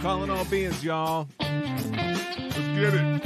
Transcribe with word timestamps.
Calling 0.00 0.30
all 0.30 0.46
beings, 0.46 0.82
y'all. 0.82 1.28
Let's 1.38 1.84
get 1.84 2.94
it. 2.94 3.22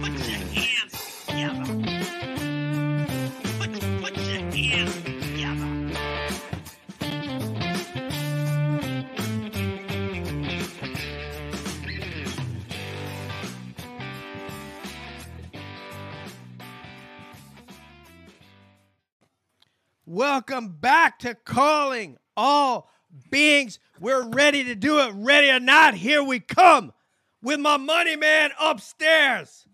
Put 0.00 0.12
your 0.26 0.38
hands 0.54 1.26
together. 1.26 1.64
Put, 3.58 3.70
put 4.02 4.16
your 4.16 4.40
hands 4.50 4.94
together. 4.94 5.92
Welcome 20.06 20.68
back 20.80 21.18
to 21.18 21.34
Calling 21.34 22.16
All 22.38 22.88
Beings. 23.30 23.78
We're 24.00 24.28
ready 24.28 24.64
to 24.64 24.74
do 24.74 25.00
it, 25.00 25.12
ready 25.14 25.50
or 25.50 25.60
not. 25.60 25.94
Here 25.94 26.22
we 26.22 26.40
come 26.40 26.92
with 27.42 27.60
my 27.60 27.76
money 27.76 28.16
man 28.16 28.50
upstairs, 28.60 29.66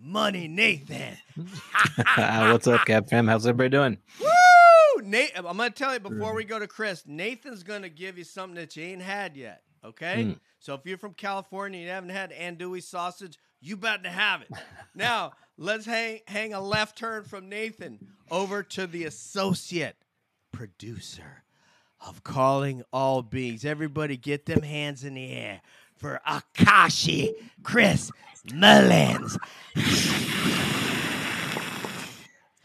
Money 0.00 0.48
Nathan. 0.48 1.16
What's 2.16 2.66
up, 2.66 2.84
Cap 2.86 3.08
Fam? 3.08 3.26
How's 3.26 3.46
everybody 3.46 3.70
doing? 3.70 3.98
Woo! 4.20 5.02
Nate, 5.02 5.32
I'm 5.36 5.44
gonna 5.44 5.70
tell 5.70 5.92
you 5.92 6.00
before 6.00 6.34
we 6.34 6.44
go 6.44 6.58
to 6.58 6.66
Chris. 6.66 7.02
Nathan's 7.06 7.62
gonna 7.62 7.88
give 7.88 8.16
you 8.16 8.24
something 8.24 8.54
that 8.56 8.76
you 8.76 8.84
ain't 8.84 9.02
had 9.02 9.36
yet. 9.36 9.62
Okay, 9.84 10.24
Mm. 10.24 10.40
so 10.60 10.72
if 10.74 10.80
you're 10.86 10.96
from 10.96 11.12
California 11.12 11.78
and 11.80 11.86
you 11.86 11.92
haven't 11.92 12.10
had 12.10 12.32
andouille 12.32 12.82
sausage, 12.82 13.38
you 13.60 13.76
better 13.76 14.08
have 14.08 14.40
it. 14.40 14.48
now 14.94 15.32
let's 15.58 15.84
hang 15.84 16.20
hang 16.26 16.54
a 16.54 16.60
left 16.60 16.96
turn 16.96 17.24
from 17.24 17.48
Nathan 17.50 17.98
over 18.30 18.62
to 18.62 18.86
the 18.86 19.04
associate 19.04 19.96
producer 20.52 21.43
of 22.06 22.22
Calling 22.24 22.82
All 22.92 23.22
Beings. 23.22 23.64
Everybody, 23.64 24.16
get 24.16 24.46
them 24.46 24.62
hands 24.62 25.04
in 25.04 25.14
the 25.14 25.30
air 25.32 25.60
for 25.96 26.20
Akashi 26.26 27.32
Chris 27.62 28.10
Mullins. 28.52 29.38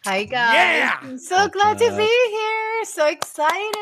Hi 0.06 0.24
guys. 0.24 0.54
Yeah! 0.54 0.98
I'm 1.02 1.18
so 1.20 1.48
glad 1.50 1.78
to 1.78 1.96
be 1.96 2.30
here. 2.30 2.86
So 2.86 3.08
excited. 3.08 3.76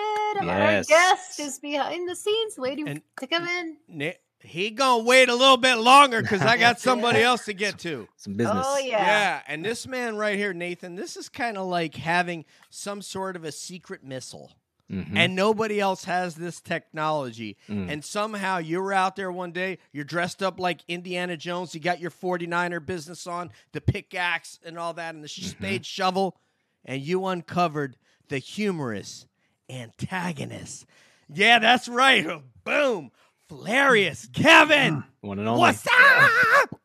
Yes. 0.43 0.89
Our 0.91 0.97
guest 1.15 1.39
is 1.39 1.59
behind 1.59 2.09
the 2.09 2.15
scenes 2.15 2.57
waiting 2.57 2.87
And- 2.87 3.01
to 3.19 3.27
come 3.27 3.47
in. 3.47 3.77
Na- 3.87 4.11
he 4.39 4.69
gonna 4.71 5.03
wait 5.03 5.29
a 5.29 5.35
little 5.35 5.57
bit 5.57 5.75
longer 5.75 6.21
because 6.21 6.41
I 6.41 6.57
got 6.57 6.79
somebody 6.81 7.21
else 7.21 7.45
to 7.45 7.53
get 7.53 7.79
to. 7.79 8.07
Some 8.17 8.33
business. 8.33 8.65
Oh 8.67 8.77
yeah. 8.77 9.05
Yeah, 9.05 9.41
and 9.47 9.63
this 9.63 9.87
man 9.87 10.15
right 10.15 10.37
here, 10.37 10.53
Nathan, 10.53 10.95
this 10.95 11.17
is 11.17 11.27
kind 11.29 11.57
of 11.57 11.67
like 11.67 11.95
having 11.95 12.45
some 12.69 13.01
sort 13.01 13.35
of 13.35 13.43
a 13.43 13.51
secret 13.51 14.03
missile. 14.03 14.51
Mhm. 14.91 15.17
And 15.17 15.35
nobody 15.35 15.79
else 15.81 16.05
has 16.05 16.35
this 16.35 16.61
technology. 16.61 17.57
Mm. 17.67 17.91
And 17.91 18.05
somehow 18.05 18.57
you 18.59 18.81
were 18.81 18.93
out 18.93 19.15
there 19.17 19.31
one 19.31 19.51
day, 19.51 19.79
you're 19.91 20.05
dressed 20.05 20.41
up 20.41 20.59
like 20.59 20.79
Indiana 20.87 21.35
Jones, 21.35 21.75
you 21.75 21.81
got 21.81 21.99
your 21.99 22.11
49er 22.11 22.79
business 22.85 23.27
on, 23.27 23.51
the 23.73 23.81
pickaxe 23.81 24.59
and 24.65 24.77
all 24.79 24.93
that, 24.93 25.13
and 25.13 25.23
the 25.23 25.27
Mm-hmm. 25.27 25.49
spade 25.49 25.85
shovel, 25.85 26.37
and 26.85 27.01
you 27.01 27.25
uncovered 27.25 27.97
the 28.29 28.37
humorous 28.37 29.25
antagonist. 29.69 30.85
Yeah, 31.29 31.59
that's 31.59 31.87
right. 31.89 32.25
Boom. 32.63 33.11
Hilarious. 33.49 34.27
Kevin. 34.33 35.03
One 35.21 35.39
and 35.39 35.47
only. 35.47 35.59
What's 35.59 35.85
up? 35.87 36.79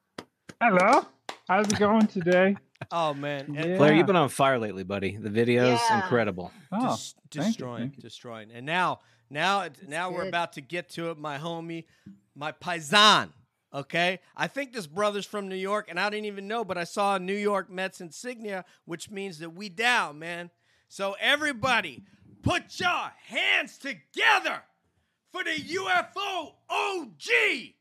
Hello. 0.61 1.06
How's 1.48 1.66
it 1.66 1.78
going 1.78 2.06
today? 2.09 2.56
Oh, 2.91 3.14
man. 3.14 3.55
And- 3.56 3.78
Blair, 3.78 3.94
you've 3.94 4.06
been 4.06 4.16
on 4.16 4.28
fire 4.28 4.58
lately, 4.58 4.83
buddy. 4.84 5.16
The 5.16 5.30
videos, 5.30 5.78
Yeah. 5.88 6.02
incredible. 6.02 6.50
Oh, 6.70 6.78
Des- 6.80 6.86
thank 6.86 7.47
you, 7.47 7.50
destroying, 7.50 7.78
thank 7.83 7.97
you. 7.97 8.02
destroying. 8.02 8.50
And 8.52 8.66
now, 8.66 9.00
now, 9.30 9.62
it- 9.62 9.88
now 9.88 10.11
we're 10.11 10.28
about 10.28 10.52
to 10.55 10.61
get 10.61 10.88
to 10.91 11.10
it. 11.10 11.19
My 11.19 11.38
homie, 11.38 11.84
my 12.34 12.53
paisan. 12.53 13.31
Okay, 13.75 14.20
I 14.37 14.48
think 14.48 14.75
this 14.75 14.87
brother's 14.87 15.25
from 15.25 15.48
New 15.48 15.56
York, 15.56 15.87
and 15.88 15.98
I 15.98 16.10
didn't 16.10 16.26
even 16.26 16.47
know, 16.47 16.62
but 16.62 16.76
I 16.76 16.84
saw 16.84 17.16
a 17.16 17.19
New 17.19 17.34
York 17.37 17.70
Mets 17.70 18.03
insignia, 18.03 18.66
which 18.84 19.10
means 19.10 19.38
that 19.38 19.50
we 19.54 19.70
down, 19.70 20.19
man. 20.19 20.50
So 20.88 21.16
everybody, 21.19 22.03
put 22.43 22.78
your 22.78 23.12
hands 23.25 23.78
together 23.78 24.62
for 25.31 25.43
the 25.43 25.59
UFO 25.59 26.56
OG, 26.69 27.76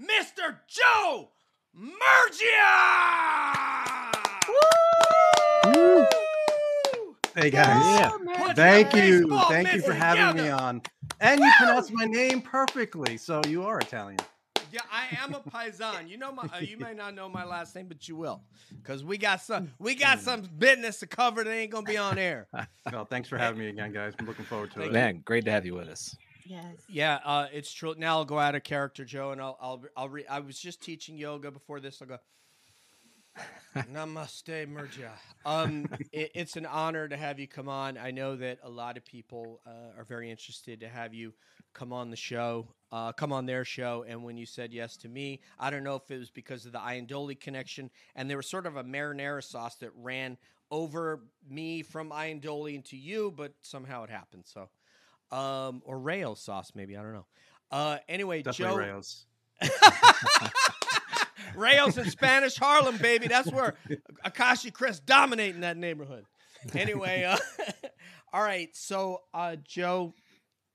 Mr. 0.00 0.60
Joe 0.66 1.32
Murgia. 5.64 6.08
Hey 7.34 7.50
guys. 7.50 7.84
Yeah. 7.84 8.10
man. 8.22 8.54
Thank 8.56 8.94
you. 8.94 9.28
Thank 9.48 9.72
you 9.72 9.82
for 9.82 9.92
having 9.92 10.42
me 10.42 10.48
on. 10.50 10.82
And 11.20 11.40
you 11.40 11.50
pronounce 11.58 11.90
my 11.92 12.04
name 12.04 12.40
perfectly, 12.40 13.16
so 13.16 13.40
you 13.46 13.64
are 13.64 13.78
Italian. 13.78 14.18
Yeah, 14.72 14.80
I 14.92 15.06
am 15.24 15.34
a 15.34 15.40
paisan. 15.40 16.08
You 16.08 16.18
know 16.18 16.32
my. 16.32 16.42
Uh, 16.42 16.58
you 16.60 16.76
may 16.78 16.92
not 16.92 17.14
know 17.14 17.28
my 17.28 17.44
last 17.44 17.74
name, 17.74 17.86
but 17.88 18.06
you 18.08 18.16
will, 18.16 18.42
because 18.82 19.02
we 19.02 19.16
got 19.16 19.40
some. 19.40 19.70
We 19.78 19.94
got 19.94 20.20
some 20.20 20.42
business 20.58 20.98
to 21.00 21.06
cover 21.06 21.42
that 21.44 21.50
ain't 21.50 21.70
gonna 21.70 21.86
be 21.86 21.96
on 21.96 22.18
air. 22.18 22.48
Well, 22.92 23.04
thanks 23.04 23.28
for 23.28 23.36
having 23.36 23.58
me 23.60 23.68
again, 23.68 23.92
guys. 23.92 24.14
I'm 24.18 24.26
looking 24.26 24.46
forward 24.46 24.70
to 24.72 24.80
it. 24.80 24.92
Man, 24.92 25.20
great 25.24 25.44
to 25.44 25.50
have 25.50 25.66
you 25.66 25.74
with 25.74 25.88
us. 25.88 26.16
Yes. 26.46 26.64
Yeah, 26.88 27.18
uh, 27.22 27.46
it's 27.52 27.70
true. 27.70 27.94
Now 27.98 28.16
I'll 28.16 28.24
go 28.24 28.38
out 28.38 28.54
of 28.54 28.64
character, 28.64 29.04
Joe, 29.04 29.32
and 29.32 29.40
I'll 29.40 29.58
I'll 29.60 29.82
I'll. 29.96 30.08
Re- 30.08 30.26
I 30.26 30.40
was 30.40 30.58
just 30.58 30.82
teaching 30.82 31.16
yoga 31.18 31.50
before 31.50 31.80
this. 31.80 32.00
I'll 32.00 32.08
go. 32.08 32.18
Namaste, 33.92 34.66
Murgia. 34.66 35.10
Um, 35.44 35.86
it, 36.12 36.30
it's 36.34 36.56
an 36.56 36.66
honor 36.66 37.08
to 37.08 37.16
have 37.16 37.38
you 37.38 37.46
come 37.46 37.68
on. 37.68 37.96
I 37.98 38.10
know 38.10 38.36
that 38.36 38.58
a 38.62 38.68
lot 38.68 38.96
of 38.96 39.04
people 39.04 39.60
uh, 39.66 39.98
are 39.98 40.04
very 40.04 40.30
interested 40.30 40.80
to 40.80 40.88
have 40.88 41.14
you 41.14 41.32
come 41.74 41.92
on 41.92 42.10
the 42.10 42.16
show, 42.16 42.68
uh, 42.90 43.12
come 43.12 43.32
on 43.32 43.46
their 43.46 43.64
show. 43.64 44.04
And 44.08 44.24
when 44.24 44.36
you 44.36 44.46
said 44.46 44.72
yes 44.72 44.96
to 44.98 45.08
me, 45.08 45.40
I 45.58 45.70
don't 45.70 45.84
know 45.84 45.96
if 45.96 46.10
it 46.10 46.18
was 46.18 46.30
because 46.30 46.66
of 46.66 46.72
the 46.72 46.78
Iandoli 46.78 47.38
connection, 47.38 47.90
and 48.16 48.28
there 48.28 48.36
was 48.36 48.48
sort 48.48 48.66
of 48.66 48.76
a 48.76 48.84
marinara 48.84 49.42
sauce 49.44 49.76
that 49.76 49.90
ran 49.96 50.38
over 50.70 51.20
me 51.48 51.82
from 51.82 52.10
Iandoli 52.10 52.74
into 52.74 52.96
you, 52.96 53.32
but 53.36 53.52
somehow 53.62 54.04
it 54.04 54.10
happened. 54.10 54.44
So, 54.46 54.68
um, 55.36 55.82
or 55.84 55.98
Rayo 55.98 56.34
sauce, 56.34 56.72
maybe 56.74 56.96
I 56.96 57.02
don't 57.02 57.14
know. 57.14 57.26
Uh, 57.70 57.98
anyway, 58.08 58.42
Definitely 58.42 58.84
Joe. 58.84 59.00
Rayos. 59.00 59.24
Rayos 61.54 61.98
in 61.98 62.10
Spanish 62.10 62.56
Harlem, 62.56 62.98
baby. 62.98 63.28
That's 63.28 63.50
where 63.50 63.74
Akashi 64.24 64.72
Chris 64.72 65.00
dominating 65.00 65.60
that 65.62 65.76
neighborhood. 65.76 66.24
Anyway, 66.74 67.24
uh, 67.24 67.36
all 68.32 68.42
right. 68.42 68.74
So, 68.74 69.20
uh, 69.32 69.56
Joe, 69.62 70.14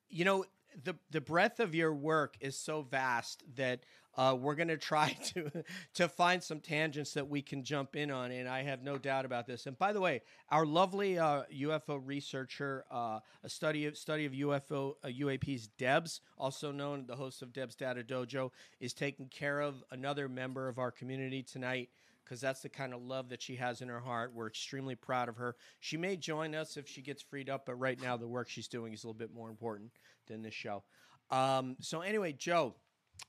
you 0.10 0.26
know 0.26 0.46
the 0.84 0.96
the 1.12 1.22
breadth 1.22 1.60
of 1.60 1.76
your 1.76 1.94
work 1.94 2.36
is 2.40 2.58
so 2.58 2.82
vast 2.82 3.44
that 3.56 3.82
uh, 4.16 4.36
we're 4.40 4.56
going 4.56 4.68
to 4.68 4.78
try 4.78 5.10
to 5.34 5.64
to 5.96 6.08
find 6.08 6.44
some 6.44 6.60
tangents 6.60 7.14
that 7.14 7.28
we 7.28 7.42
can 7.42 7.64
jump 7.64 7.96
in 7.96 8.12
on, 8.12 8.32
and 8.32 8.48
I 8.48 8.64
have 8.64 8.84
no 8.84 8.98
doubt 8.98 9.26
about 9.26 9.48
this. 9.48 9.66
And 9.66 9.78
by 9.78 9.94
the 9.94 10.02
way, 10.02 10.22
our 10.50 10.66
lovely 10.66 11.18
uh, 11.18 11.44
UFO 11.54 12.02
researcher, 12.04 12.86
uh, 12.92 13.20
a 13.44 13.50
study 13.50 13.86
of 13.86 13.98
study 13.98 14.26
of 14.26 14.34
UFO 14.34 14.96
uh, 15.04 15.08
UAPs, 15.08 15.70
Debs, 15.78 16.22
also 16.38 16.72
known 16.72 17.06
the 17.08 17.16
host 17.16 17.42
of 17.42 17.54
Debs 17.54 17.76
Data 17.76 18.04
Dojo, 18.04 18.52
is 18.80 18.94
taking 18.94 19.28
care 19.28 19.62
of 19.62 19.84
another 19.92 20.30
member 20.30 20.68
of 20.68 20.78
our 20.80 20.92
community 20.92 21.44
tonight. 21.44 21.90
Because 22.24 22.40
that's 22.40 22.62
the 22.62 22.70
kind 22.70 22.94
of 22.94 23.02
love 23.02 23.28
that 23.30 23.42
she 23.42 23.58
has 23.58 23.82
in 23.82 23.90
her 23.90 24.00
heart. 24.00 24.32
We're 24.34 24.48
extremely 24.48 24.96
proud 24.96 25.28
of 25.28 25.36
her. 25.36 25.58
She 25.82 25.98
may 25.98 26.16
join 26.16 26.56
us 26.56 26.78
if 26.78 26.88
she 26.88 27.02
gets 27.02 27.22
freed 27.22 27.50
up, 27.50 27.66
but 27.66 27.76
right 27.76 28.02
now 28.02 28.16
the 28.16 28.30
work 28.30 28.48
she's 28.48 28.70
doing 28.70 28.94
is 28.94 29.04
a 29.04 29.08
little 29.08 29.20
bit 29.20 29.36
more 29.36 29.50
important 29.50 29.92
than 30.28 30.42
this 30.42 30.54
show. 30.54 30.84
Um, 31.32 31.76
so 31.82 32.00
anyway, 32.00 32.32
Joe, 32.32 32.76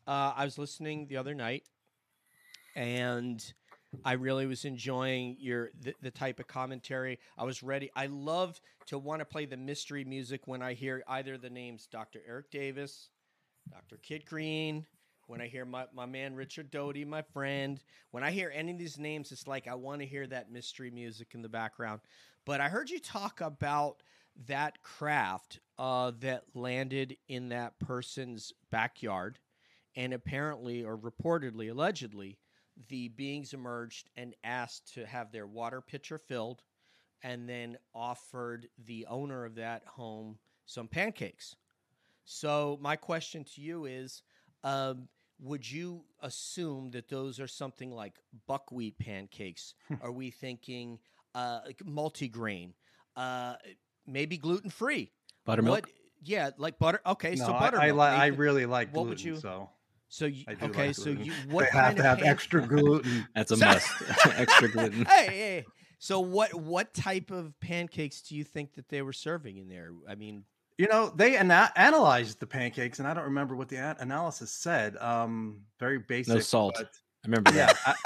uh, 0.06 0.32
I 0.36 0.44
was 0.44 0.58
listening 0.58 1.06
the 1.06 1.16
other 1.16 1.34
night, 1.34 1.64
and 2.76 3.44
I 4.04 4.12
really 4.12 4.46
was 4.46 4.64
enjoying 4.64 5.36
your 5.38 5.70
the, 5.80 5.94
the 6.02 6.10
type 6.10 6.40
of 6.40 6.46
commentary. 6.46 7.18
I 7.38 7.44
was 7.44 7.62
ready. 7.62 7.90
I 7.94 8.06
love 8.06 8.60
to 8.86 8.98
want 8.98 9.20
to 9.20 9.24
play 9.24 9.46
the 9.46 9.56
mystery 9.56 10.04
music 10.04 10.42
when 10.46 10.62
I 10.62 10.74
hear 10.74 11.02
either 11.08 11.38
the 11.38 11.50
names 11.50 11.86
Dr. 11.86 12.20
Eric 12.26 12.50
Davis, 12.50 13.10
Dr. 13.70 13.98
Kit 14.02 14.26
Green. 14.26 14.86
When 15.26 15.40
I 15.40 15.46
hear 15.46 15.64
my, 15.64 15.86
my 15.94 16.04
man 16.04 16.34
Richard 16.34 16.70
Doty, 16.70 17.06
my 17.06 17.22
friend, 17.22 17.82
when 18.10 18.22
I 18.22 18.30
hear 18.30 18.52
any 18.54 18.72
of 18.72 18.78
these 18.78 18.98
names, 18.98 19.32
it's 19.32 19.46
like 19.46 19.66
I 19.66 19.74
want 19.74 20.02
to 20.02 20.06
hear 20.06 20.26
that 20.26 20.52
mystery 20.52 20.90
music 20.90 21.28
in 21.32 21.40
the 21.40 21.48
background. 21.48 22.02
But 22.44 22.60
I 22.60 22.68
heard 22.68 22.90
you 22.90 22.98
talk 22.98 23.40
about 23.40 24.02
that 24.46 24.82
craft 24.82 25.60
uh, 25.78 26.12
that 26.20 26.44
landed 26.54 27.16
in 27.26 27.48
that 27.50 27.78
person's 27.78 28.52
backyard, 28.70 29.38
and 29.96 30.12
apparently, 30.12 30.82
or 30.84 30.96
reportedly, 30.96 31.70
allegedly, 31.70 32.38
the 32.88 33.08
beings 33.08 33.52
emerged 33.54 34.10
and 34.16 34.34
asked 34.42 34.92
to 34.94 35.06
have 35.06 35.30
their 35.32 35.46
water 35.46 35.80
pitcher 35.80 36.18
filled, 36.18 36.62
and 37.22 37.48
then 37.48 37.78
offered 37.94 38.68
the 38.86 39.06
owner 39.06 39.44
of 39.44 39.54
that 39.54 39.84
home 39.86 40.38
some 40.66 40.88
pancakes. 40.88 41.56
So 42.24 42.78
my 42.80 42.96
question 42.96 43.44
to 43.54 43.60
you 43.60 43.84
is. 43.86 44.22
Um, 44.62 45.08
would 45.40 45.68
you 45.70 46.04
assume 46.22 46.92
that 46.92 47.08
those 47.08 47.40
are 47.40 47.48
something 47.48 47.90
like 47.90 48.14
buckwheat 48.46 48.96
pancakes? 48.98 49.74
are 50.00 50.12
we 50.12 50.30
thinking 50.30 51.00
uh, 51.34 51.60
multigrain? 51.84 52.70
Uh, 53.16 53.56
maybe 54.06 54.38
gluten 54.38 54.70
free? 54.70 55.10
Buttermilk. 55.44 55.86
What 55.86 55.90
Yeah, 56.22 56.50
like 56.56 56.78
butter. 56.78 57.00
Okay, 57.04 57.34
no, 57.34 57.46
so 57.46 57.52
I, 57.52 57.58
buttermilk. 57.58 58.00
I, 58.00 58.16
li- 58.16 58.22
I 58.22 58.26
really 58.28 58.64
like 58.64 58.88
what 58.94 59.02
gluten. 59.02 59.08
would 59.10 59.22
you- 59.22 59.36
So 59.36 59.68
So 60.14 60.26
you 60.26 60.44
I 60.46 60.54
do 60.54 60.66
okay? 60.66 60.86
like 60.86 60.94
so 60.94 61.06
gluten. 61.06 61.24
you 61.24 61.32
they 61.58 61.66
have 61.66 61.96
to 61.96 62.02
have 62.04 62.18
pan- 62.18 62.28
extra 62.28 62.64
gluten. 62.64 63.26
That's 63.34 63.50
a 63.50 63.56
must. 63.56 63.88
Extra 64.36 64.68
gluten. 64.68 65.04
hey, 65.06 65.26
hey. 65.26 65.64
So 65.98 66.20
what 66.20 66.54
what 66.54 66.94
type 66.94 67.32
of 67.32 67.52
pancakes 67.58 68.22
do 68.22 68.36
you 68.36 68.44
think 68.44 68.74
that 68.74 68.88
they 68.88 69.02
were 69.02 69.12
serving 69.12 69.56
in 69.56 69.66
there? 69.68 69.90
I 70.08 70.14
mean, 70.14 70.44
You 70.78 70.86
know, 70.86 71.12
they 71.16 71.36
ana- 71.36 71.72
analyzed 71.74 72.38
the 72.38 72.46
pancakes, 72.46 73.00
and 73.00 73.08
I 73.08 73.14
don't 73.14 73.24
remember 73.24 73.56
what 73.56 73.68
the 73.68 73.78
a- 73.78 73.96
analysis 73.98 74.52
said. 74.52 74.96
Um, 74.98 75.62
very 75.80 75.98
basic. 75.98 76.32
No 76.32 76.38
salt. 76.38 76.76
but 76.78 76.86
I 76.86 77.26
remember 77.26 77.52
yeah, 77.52 77.72
that. 77.84 77.96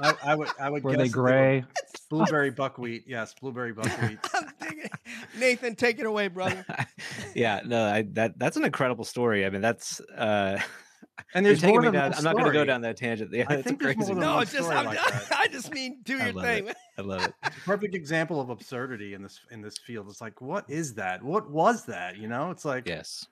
I, 0.00 0.10
I, 0.10 0.32
I 0.32 0.34
would. 0.34 0.48
I 0.58 0.70
would. 0.70 0.82
Were 0.82 0.90
guess 0.90 0.98
they 1.02 1.08
that 1.08 1.16
were 1.16 1.22
gray? 1.22 1.64
Blueberry 2.10 2.50
buckwheat. 2.50 3.04
Yes, 3.06 3.32
blueberry 3.40 3.72
buckwheat. 3.72 4.18
Nathan, 5.38 5.76
take 5.76 6.00
it 6.00 6.06
away, 6.06 6.26
brother. 6.26 6.66
yeah, 7.36 7.60
no, 7.64 7.84
I, 7.84 8.02
that 8.14 8.40
that's 8.40 8.56
an 8.56 8.64
incredible 8.64 9.04
story. 9.04 9.46
I 9.46 9.50
mean, 9.50 9.60
that's 9.62 10.00
uh, 10.00 10.58
And 11.34 11.44
you're 11.46 11.50
there's 11.52 11.60
taking 11.60 11.74
more 11.74 11.80
me 11.82 11.86
than 11.86 12.10
down. 12.10 12.14
I'm 12.14 12.24
not 12.24 12.32
going 12.34 12.46
to 12.46 12.52
go 12.52 12.64
down 12.64 12.80
that 12.82 12.96
tangent. 12.96 13.32
Yeah, 13.32 13.44
I 13.48 13.62
think 13.62 13.80
a 13.80 13.84
there's 13.84 13.96
more 13.96 14.04
crazy. 14.06 14.12
than 14.14 14.20
No, 14.20 14.34
one 14.34 14.42
it's 14.42 14.52
just 14.52 14.64
story 14.64 14.78
I'm, 14.78 14.86
like. 14.86 14.98
I 15.32 15.46
just 15.48 15.72
mean 15.72 15.98
do 16.04 16.18
I 16.18 16.24
your 16.26 16.32
love 16.34 16.44
thing. 16.44 16.68
it. 16.68 16.76
I 16.98 17.02
love 17.02 17.24
it. 17.24 17.32
Perfect 17.64 17.94
example 17.94 18.40
of 18.40 18.50
absurdity 18.50 19.14
in 19.14 19.22
this 19.22 19.40
in 19.50 19.60
this 19.62 19.78
field. 19.78 20.08
It's 20.08 20.20
like, 20.20 20.40
what 20.40 20.68
is 20.68 20.94
that? 20.94 21.22
What 21.22 21.50
was 21.50 21.84
that? 21.86 22.16
You 22.18 22.28
know, 22.28 22.50
it's 22.50 22.64
like, 22.64 22.86
Yes. 22.86 23.26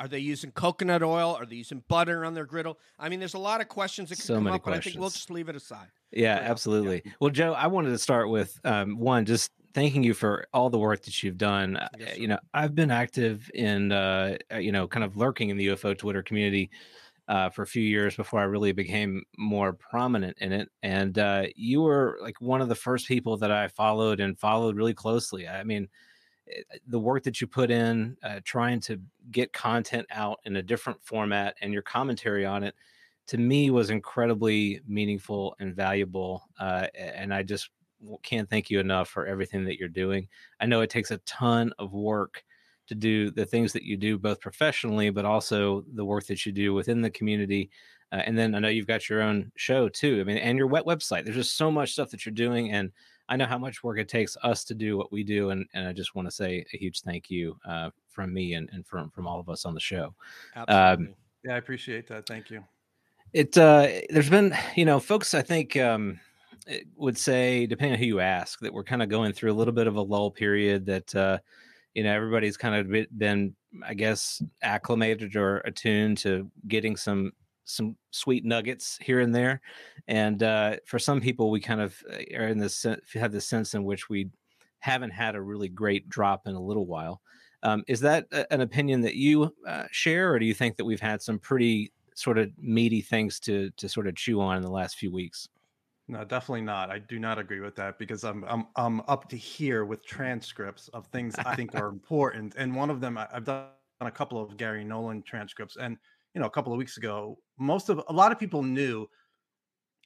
Are 0.00 0.06
they 0.06 0.20
using 0.20 0.52
coconut 0.52 1.02
oil? 1.02 1.34
Are 1.34 1.44
they 1.44 1.56
using 1.56 1.82
butter 1.88 2.24
on 2.24 2.32
their 2.32 2.44
griddle? 2.46 2.78
I 3.00 3.08
mean, 3.08 3.18
there's 3.18 3.34
a 3.34 3.38
lot 3.38 3.60
of 3.60 3.66
questions 3.68 4.10
that 4.10 4.14
could 4.16 4.24
So 4.26 4.34
come 4.36 4.44
many 4.44 4.54
up, 4.56 4.64
but 4.64 4.74
I 4.74 4.78
think 4.80 4.96
we'll 4.96 5.10
just 5.10 5.28
leave 5.28 5.48
it 5.48 5.56
aside. 5.56 5.88
Yeah, 6.12 6.36
Yeah, 6.36 6.40
yeah. 6.44 6.50
absolutely. 6.52 7.02
Well, 7.20 7.30
Joe, 7.30 7.52
I 7.52 7.66
wanted 7.66 7.90
to 7.90 7.98
start 7.98 8.28
with 8.30 8.60
um, 8.64 8.96
one, 9.00 9.24
just 9.24 9.50
thanking 9.74 10.02
you 10.02 10.14
for 10.14 10.46
all 10.52 10.70
the 10.70 10.78
work 10.78 11.02
that 11.02 11.22
you've 11.22 11.38
done. 11.38 11.76
Uh, 11.76 11.88
Yes, 11.90 12.16
you 12.16 12.28
know, 12.28 12.38
I've 12.54 12.74
been 12.74 12.90
active 12.90 13.50
in, 13.54 13.92
uh, 13.92 14.38
uh, 14.52 14.58
you 14.58 14.72
know, 14.72 14.88
kind 14.88 15.04
of 15.04 15.16
lurking 15.16 15.50
in 15.50 15.56
the 15.56 15.66
UFO 15.68 15.94
Twitter 15.94 16.22
community 16.22 16.70
uh, 17.28 17.50
for 17.50 17.62
a 17.62 17.66
few 17.66 17.82
years 17.82 18.16
before 18.16 18.40
I 18.40 18.44
really 18.44 18.72
became 18.72 19.24
more 19.36 19.72
prominent 19.74 20.38
in 20.38 20.52
it. 20.52 20.70
And 20.82 21.18
uh, 21.18 21.46
you 21.56 21.82
were 21.82 22.18
like 22.22 22.40
one 22.40 22.62
of 22.62 22.68
the 22.68 22.74
first 22.74 23.08
people 23.08 23.36
that 23.38 23.50
I 23.52 23.68
followed 23.68 24.20
and 24.20 24.38
followed 24.38 24.76
really 24.76 24.94
closely. 24.94 25.48
I 25.48 25.64
mean, 25.64 25.88
eh, 26.50 26.62
the 26.86 27.00
work 27.00 27.24
that 27.24 27.40
you 27.40 27.46
put 27.46 27.70
in, 27.70 28.16
uh, 28.22 28.40
trying 28.44 28.80
to 28.80 29.00
get 29.30 29.52
content 29.52 30.06
out 30.10 30.40
in 30.44 30.56
a 30.56 30.62
different 30.62 31.02
format 31.02 31.56
and 31.60 31.72
your 31.72 31.82
commentary 31.82 32.46
on 32.46 32.64
it 32.64 32.74
to 33.28 33.38
me 33.38 33.70
was 33.70 33.90
incredibly 33.90 34.80
meaningful 34.86 35.54
and 35.60 35.76
valuable. 35.76 36.48
Uh, 36.58 36.88
and 36.94 37.32
I 37.34 37.42
just 37.42 37.70
can't 38.22 38.48
thank 38.48 38.70
you 38.70 38.80
enough 38.80 39.08
for 39.08 39.26
everything 39.26 39.64
that 39.64 39.78
you're 39.78 39.88
doing. 39.88 40.28
I 40.60 40.66
know 40.66 40.80
it 40.80 40.90
takes 40.90 41.10
a 41.10 41.18
ton 41.18 41.72
of 41.78 41.92
work 41.92 42.44
to 42.88 42.94
do 42.94 43.30
the 43.30 43.44
things 43.44 43.72
that 43.72 43.82
you 43.82 43.96
do, 43.96 44.18
both 44.18 44.40
professionally, 44.40 45.10
but 45.10 45.24
also 45.24 45.84
the 45.94 46.04
work 46.04 46.26
that 46.26 46.46
you 46.46 46.52
do 46.52 46.72
within 46.72 47.02
the 47.02 47.10
community. 47.10 47.70
Uh, 48.12 48.22
and 48.24 48.38
then 48.38 48.54
I 48.54 48.58
know 48.58 48.68
you've 48.68 48.86
got 48.86 49.10
your 49.10 49.20
own 49.20 49.52
show 49.56 49.88
too. 49.88 50.18
I 50.20 50.24
mean, 50.24 50.38
and 50.38 50.56
your 50.56 50.66
wet 50.66 50.86
website. 50.86 51.24
There's 51.24 51.36
just 51.36 51.58
so 51.58 51.70
much 51.70 51.92
stuff 51.92 52.10
that 52.10 52.24
you're 52.24 52.32
doing, 52.34 52.72
and 52.72 52.90
I 53.28 53.36
know 53.36 53.44
how 53.44 53.58
much 53.58 53.84
work 53.84 53.98
it 53.98 54.08
takes 54.08 54.34
us 54.42 54.64
to 54.64 54.74
do 54.74 54.96
what 54.96 55.12
we 55.12 55.22
do. 55.22 55.50
And 55.50 55.66
and 55.74 55.86
I 55.86 55.92
just 55.92 56.14
want 56.14 56.26
to 56.26 56.32
say 56.32 56.64
a 56.72 56.78
huge 56.78 57.02
thank 57.02 57.28
you 57.28 57.58
uh, 57.68 57.90
from 58.08 58.32
me 58.32 58.54
and, 58.54 58.70
and 58.72 58.86
from 58.86 59.10
from 59.10 59.26
all 59.26 59.38
of 59.38 59.50
us 59.50 59.66
on 59.66 59.74
the 59.74 59.80
show. 59.80 60.14
Absolutely. 60.56 61.14
yeah, 61.44 61.54
I 61.54 61.58
appreciate 61.58 62.06
that. 62.08 62.26
Thank 62.26 62.48
you. 62.50 62.64
it 63.34 63.58
uh 63.58 63.86
there's 64.08 64.30
been 64.30 64.56
you 64.74 64.86
know 64.86 64.98
folks 64.98 65.34
i 65.34 65.42
think 65.42 65.76
um 65.76 66.18
would 66.96 67.16
say 67.16 67.66
depending 67.66 67.94
on 67.94 67.98
who 67.98 68.06
you 68.06 68.20
ask 68.20 68.60
that 68.60 68.72
we're 68.72 68.84
kind 68.84 69.02
of 69.02 69.08
going 69.08 69.32
through 69.32 69.52
a 69.52 69.54
little 69.54 69.72
bit 69.72 69.86
of 69.86 69.96
a 69.96 70.02
lull 70.02 70.30
period 70.30 70.86
that 70.86 71.14
uh 71.14 71.38
you 71.94 72.02
know 72.02 72.12
everybody's 72.12 72.56
kind 72.56 72.74
of 72.74 73.06
been 73.18 73.54
i 73.84 73.94
guess 73.94 74.42
acclimated 74.62 75.36
or 75.36 75.58
attuned 75.58 76.18
to 76.18 76.50
getting 76.66 76.96
some 76.96 77.32
some 77.64 77.96
sweet 78.10 78.44
nuggets 78.44 78.98
here 79.02 79.20
and 79.20 79.34
there 79.34 79.60
and 80.06 80.42
uh 80.42 80.76
for 80.86 80.98
some 80.98 81.20
people 81.20 81.50
we 81.50 81.60
kind 81.60 81.80
of 81.80 81.96
uh, 82.12 82.36
are 82.36 82.48
in 82.48 82.58
this 82.58 82.86
have 83.14 83.32
the 83.32 83.40
sense 83.40 83.74
in 83.74 83.84
which 83.84 84.08
we 84.08 84.28
haven't 84.80 85.10
had 85.10 85.34
a 85.34 85.40
really 85.40 85.68
great 85.68 86.08
drop 86.08 86.46
in 86.46 86.54
a 86.54 86.60
little 86.60 86.86
while 86.86 87.20
um, 87.64 87.82
is 87.88 88.00
that 88.00 88.26
a- 88.30 88.50
an 88.52 88.60
opinion 88.60 89.00
that 89.00 89.16
you 89.16 89.52
uh, 89.66 89.84
share 89.90 90.32
or 90.32 90.38
do 90.38 90.46
you 90.46 90.54
think 90.54 90.76
that 90.76 90.84
we've 90.84 91.00
had 91.00 91.20
some 91.20 91.38
pretty 91.40 91.92
sort 92.18 92.36
of 92.36 92.50
meaty 92.58 93.00
things 93.00 93.38
to 93.38 93.70
to 93.76 93.88
sort 93.88 94.08
of 94.08 94.16
chew 94.16 94.40
on 94.40 94.56
in 94.56 94.62
the 94.62 94.70
last 94.70 94.96
few 94.96 95.12
weeks. 95.12 95.48
No, 96.10 96.24
definitely 96.24 96.62
not. 96.62 96.90
I 96.90 96.98
do 96.98 97.18
not 97.18 97.38
agree 97.38 97.60
with 97.60 97.76
that 97.76 97.98
because 97.98 98.24
I'm 98.24 98.42
I'm 98.44 98.68
I'm 98.76 99.00
up 99.02 99.28
to 99.28 99.36
here 99.36 99.84
with 99.84 100.04
transcripts 100.04 100.88
of 100.88 101.06
things 101.08 101.36
I 101.38 101.44
think 101.44 101.74
are 101.74 101.88
important, 101.88 102.54
and 102.56 102.74
one 102.74 102.88
of 102.90 103.00
them 103.00 103.18
I- 103.18 103.28
I've 103.30 103.44
done 103.44 103.68
a 104.00 104.10
couple 104.10 104.40
of 104.42 104.56
Gary 104.56 104.84
Nolan 104.84 105.22
transcripts, 105.22 105.76
and 105.76 105.98
you 106.34 106.40
know 106.40 106.46
a 106.46 106.50
couple 106.50 106.72
of 106.72 106.78
weeks 106.78 106.96
ago, 106.96 107.38
most 107.58 107.90
of 107.90 108.02
a 108.08 108.12
lot 108.12 108.32
of 108.32 108.38
people 108.38 108.62
knew 108.62 109.06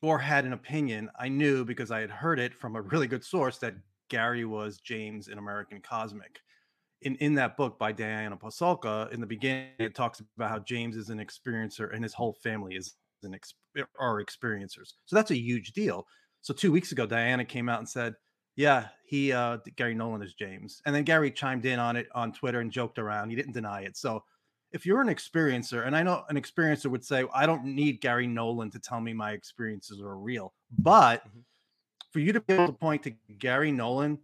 or 0.02 0.18
had 0.18 0.44
an 0.44 0.52
opinion. 0.52 1.10
I 1.18 1.28
knew 1.28 1.64
because 1.64 1.90
I 1.90 2.00
had 2.00 2.10
heard 2.10 2.40
it 2.40 2.54
from 2.54 2.76
a 2.76 2.82
really 2.82 3.06
good 3.06 3.24
source 3.24 3.58
that 3.58 3.74
Gary 4.08 4.44
was 4.44 4.78
James 4.78 5.28
in 5.28 5.38
American 5.38 5.80
Cosmic. 5.80 6.40
In, 7.02 7.16
in 7.16 7.34
that 7.34 7.56
book 7.56 7.78
by 7.78 7.92
Diana 7.92 8.36
Pasulka, 8.36 9.10
in 9.12 9.20
the 9.20 9.26
beginning, 9.26 9.72
it 9.78 9.94
talks 9.94 10.20
about 10.20 10.50
how 10.50 10.60
James 10.60 10.96
is 10.96 11.10
an 11.10 11.18
experiencer 11.18 11.92
and 11.92 12.04
his 12.04 12.14
whole 12.14 12.32
family 12.32 12.76
is 12.76 12.96
an 13.24 13.34
ex- 13.34 13.54
are 13.98 14.22
experiencers. 14.22 14.94
So 15.06 15.16
that's 15.16 15.30
a 15.30 15.36
huge 15.38 15.72
deal. 15.72 16.06
So 16.40 16.52
two 16.54 16.72
weeks 16.72 16.92
ago, 16.92 17.06
Diana 17.06 17.44
came 17.44 17.68
out 17.68 17.78
and 17.78 17.88
said, 17.88 18.14
"Yeah, 18.56 18.88
he 19.04 19.32
uh, 19.32 19.58
Gary 19.76 19.94
Nolan 19.94 20.22
is 20.22 20.34
James," 20.34 20.82
and 20.86 20.94
then 20.94 21.04
Gary 21.04 21.30
chimed 21.30 21.64
in 21.66 21.78
on 21.78 21.96
it 21.96 22.08
on 22.14 22.32
Twitter 22.32 22.60
and 22.60 22.70
joked 22.72 22.98
around. 22.98 23.30
He 23.30 23.36
didn't 23.36 23.52
deny 23.52 23.82
it. 23.82 23.96
So 23.96 24.24
if 24.72 24.86
you're 24.86 25.00
an 25.02 25.08
experiencer, 25.08 25.86
and 25.86 25.96
I 25.96 26.02
know 26.02 26.24
an 26.28 26.36
experiencer 26.36 26.90
would 26.90 27.04
say, 27.04 27.24
"I 27.32 27.46
don't 27.46 27.64
need 27.64 28.00
Gary 28.00 28.26
Nolan 28.26 28.70
to 28.72 28.78
tell 28.78 29.00
me 29.00 29.12
my 29.12 29.32
experiences 29.32 30.00
are 30.00 30.16
real," 30.16 30.54
but 30.70 31.24
Mhm. 31.24 31.44
for 32.12 32.20
you 32.20 32.32
to 32.32 32.40
be 32.40 32.54
able 32.54 32.68
to 32.68 32.72
point 32.74 33.04
to 33.04 33.10
Gary 33.38 33.72
Nolan 33.72 34.20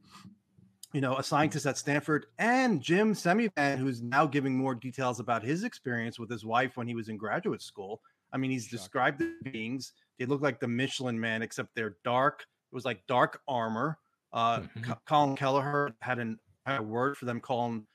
you 0.93 1.01
know, 1.01 1.17
a 1.17 1.23
scientist 1.23 1.67
at 1.67 1.77
Stanford, 1.77 2.27
and 2.39 2.81
Jim 2.81 3.13
Semivan, 3.13 3.77
who's 3.79 4.03
now 4.03 4.27
giving 4.27 4.57
more 4.57 4.75
details 4.75 5.21
about 5.21 5.43
his 5.43 5.65
experience 5.65 6.19
with 6.19 6.31
his 6.31 6.45
wife 6.45 6.77
when 6.77 6.89
he 6.89 6.95
was 6.95 7.09
in 7.09 7.17
graduate 7.19 7.61
school. 7.61 8.01
I 8.33 8.37
mean, 8.37 8.51
he's 8.51 8.69
described 8.69 9.19
the 9.21 9.35
beings. 9.51 9.93
They 10.19 10.27
look 10.27 10.41
like 10.43 10.61
the 10.61 10.69
Michelin 10.69 11.19
Man, 11.19 11.43
except 11.43 11.75
they're 11.75 11.97
dark. 12.05 12.43
It 12.71 12.75
was 12.75 12.85
like 12.85 13.07
dark 13.07 13.41
armor. 13.49 13.99
Uh, 14.33 14.61
Mhm. 14.61 14.83
Co- 14.85 14.99
Colm 15.07 15.37
Kelleher 15.37 15.95
had, 16.01 16.19
an, 16.19 16.39
had 16.67 16.81
a 16.81 16.83
word 16.83 17.17
for 17.17 17.25
them 17.25 17.41
calling 17.41 17.87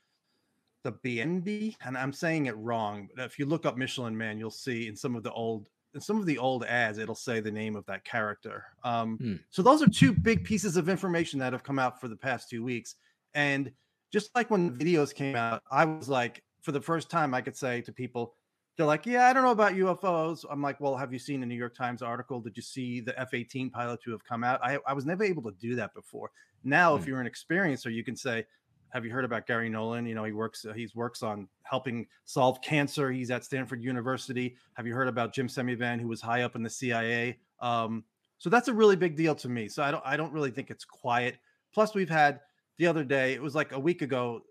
the 0.84 0.92
BNB, 0.92 1.76
and 1.82 1.98
I'm 1.98 2.12
saying 2.12 2.48
it 2.48 2.58
wrong. 2.58 3.08
But 3.16 3.26
if 3.26 3.38
you 3.40 3.46
look 3.46 3.66
up 3.66 3.78
Michelin 3.78 4.18
Man, 4.18 4.38
you'll 4.40 4.50
see 4.52 4.88
in 4.88 4.96
some 4.96 5.16
of 5.16 5.24
the 5.24 5.32
old 5.32 5.70
in 5.96 6.02
some 6.02 6.18
of 6.20 6.26
the 6.26 6.40
old 6.40 6.66
ads, 6.66 6.98
it'll 6.98 7.14
say 7.14 7.40
the 7.40 7.52
name 7.52 7.76
of 7.76 7.86
that 7.86 8.04
character. 8.04 8.66
Um, 8.84 9.16
Hmm. 9.18 9.36
So 9.52 9.62
those 9.62 9.84
are 9.84 9.88
two 9.88 10.12
big 10.12 10.44
pieces 10.44 10.76
of 10.76 10.90
information 10.90 11.38
that 11.40 11.54
have 11.54 11.62
come 11.64 11.78
out 11.78 12.02
for 12.02 12.08
the 12.08 12.16
past 12.16 12.50
two 12.50 12.64
weeks. 12.64 12.96
And 13.36 13.72
just 14.12 14.34
like 14.36 14.50
when 14.50 14.76
the 14.76 14.84
videos 14.84 15.14
came 15.14 15.36
out, 15.36 15.62
I 15.70 15.86
was 15.86 16.10
like, 16.10 16.44
for 16.64 16.72
the 16.72 16.82
first 16.82 17.12
time, 17.12 17.36
I 17.36 17.42
could 17.42 17.56
say 17.56 17.82
to 17.82 17.92
people, 17.94 18.34
they're 18.76 18.86
like, 18.86 19.06
"Yeah, 19.06 19.28
I 19.28 19.34
don't 19.34 19.44
know 19.44 19.52
about 19.52 19.74
UFOs." 19.74 20.46
I'm 20.50 20.62
like, 20.62 20.80
"Well, 20.80 20.96
have 20.98 21.14
you 21.14 21.20
seen 21.20 21.40
the 21.40 21.46
New 21.46 21.56
York 21.56 21.76
Times 21.76 22.02
article? 22.02 22.42
Did 22.42 22.58
you 22.58 22.64
see 22.64 23.00
the 23.02 23.18
F-18 23.20 23.72
pilots 23.72 24.04
who 24.04 24.12
have 24.12 24.24
come 24.24 24.44
out?" 24.44 24.60
I, 24.64 24.80
I 24.88 24.94
was 24.94 25.06
never 25.06 25.24
able 25.24 25.44
to 25.44 25.52
do 25.60 25.76
that 25.76 25.94
before. 25.94 26.32
Now, 26.64 26.96
if 26.96 27.04
Hmm. 27.04 27.10
you're 27.10 27.22
an 27.22 27.28
experiencer, 27.30 27.94
you 27.94 28.04
can 28.04 28.16
say, 28.16 28.46
"Have 28.90 29.06
you 29.06 29.12
heard 29.12 29.26
about 29.26 29.46
Gary 29.48 29.70
Nolan? 29.70 30.06
You 30.06 30.16
know, 30.16 30.24
he 30.24 30.32
works 30.32 30.66
uh, 30.66 30.74
he 30.74 30.90
works 30.96 31.22
on 31.24 31.48
helping 31.64 32.08
solve 32.26 32.62
cancer. 32.62 33.12
He's 33.12 33.30
at 33.32 33.44
Stanford 33.44 33.84
University. 33.84 34.56
Have 34.74 34.88
you 34.88 34.94
heard 34.94 35.08
about 35.08 35.34
Jim 35.34 35.48
Semivan, 35.48 36.00
who 36.00 36.08
was 36.08 36.22
high 36.22 36.42
up 36.42 36.56
in 36.56 36.64
the 36.64 36.70
CIA?" 36.70 37.40
Um, 37.60 38.04
so 38.40 38.50
that's 38.50 38.68
a 38.68 38.74
really 38.74 38.96
big 38.96 39.16
deal 39.16 39.36
to 39.36 39.50
me. 39.50 39.68
So 39.68 39.84
I 39.84 39.92
don't 39.92 40.04
I 40.06 40.18
don't 40.18 40.34
really 40.34 40.52
think 40.52 40.70
it's 40.72 40.86
quiet. 40.86 41.38
Plus, 41.74 41.94
we've 41.96 42.10
had 42.10 42.42
the 42.78 42.88
other 42.88 43.04
day. 43.04 43.34
It 43.34 43.42
was 43.42 43.56
like 43.56 43.72
a 43.72 43.80
week 43.80 44.02
ago. 44.02 44.42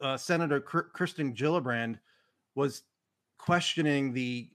Uh, 0.00 0.16
Senator 0.16 0.60
Kir- 0.60 0.90
Kirsten 0.92 1.32
Gillibrand 1.32 1.98
was 2.56 2.82
questioning 3.42 4.12
the 4.12 4.48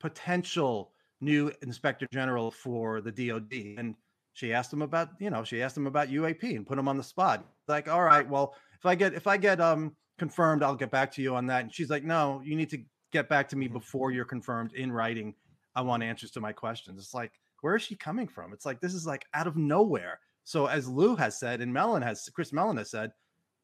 potential 0.00 0.92
new 1.20 1.50
inspector 1.62 2.06
general 2.12 2.50
for 2.50 3.00
the 3.00 3.10
DoD, 3.10 3.78
and 3.78 3.94
she 4.34 4.52
asked 4.52 4.72
him 4.72 4.82
about 4.82 5.08
you 5.18 5.30
know 5.30 5.42
she 5.42 5.62
asked 5.62 5.76
him 5.76 5.86
about 5.86 6.08
UAP 6.08 6.42
and 6.54 6.66
put 6.66 6.78
him 6.78 6.88
on 6.88 6.96
the 6.96 7.02
spot. 7.02 7.44
Like, 7.66 7.88
all 7.88 8.04
right, 8.04 8.28
well, 8.28 8.54
if 8.78 8.86
I 8.86 8.94
get 8.94 9.14
if 9.14 9.26
I 9.26 9.36
get 9.38 9.60
um 9.60 9.96
confirmed, 10.18 10.62
I'll 10.62 10.76
get 10.76 10.90
back 10.90 11.10
to 11.12 11.22
you 11.22 11.34
on 11.34 11.46
that. 11.46 11.62
And 11.62 11.74
she's 11.74 11.90
like, 11.90 12.04
no, 12.04 12.42
you 12.44 12.54
need 12.54 12.70
to 12.70 12.82
get 13.12 13.28
back 13.28 13.48
to 13.48 13.56
me 13.56 13.66
before 13.68 14.10
you're 14.10 14.24
confirmed 14.24 14.74
in 14.74 14.92
writing. 14.92 15.34
I 15.74 15.80
want 15.80 16.02
answers 16.02 16.32
to 16.32 16.40
my 16.40 16.52
questions. 16.52 17.00
It's 17.00 17.14
like, 17.14 17.32
where 17.62 17.76
is 17.76 17.82
she 17.82 17.96
coming 17.96 18.28
from? 18.28 18.52
It's 18.52 18.66
like 18.66 18.80
this 18.80 18.94
is 18.94 19.06
like 19.06 19.24
out 19.32 19.46
of 19.46 19.56
nowhere. 19.56 20.20
So 20.44 20.66
as 20.66 20.88
Lou 20.88 21.16
has 21.16 21.38
said, 21.38 21.60
and 21.60 21.72
Mellon 21.72 22.02
has 22.02 22.28
Chris 22.34 22.52
Mellon 22.52 22.76
has 22.76 22.90
said, 22.90 23.10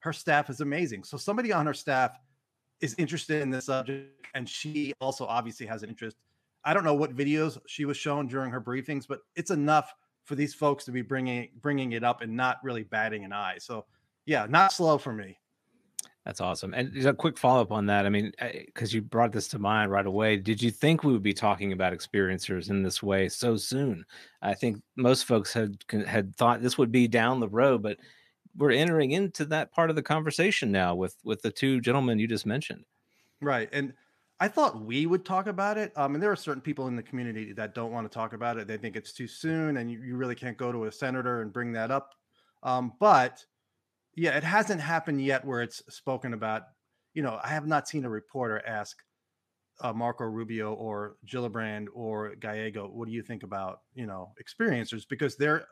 her 0.00 0.12
staff 0.12 0.50
is 0.50 0.60
amazing. 0.60 1.04
So 1.04 1.16
somebody 1.16 1.52
on 1.52 1.66
her 1.66 1.74
staff 1.74 2.18
is 2.84 2.94
interested 2.98 3.40
in 3.40 3.48
this 3.48 3.64
subject, 3.66 4.26
and 4.34 4.46
she 4.46 4.92
also 5.00 5.24
obviously 5.24 5.64
has 5.64 5.82
an 5.82 5.88
interest. 5.88 6.16
I 6.64 6.74
don't 6.74 6.84
know 6.84 6.94
what 6.94 7.16
videos 7.16 7.58
she 7.66 7.86
was 7.86 7.96
shown 7.96 8.28
during 8.28 8.50
her 8.50 8.60
briefings, 8.60 9.06
but 9.08 9.20
it's 9.36 9.50
enough 9.50 9.94
for 10.24 10.34
these 10.34 10.52
folks 10.54 10.84
to 10.84 10.92
be 10.92 11.02
bringing 11.02 11.48
bringing 11.62 11.92
it 11.92 12.04
up 12.04 12.20
and 12.20 12.36
not 12.36 12.58
really 12.62 12.82
batting 12.82 13.24
an 13.24 13.32
eye. 13.32 13.56
So 13.58 13.86
yeah, 14.26 14.46
not 14.48 14.72
slow 14.72 14.98
for 14.98 15.12
me. 15.12 15.38
That's 16.26 16.40
awesome. 16.40 16.72
And 16.72 16.96
a 17.06 17.12
quick 17.12 17.36
follow 17.36 17.60
up 17.60 17.72
on 17.72 17.86
that. 17.86 18.06
I 18.06 18.08
mean, 18.08 18.32
because 18.66 18.94
you 18.94 19.02
brought 19.02 19.32
this 19.32 19.48
to 19.48 19.58
mind 19.58 19.90
right 19.90 20.06
away. 20.06 20.38
Did 20.38 20.62
you 20.62 20.70
think 20.70 21.04
we 21.04 21.12
would 21.12 21.22
be 21.22 21.34
talking 21.34 21.72
about 21.72 21.92
experiencers 21.92 22.70
in 22.70 22.82
this 22.82 23.02
way 23.02 23.28
so 23.28 23.56
soon? 23.56 24.04
I 24.40 24.54
think 24.54 24.82
most 24.96 25.24
folks 25.24 25.52
had 25.52 25.76
had 26.06 26.34
thought 26.36 26.62
this 26.62 26.78
would 26.78 26.92
be 26.92 27.08
down 27.08 27.40
the 27.40 27.48
road, 27.48 27.82
but 27.82 27.98
we're 28.56 28.72
entering 28.72 29.12
into 29.12 29.44
that 29.46 29.72
part 29.72 29.90
of 29.90 29.96
the 29.96 30.02
conversation 30.02 30.70
now 30.70 30.94
with 30.94 31.16
with 31.24 31.42
the 31.42 31.50
two 31.50 31.80
gentlemen 31.80 32.18
you 32.18 32.28
just 32.28 32.46
mentioned. 32.46 32.84
Right, 33.40 33.68
and 33.72 33.92
I 34.40 34.48
thought 34.48 34.80
we 34.80 35.06
would 35.06 35.24
talk 35.24 35.46
about 35.46 35.78
it. 35.78 35.92
Um, 35.96 36.14
and 36.14 36.22
there 36.22 36.32
are 36.32 36.36
certain 36.36 36.62
people 36.62 36.88
in 36.88 36.96
the 36.96 37.02
community 37.02 37.52
that 37.52 37.74
don't 37.74 37.92
want 37.92 38.10
to 38.10 38.14
talk 38.14 38.32
about 38.32 38.58
it. 38.58 38.66
They 38.66 38.76
think 38.76 38.96
it's 38.96 39.12
too 39.12 39.28
soon, 39.28 39.76
and 39.76 39.90
you, 39.90 40.00
you 40.00 40.16
really 40.16 40.34
can't 40.34 40.56
go 40.56 40.72
to 40.72 40.84
a 40.84 40.92
senator 40.92 41.40
and 41.40 41.52
bring 41.52 41.72
that 41.72 41.90
up. 41.90 42.14
Um, 42.62 42.92
but 42.98 43.44
yeah, 44.16 44.36
it 44.36 44.44
hasn't 44.44 44.80
happened 44.80 45.24
yet 45.24 45.44
where 45.44 45.62
it's 45.62 45.82
spoken 45.94 46.34
about. 46.34 46.62
You 47.12 47.22
know, 47.22 47.38
I 47.42 47.48
have 47.48 47.66
not 47.66 47.86
seen 47.88 48.04
a 48.04 48.10
reporter 48.10 48.60
ask 48.66 48.96
uh, 49.80 49.92
Marco 49.92 50.24
Rubio 50.24 50.74
or 50.74 51.16
Gillibrand 51.26 51.86
or 51.94 52.34
Gallego, 52.36 52.88
what 52.88 53.06
do 53.06 53.12
you 53.12 53.22
think 53.22 53.42
about 53.42 53.80
you 53.94 54.06
know 54.06 54.32
experiencers? 54.42 55.04
Because 55.08 55.36
they're 55.36 55.66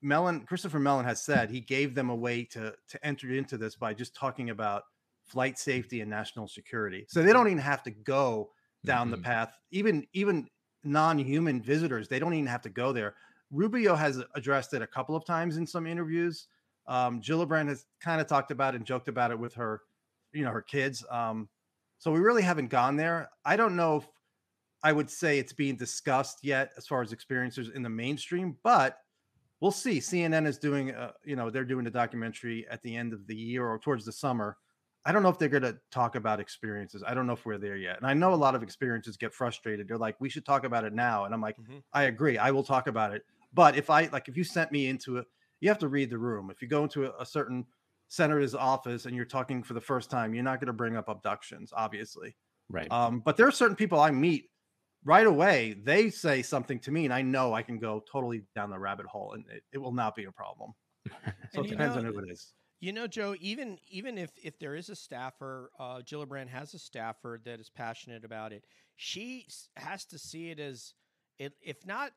Mellon, 0.00 0.40
Christopher 0.40 0.78
Mellon 0.78 1.04
has 1.04 1.22
said 1.22 1.50
he 1.50 1.60
gave 1.60 1.94
them 1.94 2.10
a 2.10 2.14
way 2.14 2.44
to 2.44 2.74
to 2.88 3.06
enter 3.06 3.32
into 3.32 3.56
this 3.56 3.74
by 3.74 3.94
just 3.94 4.14
talking 4.14 4.50
about 4.50 4.84
flight 5.24 5.58
safety 5.58 6.00
and 6.00 6.10
national 6.10 6.48
security. 6.48 7.04
So 7.08 7.22
they 7.22 7.32
don't 7.32 7.48
even 7.48 7.58
have 7.58 7.82
to 7.84 7.90
go 7.90 8.50
down 8.84 9.08
mm-hmm. 9.08 9.16
the 9.16 9.18
path. 9.18 9.58
Even 9.70 10.06
even 10.12 10.48
non-human 10.84 11.60
visitors, 11.60 12.08
they 12.08 12.18
don't 12.18 12.34
even 12.34 12.46
have 12.46 12.62
to 12.62 12.70
go 12.70 12.92
there. 12.92 13.14
Rubio 13.50 13.94
has 13.94 14.22
addressed 14.34 14.74
it 14.74 14.82
a 14.82 14.86
couple 14.86 15.16
of 15.16 15.24
times 15.24 15.56
in 15.56 15.66
some 15.66 15.86
interviews. 15.86 16.46
Um, 16.86 17.20
Gillibrand 17.20 17.68
has 17.68 17.84
kind 18.00 18.20
of 18.20 18.26
talked 18.26 18.50
about 18.50 18.74
it 18.74 18.78
and 18.78 18.86
joked 18.86 19.08
about 19.08 19.30
it 19.30 19.38
with 19.38 19.54
her, 19.54 19.82
you 20.32 20.44
know, 20.44 20.50
her 20.50 20.62
kids. 20.62 21.04
Um, 21.10 21.48
so 21.98 22.12
we 22.12 22.20
really 22.20 22.42
haven't 22.42 22.68
gone 22.68 22.96
there. 22.96 23.28
I 23.44 23.56
don't 23.56 23.76
know 23.76 23.96
if 23.96 24.08
I 24.82 24.92
would 24.92 25.10
say 25.10 25.38
it's 25.38 25.52
being 25.52 25.76
discussed 25.76 26.38
yet 26.42 26.70
as 26.76 26.86
far 26.86 27.02
as 27.02 27.12
experiencers 27.12 27.74
in 27.74 27.82
the 27.82 27.88
mainstream, 27.88 28.56
but 28.62 28.98
we'll 29.60 29.70
see. 29.70 29.98
CNN 29.98 30.46
is 30.46 30.58
doing, 30.58 30.92
uh, 30.92 31.12
you 31.24 31.36
know, 31.36 31.50
they're 31.50 31.64
doing 31.64 31.86
a 31.86 31.90
documentary 31.90 32.66
at 32.70 32.82
the 32.82 32.94
end 32.94 33.12
of 33.12 33.26
the 33.26 33.34
year 33.34 33.66
or 33.66 33.78
towards 33.78 34.04
the 34.04 34.12
summer. 34.12 34.56
I 35.04 35.12
don't 35.12 35.22
know 35.22 35.28
if 35.28 35.38
they're 35.38 35.48
going 35.48 35.62
to 35.62 35.78
talk 35.90 36.16
about 36.16 36.40
experiences. 36.40 37.02
I 37.06 37.14
don't 37.14 37.26
know 37.26 37.32
if 37.32 37.46
we're 37.46 37.58
there 37.58 37.76
yet. 37.76 37.96
And 37.96 38.06
I 38.06 38.14
know 38.14 38.34
a 38.34 38.36
lot 38.36 38.54
of 38.54 38.62
experiences 38.62 39.16
get 39.16 39.32
frustrated. 39.32 39.88
They're 39.88 39.96
like, 39.96 40.16
we 40.20 40.28
should 40.28 40.44
talk 40.44 40.64
about 40.64 40.84
it 40.84 40.92
now. 40.92 41.24
And 41.24 41.32
I'm 41.32 41.40
like, 41.40 41.56
mm-hmm. 41.56 41.78
I 41.92 42.04
agree. 42.04 42.36
I 42.36 42.50
will 42.50 42.64
talk 42.64 42.88
about 42.88 43.14
it. 43.14 43.22
But 43.54 43.76
if 43.76 43.90
I 43.90 44.08
like, 44.12 44.28
if 44.28 44.36
you 44.36 44.44
sent 44.44 44.70
me 44.70 44.88
into 44.88 45.16
it, 45.16 45.26
you 45.60 45.68
have 45.68 45.78
to 45.78 45.88
read 45.88 46.10
the 46.10 46.18
room. 46.18 46.50
If 46.50 46.60
you 46.60 46.68
go 46.68 46.82
into 46.82 47.06
a, 47.06 47.22
a 47.22 47.26
certain 47.26 47.64
senator's 48.08 48.54
office 48.54 49.06
and 49.06 49.16
you're 49.16 49.24
talking 49.24 49.62
for 49.62 49.74
the 49.74 49.80
first 49.80 50.10
time, 50.10 50.34
you're 50.34 50.44
not 50.44 50.60
going 50.60 50.66
to 50.66 50.72
bring 50.72 50.96
up 50.96 51.08
abductions, 51.08 51.72
obviously. 51.74 52.36
Right. 52.68 52.90
Um, 52.90 53.20
but 53.20 53.36
there 53.36 53.46
are 53.46 53.52
certain 53.52 53.76
people 53.76 54.00
I 54.00 54.10
meet 54.10 54.50
right 55.08 55.26
away. 55.26 55.74
They 55.82 56.10
say 56.10 56.42
something 56.42 56.78
to 56.80 56.90
me, 56.90 57.06
and 57.06 57.14
I 57.14 57.22
know 57.22 57.54
I 57.54 57.62
can 57.62 57.78
go 57.78 58.04
totally 58.10 58.42
down 58.54 58.70
the 58.70 58.78
rabbit 58.78 59.06
hole, 59.06 59.32
and 59.32 59.44
it, 59.50 59.62
it 59.72 59.78
will 59.78 59.92
not 59.92 60.14
be 60.14 60.24
a 60.24 60.32
problem. 60.32 60.72
So 61.54 61.62
it 61.62 61.70
depends 61.70 61.94
know, 61.94 62.00
on 62.00 62.04
who 62.04 62.18
it 62.18 62.30
is. 62.30 62.52
You 62.80 62.92
know, 62.92 63.06
Joe. 63.06 63.34
Even 63.40 63.78
even 63.88 64.18
if 64.18 64.30
if 64.36 64.58
there 64.58 64.74
is 64.74 64.90
a 64.90 64.94
staffer, 64.94 65.70
uh, 65.78 66.00
Gillibrand 66.00 66.48
has 66.48 66.74
a 66.74 66.78
staffer 66.78 67.40
that 67.46 67.58
is 67.58 67.70
passionate 67.70 68.22
about 68.22 68.52
it. 68.52 68.64
She 68.96 69.46
has 69.76 70.04
to 70.06 70.18
see 70.18 70.50
it 70.50 70.60
as, 70.60 70.92
it, 71.38 71.54
if 71.62 71.86
not 71.86 72.12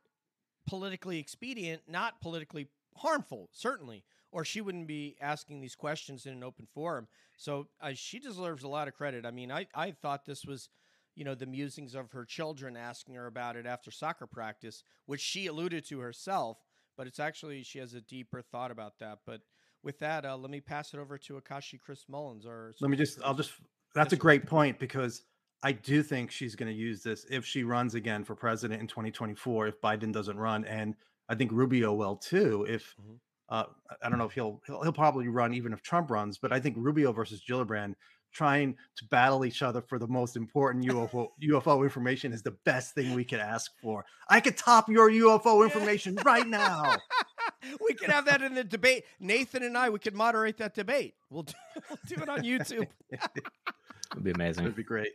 politically 0.67 1.17
expedient, 1.17 1.83
not 1.88 2.19
politically 2.19 2.67
harmful, 2.98 3.48
certainly 3.53 4.03
or 4.31 4.45
she 4.45 4.62
wouldn't 4.62 4.88
be 4.88 5.15
asking 5.21 5.60
these 5.60 5.75
questions 5.75 6.25
in 6.25 6.33
an 6.33 6.43
open 6.43 6.67
forum. 6.74 7.07
So 7.38 7.67
uh, 7.81 7.91
she 7.93 8.19
deserves 8.19 8.63
a 8.63 8.67
lot 8.67 8.88
of 8.88 8.93
credit. 8.93 9.25
I 9.25 9.31
mean, 9.31 9.51
I, 9.51 9.67
I 9.75 9.91
thought 9.91 10.25
this 10.25 10.45
was, 10.45 10.69
you 11.15 11.25
know, 11.25 11.36
the 11.36 11.46
musings 11.46 11.96
of 11.96 12.12
her 12.12 12.25
children 12.25 12.77
asking 12.77 13.15
her 13.15 13.27
about 13.27 13.56
it 13.56 13.65
after 13.65 13.91
soccer 13.91 14.27
practice, 14.27 14.84
which 15.06 15.22
she 15.22 15.48
alluded 15.48 15.86
to 15.88 16.00
herself, 16.00 16.58
but 16.98 17.08
it's 17.08 17.20
actually, 17.20 17.63
she 17.63 17.80
has 17.80 17.94
a 17.94 18.01
deeper 18.01 18.41
thought 18.41 18.72
about 18.72 19.00
that. 19.00 19.20
But 19.25 19.41
with 19.84 20.00
that, 20.00 20.25
uh, 20.25 20.38
let 20.38 20.51
me 20.51 20.62
pass 20.62 20.94
it 20.94 21.00
over 21.00 21.18
to 21.18 21.41
Akashi 21.41 21.80
Chris 21.80 22.06
Mullins. 22.08 22.46
Or 22.46 22.74
let 22.82 22.89
me 22.89 22.98
just, 22.98 23.20
I'll 23.24 23.34
just, 23.34 23.53
that's 23.94 24.13
a 24.13 24.18
great 24.18 24.46
point 24.46 24.80
because 24.80 25.24
I 25.63 25.74
do 25.74 26.01
think 26.03 26.32
she's 26.32 26.56
going 26.56 26.72
to 26.72 26.77
use 26.77 27.03
this 27.03 27.25
if 27.30 27.46
she 27.46 27.63
runs 27.63 27.96
again 27.96 28.24
for 28.24 28.36
president 28.36 28.82
in 28.82 28.88
2024, 28.88 29.68
if 29.68 29.82
Biden 29.82 30.13
doesn't 30.13 30.38
run. 30.38 30.65
And 30.65 30.96
I 31.30 31.36
think 31.36 31.51
Rubio 31.51 31.94
will 31.94 32.15
too, 32.15 32.65
if, 32.70 32.96
mm-hmm 33.01 33.15
uh, 33.51 33.65
I 34.01 34.10
don't 34.10 34.18
know 34.18 34.25
if 34.25 34.32
he'll, 34.32 34.62
he'll 34.65 34.82
he'll 34.82 34.94
probably 34.94 35.27
run 35.27 35.53
even 35.53 35.74
if 35.74 35.82
Trump 35.82 36.10
runs, 36.10 36.38
but 36.38 36.53
I 36.53 36.60
think 36.60 36.77
Rubio 36.80 37.12
versus 37.12 37.44
Gillibrand 37.48 37.96
trying 38.32 38.76
to 38.96 39.06
battle 39.06 39.46
each 39.46 39.62
other 39.62 39.82
for 39.82 40.00
the 40.00 40.08
most 40.08 40.36
important 40.36 40.86
UFO 40.86 41.28
UFO 41.44 41.84
information 41.84 42.32
is 42.32 42.42
the 42.42 42.56
best 42.66 42.96
thing 42.96 43.14
we 43.14 43.24
could 43.24 43.40
ask 43.40 43.72
for. 43.82 44.06
I 44.30 44.40
could 44.40 44.58
top 44.58 44.90
your 44.90 45.10
UFO 45.10 45.64
information 45.64 46.18
right 46.26 46.48
now. 46.48 46.96
we 47.88 47.94
could 47.94 48.10
have 48.10 48.26
that 48.26 48.42
in 48.42 48.56
the 48.56 48.64
debate. 48.64 49.06
Nathan 49.20 49.64
and 49.64 49.78
I, 49.78 49.90
we 49.90 50.00
could 50.00 50.16
moderate 50.16 50.58
that 50.58 50.74
debate. 50.74 51.16
We'll 51.30 51.44
do, 51.44 51.54
we'll 51.90 52.00
do 52.08 52.24
it 52.24 52.30
on 52.30 52.42
YouTube. 52.42 52.88
It'd 53.12 54.24
be 54.24 54.32
amazing. 54.32 54.64
It'd 54.64 54.76
be 54.76 54.84
great. 54.84 55.12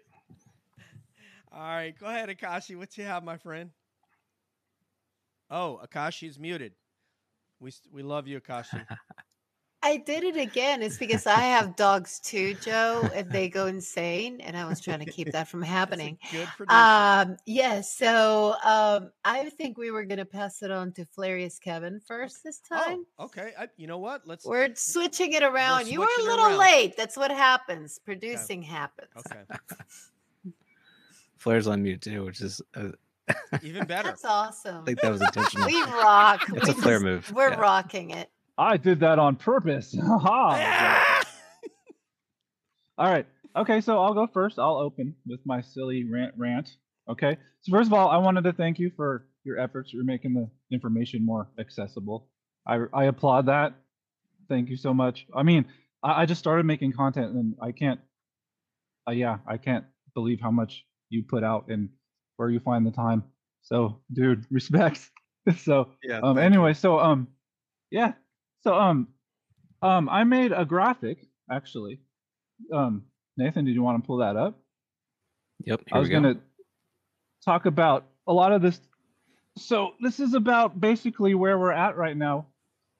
All 1.52 1.62
right, 1.62 1.98
go 1.98 2.06
ahead, 2.06 2.28
Akashi. 2.28 2.76
What 2.76 2.98
you 2.98 3.04
have, 3.04 3.24
my 3.24 3.38
friend? 3.38 3.70
Oh, 5.50 5.80
Akashi's 5.82 6.38
muted. 6.38 6.72
We 7.60 7.72
we 7.90 8.02
love 8.02 8.28
you, 8.28 8.40
Akashi. 8.40 8.84
I 9.86 9.98
did 9.98 10.24
it 10.24 10.36
again. 10.36 10.82
It's 10.82 10.98
because 10.98 11.28
I 11.28 11.38
have 11.38 11.76
dogs 11.76 12.18
too, 12.18 12.54
Joe, 12.54 13.08
and 13.14 13.30
they 13.30 13.48
go 13.48 13.66
insane, 13.66 14.40
and 14.40 14.56
I 14.56 14.64
was 14.64 14.80
trying 14.80 14.98
to 14.98 15.04
keep 15.04 15.30
that 15.30 15.46
from 15.46 15.62
happening. 15.78 16.18
Good 16.32 16.48
for 16.48 16.66
Um, 16.68 17.36
yes. 17.46 17.96
Yeah, 18.00 18.10
so 18.10 18.54
um, 18.64 19.12
I 19.24 19.48
think 19.50 19.78
we 19.78 19.92
were 19.92 20.04
going 20.04 20.18
to 20.18 20.24
pass 20.24 20.60
it 20.64 20.72
on 20.72 20.90
to 20.94 21.06
Flarius 21.16 21.60
Kevin 21.60 22.00
first 22.00 22.42
this 22.42 22.60
oh, 22.72 22.76
time. 22.76 23.06
Oh, 23.20 23.26
okay. 23.26 23.52
I, 23.56 23.68
you 23.76 23.86
know 23.86 23.98
what? 23.98 24.26
Let's. 24.26 24.44
We're 24.44 24.74
switching 24.74 25.34
it 25.34 25.44
around. 25.44 25.86
You 25.86 26.00
were 26.00 26.08
a 26.18 26.22
little 26.24 26.46
around. 26.46 26.58
late. 26.58 26.96
That's 26.96 27.16
what 27.16 27.30
happens. 27.30 28.00
Producing 28.04 28.60
okay. 28.60 28.68
happens. 28.68 29.10
Okay. 29.18 29.40
Flair's 31.38 31.68
on 31.68 31.84
mute 31.84 32.02
too, 32.02 32.24
which 32.24 32.40
is 32.40 32.60
uh, 32.74 32.88
even 33.62 33.86
better. 33.86 34.08
That's 34.08 34.24
awesome. 34.24 34.82
I 34.82 34.84
think 34.84 35.00
that 35.00 35.12
was 35.12 35.20
intentional. 35.20 35.68
we 35.68 35.80
rock. 35.82 36.42
It's 36.54 36.66
we 36.66 36.72
a 36.72 36.74
flare 36.74 36.98
move. 36.98 37.30
We're 37.32 37.50
yeah. 37.50 37.60
rocking 37.60 38.10
it. 38.10 38.30
I 38.58 38.76
did 38.76 39.00
that 39.00 39.18
on 39.18 39.36
purpose. 39.36 39.94
Ha 40.02 41.24
All 42.98 43.10
right. 43.10 43.26
Okay, 43.54 43.80
so 43.80 44.02
I'll 44.02 44.14
go 44.14 44.26
first. 44.26 44.58
I'll 44.58 44.78
open 44.78 45.14
with 45.26 45.40
my 45.44 45.60
silly 45.60 46.04
rant 46.04 46.34
rant. 46.36 46.76
Okay. 47.08 47.36
So 47.62 47.72
first 47.72 47.88
of 47.88 47.92
all, 47.92 48.08
I 48.08 48.16
wanted 48.16 48.44
to 48.44 48.52
thank 48.52 48.78
you 48.78 48.90
for 48.96 49.26
your 49.44 49.58
efforts. 49.58 49.92
You're 49.92 50.04
making 50.04 50.34
the 50.34 50.48
information 50.74 51.24
more 51.24 51.48
accessible. 51.58 52.28
I 52.66 52.80
I 52.92 53.04
applaud 53.04 53.46
that. 53.46 53.74
Thank 54.48 54.70
you 54.70 54.76
so 54.76 54.94
much. 54.94 55.26
I 55.34 55.42
mean, 55.42 55.66
I, 56.02 56.22
I 56.22 56.26
just 56.26 56.38
started 56.38 56.64
making 56.64 56.92
content 56.92 57.34
and 57.34 57.54
I 57.60 57.72
can't 57.72 58.00
uh, 59.08 59.12
yeah, 59.12 59.38
I 59.46 59.56
can't 59.56 59.84
believe 60.14 60.40
how 60.40 60.50
much 60.50 60.84
you 61.10 61.22
put 61.22 61.44
out 61.44 61.68
and 61.68 61.90
where 62.36 62.50
you 62.50 62.60
find 62.60 62.86
the 62.86 62.90
time. 62.90 63.24
So, 63.62 64.00
dude, 64.12 64.44
respect. 64.50 65.10
so, 65.58 65.90
yeah. 66.02 66.20
Um. 66.20 66.38
Anyway, 66.38 66.74
so 66.74 66.98
um, 66.98 67.28
yeah. 67.90 68.12
So 68.62 68.74
um, 68.74 69.08
um, 69.82 70.08
I 70.08 70.24
made 70.24 70.52
a 70.52 70.64
graphic 70.64 71.18
actually. 71.50 72.00
Um, 72.72 73.04
Nathan, 73.36 73.64
did 73.64 73.74
you 73.74 73.82
want 73.82 74.02
to 74.02 74.06
pull 74.06 74.18
that 74.18 74.36
up? 74.36 74.58
Yep. 75.64 75.82
I 75.92 75.98
was 75.98 76.08
go. 76.08 76.14
gonna 76.20 76.40
talk 77.44 77.66
about 77.66 78.06
a 78.26 78.32
lot 78.32 78.52
of 78.52 78.62
this. 78.62 78.80
So 79.58 79.92
this 80.00 80.20
is 80.20 80.34
about 80.34 80.80
basically 80.80 81.34
where 81.34 81.58
we're 81.58 81.72
at 81.72 81.96
right 81.96 82.16
now. 82.16 82.46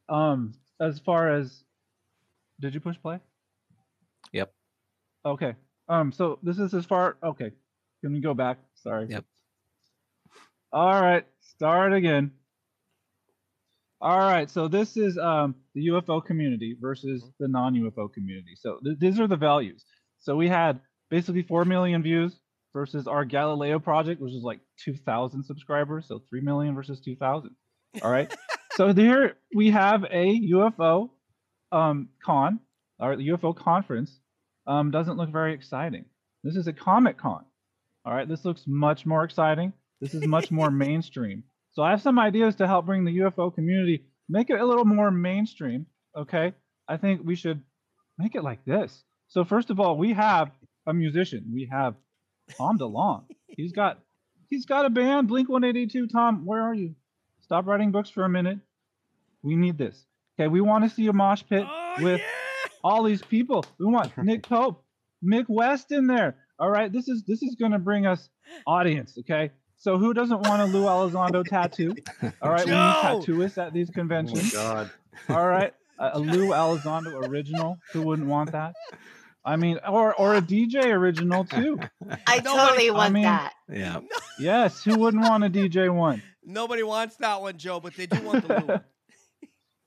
Um, 0.09 0.55
as 0.81 0.99
far 1.01 1.31
as, 1.31 1.65
did 2.61 2.75
you 2.75 2.81
push 2.81 2.97
play? 3.01 3.19
Yep. 4.33 4.53
Okay. 5.25 5.55
Um. 5.89 6.13
So 6.13 6.39
this 6.43 6.59
is 6.59 6.75
as 6.75 6.85
far. 6.87 7.17
Okay. 7.23 7.53
Can 8.03 8.13
we 8.13 8.21
go 8.21 8.35
back? 8.35 8.59
Sorry. 8.75 9.07
Yep. 9.09 9.25
All 10.73 11.01
right, 11.01 11.25
start 11.41 11.93
again. 11.95 12.33
All 14.00 14.19
right, 14.19 14.50
so 14.50 14.69
this 14.69 14.97
is 14.97 15.17
um, 15.17 15.55
the 15.75 15.88
UFO 15.88 16.25
community 16.25 16.76
versus 16.79 17.23
mm-hmm. 17.23 17.31
the 17.41 17.49
non-UFO 17.49 18.12
community. 18.12 18.55
So 18.57 18.79
th- 18.85 18.99
these 18.99 19.19
are 19.19 19.26
the 19.26 19.37
values. 19.37 19.85
So 20.19 20.37
we 20.37 20.49
had 20.49 20.81
basically 21.11 21.43
4 21.43 21.65
million 21.65 22.03
views 22.03 22.38
versus 22.75 23.07
our 23.07 23.25
Galileo 23.25 23.79
project, 23.79 24.21
which 24.21 24.35
is 24.35 24.43
like 24.43 24.61
2,000 24.85 25.45
subscribers. 25.45 26.07
So 26.09 26.21
3 26.29 26.43
million 26.43 26.75
versus 26.75 27.00
2,000. 27.00 27.50
All 28.03 28.11
right. 28.11 28.35
so 28.73 28.93
here 28.93 29.37
we 29.55 29.71
have 29.71 30.05
a 30.05 30.41
UFO 30.53 31.09
um, 31.73 32.11
con, 32.23 32.61
or 32.99 33.17
the 33.17 33.29
UFO 33.29 33.57
conference. 33.57 34.21
Um, 34.67 34.91
doesn't 34.91 35.17
look 35.17 35.31
very 35.31 35.55
exciting. 35.55 36.05
This 36.43 36.57
is 36.57 36.67
a 36.67 36.73
Comic 36.73 37.19
Con. 37.19 37.45
All 38.05 38.12
right, 38.12 38.29
this 38.29 38.45
looks 38.45 38.65
much 38.67 39.07
more 39.07 39.25
exciting. 39.25 39.73
This 40.00 40.15
is 40.15 40.26
much 40.26 40.50
more 40.50 40.71
mainstream. 40.85 41.45
So 41.76 41.83
I 41.83 41.90
have 41.90 42.00
some 42.00 42.18
ideas 42.18 42.54
to 42.56 42.66
help 42.66 42.87
bring 42.87 43.04
the 43.04 43.18
UFO 43.18 43.54
community, 43.54 44.06
make 44.30 44.49
it 44.49 44.59
a 44.59 44.64
little 44.64 44.87
more 44.87 45.11
mainstream. 45.11 45.85
Okay, 46.16 46.54
I 46.88 46.97
think 46.97 47.21
we 47.23 47.35
should 47.37 47.61
make 48.16 48.35
it 48.35 48.42
like 48.42 48.64
this. 48.64 49.04
So 49.28 49.45
first 49.45 49.68
of 49.68 49.78
all, 49.78 49.99
we 49.99 50.14
have 50.14 50.50
a 50.87 50.95
musician. 50.95 51.45
We 51.52 51.68
have 51.71 51.95
Tom 52.56 52.78
DeLonge. 52.78 53.25
He's 53.49 53.73
got 53.73 53.99
he's 54.49 54.64
got 54.64 54.87
a 54.87 54.90
band, 54.90 55.28
Blink 55.28 55.50
182. 55.50 56.06
Tom, 56.06 56.47
where 56.47 56.62
are 56.62 56.73
you? 56.75 56.95
Stop 57.42 57.66
writing 57.66 57.92
books 57.92 58.09
for 58.09 58.25
a 58.25 58.28
minute. 58.28 58.59
We 59.42 59.54
need 59.54 59.76
this. 59.76 60.02
Okay, 60.40 60.49
we 60.49 60.62
want 60.62 60.85
to 60.85 60.90
see 60.90 61.06
a 61.09 61.12
mosh 61.12 61.42
pit 61.47 61.66
Oh, 61.68 61.95
with 62.00 62.21
yeah. 62.21 62.71
all 62.83 63.02
these 63.02 63.21
people. 63.21 63.66
We 63.78 63.85
want 63.85 64.16
Nick 64.23 64.45
Pope, 64.45 64.83
Mick 65.23 65.45
West 65.49 65.92
in 65.92 66.06
there. 66.06 66.37
All 66.59 66.71
right, 66.71 66.90
this 66.90 67.06
is 67.06 67.23
this 67.26 67.42
is 67.42 67.54
gonna 67.54 67.78
bring 67.78 68.06
us 68.06 68.30
audience. 68.66 69.18
Okay, 69.18 69.50
so 69.78 69.99
who 69.99 70.14
doesn't 70.14 70.40
want 70.40 70.62
a 70.62 70.64
Lou 70.66 70.85
Elizondo 70.85 71.45
tattoo? 71.45 71.95
All 72.42 72.50
right, 72.50 72.64
we 72.64 72.71
need 72.73 72.76
tattooists 72.76 73.59
at 73.59 73.73
these 73.73 73.90
conventions. 73.90 74.54
Oh 74.54 74.59
my. 74.59 74.75
God. 74.75 74.90
All 75.28 75.47
right, 75.47 75.73
a, 75.99 76.11
a 76.14 76.18
Lou 76.18 76.49
Elizondo 76.49 77.28
original. 77.28 77.78
Who 77.92 78.02
wouldn't 78.02 78.28
want 78.28 78.52
that? 78.52 78.75
I 79.45 79.56
mean, 79.56 79.78
or 79.88 80.14
or 80.14 80.35
a 80.35 80.42
DJ 80.42 80.87
original 80.87 81.45
too. 81.45 81.78
I 82.26 82.40
totally 82.40 82.88
I 82.88 82.92
want 82.92 83.12
mean- 83.14 83.23
that. 83.25 83.52
Yeah. 83.73 84.00
Yes, 84.38 84.83
who 84.83 84.99
wouldn't 84.99 85.23
want 85.23 85.45
a 85.45 85.49
DJ 85.50 85.92
one? 85.95 86.23
Nobody 86.45 86.83
wants 86.83 87.16
that 87.16 87.40
one, 87.40 87.56
Joe, 87.56 87.80
but 87.80 87.95
they 87.95 88.06
do 88.06 88.21
want 88.23 88.47
the 88.47 88.54
little 88.54 88.68
one. 88.75 88.85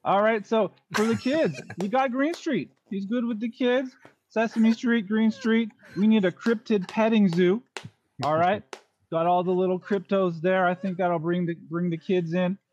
All 0.03 0.21
right, 0.21 0.45
so 0.47 0.71
for 0.95 1.05
the 1.05 1.15
kids, 1.15 1.61
we 1.77 1.87
got 1.89 2.11
Green 2.11 2.33
Street. 2.33 2.71
He's 2.89 3.05
good 3.05 3.25
with 3.25 3.39
the 3.39 3.49
kids. 3.49 3.91
Sesame 4.29 4.73
Street, 4.73 5.07
Green 5.07 5.29
Street. 5.31 5.69
We 5.97 6.07
need 6.07 6.23
a 6.25 6.31
cryptid 6.31 6.87
petting 6.87 7.27
zoo. 7.29 7.61
All 8.23 8.35
right, 8.37 8.63
got 9.11 9.25
all 9.25 9.43
the 9.43 9.51
little 9.51 9.79
cryptos 9.79 10.41
there. 10.41 10.65
I 10.65 10.75
think 10.75 10.97
that'll 10.97 11.19
bring 11.19 11.45
the 11.45 11.55
bring 11.69 11.89
the 11.89 11.97
kids 11.97 12.33
in. 12.33 12.57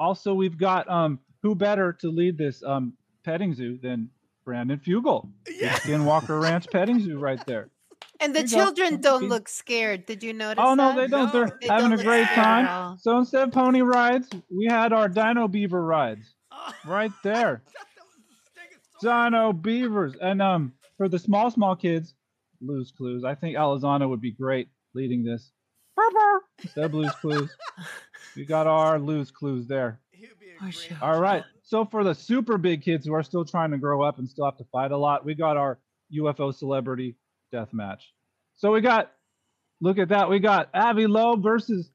Also, 0.00 0.32
we've 0.32 0.56
got 0.56 0.88
um 0.88 1.18
who 1.42 1.56
better 1.56 1.92
to 1.94 2.08
lead 2.08 2.38
this 2.38 2.62
um 2.62 2.92
petting 3.24 3.52
zoo 3.52 3.78
than 3.82 4.08
Brandon 4.44 4.78
Fugal? 4.78 5.28
Yeah. 5.50 5.74
Skinwalker 5.74 6.40
Ranch 6.42 6.68
petting 6.70 7.00
zoo 7.00 7.18
right 7.18 7.44
there. 7.46 7.68
And 8.20 8.34
the 8.34 8.40
Here 8.40 8.46
you 8.48 8.54
go. 8.56 8.64
children 8.64 9.00
don't 9.00 9.28
look 9.28 9.48
scared. 9.48 10.04
Did 10.06 10.24
you 10.24 10.32
notice? 10.32 10.64
Oh 10.64 10.74
no, 10.74 10.88
that? 10.88 10.96
they 10.96 11.06
don't. 11.06 11.26
No, 11.26 11.32
They're 11.32 11.58
They 11.60 11.66
having 11.68 11.90
don't 11.90 12.00
a 12.00 12.04
great 12.04 12.26
time. 12.28 12.98
So 12.98 13.16
instead 13.18 13.46
of 13.46 13.52
pony 13.54 13.80
rides, 13.82 14.28
we 14.50 14.66
had 14.66 14.92
our 14.92 15.08
Dino 15.08 15.46
Beaver 15.46 15.84
rides 15.84 16.34
right 16.84 17.12
there. 17.22 17.62
Dino 19.00 19.52
Beavers. 19.52 20.14
And 20.20 20.42
um 20.42 20.72
for 20.96 21.08
the 21.08 21.18
small, 21.18 21.50
small 21.50 21.76
kids, 21.76 22.14
Blues 22.60 22.92
Clues. 22.96 23.24
I 23.24 23.34
think 23.34 23.56
Alizana 23.56 24.08
would 24.08 24.20
be 24.20 24.32
great 24.32 24.68
leading 24.94 25.22
this. 25.22 25.52
Burr, 25.98 26.10
burr, 26.12 26.40
Instead 26.62 26.90
Blues 26.92 27.12
Clues. 27.20 27.50
We 28.36 28.44
got 28.44 28.66
our 28.66 28.98
Blues 28.98 29.30
Clues 29.30 29.66
there. 29.66 29.98
He'd 30.12 30.28
be 30.38 30.46
a 30.50 30.64
Oh, 30.66 30.70
sure. 30.70 30.96
All 31.02 31.20
right. 31.20 31.44
So 31.62 31.84
for 31.84 32.04
the 32.04 32.14
super 32.14 32.56
big 32.58 32.82
kids 32.82 33.04
who 33.06 33.14
are 33.14 33.22
still 33.22 33.44
trying 33.44 33.70
to 33.72 33.78
grow 33.78 34.02
up 34.02 34.18
and 34.18 34.28
still 34.28 34.44
have 34.44 34.56
to 34.58 34.64
fight 34.72 34.92
a 34.92 34.96
lot, 34.96 35.24
we 35.24 35.34
got 35.34 35.56
our 35.56 35.78
UFO 36.14 36.54
celebrity 36.54 37.16
death 37.52 37.72
match. 37.72 38.12
So 38.56 38.72
we 38.72 38.80
got 38.80 39.10
look 39.80 39.98
at 39.98 40.08
that. 40.10 40.28
We 40.30 40.38
got 40.38 40.68
Avi 40.74 41.06
Loeb 41.06 41.42
versus 41.42 41.90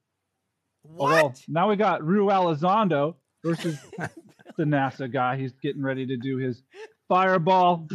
Oh, 0.86 0.90
What? 1.04 1.10
well, 1.12 1.34
now 1.48 1.70
we 1.70 1.76
got 1.76 2.04
Ru 2.04 2.26
Elizondo 2.26 3.14
versus 3.42 3.78
the 4.58 4.64
NASA 4.64 5.10
guy. 5.10 5.36
He's 5.38 5.52
getting 5.62 5.82
ready 5.82 6.06
to 6.08 6.16
do 6.18 6.36
his 6.36 6.62
fireball. 7.08 7.88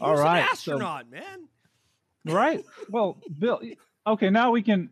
All 0.00 0.10
He's 0.12 0.20
right, 0.20 0.38
an 0.40 0.46
so- 0.46 0.52
astronaut, 0.52 1.10
man. 1.10 1.48
Right. 2.26 2.64
Well, 2.90 3.18
Bill. 3.38 3.60
Okay, 4.08 4.30
now 4.30 4.50
we 4.52 4.62
can. 4.62 4.90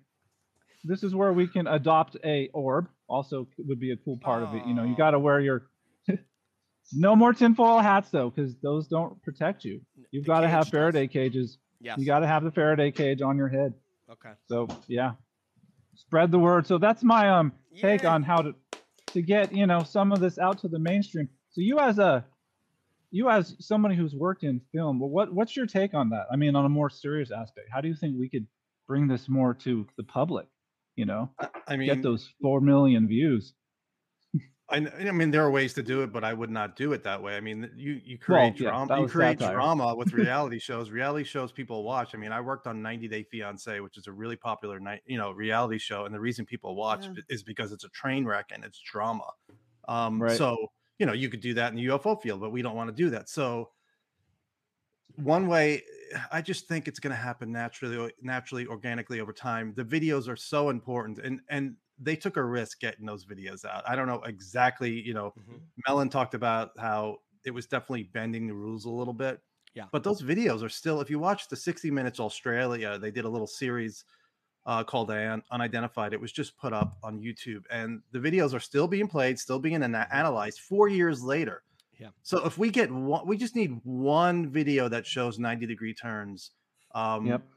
This 0.84 1.02
is 1.02 1.14
where 1.14 1.32
we 1.32 1.48
can 1.48 1.66
adopt 1.66 2.16
a 2.22 2.48
orb. 2.52 2.88
Also, 3.08 3.48
would 3.58 3.80
be 3.80 3.92
a 3.92 3.96
cool 3.96 4.18
part 4.18 4.42
of 4.42 4.54
it. 4.54 4.66
You 4.66 4.74
know, 4.74 4.84
you 4.84 4.96
got 4.96 5.12
to 5.12 5.18
wear 5.18 5.40
your. 5.40 5.66
no 6.92 7.16
more 7.16 7.32
tinfoil 7.32 7.78
hats 7.80 8.10
though, 8.10 8.30
because 8.30 8.54
those 8.62 8.86
don't 8.88 9.20
protect 9.22 9.64
you. 9.64 9.80
You've 10.10 10.26
got 10.26 10.40
to 10.40 10.48
have 10.48 10.64
does. 10.64 10.70
Faraday 10.70 11.06
cages. 11.06 11.58
Yes. 11.80 11.98
You 11.98 12.06
got 12.06 12.20
to 12.20 12.26
have 12.26 12.44
the 12.44 12.50
Faraday 12.50 12.90
cage 12.90 13.22
on 13.22 13.36
your 13.36 13.48
head. 13.48 13.74
Okay. 14.10 14.32
So 14.48 14.68
yeah, 14.86 15.12
spread 15.94 16.30
the 16.30 16.38
word. 16.38 16.66
So 16.66 16.78
that's 16.78 17.02
my 17.02 17.30
um 17.30 17.52
take 17.80 18.02
Yeah. 18.02 18.14
on 18.14 18.22
how 18.22 18.42
to 18.42 18.54
to 19.08 19.22
get 19.22 19.52
you 19.52 19.66
know 19.66 19.82
some 19.82 20.12
of 20.12 20.20
this 20.20 20.38
out 20.38 20.58
to 20.58 20.68
the 20.68 20.78
mainstream. 20.78 21.28
So 21.50 21.60
you 21.60 21.78
as 21.78 21.98
a 21.98 22.24
you 23.10 23.30
as 23.30 23.56
somebody 23.60 23.96
who's 23.96 24.14
worked 24.14 24.42
in 24.44 24.60
film, 24.72 25.00
well, 25.00 25.08
what 25.08 25.32
what's 25.32 25.56
your 25.56 25.66
take 25.66 25.94
on 25.94 26.10
that? 26.10 26.26
I 26.30 26.36
mean, 26.36 26.54
on 26.54 26.64
a 26.64 26.68
more 26.68 26.90
serious 26.90 27.30
aspect, 27.30 27.68
how 27.72 27.80
do 27.80 27.88
you 27.88 27.94
think 27.94 28.16
we 28.18 28.28
could 28.28 28.46
bring 28.86 29.08
this 29.08 29.28
more 29.28 29.54
to 29.54 29.86
the 29.96 30.04
public? 30.04 30.46
You 30.96 31.04
know, 31.06 31.30
I- 31.38 31.48
I 31.68 31.76
mean, 31.76 31.88
get 31.88 32.02
those 32.02 32.32
four 32.40 32.60
million 32.60 33.06
views. 33.06 33.54
I, 34.68 34.78
I 34.78 35.12
mean, 35.12 35.30
there 35.30 35.44
are 35.44 35.50
ways 35.50 35.74
to 35.74 35.82
do 35.82 36.02
it, 36.02 36.12
but 36.12 36.24
I 36.24 36.34
would 36.34 36.50
not 36.50 36.74
do 36.74 36.92
it 36.92 37.04
that 37.04 37.22
way. 37.22 37.36
I 37.36 37.40
mean, 37.40 37.70
you 37.76 38.00
you 38.04 38.18
Well, 38.28 38.38
create 38.40 38.58
yeah, 38.60 38.70
drama. 38.70 38.86
that 38.88 39.00
You 39.00 39.06
create 39.06 39.38
satire. 39.38 39.54
drama 39.54 39.94
with 39.94 40.12
reality 40.24 40.58
shows. 40.58 40.90
Reality 40.90 41.22
shows 41.24 41.52
people 41.52 41.84
watch. 41.84 42.14
I 42.16 42.18
mean, 42.18 42.32
I 42.32 42.40
worked 42.40 42.66
on 42.66 42.82
90 42.82 43.06
Day 43.06 43.22
Fiance, 43.22 43.78
which 43.80 43.96
is 43.96 44.08
a 44.08 44.12
really 44.12 44.34
popular 44.34 44.80
night, 44.80 45.02
you 45.06 45.18
know, 45.18 45.30
reality 45.30 45.78
show, 45.78 46.04
and 46.06 46.12
the 46.14 46.18
reason 46.18 46.46
people 46.46 46.74
watch 46.74 47.04
Yeah. 47.06 47.22
is 47.28 47.44
because 47.44 47.70
it's 47.70 47.84
a 47.84 47.88
train 47.90 48.24
wreck 48.24 48.46
and 48.52 48.64
it's 48.64 48.80
drama. 48.80 49.30
Um, 49.86 50.20
Right. 50.20 50.36
So 50.36 50.56
you 50.98 51.04
know, 51.06 51.12
you 51.12 51.28
could 51.28 51.40
do 51.40 51.54
that 51.54 51.70
in 51.72 51.76
the 51.76 51.84
UFO 51.88 52.20
field, 52.20 52.40
but 52.40 52.50
we 52.50 52.62
don't 52.62 52.74
want 52.74 52.88
to 52.88 52.96
do 52.96 53.10
that. 53.10 53.28
So 53.28 53.70
one 55.16 55.46
way 55.46 55.82
i 56.32 56.40
just 56.42 56.68
think 56.68 56.88
it's 56.88 57.00
going 57.00 57.10
to 57.10 57.16
happen 57.22 57.50
naturally 57.52 58.12
naturally 58.20 58.66
organically 58.66 59.20
over 59.20 59.32
time. 59.32 59.72
The 59.74 59.84
videos 59.84 60.28
are 60.28 60.36
so 60.36 60.70
important 60.70 61.18
and 61.18 61.40
and 61.48 61.76
they 61.98 62.14
took 62.16 62.36
a 62.36 62.44
risk 62.44 62.80
getting 62.80 63.06
those 63.06 63.24
videos 63.24 63.64
out. 63.64 63.82
I 63.88 63.96
don't 63.96 64.06
know 64.06 64.22
exactly 64.22 64.90
you 65.00 65.14
know 65.14 65.32
Mhm. 65.38 65.60
Mellon 65.86 66.08
talked 66.10 66.34
about 66.34 66.72
how 66.78 67.18
it 67.44 67.50
was 67.52 67.66
definitely 67.66 68.04
bending 68.04 68.46
the 68.46 68.54
rules 68.54 68.84
a 68.86 68.90
little 68.90 69.14
bit 69.14 69.40
Yeah. 69.74 69.86
but 69.92 70.02
those 70.04 70.22
videos 70.22 70.62
are 70.62 70.68
still 70.68 71.00
if 71.00 71.08
you 71.10 71.18
watch 71.18 71.48
the 71.48 71.56
60 71.56 71.90
minutes 71.90 72.18
australia 72.20 72.98
they 72.98 73.10
did 73.10 73.24
a 73.24 73.28
little 73.28 73.46
series 73.46 74.04
uh, 74.66 74.82
called 74.82 75.10
Un- 75.12 75.42
unidentified. 75.52 76.12
It 76.12 76.20
was 76.20 76.32
just 76.32 76.56
put 76.58 76.72
up 76.72 76.98
on 77.04 77.20
youtube 77.20 77.64
and 77.70 78.02
the 78.12 78.18
videos 78.18 78.52
are 78.54 78.60
still 78.60 78.88
being 78.88 79.08
played 79.08 79.38
still 79.38 79.58
being 79.60 79.82
ana- 79.82 80.08
analyzed 80.12 80.60
four 80.60 80.88
years 80.88 81.22
later 81.22 81.62
Yeah. 81.98 82.10
so 82.22 82.44
if 82.44 82.58
we 82.58 82.70
get 82.70 82.90
one 82.90 83.26
we 83.26 83.36
just 83.36 83.56
need 83.56 83.80
one 83.84 84.50
video 84.50 84.88
that 84.88 85.06
shows 85.06 85.38
90 85.38 85.66
degree 85.66 85.94
turns 85.94 86.52
um 86.94 87.24
Yep. 87.28 87.48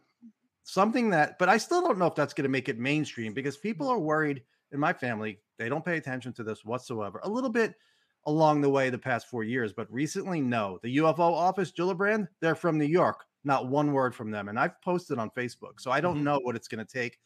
something 0.63 1.09
that 1.09 1.37
but 1.39 1.49
i 1.49 1.57
still 1.57 1.81
don't 1.81 1.97
know 1.97 2.07
if 2.07 2.15
that's 2.15 2.33
going 2.33 2.43
to 2.43 2.49
make 2.49 2.69
it 2.69 2.77
mainstream 2.77 3.33
because 3.33 3.57
people 3.57 3.87
are 3.89 3.99
worried 3.99 4.43
in 4.71 4.79
my 4.79 4.93
family 4.93 5.41
they 5.57 5.69
don't 5.69 5.85
pay 5.85 5.97
attention 5.97 6.33
to 6.33 6.43
this 6.43 6.63
whatsoever 6.65 7.19
a 7.23 7.29
little 7.29 7.49
bit 7.49 7.75
along 8.27 8.61
the 8.61 8.69
way 8.69 8.89
the 8.89 8.97
past 8.97 9.27
four 9.27 9.43
years 9.43 9.73
but 9.73 9.91
recently 9.91 10.41
no 10.41 10.79
the 10.83 10.97
ufo 10.97 11.19
office 11.19 11.71
gillibrand 11.71 12.27
they're 12.41 12.55
from 12.55 12.77
new 12.77 12.85
york 12.85 13.25
not 13.43 13.67
one 13.69 13.93
word 13.93 14.13
from 14.13 14.31
them 14.31 14.49
and 14.49 14.59
i've 14.59 14.79
posted 14.81 15.17
on 15.17 15.29
facebook 15.31 15.79
so 15.79 15.91
i 15.91 16.01
don't 16.01 16.21
Mhm. 16.21 16.23
know 16.23 16.39
what 16.43 16.55
it's 16.55 16.67
going 16.67 16.85
to 16.85 16.93
take 16.93 17.19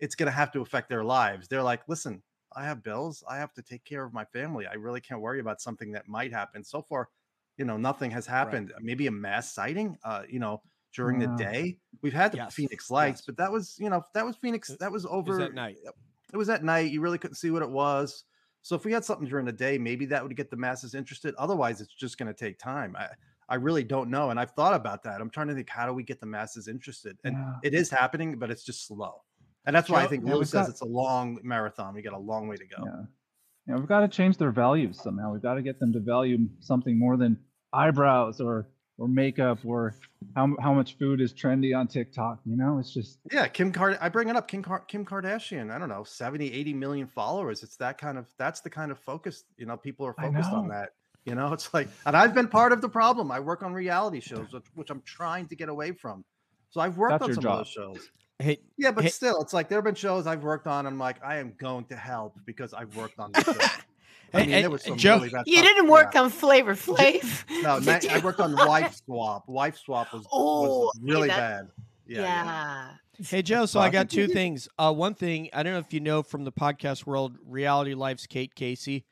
it's 0.00 0.14
going 0.14 0.26
to 0.26 0.32
have 0.32 0.52
to 0.52 0.60
affect 0.60 0.88
their 0.88 1.04
lives 1.04 1.48
they're 1.48 1.62
like 1.62 1.88
listen 1.88 2.22
i 2.56 2.64
have 2.64 2.82
bills 2.82 3.22
i 3.28 3.36
have 3.36 3.52
to 3.52 3.62
take 3.62 3.84
care 3.84 4.04
of 4.04 4.12
my 4.12 4.24
family 4.24 4.66
i 4.66 4.74
really 4.74 5.00
can't 5.00 5.20
worry 5.20 5.40
about 5.40 5.60
something 5.60 5.92
that 5.92 6.08
might 6.08 6.32
happen 6.32 6.62
so 6.64 6.82
far 6.82 7.08
you 7.56 7.64
know 7.64 7.76
nothing 7.76 8.10
has 8.10 8.26
happened 8.26 8.72
maybe 8.80 9.06
a 9.06 9.10
mass 9.10 9.52
sighting 9.52 9.96
uh 10.04 10.22
you 10.28 10.38
know 10.38 10.62
during 10.92 11.18
the 11.18 11.28
day 11.28 11.78
we've 12.02 12.12
had 12.12 12.32
the 12.32 12.38
Yes, 12.38 12.52
phoenix 12.52 12.90
lights 12.90 13.20
yes. 13.20 13.26
but 13.26 13.36
that 13.36 13.50
was 13.52 13.78
you 13.78 13.90
know 13.90 14.02
that 14.14 14.24
was 14.24 14.36
phoenix 14.36 14.76
that 14.78 14.92
was 14.92 15.06
over 15.06 15.40
at 15.42 15.52
night. 15.52 15.78
it 16.32 16.36
was 16.36 16.48
at 16.48 16.64
night. 16.64 16.90
You 16.90 17.00
really 17.00 17.18
couldn't 17.18 17.36
see 17.36 17.50
what 17.50 17.62
it 17.62 17.70
was. 17.70 18.24
So 18.62 18.76
if 18.76 18.84
we 18.84 18.92
had 18.92 19.04
something 19.04 19.28
during 19.28 19.44
the 19.46 19.52
day, 19.52 19.76
maybe 19.76 20.06
that 20.06 20.22
would 20.22 20.36
get 20.36 20.50
the 20.50 20.56
masses 20.56 20.94
interested. 20.94 21.34
Otherwise, 21.34 21.80
it's 21.80 21.92
just 21.94 22.16
going 22.16 22.32
to 22.32 22.34
take 22.34 22.58
time. 22.58 22.94
I, 22.96 23.10
I 23.48 23.56
really 23.56 23.82
don't 23.84 24.08
know. 24.08 24.30
And 24.30 24.38
I've 24.38 24.52
thought 24.52 24.74
about 24.74 25.02
that. 25.02 25.20
I'm 25.20 25.30
trying 25.30 25.48
to 25.48 25.54
think, 25.54 25.68
how 25.68 25.84
do 25.86 25.92
we 25.92 26.04
get 26.04 26.20
the 26.20 26.26
masses 26.26 26.68
interested? 26.68 27.18
And 27.24 27.36
Yeah. 27.36 27.60
it 27.60 27.74
is 27.74 27.90
happening, 27.90 28.38
but 28.38 28.50
it's 28.50 28.64
just 28.64 28.86
slow. 28.86 29.24
And 29.66 29.74
that's 29.76 29.88
why 29.88 30.02
I 30.02 30.06
think 30.06 30.26
Yeah, 30.26 30.34
Lou 30.34 30.44
says 30.44 30.66
got- 30.66 30.68
it's 30.70 30.80
a 30.80 30.86
long 30.86 31.38
marathon. 31.42 31.94
We 31.94 32.02
got 32.02 32.14
a 32.14 32.18
long 32.18 32.48
way 32.48 32.56
to 32.56 32.66
go. 32.66 32.84
Yeah. 32.84 33.02
Yeah, 33.68 33.76
we've 33.76 33.86
got 33.86 34.00
to 34.00 34.08
change 34.08 34.38
their 34.38 34.50
values 34.50 35.00
somehow. 35.00 35.32
We've 35.32 35.42
got 35.42 35.54
to 35.54 35.62
get 35.62 35.78
them 35.78 35.92
to 35.92 36.00
value 36.00 36.48
something 36.60 36.98
more 36.98 37.16
than 37.16 37.38
eyebrows 37.72 38.40
or 38.40 38.68
or 38.98 39.08
makeup 39.08 39.58
or 39.64 39.94
how 40.36 40.54
how 40.60 40.74
much 40.74 40.98
food 40.98 41.20
is 41.20 41.32
trendy 41.32 41.76
on 41.76 41.86
TikTok. 41.88 42.40
You 42.44 42.56
know, 42.56 42.78
it's 42.78 42.92
just 42.92 43.18
Yeah, 43.32 43.46
Kim 43.48 43.72
Card 43.72 43.98
I 44.00 44.08
bring 44.08 44.28
it 44.28 44.36
up. 44.36 44.48
Kim 44.48 44.62
Car- 44.62 44.80
Kim 44.86 45.04
Kardashian, 45.06 45.70
I 45.72 45.78
don't 45.78 45.88
know, 45.88 46.02
70, 46.04 46.52
80 46.52 46.74
million 46.74 47.06
followers. 47.06 47.62
It's 47.62 47.76
that 47.76 47.98
kind 47.98 48.18
of 48.18 48.26
that's 48.36 48.60
the 48.60 48.70
kind 48.70 48.90
of 48.90 48.98
focus, 48.98 49.44
you 49.56 49.64
know, 49.66 49.76
people 49.76 50.06
are 50.06 50.12
focused 50.14 50.50
on 50.52 50.68
that. 50.68 50.90
You 51.24 51.36
know, 51.36 51.52
it's 51.52 51.72
like 51.72 51.88
and 52.04 52.16
I've 52.16 52.34
been 52.34 52.48
part 52.48 52.72
of 52.72 52.80
the 52.80 52.88
problem. 52.88 53.30
I 53.30 53.38
work 53.40 53.62
on 53.62 53.72
reality 53.72 54.18
shows, 54.20 54.52
which, 54.52 54.66
which 54.74 54.90
I'm 54.90 55.02
trying 55.06 55.46
to 55.48 55.56
get 55.56 55.68
away 55.68 55.92
from. 55.92 56.24
So 56.70 56.80
I've 56.80 56.96
worked 56.98 57.12
That's 57.12 57.22
on 57.24 57.34
some 57.34 57.42
job. 57.44 57.52
of 57.52 57.58
those 57.60 57.68
shows. 57.68 58.10
Hey, 58.42 58.58
Yeah, 58.76 58.90
but 58.90 59.04
Hey- 59.04 59.10
still, 59.10 59.40
it's 59.40 59.52
like 59.52 59.68
there 59.68 59.78
have 59.78 59.84
been 59.84 59.94
shows 59.94 60.26
I've 60.26 60.42
worked 60.42 60.66
on. 60.66 60.86
I'm 60.86 60.98
like, 60.98 61.22
I 61.24 61.36
am 61.38 61.54
going 61.58 61.84
to 61.86 61.96
help 61.96 62.38
because 62.44 62.74
I've 62.74 62.94
worked 62.96 63.18
on 63.18 63.32
this 63.32 63.44
show. 63.44 63.52
I 64.34 64.38
Hey, 64.38 64.46
mean, 64.46 64.48
hey, 64.50 64.60
there 64.62 64.70
was 64.70 64.82
some 64.82 64.96
Joe- 64.96 65.16
really 65.18 65.28
bad 65.28 65.44
You 65.46 65.56
stuff. 65.58 65.66
didn't 65.68 65.84
Yeah. 65.86 65.90
work 65.90 66.16
on 66.16 66.30
Flavor 66.30 66.74
Flav. 66.74 67.62
No, 67.62 67.80
did 68.00 68.10
I 68.10 68.18
worked 68.20 68.40
on 68.40 68.54
Wife 68.56 68.96
Swap. 69.04 69.46
Wife 69.46 69.76
Swap 69.78 70.12
was, 70.12 70.26
Oh, 70.32 70.86
was 70.86 70.98
really 71.02 71.28
that- 71.28 71.36
bad. 71.36 71.68
Yeah. 72.06 72.20
Yeah, 72.22 72.44
yeah. 72.44 72.88
Hey 73.28 73.42
Joe, 73.42 73.66
so 73.66 73.78
I 73.78 73.90
got 73.90 74.10
two 74.10 74.26
things. 74.28 74.68
Uh, 74.78 74.92
one 74.92 75.14
thing 75.14 75.48
I 75.52 75.62
don't 75.62 75.74
know 75.74 75.78
if 75.78 75.92
you 75.92 76.00
know 76.00 76.22
from 76.22 76.44
the 76.44 76.50
podcast 76.52 77.06
world, 77.06 77.36
Reality 77.46 77.94
Life's 77.94 78.26
Kate 78.26 78.54
Casey. 78.54 79.04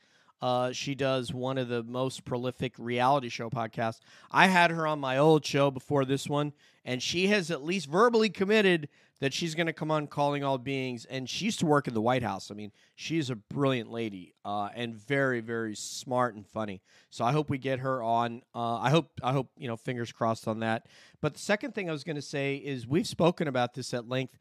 Uh, 0.43 0.73
she 0.73 0.95
does 0.95 1.35
one 1.35 1.59
of 1.59 1.69
the 1.69 1.83
most 1.83 2.25
prolific 2.25 2.73
reality 2.79 3.29
show 3.29 3.51
podcasts. 3.51 4.01
I 4.31 4.47
had 4.47 4.71
her 4.71 4.87
on 4.87 4.99
my 4.99 5.19
old 5.19 5.45
show 5.45 5.71
before 5.71 6.07
this 6.07 6.27
one, 6.29 6.55
and 6.85 7.03
she 7.03 7.27
has 7.27 7.51
at 7.51 7.63
least 7.63 7.87
verbally 7.89 8.31
committed 8.31 8.89
that 9.21 9.35
she's 9.35 9.55
going 9.55 9.67
to 9.67 9.73
come 9.73 9.91
on 9.91 10.07
Calling 10.07 10.43
All 10.43 10.59
Beings. 10.59 11.05
And 11.05 11.29
she 11.29 11.45
used 11.45 11.61
to 11.61 11.67
work 11.67 11.87
in 11.87 11.95
the 11.95 12.01
White 12.01 12.23
House. 12.23 12.51
I 12.51 12.55
mean, 12.55 12.73
she's 12.97 13.31
a 13.31 13.37
brilliant 13.37 13.91
lady 13.91 14.35
uh, 14.45 14.71
and 14.75 14.95
very, 14.95 15.41
very 15.41 15.77
smart 15.77 16.35
and 16.35 16.47
funny. 16.47 16.81
So 17.11 17.25
I 17.25 17.33
hope 17.33 17.51
we 17.51 17.59
get 17.59 17.81
her 17.81 18.03
on. 18.03 18.43
Uh, 18.55 18.77
I 18.77 18.91
hope, 18.91 19.11
I 19.23 19.33
hope 19.33 19.51
you 19.59 19.69
know, 19.69 19.77
fingers 19.77 20.11
crossed 20.11 20.49
on 20.49 20.61
that. 20.61 20.87
But 21.21 21.35
the 21.35 21.41
second 21.41 21.75
thing 21.75 21.89
I 21.89 21.93
was 21.93 22.05
going 22.05 22.17
to 22.17 22.23
say 22.23 22.57
is 22.57 22.87
we've 22.87 23.07
spoken 23.07 23.47
about 23.47 23.75
this 23.75 23.93
at 23.93 24.09
length. 24.09 24.39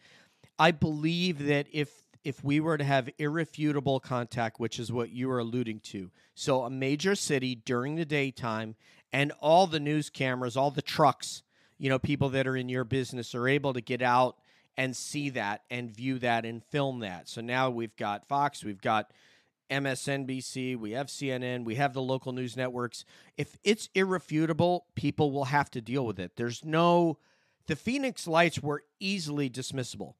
I 0.58 0.72
believe 0.72 1.46
that 1.46 1.68
if 1.72 1.90
if 2.26 2.44
we 2.44 2.60
were 2.60 2.78
to 2.78 2.84
have 2.84 3.10
irrefutable 3.18 4.02
contact, 4.02 4.60
which 4.60 4.78
is 4.78 4.92
what 4.92 5.10
you 5.10 5.30
were 5.30 5.40
alluding 5.40 5.80
to, 5.80 6.12
so 6.36 6.64
a 6.64 6.70
major 6.70 7.16
city 7.16 7.56
during 7.56 7.96
the 7.96 8.04
daytime 8.04 8.76
and 9.14 9.32
all 9.40 9.68
the 9.68 9.80
news 9.80 10.10
cameras, 10.10 10.58
all 10.58 10.70
the 10.70 10.82
trucks, 10.82 11.44
you 11.78 11.90
know, 11.90 11.98
people 11.98 12.28
that 12.30 12.46
are 12.46 12.58
in 12.58 12.68
your 12.68 12.84
business 12.84 13.34
are 13.34 13.48
able 13.48 13.72
to 13.74 13.80
get 13.80 14.02
out 14.02 14.36
and 14.80 14.96
see 14.96 15.30
that 15.32 15.64
and 15.70 15.92
view 15.92 16.18
that 16.20 16.46
and 16.46 16.64
film 16.64 17.02
that. 17.02 17.28
So 17.28 17.42
now 17.42 17.70
we've 17.70 17.98
got 17.98 18.26
Fox, 18.26 18.64
we've 18.64 18.82
got 18.82 19.12
MSNBC, 19.70 20.78
we 20.78 20.92
have 20.92 21.08
CNN, 21.08 21.66
we 21.66 21.76
have 21.76 21.94
the 21.94 22.02
local 22.02 22.32
news 22.32 22.56
networks. 22.56 23.04
If 23.36 23.58
it's 23.66 23.90
irrefutable, 23.94 24.86
people 24.96 25.32
will 25.34 25.44
have 25.44 25.70
to 25.72 25.82
deal 25.82 26.06
with 26.06 26.18
it. 26.18 26.38
There's 26.38 26.64
no, 26.64 27.18
the 27.68 27.76
Phoenix 27.76 28.26
lights 28.26 28.64
were 28.64 28.86
easily 29.02 29.50
dismissible. 29.50 30.14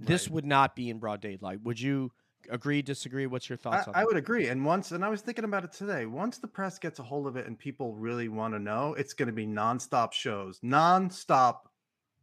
This 0.00 0.28
Right. 0.28 0.34
would 0.34 0.46
not 0.46 0.74
be 0.74 0.88
in 0.88 0.98
broad 0.98 1.20
daylight. 1.20 1.60
Would 1.64 1.78
you 1.78 2.10
agree, 2.48 2.80
disagree? 2.80 3.26
What's 3.26 3.50
your 3.50 3.58
I, 3.58 3.62
thoughts 3.62 3.88
on 3.88 3.94
I 3.94 4.04
would 4.04 4.16
agree. 4.16 4.48
And 4.48 4.64
once, 4.64 4.92
and 4.92 5.04
I 5.04 5.10
was 5.10 5.20
thinking 5.20 5.44
about 5.44 5.64
it 5.64 5.72
today. 5.72 6.06
Once 6.06 6.38
the 6.38 6.48
press 6.48 6.78
gets 6.78 6.98
a 7.00 7.02
hold 7.02 7.26
of 7.26 7.36
it 7.36 7.46
and 7.46 7.58
people 7.58 7.94
really 7.94 8.30
want 8.30 8.54
to 8.54 8.58
know, 8.58 8.94
it's 8.94 9.12
going 9.12 9.26
to 9.26 9.34
be 9.34 9.46
nonstop 9.46 10.14
shows, 10.14 10.58
nonstop 10.60 11.66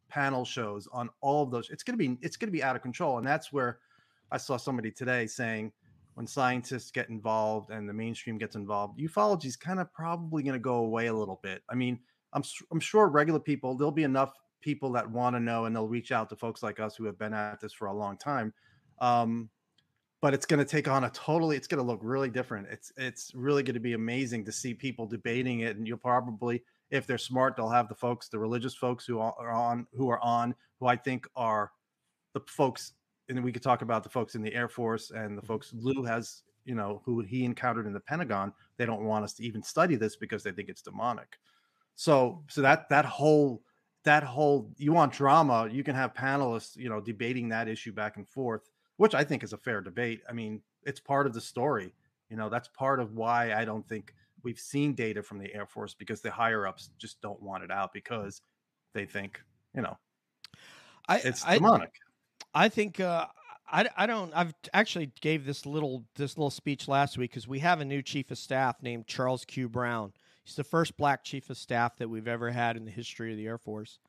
panel 0.10 0.46
shows 0.46 0.88
on 0.92 1.10
all 1.22 1.44
of 1.44 1.52
those. 1.52 1.70
It's 1.70 1.84
going 1.84 1.98
to 1.98 2.10
be, 2.10 2.18
it's 2.22 2.38
going 2.38 2.48
to 2.48 2.54
be 2.54 2.64
out 2.64 2.76
of 2.76 2.82
control. 2.82 3.18
And 3.18 3.28
that's 3.28 3.52
where 3.52 3.80
I 4.32 4.38
saw 4.38 4.58
somebody 4.58 4.92
today 4.92 5.28
saying, 5.28 5.72
when 6.16 6.28
scientists 6.28 6.92
get 6.92 7.10
involved 7.10 7.72
and 7.72 7.90
the 7.90 7.94
mainstream 7.94 8.38
gets 8.38 8.56
involved, 8.56 9.00
ufology 9.00 9.46
is 9.46 9.56
kind 9.56 9.80
of 9.80 9.92
probably 9.94 10.44
going 10.44 10.54
to 10.54 10.60
go 10.60 10.76
away 10.76 11.08
a 11.08 11.14
little 11.14 11.40
bit. 11.42 11.64
I 11.70 11.76
mean, 11.76 12.00
I'm 12.34 12.44
I'm 12.72 12.80
sure 12.80 13.08
regular 13.08 13.40
people 13.40 13.76
there'll 13.76 13.92
be 13.92 14.04
enough 14.04 14.34
people 14.62 14.92
that 14.94 15.10
want 15.10 15.36
to 15.36 15.40
know 15.40 15.66
and 15.66 15.76
they'll 15.76 15.88
reach 15.88 16.12
out 16.12 16.30
to 16.30 16.36
folks 16.36 16.64
like 16.64 16.80
us 16.80 16.96
who 16.96 17.06
have 17.06 17.18
been 17.18 17.34
at 17.34 17.60
this 17.60 17.74
for 17.74 17.88
a 17.88 17.94
long 17.94 18.18
time. 18.18 18.54
Um, 19.00 19.50
but 20.22 20.34
it's 20.34 20.46
going 20.46 20.60
to 20.60 20.66
take 20.66 20.88
on 20.88 21.04
a 21.04 21.10
totally 21.10 21.58
it's 21.58 21.68
going 21.68 21.84
to 21.84 21.86
look 21.86 22.00
really 22.02 22.30
different 22.30 22.66
it's 22.72 22.94
it's 22.96 23.34
really 23.36 23.62
going 23.62 23.74
to 23.74 23.82
be 23.82 23.92
amazing 23.92 24.46
to 24.46 24.54
see 24.54 24.74
people 24.74 25.06
debating 25.06 25.60
it 25.60 25.76
and 25.76 25.86
you'll 25.86 25.98
probably 25.98 26.64
if 26.94 27.06
they're 27.06 27.18
smart 27.18 27.56
they'll 27.56 27.70
have 27.70 27.90
the 27.90 27.96
folks 27.96 28.30
the 28.30 28.40
religious 28.40 28.74
folks 28.74 29.06
who 29.06 29.20
are 29.20 29.52
on 29.52 29.86
who 29.94 30.10
are 30.10 30.20
on 30.20 30.56
who 30.80 30.88
i 30.88 30.96
think 30.96 31.28
are 31.36 31.72
the 32.34 32.42
folks 32.48 32.94
and 33.30 33.44
we 33.44 33.52
could 33.52 33.64
talk 33.64 33.82
about 33.82 34.04
the 34.04 34.10
folks 34.10 34.36
in 34.36 34.42
the 34.42 34.54
air 34.54 34.68
force 34.70 35.12
and 35.12 35.38
the 35.38 35.42
mm-hmm. 35.42 35.48
folks 35.48 35.74
lou 35.74 36.04
has 36.04 36.44
you 36.66 36.76
know 36.76 37.02
who 37.06 37.22
he 37.22 37.44
encountered 37.44 37.86
in 37.86 37.94
the 37.94 38.00
pentagon 38.00 38.54
they 38.78 38.86
don't 38.86 39.04
want 39.04 39.24
us 39.24 39.34
to 39.34 39.44
even 39.44 39.62
study 39.62 39.96
this 39.96 40.16
because 40.16 40.44
they 40.44 40.52
think 40.52 40.70
it's 40.70 40.82
demonic 40.82 41.38
so 41.96 42.44
so 42.48 42.62
that 42.62 42.88
that 42.90 43.06
whole 43.06 43.62
that 44.04 44.24
whole 44.24 44.70
you 44.78 44.94
want 44.94 45.12
drama 45.12 45.68
you 45.72 45.84
can 45.84 45.96
have 45.96 46.14
panelists 46.14 46.76
you 46.78 46.90
know 46.90 47.02
debating 47.02 47.50
that 47.50 47.68
issue 47.68 47.92
back 47.92 48.18
and 48.18 48.28
forth 48.28 48.70
which 48.98 49.16
I 49.16 49.24
think 49.24 49.44
is 49.44 49.54
a 49.54 49.58
fair 49.58 49.82
debate. 49.82 50.22
I 50.30 50.34
mean, 50.34 50.62
it's 50.84 51.00
part 51.00 51.28
of 51.28 51.34
the 51.34 51.42
story. 51.42 51.94
You 52.30 52.38
know, 52.38 52.50
that's 52.50 52.68
part 52.70 53.00
of 53.00 53.14
why 53.14 53.54
I 53.54 53.66
don't 53.66 53.88
think 53.88 54.14
we've 54.44 54.60
seen 54.60 54.94
data 54.94 55.24
from 55.24 55.40
the 55.40 55.54
Air 55.54 55.66
Force 55.66 55.94
because 55.94 56.22
the 56.22 56.32
higher 56.32 56.68
ups 56.68 56.90
just 56.98 57.22
don't 57.22 57.42
want 57.42 57.64
it 57.64 57.72
out 57.72 57.94
because 57.94 58.42
they 58.94 59.06
think, 59.06 59.42
you 59.76 59.82
know, 59.82 59.98
I, 61.08 61.18
it's 61.20 61.46
I, 61.46 61.56
demonic. 61.56 61.94
I 62.54 62.70
think 62.70 63.00
uh, 63.00 63.26
I, 63.72 63.90
I 63.98 64.06
don't. 64.06 64.32
I've 64.36 64.54
actually 64.74 65.12
gave 65.22 65.46
this 65.46 65.66
little 65.66 66.06
this 66.16 66.38
little 66.38 66.52
speech 66.52 66.88
last 66.88 67.18
week 67.18 67.32
because 67.32 67.48
we 67.48 67.60
have 67.60 67.82
a 67.82 67.86
new 67.86 68.02
chief 68.02 68.32
of 68.32 68.38
staff 68.38 68.82
named 68.82 69.08
Charles 69.08 69.46
Q. 69.46 69.70
Brown. 69.70 70.14
He's 70.44 70.56
the 70.56 70.64
first 70.64 70.98
black 70.98 71.24
chief 71.24 71.50
of 71.50 71.58
staff 71.58 71.98
that 71.98 72.10
we've 72.10 72.28
ever 72.28 72.52
had 72.52 72.76
in 72.76 72.86
the 72.86 72.92
history 72.92 73.32
of 73.32 73.38
the 73.38 73.48
Air 73.48 73.58
Force. 73.58 74.00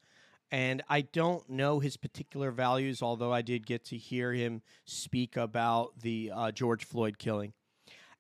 And 0.50 0.82
I 0.88 1.00
don't 1.00 1.48
know 1.48 1.80
his 1.80 1.96
particular 1.96 2.50
values, 2.50 3.02
although 3.02 3.32
I 3.32 3.42
did 3.42 3.66
get 3.66 3.84
to 3.86 3.96
hear 3.96 4.32
him 4.32 4.62
speak 4.84 5.36
about 5.36 5.98
the 6.00 6.30
uh, 6.34 6.52
George 6.52 6.84
Floyd 6.84 7.18
killing. 7.18 7.52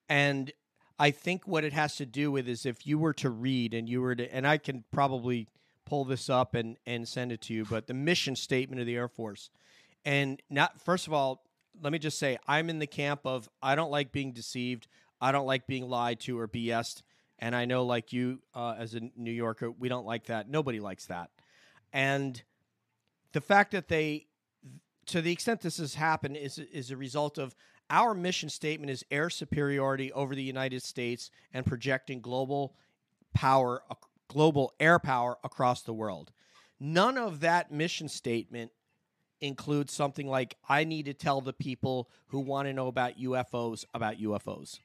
And 0.08 0.52
I 1.04 1.10
think 1.10 1.46
what 1.46 1.64
it 1.64 1.74
has 1.74 1.96
to 1.96 2.06
do 2.06 2.32
with 2.32 2.48
is 2.48 2.64
if 2.64 2.86
you 2.86 2.98
were 2.98 3.12
to 3.12 3.28
read 3.28 3.74
and 3.74 3.86
you 3.86 4.00
were 4.00 4.14
to, 4.14 4.34
and 4.34 4.46
I 4.46 4.56
can 4.56 4.84
probably 4.90 5.48
pull 5.84 6.06
this 6.06 6.30
up 6.30 6.54
and, 6.54 6.78
and 6.86 7.06
send 7.06 7.30
it 7.30 7.42
to 7.42 7.52
you, 7.52 7.66
but 7.66 7.86
the 7.86 7.92
mission 7.92 8.34
statement 8.34 8.80
of 8.80 8.86
the 8.86 8.96
Air 8.96 9.08
Force. 9.08 9.50
And 10.06 10.40
not, 10.48 10.80
first 10.80 11.06
of 11.06 11.12
all, 11.12 11.44
let 11.82 11.92
me 11.92 11.98
just 11.98 12.18
say, 12.18 12.38
I'm 12.48 12.70
in 12.70 12.78
the 12.78 12.86
camp 12.86 13.20
of 13.26 13.50
I 13.62 13.74
don't 13.74 13.90
like 13.90 14.12
being 14.12 14.32
deceived. 14.32 14.88
I 15.20 15.30
don't 15.30 15.44
like 15.44 15.66
being 15.66 15.90
lied 15.90 16.20
to 16.20 16.38
or 16.38 16.48
BS'd. 16.48 17.02
And 17.38 17.54
I 17.54 17.66
know, 17.66 17.84
like 17.84 18.14
you, 18.14 18.40
uh, 18.54 18.74
as 18.78 18.94
a 18.94 19.00
New 19.14 19.30
Yorker, 19.30 19.70
we 19.70 19.90
don't 19.90 20.06
like 20.06 20.28
that. 20.28 20.48
Nobody 20.48 20.80
likes 20.80 21.04
that. 21.08 21.28
And 21.92 22.42
the 23.32 23.42
fact 23.42 23.72
that 23.72 23.88
they, 23.88 24.28
to 25.08 25.20
the 25.20 25.32
extent 25.32 25.60
this 25.60 25.76
has 25.76 25.96
happened, 25.96 26.38
is 26.38 26.58
is 26.58 26.90
a 26.90 26.96
result 26.96 27.36
of 27.36 27.54
our 27.90 28.14
mission 28.14 28.48
statement 28.48 28.90
is 28.90 29.04
air 29.10 29.30
superiority 29.30 30.12
over 30.12 30.34
the 30.34 30.42
United 30.42 30.82
States 30.82 31.30
and 31.52 31.66
projecting 31.66 32.20
global 32.20 32.74
power, 33.34 33.82
global 34.28 34.72
air 34.80 34.98
power 34.98 35.38
across 35.44 35.82
the 35.82 35.92
world. 35.92 36.32
None 36.80 37.18
of 37.18 37.40
that 37.40 37.70
mission 37.70 38.08
statement 38.08 38.70
includes 39.40 39.92
something 39.92 40.26
like 40.26 40.56
I 40.68 40.84
need 40.84 41.06
to 41.06 41.14
tell 41.14 41.40
the 41.40 41.52
people 41.52 42.08
who 42.28 42.40
want 42.40 42.66
to 42.66 42.72
know 42.72 42.86
about 42.86 43.18
UFOs 43.18 43.84
about 43.92 44.16
UFOs. 44.18 44.78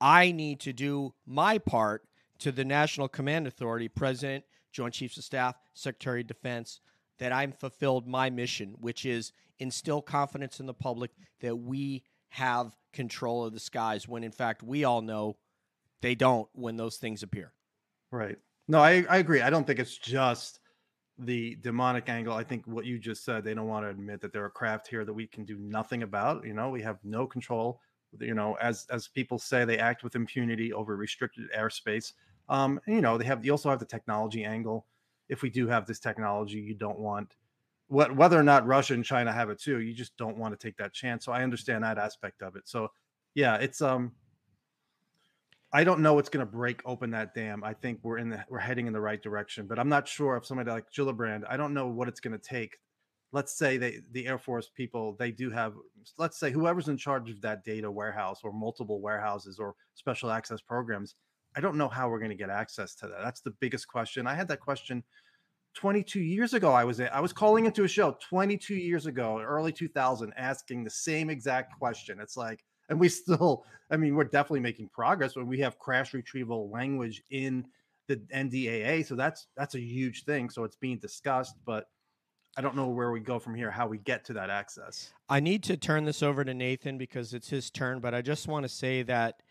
I 0.00 0.30
need 0.30 0.60
to 0.60 0.72
do 0.72 1.14
my 1.26 1.58
part 1.58 2.04
to 2.38 2.52
the 2.52 2.64
National 2.64 3.08
Command 3.08 3.46
Authority, 3.46 3.88
President, 3.88 4.44
Joint 4.70 4.94
Chiefs 4.94 5.16
of 5.18 5.24
Staff, 5.24 5.56
Secretary 5.74 6.20
of 6.20 6.28
Defense, 6.28 6.80
that 7.18 7.32
I'm 7.32 7.50
fulfilled 7.50 8.06
my 8.06 8.30
mission, 8.30 8.76
which 8.78 9.04
is 9.04 9.32
instill 9.58 10.00
confidence 10.00 10.60
in 10.60 10.66
the 10.66 10.74
public 10.74 11.10
that 11.40 11.56
we 11.56 12.04
have 12.30 12.76
control 12.92 13.44
of 13.44 13.52
the 13.52 13.60
skies 13.60 14.08
when 14.08 14.24
in 14.24 14.32
fact 14.32 14.62
we 14.62 14.84
all 14.84 15.02
know 15.02 15.36
they 16.00 16.14
don't 16.14 16.48
when 16.52 16.76
those 16.76 16.96
things 16.96 17.22
appear. 17.22 17.52
Right. 18.10 18.38
No, 18.68 18.80
I, 18.80 19.04
I 19.08 19.18
agree. 19.18 19.40
I 19.40 19.50
don't 19.50 19.66
think 19.66 19.78
it's 19.78 19.96
just 19.96 20.60
the 21.18 21.56
demonic 21.56 22.08
angle. 22.08 22.34
I 22.34 22.44
think 22.44 22.66
what 22.66 22.84
you 22.84 22.98
just 22.98 23.24
said, 23.24 23.44
they 23.44 23.54
don't 23.54 23.66
want 23.66 23.84
to 23.84 23.90
admit 23.90 24.20
that 24.20 24.32
there 24.32 24.44
are 24.44 24.50
craft 24.50 24.88
here 24.88 25.04
that 25.04 25.12
we 25.12 25.26
can 25.26 25.44
do 25.44 25.58
nothing 25.58 26.02
about. 26.02 26.44
You 26.44 26.54
know, 26.54 26.70
we 26.70 26.82
have 26.82 26.98
no 27.04 27.26
control. 27.26 27.80
You 28.18 28.34
know, 28.34 28.54
as 28.54 28.86
as 28.90 29.08
people 29.08 29.38
say, 29.38 29.64
they 29.64 29.78
act 29.78 30.02
with 30.02 30.16
impunity 30.16 30.72
over 30.72 30.96
restricted 30.96 31.50
airspace. 31.52 32.12
Um, 32.48 32.80
and, 32.86 32.94
you 32.94 33.02
know, 33.02 33.18
they 33.18 33.24
have 33.24 33.44
you 33.44 33.52
also 33.52 33.68
have 33.68 33.80
the 33.80 33.84
technology 33.84 34.44
angle. 34.44 34.86
If 35.28 35.42
we 35.42 35.50
do 35.50 35.66
have 35.66 35.86
this 35.86 36.00
technology, 36.00 36.58
you 36.58 36.74
don't 36.74 36.98
want 36.98 37.36
what 37.88 38.14
whether 38.14 38.38
or 38.38 38.42
not 38.42 38.66
Russia 38.66 38.94
and 38.94 39.04
China 39.04 39.32
have 39.32 39.50
it 39.50 39.60
too, 39.60 39.80
you 39.80 39.94
just 39.94 40.16
don't 40.16 40.38
want 40.38 40.58
to 40.58 40.66
take 40.66 40.76
that 40.76 40.92
chance. 40.92 41.24
So 41.24 41.32
I 41.32 41.42
understand 41.42 41.84
that 41.84 41.98
aspect 41.98 42.42
of 42.42 42.54
it. 42.56 42.68
So 42.68 42.88
yeah, 43.34 43.56
it's 43.56 43.82
um 43.82 44.12
I 45.72 45.84
don't 45.84 46.00
know 46.00 46.14
what's 46.14 46.30
going 46.30 46.46
to 46.46 46.50
break 46.50 46.80
open 46.86 47.10
that 47.10 47.34
dam. 47.34 47.62
I 47.62 47.74
think 47.74 48.00
we're 48.02 48.18
in 48.18 48.30
the 48.30 48.44
we're 48.48 48.58
heading 48.58 48.86
in 48.86 48.92
the 48.92 49.00
right 49.00 49.22
direction, 49.22 49.66
but 49.66 49.78
I'm 49.78 49.88
not 49.88 50.06
sure 50.06 50.36
if 50.36 50.46
somebody 50.46 50.70
like 50.70 50.90
Gillibrand, 50.90 51.44
I 51.48 51.56
don't 51.56 51.74
know 51.74 51.88
what 51.88 52.08
it's 52.08 52.20
going 52.20 52.38
to 52.38 52.48
take. 52.48 52.76
Let's 53.32 53.58
say 53.58 53.76
they 53.76 54.00
the 54.12 54.26
Air 54.26 54.38
Force 54.38 54.70
people, 54.74 55.16
they 55.18 55.30
do 55.30 55.50
have 55.50 55.74
let's 56.18 56.38
say 56.38 56.50
whoever's 56.50 56.88
in 56.88 56.96
charge 56.96 57.30
of 57.30 57.40
that 57.42 57.64
data 57.64 57.90
warehouse 57.90 58.40
or 58.44 58.52
multiple 58.52 59.00
warehouses 59.00 59.58
or 59.58 59.74
special 59.94 60.30
access 60.30 60.60
programs, 60.60 61.14
I 61.56 61.60
don't 61.60 61.76
know 61.76 61.88
how 61.88 62.08
we're 62.08 62.20
going 62.20 62.30
to 62.30 62.36
get 62.36 62.50
access 62.50 62.94
to 62.96 63.08
that. 63.08 63.18
That's 63.22 63.40
the 63.40 63.54
biggest 63.60 63.88
question. 63.88 64.26
I 64.26 64.34
had 64.34 64.48
that 64.48 64.60
question 64.60 65.02
22 65.78 66.20
years 66.20 66.54
ago. 66.54 66.72
I 66.72 66.84
was 66.84 67.00
I 67.00 67.20
was 67.20 67.32
calling 67.32 67.66
into 67.66 67.84
a 67.84 67.88
show 67.88 68.16
22 68.28 68.74
years 68.74 69.06
ago, 69.06 69.40
early 69.40 69.72
2000 69.72 70.32
asking 70.36 70.84
the 70.84 70.90
same 70.90 71.30
exact 71.30 71.78
question. 71.78 72.18
It's 72.20 72.36
like 72.36 72.64
and 72.88 72.98
we 72.98 73.08
still 73.20 73.64
i 73.90 73.96
mean 73.96 74.14
we're 74.14 74.24
definitely 74.24 74.60
making 74.60 74.88
progress 74.88 75.36
when 75.36 75.46
we 75.46 75.58
have 75.58 75.78
crash 75.78 76.14
retrieval 76.14 76.70
language 76.70 77.22
in 77.30 77.66
the 78.06 78.16
ndaa 78.34 79.04
so 79.04 79.14
that's 79.14 79.48
that's 79.58 79.74
a 79.74 79.80
huge 79.80 80.24
thing 80.24 80.48
so 80.48 80.64
it's 80.64 80.76
being 80.76 80.98
discussed 80.98 81.54
but 81.66 81.90
i 82.56 82.62
don't 82.62 82.74
know 82.74 82.88
where 82.88 83.10
we 83.10 83.20
go 83.20 83.38
from 83.38 83.54
here 83.54 83.70
how 83.70 83.86
we 83.86 83.98
get 83.98 84.24
to 84.24 84.32
that 84.32 84.48
access 84.48 85.12
I 85.28 85.40
need 85.40 85.62
to 85.64 85.76
turn 85.76 86.06
this 86.06 86.22
over 86.22 86.42
to 86.42 86.54
Nathan 86.54 86.96
because 86.96 87.34
it's 87.34 87.50
his 87.50 87.70
turn, 87.70 88.00
but 88.00 88.14
I 88.14 88.22
just 88.22 88.48
want 88.48 88.64
to 88.64 88.68
say 88.68 89.02
that 89.02 89.42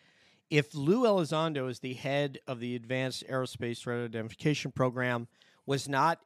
if 0.50 0.74
Lou 0.74 1.04
Elizondo 1.04 1.70
is 1.70 1.80
the 1.80 1.94
head 1.94 2.40
of 2.48 2.60
the 2.60 2.76
Advanced 2.76 3.24
Aerospace 3.30 3.82
Threat 3.82 4.04
Identification 4.04 4.72
Program, 4.72 5.28
was 5.67 5.88
not 5.88 6.19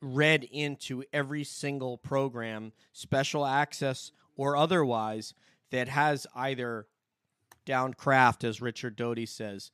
read 0.00 0.44
into 0.44 1.04
every 1.12 1.44
single 1.44 1.98
program, 1.98 2.72
special 2.92 3.44
access 3.44 4.12
or 4.36 4.56
otherwise, 4.56 5.34
that 5.70 5.88
has 5.88 6.26
either 6.34 6.86
down 7.66 7.92
craft, 7.92 8.44
as 8.44 8.62
Richard 8.62 8.96
Doty 8.96 9.26
says, 9.26 9.70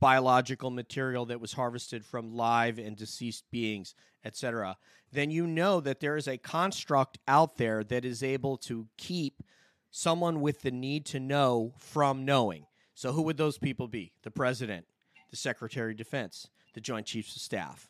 biological 0.00 0.70
material 0.70 1.26
that 1.26 1.40
was 1.40 1.52
harvested 1.52 2.04
from 2.04 2.34
live 2.34 2.78
and 2.78 2.96
deceased 2.96 3.44
beings, 3.50 3.94
etc., 4.24 4.78
then 5.12 5.30
you 5.30 5.46
know 5.46 5.80
that 5.80 6.00
there 6.00 6.16
is 6.16 6.26
a 6.26 6.38
construct 6.38 7.18
out 7.28 7.56
there 7.56 7.84
that 7.84 8.04
is 8.04 8.22
able 8.22 8.56
to 8.56 8.88
keep 8.96 9.42
someone 9.90 10.40
with 10.40 10.62
the 10.62 10.72
need 10.72 11.06
to 11.06 11.20
know 11.20 11.72
from 11.78 12.24
knowing. 12.24 12.66
So, 12.94 13.12
who 13.12 13.22
would 13.22 13.36
those 13.36 13.58
people 13.58 13.86
be? 13.86 14.12
The 14.22 14.30
president, 14.32 14.86
the 15.30 15.36
secretary 15.36 15.92
of 15.92 15.98
defense, 15.98 16.48
the 16.74 16.80
joint 16.80 17.06
chiefs 17.06 17.36
of 17.36 17.42
staff. 17.42 17.88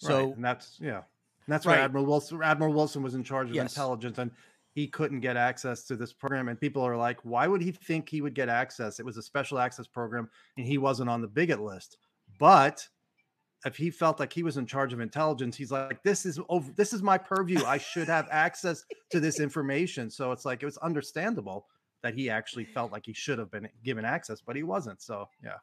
So, 0.00 0.26
right. 0.26 0.36
and 0.36 0.44
that's 0.44 0.78
yeah, 0.80 0.96
and 0.96 1.04
that's 1.48 1.66
Right. 1.66 1.78
why 1.78 1.84
Admiral 1.84 2.06
Wilson 2.06 2.42
Admiral 2.42 2.72
Wilson 2.72 3.02
was 3.02 3.14
in 3.14 3.22
charge 3.22 3.50
of 3.50 3.54
Yes. 3.54 3.72
intelligence, 3.72 4.18
and 4.18 4.30
he 4.72 4.86
couldn't 4.88 5.20
get 5.20 5.36
access 5.36 5.84
to 5.84 5.96
this 5.96 6.12
program. 6.12 6.48
And 6.48 6.58
people 6.60 6.82
are 6.82 6.96
like, 6.96 7.18
why 7.24 7.46
would 7.46 7.60
he 7.60 7.72
think 7.72 8.08
he 8.08 8.20
would 8.22 8.34
get 8.34 8.48
access? 8.48 8.98
It 9.00 9.04
was 9.04 9.16
a 9.16 9.22
special 9.22 9.58
access 9.58 9.86
program, 9.86 10.28
and 10.56 10.66
he 10.66 10.78
wasn't 10.78 11.10
on 11.10 11.20
the 11.20 11.28
bigot 11.28 11.60
list. 11.60 11.98
But 12.38 12.86
if 13.66 13.76
he 13.76 13.90
felt 13.90 14.18
like 14.20 14.32
he 14.32 14.42
was 14.42 14.56
in 14.56 14.64
charge 14.64 14.92
of 14.94 15.00
intelligence, 15.00 15.54
he's 15.56 15.70
like, 15.70 16.02
this 16.02 16.24
is 16.24 16.40
over, 16.48 16.72
this 16.76 16.92
is 16.94 17.02
my 17.02 17.18
purview. 17.18 17.62
I 17.66 17.76
should 17.78 18.06
have 18.08 18.26
access 18.30 18.84
to 19.10 19.20
this 19.20 19.38
information. 19.38 20.08
So 20.10 20.32
it's 20.32 20.46
like 20.46 20.62
it 20.62 20.66
was 20.66 20.78
understandable 20.78 21.66
that 22.02 22.14
he 22.14 22.30
actually 22.30 22.64
felt 22.64 22.90
like 22.92 23.04
he 23.04 23.12
should 23.12 23.38
have 23.38 23.50
been 23.50 23.68
given 23.84 24.06
access, 24.06 24.40
but 24.40 24.56
he 24.56 24.62
wasn't. 24.62 25.02
So 25.02 25.26
yeah. 25.44 25.56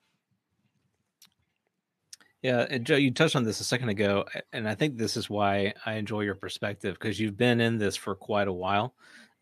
Yeah, 2.43 2.65
and 2.69 2.85
Joe, 2.85 2.95
you 2.95 3.11
touched 3.11 3.35
on 3.35 3.43
this 3.43 3.59
a 3.59 3.63
second 3.63 3.89
ago, 3.89 4.25
and 4.53 4.69
I 4.69 4.75
think 4.75 4.97
this 4.97 5.17
is 5.17 5.29
why 5.29 5.73
I 5.85 5.93
enjoy 5.93 6.21
your 6.21 6.35
perspective 6.35 6.93
because 6.93 7.19
you've 7.19 7.37
been 7.37 7.59
in 7.59 7.77
this 7.77 7.95
for 7.95 8.15
quite 8.15 8.47
a 8.47 8.53
while. 8.53 8.93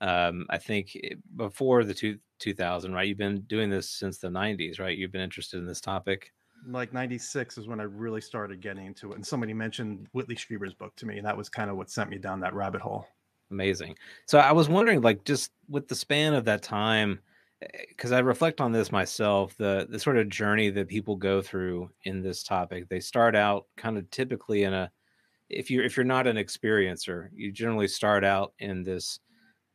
Um, 0.01 0.45
I 0.49 0.57
think 0.57 0.97
before 1.35 1.83
the 1.83 1.93
two, 1.93 2.19
2000, 2.39 2.93
right? 2.93 3.07
You've 3.07 3.17
been 3.17 3.41
doing 3.41 3.69
this 3.69 3.89
since 3.89 4.17
the 4.17 4.29
90s, 4.29 4.79
right? 4.79 4.97
You've 4.97 5.11
been 5.11 5.21
interested 5.21 5.57
in 5.57 5.65
this 5.65 5.81
topic. 5.81 6.33
like 6.67 6.93
96 6.93 7.57
is 7.57 7.67
when 7.67 7.79
I 7.79 7.83
really 7.83 8.21
started 8.21 8.61
getting 8.61 8.85
into 8.85 9.11
it. 9.11 9.15
And 9.15 9.25
somebody 9.25 9.53
mentioned 9.53 10.07
Whitley 10.13 10.35
Strieber's 10.35 10.73
book 10.73 10.95
to 10.97 11.05
me, 11.05 11.17
and 11.17 11.25
that 11.25 11.37
was 11.37 11.49
kind 11.49 11.69
of 11.69 11.77
what 11.77 11.89
sent 11.89 12.09
me 12.09 12.17
down 12.17 12.39
that 12.41 12.53
rabbit 12.53 12.81
hole. 12.81 13.07
Amazing. 13.51 13.97
So 14.25 14.39
I 14.39 14.51
was 14.51 14.67
wondering, 14.69 15.01
like, 15.01 15.23
just 15.23 15.51
with 15.69 15.87
the 15.87 15.95
span 15.95 16.33
of 16.33 16.45
that 16.45 16.63
time, 16.63 17.19
because 17.89 18.11
I 18.11 18.19
reflect 18.19 18.61
on 18.61 18.71
this 18.71 18.91
myself, 18.91 19.55
the 19.57 19.87
the 19.89 19.99
sort 19.99 20.17
of 20.17 20.29
journey 20.29 20.69
that 20.71 20.87
people 20.87 21.15
go 21.15 21.41
through 21.41 21.89
in 22.03 22.21
this 22.21 22.43
topic. 22.43 22.89
They 22.89 22.99
start 22.99 23.35
out 23.35 23.65
kind 23.77 23.97
of 23.97 24.09
typically 24.11 24.63
in 24.63 24.73
a, 24.73 24.91
if 25.49 25.69
you're 25.71 25.83
if 25.83 25.97
you're 25.97 26.05
not 26.05 26.27
an 26.27 26.37
experiencer, 26.37 27.29
you 27.33 27.51
generally 27.51 27.87
start 27.87 28.23
out 28.23 28.53
in 28.59 28.83
this, 28.83 29.19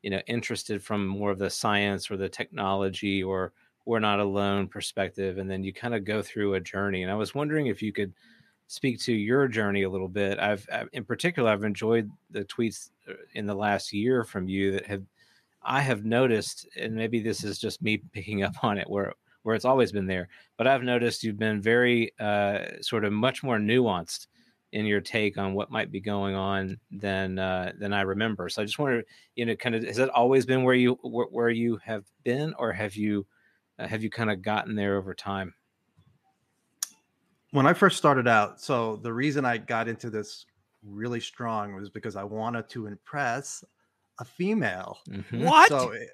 you 0.03 0.11
know, 0.11 0.21
interested 0.27 0.83
from 0.83 1.07
more 1.07 1.31
of 1.31 1.39
the 1.39 1.51
science 1.51 2.11
or 2.11 2.17
the 2.17 2.29
technology 2.29 3.23
or 3.23 3.53
we're 3.87 3.99
not 3.99 4.21
alone 4.21 4.69
perspective, 4.69 5.39
and 5.39 5.51
then 5.51 5.65
you 5.65 5.73
kind 5.73 5.95
of 5.95 6.05
go 6.05 6.23
through 6.23 6.55
a 6.55 6.61
journey. 6.61 7.03
And 7.03 7.11
I 7.11 7.15
was 7.15 7.35
wondering 7.35 7.67
if 7.67 7.83
you 7.83 7.93
could 7.93 8.13
speak 8.67 9.01
to 9.01 9.13
your 9.13 9.49
journey 9.49 9.83
a 9.83 9.91
little 9.91 10.09
bit. 10.09 10.39
I've, 10.39 10.67
i 10.73 10.85
in 10.93 11.05
particular, 11.05 11.51
I've 11.51 11.65
enjoyed 11.65 12.09
the 12.31 12.45
tweets 12.45 12.91
uh, 13.09 13.15
in 13.35 13.47
the 13.47 13.55
last 13.55 13.93
year 13.93 14.23
from 14.23 14.49
you 14.49 14.73
that 14.73 14.87
have 14.87 15.03
I 15.63 15.81
have 15.81 16.05
noticed, 16.05 16.67
and 16.77 16.95
maybe 16.95 17.21
this 17.21 17.45
is 17.45 17.59
just 17.59 17.83
me 17.83 18.03
picking 18.13 18.43
up 18.43 18.55
on 18.65 18.79
it 18.79 18.89
where 18.89 19.15
where 19.43 19.57
it's 19.57 19.65
always 19.65 19.91
been 19.91 20.07
there, 20.07 20.29
but 20.59 20.67
I've 20.67 20.83
noticed 20.83 21.25
you've 21.25 21.39
been 21.39 21.63
very 21.63 22.13
uh, 22.21 22.83
sort 22.83 23.07
of 23.07 23.13
much 23.13 23.43
more 23.43 23.57
nuanced 23.57 24.27
in 24.73 24.85
your 24.85 25.01
take 25.01 25.39
on 25.39 25.55
what 25.55 25.71
might 25.71 25.91
be 25.91 26.01
going 26.01 26.35
on 26.35 26.79
than 26.91 27.39
uh, 27.39 27.73
than 27.79 27.93
I 27.93 28.03
remember. 28.03 28.49
So 28.49 28.63
I 28.63 28.65
just 28.65 28.79
wonder, 28.79 29.03
you 29.35 29.47
know, 29.47 29.57
kind 29.57 29.75
of 29.75 29.85
has 29.85 29.97
that 29.97 30.11
always 30.11 30.47
been 30.47 30.63
where 30.63 30.75
you 30.75 30.99
where, 31.03 31.27
where 31.27 31.51
you 31.51 31.79
have 31.85 32.05
been, 32.23 32.55
or 32.59 32.73
have 32.73 32.95
you 32.95 33.27
uh, 33.79 33.87
have 33.87 34.03
you 34.03 34.11
kind 34.11 34.31
of 34.31 34.43
gotten 34.43 34.75
there 34.75 34.97
over 34.97 35.15
time? 35.15 35.55
When 37.53 37.67
I 37.67 37.73
first 37.73 37.97
started 37.97 38.29
out, 38.29 38.61
so 38.61 38.97
the 38.97 39.13
reason 39.13 39.45
I 39.45 39.59
got 39.59 39.89
into 39.89 40.09
this 40.09 40.47
really 40.85 41.21
strong 41.21 41.75
was 41.75 41.91
because 41.91 42.15
I 42.15 42.23
wanted 42.23 42.69
to 42.71 42.87
impress 42.87 43.65
a 44.21 44.25
female. 44.25 44.99
Mhm. 45.09 45.45
what? 45.45 45.69
So 45.69 45.91
eh, 45.91 46.07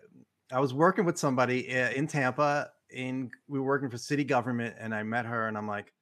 I 0.53 0.61
was 0.61 0.73
working 0.75 1.05
with 1.05 1.19
somebody 1.19 1.69
eh, 1.69 1.91
in 1.91 2.07
Tampa. 2.07 2.71
In 2.91 3.31
we 3.49 3.59
were 3.61 3.67
working 3.67 3.91
for 3.91 3.99
city 3.99 4.25
government, 4.25 4.77
and 4.79 4.95
I 4.95 5.03
met 5.03 5.27
her, 5.27 5.49
and 5.49 5.59
I'm 5.59 5.69
like, 5.69 5.93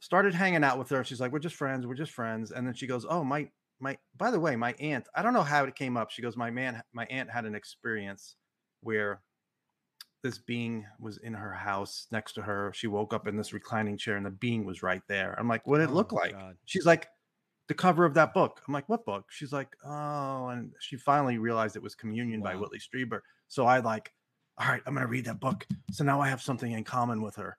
started 0.00 0.34
hanging 0.34 0.64
out 0.64 0.78
with 0.78 0.88
her. 0.90 1.04
She's 1.04 1.20
like, 1.20 1.32
"We're 1.32 1.38
just 1.38 1.56
friends. 1.56 1.86
We're 1.86 1.94
just 1.94 2.12
friends." 2.12 2.50
And 2.50 2.66
then 2.66 2.74
she 2.74 2.86
goes, 2.86 3.06
"Oh, 3.08 3.24
my 3.24 3.50
my. 3.80 3.96
By 4.16 4.30
the 4.30 4.40
way, 4.40 4.56
my 4.56 4.74
aunt. 4.74 5.08
I 5.14 5.22
don't 5.22 5.32
know 5.34 5.42
how 5.42 5.64
it 5.64 5.74
came 5.76 5.96
up. 5.96 6.10
She 6.10 6.22
goes, 6.22 6.36
"My 6.36 6.50
man, 6.50 6.82
my 6.92 7.06
aunt 7.06 7.30
had 7.30 7.44
an 7.46 7.54
experience 7.54 8.36
where." 8.80 9.22
This 10.22 10.38
being 10.38 10.86
was 10.98 11.18
in 11.18 11.34
her 11.34 11.52
house 11.52 12.06
next 12.10 12.32
to 12.34 12.42
her. 12.42 12.72
She 12.74 12.86
woke 12.86 13.12
up 13.12 13.28
in 13.28 13.36
this 13.36 13.52
reclining 13.52 13.98
chair 13.98 14.16
and 14.16 14.24
the 14.24 14.30
being 14.30 14.64
was 14.64 14.82
right 14.82 15.02
there. 15.06 15.34
I'm 15.38 15.48
like, 15.48 15.66
what 15.66 15.78
did 15.78 15.90
it 15.90 15.90
Oh 15.90 15.92
look 15.92 16.12
like? 16.12 16.32
God. 16.32 16.56
She's 16.64 16.86
like, 16.86 17.08
the 17.68 17.74
cover 17.74 18.04
of 18.04 18.14
that 18.14 18.34
book. 18.34 18.60
I'm 18.66 18.74
like, 18.74 18.88
what 18.88 19.04
book? 19.06 19.26
She's 19.30 19.52
like, 19.52 19.74
oh, 19.84 20.48
and 20.48 20.72
she 20.80 20.96
finally 20.96 21.38
realized 21.38 21.76
it 21.76 21.82
was 21.82 21.94
Communion 21.94 22.40
by 22.42 22.54
Whitley 22.56 22.78
Strieber. 22.78 23.20
So 23.48 23.66
I 23.66 23.78
like, 23.80 24.12
all 24.58 24.68
right, 24.68 24.82
I'm 24.86 24.94
gonna 24.94 25.06
read 25.06 25.24
that 25.26 25.40
book. 25.40 25.66
So 25.90 26.04
now 26.04 26.20
I 26.20 26.28
have 26.28 26.42
something 26.42 26.72
in 26.72 26.84
common 26.84 27.22
with 27.22 27.36
her. 27.36 27.56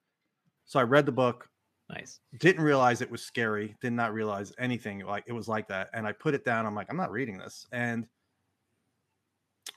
So 0.64 0.78
I 0.78 0.84
read 0.84 1.06
the 1.06 1.12
book, 1.12 1.48
Nice. 1.88 2.20
didn't 2.38 2.64
realize 2.64 3.00
it 3.00 3.10
was 3.10 3.22
scary, 3.22 3.76
did 3.80 3.92
not 3.92 4.12
realize 4.12 4.52
anything 4.58 5.00
like 5.04 5.24
it 5.26 5.32
was 5.32 5.48
like 5.48 5.68
that. 5.68 5.90
And 5.92 6.06
I 6.06 6.12
put 6.12 6.34
it 6.34 6.44
down. 6.44 6.66
I'm 6.66 6.74
like, 6.74 6.88
I'm 6.90 6.96
not 6.96 7.12
reading 7.12 7.38
this. 7.38 7.66
And 7.72 8.06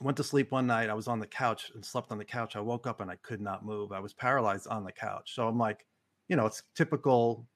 went 0.00 0.16
to 0.16 0.24
sleep 0.24 0.50
one 0.50 0.66
night. 0.66 0.88
I 0.90 0.94
was 0.94 1.08
on 1.08 1.20
the 1.20 1.26
couch 1.26 1.70
and 1.74 1.84
slept 1.84 2.10
on 2.10 2.18
the 2.18 2.24
couch. 2.24 2.56
I 2.56 2.60
woke 2.60 2.86
up 2.86 3.00
and 3.00 3.10
I 3.10 3.16
could 3.16 3.40
not 3.40 3.64
move. 3.64 3.92
I 3.92 4.00
was 4.00 4.14
paralyzed 4.14 4.66
on 4.68 4.82
the 4.84 4.92
couch. 4.92 5.32
So 5.34 5.46
I'm 5.46 5.58
like, 5.58 5.86
you 6.28 6.36
know, 6.36 6.46
it's 6.46 6.62
typical. 6.74 7.46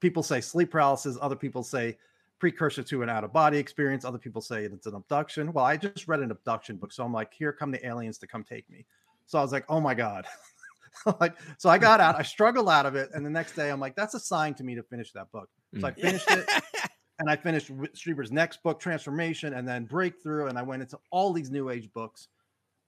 People 0.00 0.22
say 0.22 0.40
sleep 0.40 0.70
paralysis. 0.70 1.16
Other 1.20 1.36
people 1.36 1.62
say 1.62 1.96
precursor 2.38 2.82
to 2.82 3.02
an 3.02 3.08
out 3.10 3.22
of 3.22 3.32
body 3.32 3.58
experience. 3.58 4.04
Other 4.04 4.18
people 4.18 4.40
say 4.40 4.64
it's 4.64 4.86
an 4.86 4.94
abduction. 4.94 5.52
Well, 5.52 5.64
I 5.64 5.76
just 5.76 6.08
read 6.08 6.20
an 6.20 6.30
abduction 6.30 6.76
book. 6.76 6.92
So 6.92 7.04
I'm 7.04 7.12
like, 7.12 7.32
here 7.32 7.52
come 7.52 7.70
the 7.70 7.86
aliens 7.86 8.18
to 8.18 8.26
come 8.26 8.42
take 8.42 8.68
me. 8.70 8.86
So 9.26 9.38
I 9.38 9.42
was 9.42 9.52
like, 9.52 9.64
oh 9.68 9.80
my 9.80 9.94
God. 9.94 10.26
like, 11.20 11.36
so 11.58 11.68
I 11.68 11.78
got 11.78 12.00
out, 12.00 12.18
I 12.18 12.22
struggled 12.22 12.68
out 12.68 12.86
of 12.86 12.96
it. 12.96 13.10
And 13.14 13.24
the 13.24 13.30
next 13.30 13.52
day 13.54 13.70
I'm 13.70 13.78
like, 13.80 13.94
that's 13.94 14.14
a 14.14 14.20
sign 14.20 14.54
to 14.54 14.64
me 14.64 14.74
to 14.74 14.82
finish 14.82 15.12
that 15.12 15.30
book. 15.30 15.48
So 15.78 15.86
I 15.86 15.92
Mm. 15.92 16.00
finished 16.00 16.30
it 16.30 16.48
and 17.18 17.30
I 17.30 17.36
finished 17.36 17.70
Strieber's 17.94 18.32
next 18.32 18.62
book, 18.62 18.80
Transformation, 18.80 19.54
and 19.54 19.68
then 19.68 19.84
Breakthrough. 19.84 20.46
And 20.46 20.58
I 20.58 20.62
went 20.62 20.82
into 20.82 20.98
all 21.10 21.32
these 21.32 21.50
new 21.50 21.70
age 21.70 21.92
books. 21.92 22.28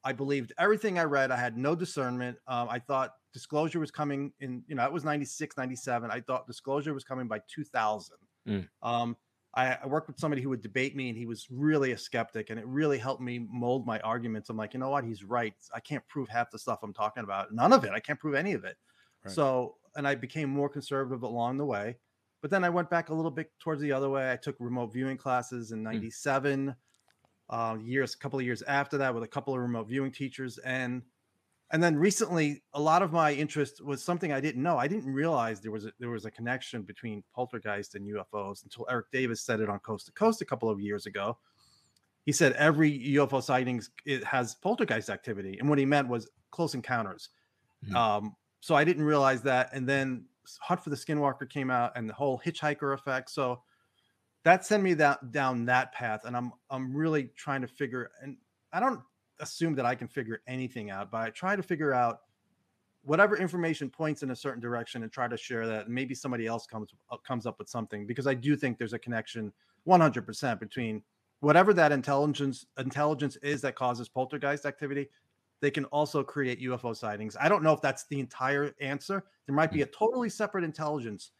I 0.02 0.12
believed 0.12 0.52
everything 0.58 0.98
I 0.98 1.04
read. 1.04 1.30
I 1.30 1.36
had 1.36 1.56
no 1.56 1.74
discernment. 1.76 2.38
Um, 2.48 2.68
I 2.68 2.78
thought 2.80 3.12
disclosure 3.32 3.80
was 3.80 3.90
coming 3.90 4.32
in, 4.40 4.62
you 4.66 4.74
know, 4.74 4.84
it 4.84 4.92
was 4.92 5.04
96, 5.04 5.56
97. 5.56 6.10
I 6.10 6.20
thought 6.20 6.46
disclosure 6.46 6.94
was 6.94 7.04
coming 7.04 7.28
by 7.28 7.40
2000. 7.48 8.16
Mm. 8.48 8.68
Um, 8.82 9.16
I, 9.54 9.76
I 9.82 9.86
worked 9.86 10.08
with 10.08 10.18
somebody 10.18 10.42
who 10.42 10.48
would 10.48 10.62
debate 10.62 10.96
me, 10.96 11.08
and 11.08 11.18
he 11.18 11.26
was 11.26 11.46
really 11.50 11.92
a 11.92 11.98
skeptic, 11.98 12.50
and 12.50 12.58
it 12.58 12.66
really 12.66 12.98
helped 12.98 13.20
me 13.20 13.46
mold 13.50 13.86
my 13.86 14.00
arguments. 14.00 14.48
I'm 14.48 14.56
like, 14.56 14.72
you 14.72 14.80
know 14.80 14.90
what? 14.90 15.04
He's 15.04 15.24
right. 15.24 15.54
I 15.74 15.80
can't 15.80 16.06
prove 16.08 16.28
half 16.28 16.50
the 16.50 16.58
stuff 16.58 16.80
I'm 16.82 16.94
talking 16.94 17.22
about. 17.22 17.52
None 17.52 17.72
of 17.72 17.84
it. 17.84 17.90
I 17.90 18.00
can't 18.00 18.18
prove 18.18 18.34
any 18.34 18.54
of 18.54 18.64
it. 18.64 18.76
Right. 19.24 19.34
So, 19.34 19.76
and 19.94 20.08
I 20.08 20.14
became 20.14 20.48
more 20.48 20.68
conservative 20.68 21.22
along 21.22 21.58
the 21.58 21.66
way. 21.66 21.96
But 22.40 22.50
then 22.50 22.64
I 22.64 22.70
went 22.70 22.90
back 22.90 23.10
a 23.10 23.14
little 23.14 23.30
bit 23.30 23.50
towards 23.60 23.80
the 23.80 23.92
other 23.92 24.08
way. 24.08 24.32
I 24.32 24.36
took 24.36 24.56
remote 24.58 24.92
viewing 24.92 25.16
classes 25.16 25.70
in 25.70 25.82
'97, 25.82 26.74
uh, 27.50 27.76
years, 27.80 28.14
a 28.14 28.18
couple 28.18 28.38
of 28.38 28.44
years 28.44 28.62
after 28.62 28.98
that, 28.98 29.14
with 29.14 29.22
a 29.22 29.28
couple 29.28 29.54
of 29.54 29.60
remote 29.60 29.88
viewing 29.88 30.10
teachers, 30.10 30.58
and 30.58 31.02
and 31.72 31.82
then 31.82 31.96
recently, 31.96 32.62
a 32.74 32.80
lot 32.80 33.00
of 33.00 33.12
my 33.12 33.32
interest 33.32 33.82
was 33.82 34.04
something 34.04 34.30
I 34.30 34.40
didn't 34.40 34.62
know. 34.62 34.76
I 34.76 34.86
didn't 34.86 35.10
realize 35.10 35.60
there 35.60 35.72
was 35.72 35.86
a, 35.86 35.92
there 35.98 36.10
was 36.10 36.26
a 36.26 36.30
connection 36.30 36.82
between 36.82 37.24
poltergeist 37.34 37.94
and 37.94 38.06
UFOs 38.06 38.62
until 38.62 38.86
Eric 38.90 39.10
Davis 39.10 39.40
said 39.40 39.60
it 39.60 39.70
on 39.70 39.78
Coast 39.80 40.04
to 40.06 40.12
Coast 40.12 40.42
a 40.42 40.44
couple 40.44 40.68
of 40.68 40.80
years 40.80 41.06
ago. 41.06 41.38
He 42.26 42.32
said 42.32 42.52
every 42.52 42.90
UFO 43.14 43.42
sightings 43.42 43.90
it 44.04 44.22
has 44.22 44.54
poltergeist 44.54 45.08
activity, 45.08 45.58
and 45.58 45.68
what 45.68 45.78
he 45.78 45.86
meant 45.86 46.08
was 46.08 46.30
close 46.50 46.74
encounters. 46.74 47.30
Mhm. 47.86 47.94
Um, 47.96 48.36
so 48.60 48.74
I 48.74 48.84
didn't 48.84 49.04
realize 49.04 49.42
that, 49.42 49.70
and 49.72 49.88
then 49.88 50.26
Hunt 50.60 50.84
for 50.84 50.90
the 50.90 50.96
Skinwalker 50.96 51.48
came 51.48 51.70
out, 51.70 51.92
and 51.96 52.06
the 52.08 52.14
whole 52.14 52.38
hitchhiker 52.38 52.92
effect. 52.92 53.30
So 53.30 53.62
that 54.44 54.66
sent 54.66 54.82
me 54.82 54.92
that 54.94 55.32
down 55.32 55.64
that 55.66 55.92
path, 55.92 56.26
and 56.26 56.36
I'm 56.36 56.52
I'm 56.68 56.94
really 56.94 57.28
trying 57.28 57.62
to 57.62 57.68
figure. 57.68 58.10
And 58.20 58.36
I 58.74 58.80
don't 58.80 59.00
assume 59.40 59.74
that 59.74 59.86
I 59.86 59.94
can 59.94 60.08
figure 60.08 60.42
anything 60.46 60.90
out, 60.90 61.10
but 61.10 61.20
I 61.20 61.30
try 61.30 61.56
to 61.56 61.62
figure 61.62 61.92
out 61.92 62.20
whatever 63.04 63.36
information 63.36 63.90
points 63.90 64.22
in 64.22 64.30
a 64.30 64.36
certain 64.36 64.60
direction 64.60 65.02
and 65.02 65.10
try 65.10 65.28
to 65.28 65.36
share 65.36 65.66
that. 65.66 65.86
And 65.86 65.94
maybe 65.94 66.14
somebody 66.14 66.46
else 66.46 66.66
comes 66.66 66.90
uh, 67.10 67.16
comes 67.18 67.46
up 67.46 67.58
with 67.58 67.68
something 67.68 68.06
because 68.06 68.26
I 68.26 68.34
do 68.34 68.56
think 68.56 68.78
there's 68.78 68.92
a 68.92 68.98
connection 68.98 69.52
100% 69.86 70.60
between 70.60 71.02
whatever 71.40 71.74
that 71.74 71.92
intelligence 71.92 72.66
intelligence 72.78 73.36
is 73.36 73.60
that 73.62 73.74
causes 73.74 74.08
poltergeist 74.08 74.64
activity. 74.64 75.08
They 75.60 75.70
can 75.70 75.84
also 75.86 76.24
create 76.24 76.60
UFO 76.62 76.96
sightings. 76.96 77.36
I 77.40 77.48
don't 77.48 77.62
know 77.62 77.72
if 77.72 77.80
that's 77.80 78.04
the 78.08 78.18
entire 78.18 78.74
answer. 78.80 79.24
There 79.46 79.54
might 79.54 79.70
be 79.70 79.82
a 79.82 79.86
totally 79.86 80.28
separate 80.28 80.64
intelligence 80.64 81.30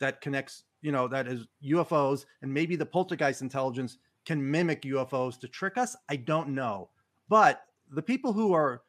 that 0.00 0.20
connects, 0.20 0.64
you 0.82 0.90
know, 0.90 1.06
that 1.08 1.28
is 1.28 1.46
UFOs, 1.64 2.24
and 2.42 2.52
maybe 2.52 2.74
the 2.74 2.86
poltergeist 2.86 3.40
intelligence 3.40 3.98
can 4.24 4.50
mimic 4.50 4.82
UFOs 4.82 5.38
to 5.40 5.48
trick 5.48 5.78
us. 5.78 5.96
I 6.08 6.16
don't 6.16 6.50
know. 6.50 6.90
But 7.28 7.62
the 7.90 8.02
people 8.02 8.32
who 8.32 8.52
are 8.52 8.82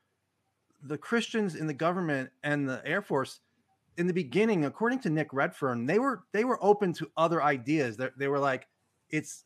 the 0.82 0.97
Christians 0.97 1.56
in 1.56 1.67
the 1.67 1.73
government 1.73 2.30
and 2.43 2.67
the 2.67 2.82
Air 2.86 3.02
Force 3.02 3.41
in 3.97 4.08
the 4.08 4.13
beginning, 4.13 4.65
according 4.65 4.99
to 4.99 5.10
Nick 5.10 5.34
Redfern, 5.34 5.86
they 5.86 5.99
were 5.99 6.23
they 6.32 6.45
were 6.45 6.63
open 6.63 6.93
to 6.93 7.12
other 7.17 7.43
ideas. 7.43 7.97
They, 7.97 8.10
they 8.17 8.28
were 8.28 8.39
like, 8.39 8.67
it's 9.10 9.45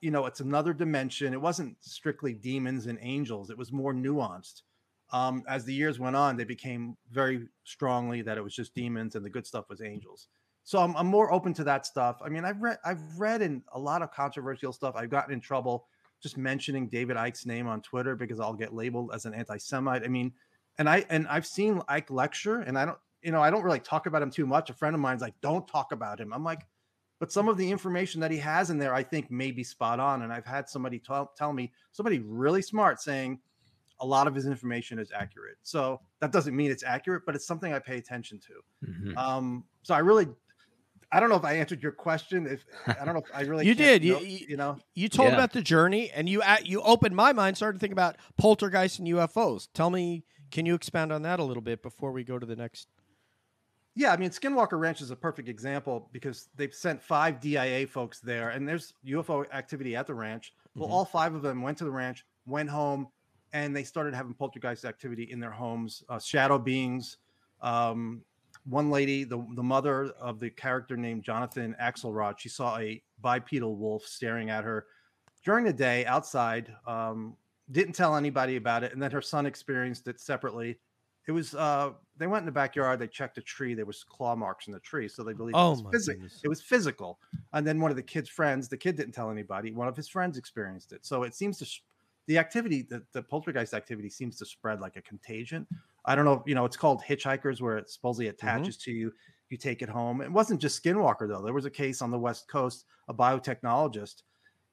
you 0.00 0.10
know, 0.10 0.26
it's 0.26 0.40
another 0.40 0.72
dimension. 0.72 1.32
It 1.32 1.40
wasn't 1.40 1.76
strictly 1.80 2.32
demons 2.32 2.86
and 2.86 2.98
angels. 3.00 3.50
It 3.50 3.58
was 3.58 3.72
more 3.72 3.92
nuanced. 3.92 4.62
Um, 5.10 5.42
as 5.48 5.64
the 5.64 5.72
years 5.72 5.98
went 5.98 6.16
on, 6.16 6.36
they 6.36 6.44
became 6.44 6.96
very 7.10 7.48
strongly 7.64 8.22
that 8.22 8.36
it 8.36 8.44
was 8.44 8.54
just 8.54 8.74
demons 8.74 9.14
and 9.14 9.24
the 9.24 9.30
good 9.30 9.46
stuff 9.46 9.68
was 9.70 9.80
angels. 9.80 10.28
So 10.64 10.78
I'm, 10.80 10.94
I'm 10.96 11.06
more 11.06 11.32
open 11.32 11.54
to 11.54 11.64
that 11.64 11.86
stuff. 11.86 12.18
I 12.22 12.28
mean, 12.28 12.44
I've 12.44 12.60
read 12.60 12.78
I've 12.84 13.00
read 13.18 13.40
in 13.40 13.62
a 13.72 13.78
lot 13.78 14.02
of 14.02 14.12
controversial 14.12 14.72
stuff. 14.72 14.94
I've 14.96 15.08
gotten 15.08 15.32
in 15.32 15.40
trouble 15.40 15.86
just 16.22 16.36
mentioning 16.36 16.88
David 16.88 17.16
Icke's 17.16 17.46
name 17.46 17.66
on 17.66 17.82
Twitter 17.82 18.16
because 18.16 18.40
I'll 18.40 18.54
get 18.54 18.74
labeled 18.74 19.10
as 19.14 19.24
an 19.24 19.34
anti-Semite. 19.34 20.04
I 20.04 20.08
mean, 20.08 20.32
and 20.78 20.88
I 20.88 21.04
and 21.10 21.26
I've 21.28 21.46
seen 21.46 21.80
Icke 21.82 22.10
lecture, 22.10 22.60
and 22.60 22.78
I 22.78 22.84
don't, 22.84 22.98
you 23.22 23.32
know, 23.32 23.42
I 23.42 23.50
don't 23.50 23.64
really 23.64 23.80
talk 23.80 24.06
about 24.06 24.22
him 24.22 24.30
too 24.30 24.46
much. 24.46 24.70
A 24.70 24.74
friend 24.74 24.94
of 24.94 25.00
mine's 25.00 25.22
like, 25.22 25.34
"Don't 25.40 25.66
talk 25.66 25.92
about 25.92 26.20
him." 26.20 26.32
I'm 26.32 26.44
like, 26.44 26.66
but 27.18 27.32
some 27.32 27.48
of 27.48 27.56
the 27.56 27.68
information 27.70 28.20
that 28.20 28.30
he 28.30 28.38
has 28.38 28.70
in 28.70 28.78
there, 28.78 28.94
I 28.94 29.02
think, 29.02 29.30
may 29.30 29.50
be 29.50 29.64
spot 29.64 29.98
on. 29.98 30.22
And 30.22 30.32
I've 30.32 30.46
had 30.46 30.68
somebody 30.68 30.98
tell, 30.98 31.32
tell 31.36 31.52
me, 31.52 31.72
somebody 31.92 32.20
really 32.20 32.62
smart, 32.62 33.00
saying 33.00 33.40
a 34.00 34.06
lot 34.06 34.28
of 34.28 34.34
his 34.34 34.46
information 34.46 34.98
is 35.00 35.10
accurate. 35.12 35.56
So 35.62 36.00
that 36.20 36.30
doesn't 36.30 36.54
mean 36.54 36.70
it's 36.70 36.84
accurate, 36.84 37.24
but 37.26 37.34
it's 37.34 37.46
something 37.46 37.72
I 37.72 37.80
pay 37.80 37.96
attention 37.96 38.38
to. 38.38 38.86
Mhm. 38.88 39.16
Um, 39.16 39.64
so 39.82 39.94
I 39.94 39.98
really, 39.98 40.28
I 41.10 41.20
don't 41.20 41.30
know 41.30 41.36
if 41.36 41.44
I 41.44 41.54
answered 41.54 41.82
your 41.82 41.92
question. 41.92 42.46
If 42.46 42.64
I 42.86 43.04
don't 43.04 43.14
know 43.14 43.20
if 43.20 43.34
I 43.34 43.40
really, 43.42 43.66
You 43.66 43.74
did. 43.74 44.04
You- 44.04 44.12
know- 44.14 44.20
you- 44.20 44.46
you 44.50 44.56
know. 44.56 44.78
You 44.94 45.08
told 45.08 45.28
Yeah. 45.28 45.34
about 45.34 45.52
the 45.52 45.62
journey, 45.62 46.10
and 46.10 46.28
you 46.28 46.42
at 46.42 46.66
you 46.66 46.82
opened 46.82 47.16
my 47.16 47.32
mind. 47.32 47.56
Started 47.56 47.78
to 47.78 47.80
think 47.80 47.92
about 47.92 48.16
poltergeist 48.36 48.98
and 48.98 49.08
UFOs. 49.08 49.68
Tell 49.72 49.88
me, 49.90 50.24
can 50.50 50.66
you 50.66 50.74
expand 50.74 51.12
on 51.12 51.22
that 51.22 51.40
a 51.40 51.44
little 51.44 51.62
bit 51.62 51.82
before 51.82 52.12
we 52.12 52.24
go 52.24 52.38
to 52.38 52.44
the 52.46 52.56
next? 52.56 52.88
Yeah, 53.94 54.12
I 54.12 54.16
mean, 54.16 54.30
Skinwalker 54.30 54.78
Ranch 54.78 55.00
is 55.00 55.10
a 55.10 55.16
perfect 55.16 55.48
example 55.48 56.08
because 56.12 56.48
they've 56.54 56.74
sent 56.74 57.02
five 57.02 57.40
DIA 57.40 57.86
folks 57.86 58.20
there, 58.20 58.50
and 58.50 58.68
there's 58.68 58.92
UFO 59.04 59.44
activity 59.52 59.96
at 59.96 60.06
the 60.06 60.14
ranch. 60.14 60.52
Well, 60.76 60.88
Mhm. 60.88 60.92
all 60.92 61.04
five 61.04 61.34
of 61.34 61.42
them 61.42 61.62
went 61.62 61.78
to 61.78 61.84
the 61.84 61.90
ranch, 61.90 62.24
went 62.46 62.68
home, 62.70 63.08
and 63.52 63.74
they 63.74 63.82
started 63.82 64.14
having 64.14 64.34
poltergeist 64.34 64.84
activity 64.84 65.24
in 65.24 65.40
their 65.40 65.50
homes. 65.50 66.04
Uh, 66.08 66.18
shadow 66.20 66.58
beings. 66.58 67.16
Um, 67.60 68.22
one 68.68 68.90
lady, 68.90 69.24
the 69.24 69.44
the 69.54 69.62
mother 69.62 70.12
of 70.20 70.40
the 70.40 70.50
character 70.50 70.96
named 70.96 71.22
Jonathan 71.22 71.74
Axelrod, 71.80 72.38
she 72.38 72.48
saw 72.48 72.78
a 72.78 73.02
bipedal 73.20 73.76
wolf 73.76 74.04
staring 74.04 74.50
at 74.50 74.64
her 74.64 74.86
during 75.44 75.64
the 75.64 75.72
day 75.72 76.04
outside. 76.06 76.74
Um, 76.86 77.36
didn't 77.70 77.94
tell 77.94 78.16
anybody 78.16 78.56
about 78.56 78.84
it, 78.84 78.92
and 78.92 79.02
then 79.02 79.10
her 79.10 79.22
son 79.22 79.46
experienced 79.46 80.08
it 80.08 80.20
separately. 80.20 80.78
It 81.26 81.32
was 81.32 81.54
uh, 81.54 81.90
they 82.16 82.26
went 82.26 82.42
in 82.42 82.46
the 82.46 82.52
backyard, 82.52 82.98
they 82.98 83.06
checked 83.06 83.36
a 83.36 83.42
tree, 83.42 83.74
there 83.74 83.84
was 83.84 84.02
claw 84.02 84.34
marks 84.34 84.66
in 84.66 84.72
the 84.72 84.80
tree, 84.80 85.08
so 85.08 85.22
they 85.22 85.34
believed 85.34 85.56
Oh 85.58 85.72
it 85.72 85.92
was 85.92 86.08
it 86.42 86.48
was 86.48 86.62
physical. 86.62 87.18
And 87.52 87.66
then 87.66 87.80
one 87.80 87.90
of 87.90 87.96
the 87.96 88.02
kid's 88.02 88.30
friends, 88.30 88.68
the 88.68 88.78
kid 88.78 88.96
didn't 88.96 89.12
tell 89.12 89.30
anybody. 89.30 89.72
One 89.72 89.88
of 89.88 89.96
his 89.96 90.08
friends 90.08 90.38
experienced 90.38 90.92
it. 90.92 91.04
So 91.04 91.24
it 91.24 91.34
seems 91.34 91.58
to 91.58 91.66
the 92.28 92.38
activity, 92.38 92.82
the, 92.82 93.04
the 93.12 93.22
poltergeist 93.24 93.74
activity 93.74 94.10
seems 94.10 94.38
to 94.38 94.46
spread 94.46 94.80
like 94.80 94.96
a 94.96 95.02
contagion. 95.02 95.66
I 96.06 96.14
don't 96.14 96.24
know, 96.26 96.44
you 96.46 96.54
know, 96.54 96.64
it's 96.66 96.76
called 96.76 97.02
hitchhikers 97.02 97.60
where 97.60 97.78
it 97.78 97.90
supposedly 97.90 98.28
attaches 98.28 98.76
to 98.78 98.92
you. 98.92 99.12
You 99.50 99.56
take 99.58 99.82
it 99.82 99.88
home. 99.88 100.20
It 100.22 100.30
wasn't 100.32 100.60
just 100.60 100.82
Skinwalker 100.82 101.28
though. 101.28 101.42
There 101.42 101.54
was 101.54 101.64
a 101.66 101.70
case 101.70 102.02
on 102.02 102.12
the 102.12 102.18
West 102.20 102.48
Coast, 102.48 102.86
a 103.08 103.14
biotechnologist. 103.14 104.22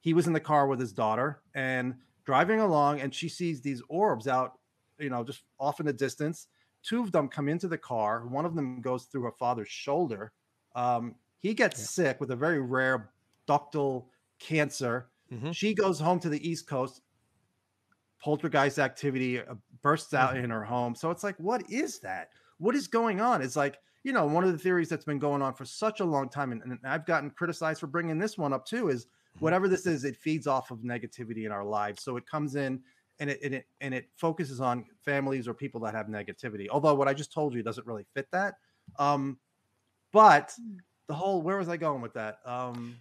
He 0.00 0.14
was 0.14 0.28
in 0.28 0.34
the 0.34 0.40
car 0.40 0.68
with 0.68 0.78
his 0.80 0.92
daughter 0.92 1.42
and 1.54 1.96
driving 2.24 2.60
along, 2.60 3.00
and 3.00 3.14
she 3.14 3.28
sees 3.28 3.62
these 3.62 3.82
orbs 3.88 4.28
out, 4.28 4.60
you 4.98 5.10
know, 5.10 5.24
just 5.24 5.44
off 5.58 5.80
in 5.80 5.86
the 5.86 5.92
distance. 5.92 6.48
Two 6.82 7.00
of 7.02 7.10
them 7.12 7.28
come 7.28 7.48
into 7.48 7.68
the 7.68 7.78
car. 7.78 8.26
One 8.26 8.44
of 8.46 8.54
them 8.54 8.80
goes 8.82 9.06
through 9.06 9.22
her 9.22 9.32
father's 9.32 9.68
shoulder. 9.70 10.32
Um, 10.74 11.16
he 11.40 11.54
gets 11.54 11.78
Yeah. 11.78 11.86
sick 11.86 12.20
with 12.20 12.30
a 12.30 12.36
very 12.36 12.60
rare 12.60 13.12
ductal 13.48 14.08
cancer. 14.38 15.10
Mhm. 15.30 15.54
She 15.54 15.74
goes 15.74 16.00
home 16.00 16.20
to 16.20 16.28
the 16.28 16.48
East 16.48 16.66
Coast. 16.68 17.02
Poltergeist 18.26 18.80
activity 18.80 19.38
uh, 19.38 19.54
bursts 19.82 20.12
out 20.12 20.34
Mm-hmm. 20.34 20.44
in 20.46 20.50
her 20.50 20.64
home. 20.64 20.96
So 20.96 21.12
it's 21.12 21.22
like, 21.22 21.36
what 21.38 21.62
is 21.70 22.00
that? 22.00 22.30
What 22.58 22.74
is 22.74 22.88
going 22.88 23.20
on? 23.20 23.40
It's 23.40 23.54
like, 23.54 23.78
you 24.02 24.12
know, 24.12 24.26
one 24.26 24.42
of 24.42 24.50
the 24.50 24.58
theories 24.58 24.88
that's 24.88 25.04
been 25.04 25.20
going 25.20 25.42
on 25.42 25.54
for 25.54 25.64
such 25.64 26.00
a 26.00 26.04
long 26.04 26.28
time, 26.28 26.50
and, 26.50 26.60
and 26.62 26.78
I've 26.84 27.06
gotten 27.06 27.30
criticized 27.30 27.78
for 27.78 27.86
bringing 27.86 28.18
this 28.18 28.36
one 28.36 28.52
up 28.52 28.66
too, 28.66 28.88
is 28.88 29.06
Mm-hmm. 29.06 29.44
whatever 29.44 29.68
this 29.68 29.86
is, 29.86 30.04
it 30.04 30.16
feeds 30.16 30.46
off 30.46 30.72
of 30.72 30.78
negativity 30.78 31.44
in 31.46 31.52
our 31.52 31.64
lives. 31.64 32.02
So 32.02 32.16
it 32.16 32.26
comes 32.26 32.56
in 32.56 32.80
and 33.20 33.30
it, 33.30 33.38
and 33.44 33.54
it 33.54 33.66
and 33.80 33.94
it 33.94 34.08
focuses 34.16 34.60
on 34.60 34.86
families 35.04 35.46
or 35.46 35.54
people 35.54 35.80
that 35.82 35.94
have 35.94 36.06
negativity. 36.06 36.66
Although 36.68 36.94
what 36.94 37.06
I 37.06 37.14
just 37.14 37.32
told 37.32 37.54
you 37.54 37.62
doesn't 37.62 37.86
really 37.86 38.06
fit 38.14 38.26
that. 38.32 38.54
Um, 38.98 39.38
but 40.12 40.52
the 41.06 41.14
whole 41.14 41.42
where 41.42 41.58
was 41.58 41.68
I 41.68 41.76
going 41.76 42.02
with 42.02 42.14
that? 42.14 42.38
Um, 42.44 42.96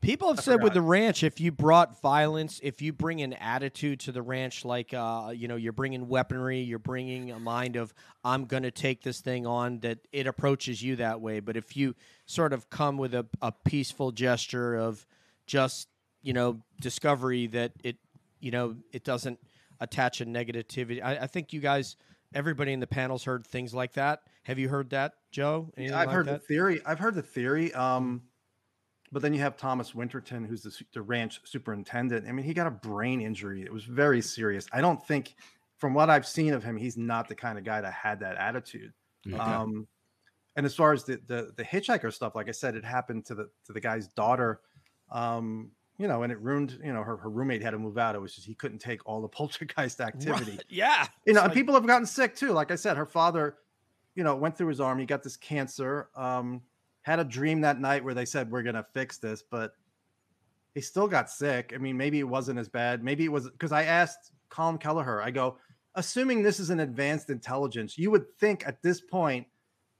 People 0.00 0.28
have 0.28 0.38
I 0.38 0.42
said 0.42 0.62
with 0.62 0.72
the 0.72 0.80
ranch, 0.80 1.22
if 1.22 1.40
you 1.40 1.52
brought 1.52 2.00
violence, 2.00 2.58
if 2.62 2.80
you 2.80 2.92
bring 2.92 3.20
an 3.20 3.34
attitude 3.34 4.00
to 4.00 4.12
the 4.12 4.22
ranch, 4.22 4.64
like 4.64 4.94
uh, 4.94 5.32
you 5.34 5.46
know, 5.46 5.56
you're 5.56 5.74
bringing 5.74 6.08
weaponry, 6.08 6.60
you're 6.60 6.78
bringing 6.78 7.30
a 7.30 7.38
mind 7.38 7.76
of 7.76 7.92
I'm 8.24 8.46
going 8.46 8.62
to 8.62 8.70
take 8.70 9.02
this 9.02 9.20
thing 9.20 9.46
on, 9.46 9.80
that 9.80 9.98
it 10.10 10.26
approaches 10.26 10.82
you 10.82 10.96
that 10.96 11.20
way. 11.20 11.40
But 11.40 11.56
if 11.58 11.76
you 11.76 11.94
sort 12.24 12.54
of 12.54 12.70
come 12.70 12.96
with 12.96 13.14
a, 13.14 13.26
a 13.42 13.52
peaceful 13.52 14.10
gesture 14.10 14.74
of 14.74 15.06
just 15.46 15.88
you 16.22 16.32
know 16.32 16.60
discovery 16.80 17.46
that 17.48 17.72
it 17.82 17.96
you 18.40 18.50
know 18.50 18.76
it 18.92 19.04
doesn't 19.04 19.38
attach 19.80 20.20
a 20.20 20.26
negativity. 20.26 21.02
I, 21.02 21.18
I 21.18 21.26
think 21.26 21.52
you 21.52 21.60
guys, 21.60 21.96
everybody 22.34 22.72
in 22.72 22.80
the 22.80 22.86
panels 22.86 23.24
heard 23.24 23.46
things 23.46 23.74
like 23.74 23.94
that. 23.94 24.20
Have 24.44 24.58
you 24.58 24.68
heard 24.68 24.90
that, 24.90 25.14
Joe? 25.30 25.70
Anything 25.76 25.94
I've 25.94 26.06
like 26.06 26.14
heard 26.14 26.26
that? 26.26 26.40
the 26.40 26.46
theory. 26.46 26.80
I've 26.86 26.98
heard 26.98 27.14
the 27.14 27.22
theory. 27.22 27.72
Um, 27.72 28.22
but 29.12 29.22
then 29.22 29.34
you 29.34 29.40
have 29.40 29.56
Thomas 29.56 29.94
Winterton, 29.94 30.44
who's 30.44 30.62
the, 30.62 30.84
the 30.92 31.02
ranch 31.02 31.40
superintendent. 31.44 32.28
I 32.28 32.32
mean, 32.32 32.44
he 32.44 32.54
got 32.54 32.66
a 32.66 32.70
brain 32.70 33.20
injury. 33.20 33.62
It 33.62 33.72
was 33.72 33.84
very 33.84 34.22
serious. 34.22 34.66
I 34.72 34.80
don't 34.80 35.04
think, 35.04 35.34
from 35.78 35.94
what 35.94 36.10
I've 36.10 36.26
seen 36.26 36.52
of 36.52 36.62
him, 36.62 36.76
he's 36.76 36.96
not 36.96 37.28
the 37.28 37.34
kind 37.34 37.58
of 37.58 37.64
guy 37.64 37.80
that 37.80 37.92
had 37.92 38.20
that 38.20 38.36
attitude. 38.36 38.92
Okay. 39.26 39.36
Um, 39.36 39.88
and 40.56 40.66
as 40.66 40.74
far 40.74 40.92
as 40.92 41.04
the, 41.04 41.20
the 41.26 41.52
the 41.56 41.64
hitchhiker 41.64 42.12
stuff, 42.12 42.34
like 42.34 42.48
I 42.48 42.52
said, 42.52 42.74
it 42.74 42.84
happened 42.84 43.24
to 43.26 43.34
the 43.34 43.48
to 43.66 43.72
the 43.72 43.80
guy's 43.80 44.08
daughter. 44.08 44.60
Um, 45.10 45.70
you 45.98 46.08
know, 46.08 46.22
and 46.22 46.32
it 46.32 46.40
ruined. 46.40 46.78
You 46.84 46.92
know, 46.92 47.02
her, 47.02 47.16
her 47.16 47.30
roommate 47.30 47.62
had 47.62 47.70
to 47.70 47.78
move 47.78 47.98
out. 47.98 48.14
It 48.14 48.20
was 48.20 48.34
just 48.34 48.46
he 48.46 48.54
couldn't 48.54 48.78
take 48.78 49.06
all 49.06 49.20
the 49.20 49.28
poltergeist 49.36 50.00
activity 50.00 50.52
Right. 50.52 50.64
Yeah. 50.68 51.06
you 51.26 51.32
know, 51.32 51.42
and 51.42 51.52
people 51.52 51.74
have 51.74 51.86
gotten 51.86 52.06
sick 52.06 52.34
too. 52.36 52.52
Like 52.52 52.70
I 52.70 52.76
said, 52.76 52.96
her 52.96 53.06
father, 53.06 53.56
you 54.14 54.24
know, 54.24 54.34
went 54.36 54.56
through 54.56 54.68
his 54.68 54.80
arm. 54.80 54.98
He 54.98 55.06
got 55.06 55.22
this 55.22 55.36
cancer. 55.36 56.08
Um, 56.14 56.62
had 57.10 57.20
a 57.20 57.24
dream 57.24 57.60
that 57.62 57.80
night 57.80 58.04
where 58.04 58.14
they 58.14 58.24
said 58.24 58.50
we're 58.50 58.62
gonna 58.62 58.86
fix 58.94 59.18
this, 59.18 59.42
but 59.42 59.72
he 60.74 60.80
still 60.80 61.08
got 61.08 61.30
sick. 61.30 61.72
I 61.74 61.78
mean, 61.78 61.96
maybe 61.96 62.20
it 62.20 62.28
wasn't 62.28 62.58
as 62.58 62.68
bad. 62.68 63.02
Maybe 63.02 63.24
it 63.24 63.32
was 63.32 63.50
because 63.50 63.72
I 63.72 63.84
asked 63.84 64.32
Colm 64.50 64.80
Kelleher. 64.80 65.20
I 65.20 65.30
go, 65.30 65.58
assuming 65.94 66.42
this 66.42 66.60
is 66.60 66.70
an 66.70 66.80
advanced 66.80 67.30
intelligence, 67.30 67.98
you 67.98 68.10
would 68.10 68.26
think 68.38 68.66
at 68.66 68.82
this 68.82 69.00
point 69.00 69.46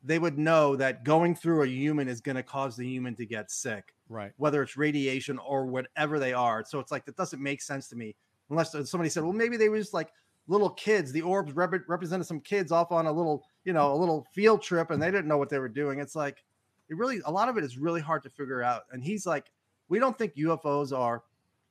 they 0.02 0.18
would 0.18 0.38
know 0.38 0.76
that 0.76 1.04
going 1.04 1.34
through 1.34 1.62
a 1.62 1.66
human 1.66 2.08
is 2.08 2.20
going 2.20 2.36
to 2.36 2.42
cause 2.42 2.76
the 2.76 2.86
human 2.86 3.14
to 3.16 3.26
get 3.26 3.50
sick 3.50 3.92
right. 4.08 4.32
whether 4.36 4.62
it's 4.62 4.76
radiation 4.76 5.38
or 5.38 5.66
whatever 5.66 6.18
they 6.18 6.32
are. 6.32 6.64
So 6.66 6.78
it's 6.78 6.90
like 6.90 7.04
that 7.06 7.16
doesn't 7.16 7.42
make 7.42 7.62
sense 7.62 7.88
to 7.88 7.96
me 7.96 8.14
unless 8.50 8.74
uh, 8.74 8.84
somebody 8.84 9.10
said, 9.10 9.22
well, 9.22 9.32
maybe 9.32 9.56
they 9.56 9.68
were 9.68 9.78
just 9.78 9.94
like 9.94 10.10
little 10.48 10.70
kids. 10.70 11.12
The 11.12 11.22
orbs 11.22 11.52
rep- 11.52 11.88
represented 11.88 12.26
some 12.26 12.40
kids 12.40 12.72
off 12.72 12.92
on 12.92 13.06
a 13.06 13.12
little, 13.12 13.44
you 13.64 13.72
know, 13.72 13.92
a 13.92 13.96
little 13.96 14.26
field 14.34 14.62
trip, 14.62 14.90
and 14.90 15.02
they 15.02 15.10
didn't 15.10 15.28
know 15.28 15.38
what 15.38 15.48
they 15.48 15.58
were 15.58 15.68
doing. 15.68 16.00
It's 16.00 16.16
like 16.16 16.42
it 16.90 16.96
really 16.96 17.20
a 17.24 17.30
lot 17.30 17.48
of 17.48 17.56
it 17.56 17.64
is 17.64 17.78
really 17.78 18.00
hard 18.00 18.22
to 18.24 18.30
figure 18.30 18.62
out. 18.62 18.82
And 18.92 19.02
he's 19.02 19.24
like, 19.26 19.50
we 19.88 19.98
don't 19.98 20.18
think 20.18 20.34
UFOs 20.34 20.96
are, 20.96 21.22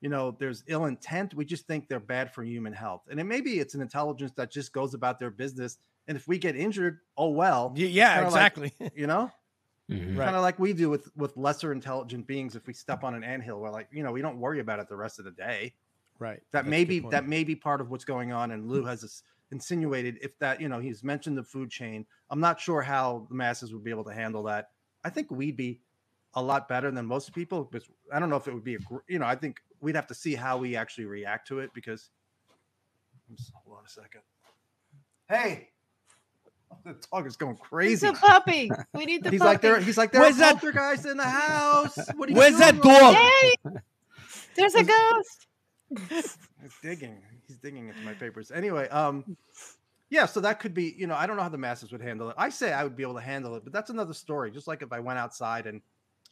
you 0.02 0.10
know, 0.10 0.32
there's 0.40 0.64
ill 0.68 0.86
intent. 0.86 1.34
We 1.36 1.46
just 1.46 1.68
think 1.68 1.88
they're 1.88 2.00
bad 2.00 2.34
for 2.34 2.44
human 2.44 2.74
health. 2.74 3.04
And 3.12 3.20
it 3.20 3.26
maybe 3.26 3.60
it's 3.60 3.76
an 3.76 3.82
intelligence 3.82 4.32
that 4.38 4.50
just 4.52 4.74
goes 4.74 4.94
about 4.94 5.20
their 5.20 5.30
business. 5.32 5.78
And 6.08 6.18
if 6.18 6.28
we 6.28 6.38
get 6.40 6.56
injured, 6.56 7.00
oh 7.18 7.30
well, 7.30 7.74
Yeah, 7.76 8.16
kinda 8.16 8.30
like- 8.32 8.58
exactly. 8.58 8.92
you 8.96 9.06
know 9.08 9.32
Mhm. 9.90 10.16
Kind 10.18 10.36
of 10.36 10.44
like 10.44 10.60
we 10.60 10.72
do 10.74 10.88
with 10.88 11.10
with 11.18 11.36
lesser 11.36 11.72
intelligent 11.72 12.28
beings 12.28 12.56
if 12.56 12.68
we 12.68 12.74
step 12.74 13.04
on 13.04 13.16
an 13.16 13.24
anthill 13.24 13.60
we're 13.60 13.72
like 13.72 13.88
you 13.92 14.04
know 14.04 14.12
we 14.12 14.22
don't 14.22 14.38
worry 14.40 14.60
about 14.60 14.78
it 14.80 14.88
the 14.88 14.96
rest 14.96 15.18
of 15.18 15.26
the 15.26 15.32
day 15.32 15.74
right. 16.20 16.38
that 16.52 16.66
That's 16.66 16.68
may 16.68 16.86
be 16.86 17.00
that 17.10 17.28
may 17.28 17.44
be 17.44 17.56
part 17.56 17.82
of 17.82 17.90
what's 17.90 18.06
going 18.06 18.32
on 18.32 18.52
and 18.52 18.68
lue 18.68 18.86
has 18.86 19.02
this 19.02 19.24
insinuated 19.52 20.20
if 20.22 20.38
that 20.38 20.62
you 20.62 20.70
know 20.70 20.80
he's 20.80 21.04
mentioned 21.04 21.36
the 21.40 21.44
food 21.44 21.72
chain 21.72 22.06
i'm 22.30 22.40
not 22.40 22.60
sure 22.60 22.84
how 22.84 23.26
the 23.30 23.34
masses 23.36 23.74
would 23.74 23.84
be 23.84 23.90
able 23.90 24.04
to 24.04 24.14
handle 24.14 24.44
that 24.44 24.70
i 25.04 25.10
think 25.10 25.30
we'd 25.32 25.58
be 25.58 25.82
a 26.36 26.42
lot 26.42 26.68
better 26.68 26.92
than 26.92 27.06
most 27.06 27.34
people 27.34 27.68
but 27.72 27.84
i 28.14 28.20
don't 28.20 28.30
know 28.30 28.36
if 28.36 28.48
it 28.48 28.54
would 28.54 28.64
be 28.64 28.76
a 28.76 28.80
you 29.08 29.20
know 29.20 29.26
i 29.26 29.36
think 29.36 29.60
we'd 29.82 29.96
have 29.96 30.08
to 30.08 30.14
see 30.16 30.36
how 30.36 30.58
we 30.58 30.76
actually 30.76 31.06
react 31.06 31.48
to 31.48 31.60
it 31.60 31.72
because 31.74 32.10
Oops, 33.32 33.52
hold 33.64 33.78
on 33.78 33.86
a 33.86 33.90
second 33.90 34.22
hey 35.28 35.70
the 36.86 36.96
dog 37.12 37.26
is 37.26 37.36
going 37.36 37.58
crazy. 37.58 38.06
It's 38.08 38.18
a 38.20 38.22
puppy. 38.22 38.70
We 38.94 39.06
need 39.06 39.24
the 39.24 39.32
He's 39.32 39.40
puppy. 39.40 39.50
like 39.50 39.62
there. 39.62 39.80
He's 39.80 39.98
like 39.98 40.12
there 40.12 40.22
Where's 40.22 40.36
are 40.36 40.54
that- 40.54 40.62
guys 40.74 41.04
in 41.04 41.18
the 41.18 41.24
house. 41.24 41.98
What 42.16 42.30
are 42.30 42.32
you 42.32 42.38
Where's 42.38 42.60
that 42.60 42.80
doing, 42.80 42.94
dog? 42.96 43.16
Lou?" 43.66 43.72
Yay! 43.74 43.82
There's 44.56 44.76
a 44.76 44.84
ghost. 44.84 45.48
He's 46.10 46.38
digging. 46.84 47.18
He's 47.48 47.58
digging 47.58 47.88
into 47.90 48.00
my 48.02 48.14
papers. 48.14 48.52
Anyway, 48.52 48.88
um, 48.90 49.36
Yeah, 50.10 50.26
so 50.26 50.42
that 50.42 50.60
could 50.60 50.74
be, 50.74 50.96
you 50.98 51.06
know, 51.08 51.16
I 51.16 51.28
don't 51.28 51.38
know 51.38 51.44
how 51.44 51.50
the 51.50 51.58
masses 51.58 51.92
would 51.92 52.02
handle 52.02 52.30
it. 52.30 52.36
I 52.38 52.50
say 52.50 52.74
I 52.74 52.84
would 52.84 52.96
be 52.96 53.04
able 53.04 53.16
to 53.16 53.22
handle 53.22 53.56
it, 53.56 53.64
but 53.64 53.72
that's 53.74 53.92
another 53.92 54.14
story. 54.14 54.50
Just 54.52 54.68
like 54.68 54.82
if 54.82 54.92
I 54.92 55.00
went 55.00 55.20
outside 55.20 55.68
and 55.68 55.82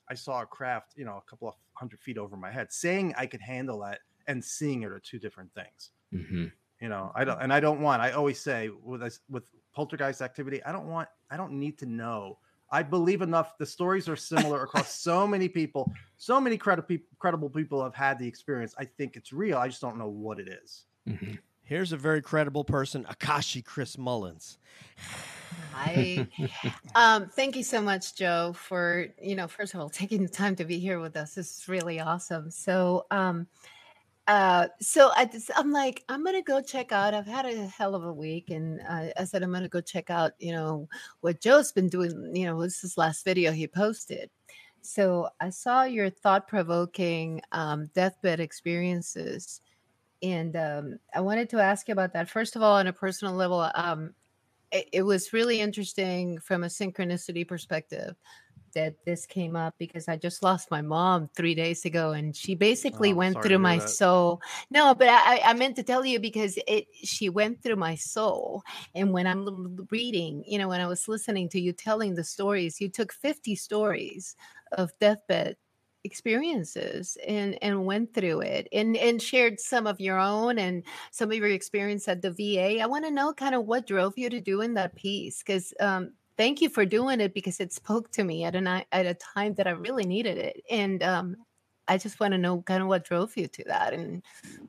I 0.10 0.16
saw 0.16 0.42
a 0.42 0.46
craft, 0.48 0.94
you 0.96 1.06
know, 1.06 1.18
a 1.18 1.30
couple 1.30 1.48
of 1.48 1.56
hundred 1.74 2.00
feet 2.00 2.18
over 2.18 2.36
my 2.38 2.52
head, 2.52 2.72
saying 2.74 3.14
I 3.18 3.28
could 3.28 3.42
handle 3.42 3.80
that 3.82 4.02
and 4.28 4.44
seeing 4.44 4.82
it 4.84 4.92
are 4.92 5.00
two 5.00 5.20
different 5.20 5.54
things. 5.54 5.92
hmm 6.12 6.46
You 6.82 6.90
know, 6.90 7.12
I 7.16 7.26
don't, 7.26 7.42
and 7.42 7.54
I 7.54 7.60
don't 7.60 7.82
want. 7.82 8.02
I 8.02 8.12
always 8.12 8.40
say 8.40 8.70
with 8.70 9.02
this, 9.02 9.22
with 9.30 9.50
poltergeist 9.74 10.22
activity, 10.22 10.64
I 10.64 10.72
don't 10.72 10.88
want. 10.88 11.10
I 11.32 11.38
don't 11.38 11.54
need 11.54 11.80
to 11.80 11.86
know. 11.88 12.40
I 12.72 12.84
believe 12.84 13.22
enough. 13.22 13.58
The 13.58 13.66
stories 13.66 14.10
are 14.10 14.16
similar 14.16 14.64
across 14.64 14.94
so 15.02 15.28
many 15.28 15.50
people. 15.50 15.92
So 16.18 16.40
many 16.42 16.58
credible 16.58 16.98
credible 17.20 17.50
people 17.50 17.84
have 17.84 17.96
had 17.96 18.20
the 18.20 18.28
experience. 18.28 18.76
I 18.78 18.86
think 18.86 19.16
it's 19.18 19.34
real. 19.34 19.58
I 19.58 19.68
just 19.70 19.82
don't 19.82 19.98
know 19.98 20.10
what 20.10 20.40
it 20.40 20.48
is. 20.50 20.86
hmm 21.08 21.38
Here's 21.68 21.92
a 21.92 21.98
very 21.98 22.22
credible 22.22 22.64
person, 22.64 23.04
Akashi 23.04 23.64
Chris 23.64 23.98
Mullins. 23.98 24.58
I 25.76 26.26
um 26.96 27.28
thank 27.28 27.58
you 27.58 27.64
so 27.64 27.82
much, 27.82 28.16
Joe, 28.16 28.54
for 28.54 29.08
you 29.22 29.36
know, 29.36 29.50
first 29.50 29.74
of 29.74 29.82
all, 29.82 29.90
taking 29.90 30.24
the 30.24 30.30
time 30.30 30.56
to 30.56 30.66
be 30.66 30.80
here 30.80 31.02
with 31.02 31.18
us. 31.18 31.36
This 31.36 31.60
is 31.60 31.68
really 31.68 32.00
awesome. 32.00 32.50
So 32.52 33.06
um 33.12 33.48
uh 34.28 34.70
so 34.80 35.12
I 35.14 35.26
just, 35.26 35.52
I'm 35.58 35.74
like, 35.74 36.06
I'm 36.08 36.24
gonna 36.24 36.42
go 36.42 36.62
check 36.62 36.94
out. 36.94 37.14
I've 37.14 37.28
had 37.28 37.46
a 37.46 37.68
hell 37.68 37.96
of 37.96 38.06
a 38.06 38.14
week, 38.14 38.50
and 38.50 38.80
uh, 38.88 39.08
I 39.18 39.26
said 39.26 39.44
I'm 39.44 39.52
gonna 39.52 39.68
go 39.68 39.82
check 39.82 40.10
out, 40.10 40.32
you 40.40 40.54
know, 40.54 40.88
what 41.20 41.42
Joe's 41.42 41.74
been 41.74 41.90
doing, 41.90 42.32
you 42.34 42.46
know, 42.46 42.62
this 42.62 42.86
is 42.86 42.98
last 42.98 43.26
video 43.26 43.52
he 43.52 43.68
posted. 43.68 44.30
So 44.82 45.28
I 45.42 45.50
saw 45.50 45.84
your 45.84 46.10
thought-provoking 46.10 47.42
um 47.52 47.90
deathbed 47.94 48.40
experiences. 48.40 49.60
And 50.22 50.56
um, 50.56 51.00
I 51.14 51.22
wanted 51.22 51.50
to 51.52 51.60
ask 51.60 51.88
you 51.88 51.92
about 51.92 52.14
that. 52.14 52.30
First 52.30 52.56
of 52.56 52.64
all, 52.64 52.76
on 52.78 52.88
a 52.88 52.94
personal 52.94 53.34
level, 53.36 53.70
um, 53.76 54.16
it, 54.72 54.90
it 54.94 55.04
was 55.04 55.34
really 55.34 55.62
interesting 55.62 56.40
from 56.40 56.64
a 56.64 56.68
synchronicity 56.68 57.48
perspective 57.48 58.16
that 58.76 58.96
this 59.06 59.26
came 59.26 59.56
up 59.56 59.76
because 59.80 60.08
I 60.08 60.18
just 60.18 60.44
lost 60.44 60.70
my 60.72 60.82
mom 60.82 61.30
three 61.36 61.56
days 61.56 61.86
ago, 61.86 62.12
and 62.12 62.36
she 62.36 62.56
basically 62.56 63.12
Oh, 63.12 63.14
went 63.14 63.42
through 63.42 63.60
my 63.60 63.78
that. 63.78 63.98
soul. 63.98 64.42
No, 64.70 64.96
but 64.96 65.10
I, 65.10 65.40
I 65.44 65.54
meant 65.54 65.76
to 65.78 65.84
tell 65.84 66.06
you 66.06 66.20
because 66.20 66.60
it 66.68 66.88
she 67.04 67.30
went 67.30 67.64
through 67.64 67.78
my 67.78 67.96
soul, 67.96 68.64
and 68.96 69.14
when 69.14 69.28
I'm 69.28 69.88
reading, 69.92 70.44
you 70.48 70.60
know, 70.60 70.68
when 70.68 70.82
I 70.82 70.88
was 70.88 71.08
listening 71.08 71.50
to 71.50 71.62
you 71.62 71.74
telling 71.74 72.16
the 72.16 72.24
stories, 72.24 72.82
you 72.82 72.90
took 72.90 73.14
50 73.14 73.56
stories 73.56 74.36
of 74.74 74.92
deathbed 75.00 75.58
experiences 76.08 77.18
and 77.28 77.58
and 77.62 77.86
went 77.86 78.14
through 78.14 78.42
it 78.42 78.68
and 78.72 78.98
and 78.98 79.22
shared 79.22 79.60
some 79.60 79.86
of 79.86 80.00
your 80.00 80.18
own 80.18 80.58
and 80.58 80.84
some 81.12 81.30
of 81.30 81.38
your 81.38 81.50
experience 81.50 82.08
at 82.08 82.22
the 82.22 82.32
VA. 82.32 82.82
I 82.82 82.88
want 82.88 83.06
to 83.06 83.12
know 83.12 83.34
kind 83.34 83.54
of 83.54 83.66
what 83.66 83.86
drove 83.86 84.18
you 84.18 84.30
to 84.30 84.42
doing 84.42 84.74
that 84.76 84.96
piece 84.96 85.44
because 85.44 85.74
um, 85.80 86.14
thank 86.38 86.62
you 86.62 86.70
for 86.70 86.86
doing 86.86 87.20
it 87.20 87.34
because 87.34 87.60
it 87.60 87.74
spoke 87.74 88.10
to 88.14 88.24
me 88.24 88.46
at 88.46 88.56
a 88.56 88.86
at 88.92 89.06
a 89.06 89.14
time 89.14 89.54
that 89.56 89.68
I 89.68 89.72
really 89.72 90.06
needed 90.06 90.38
it, 90.38 90.64
and 90.72 91.04
um, 91.04 91.36
I 91.88 91.98
just 91.98 92.20
want 92.20 92.32
to 92.32 92.38
know 92.38 92.62
kind 92.62 92.82
of 92.82 92.88
what 92.88 93.06
drove 93.06 93.36
you 93.38 93.48
to 93.48 93.64
that 93.66 93.94
and 93.94 94.24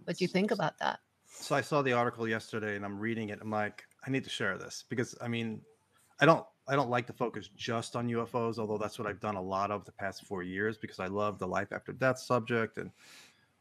what 0.04 0.20
you 0.20 0.28
think 0.28 0.50
about 0.50 0.78
that. 0.78 0.98
So 1.26 1.54
I 1.54 1.60
saw 1.60 1.82
the 1.82 1.92
article 1.92 2.26
yesterday 2.26 2.74
and 2.74 2.84
I'm 2.84 2.98
reading 2.98 3.28
it. 3.28 3.38
I'm 3.40 3.50
like, 3.50 3.84
I 4.06 4.10
need 4.10 4.24
to 4.24 4.30
share 4.30 4.58
this 4.58 4.84
because 4.88 5.14
I 5.20 5.28
mean, 5.28 5.60
I 6.20 6.26
don't 6.26 6.44
I 6.68 6.76
don't 6.76 6.90
like 6.90 7.06
to 7.06 7.12
focus 7.12 7.48
just 7.56 7.96
on 7.96 8.08
UFOs, 8.08 8.58
although 8.58 8.78
that's 8.78 8.98
what 8.98 9.08
I've 9.08 9.20
done 9.20 9.36
a 9.36 9.42
lot 9.42 9.70
of 9.70 9.84
the 9.84 9.92
past 9.92 10.24
four 10.24 10.42
years 10.42 10.76
because 10.76 11.00
I 11.00 11.06
love 11.06 11.38
the 11.38 11.46
life 11.46 11.72
after 11.72 11.92
death 11.92 12.18
subject 12.18 12.76
and 12.76 12.90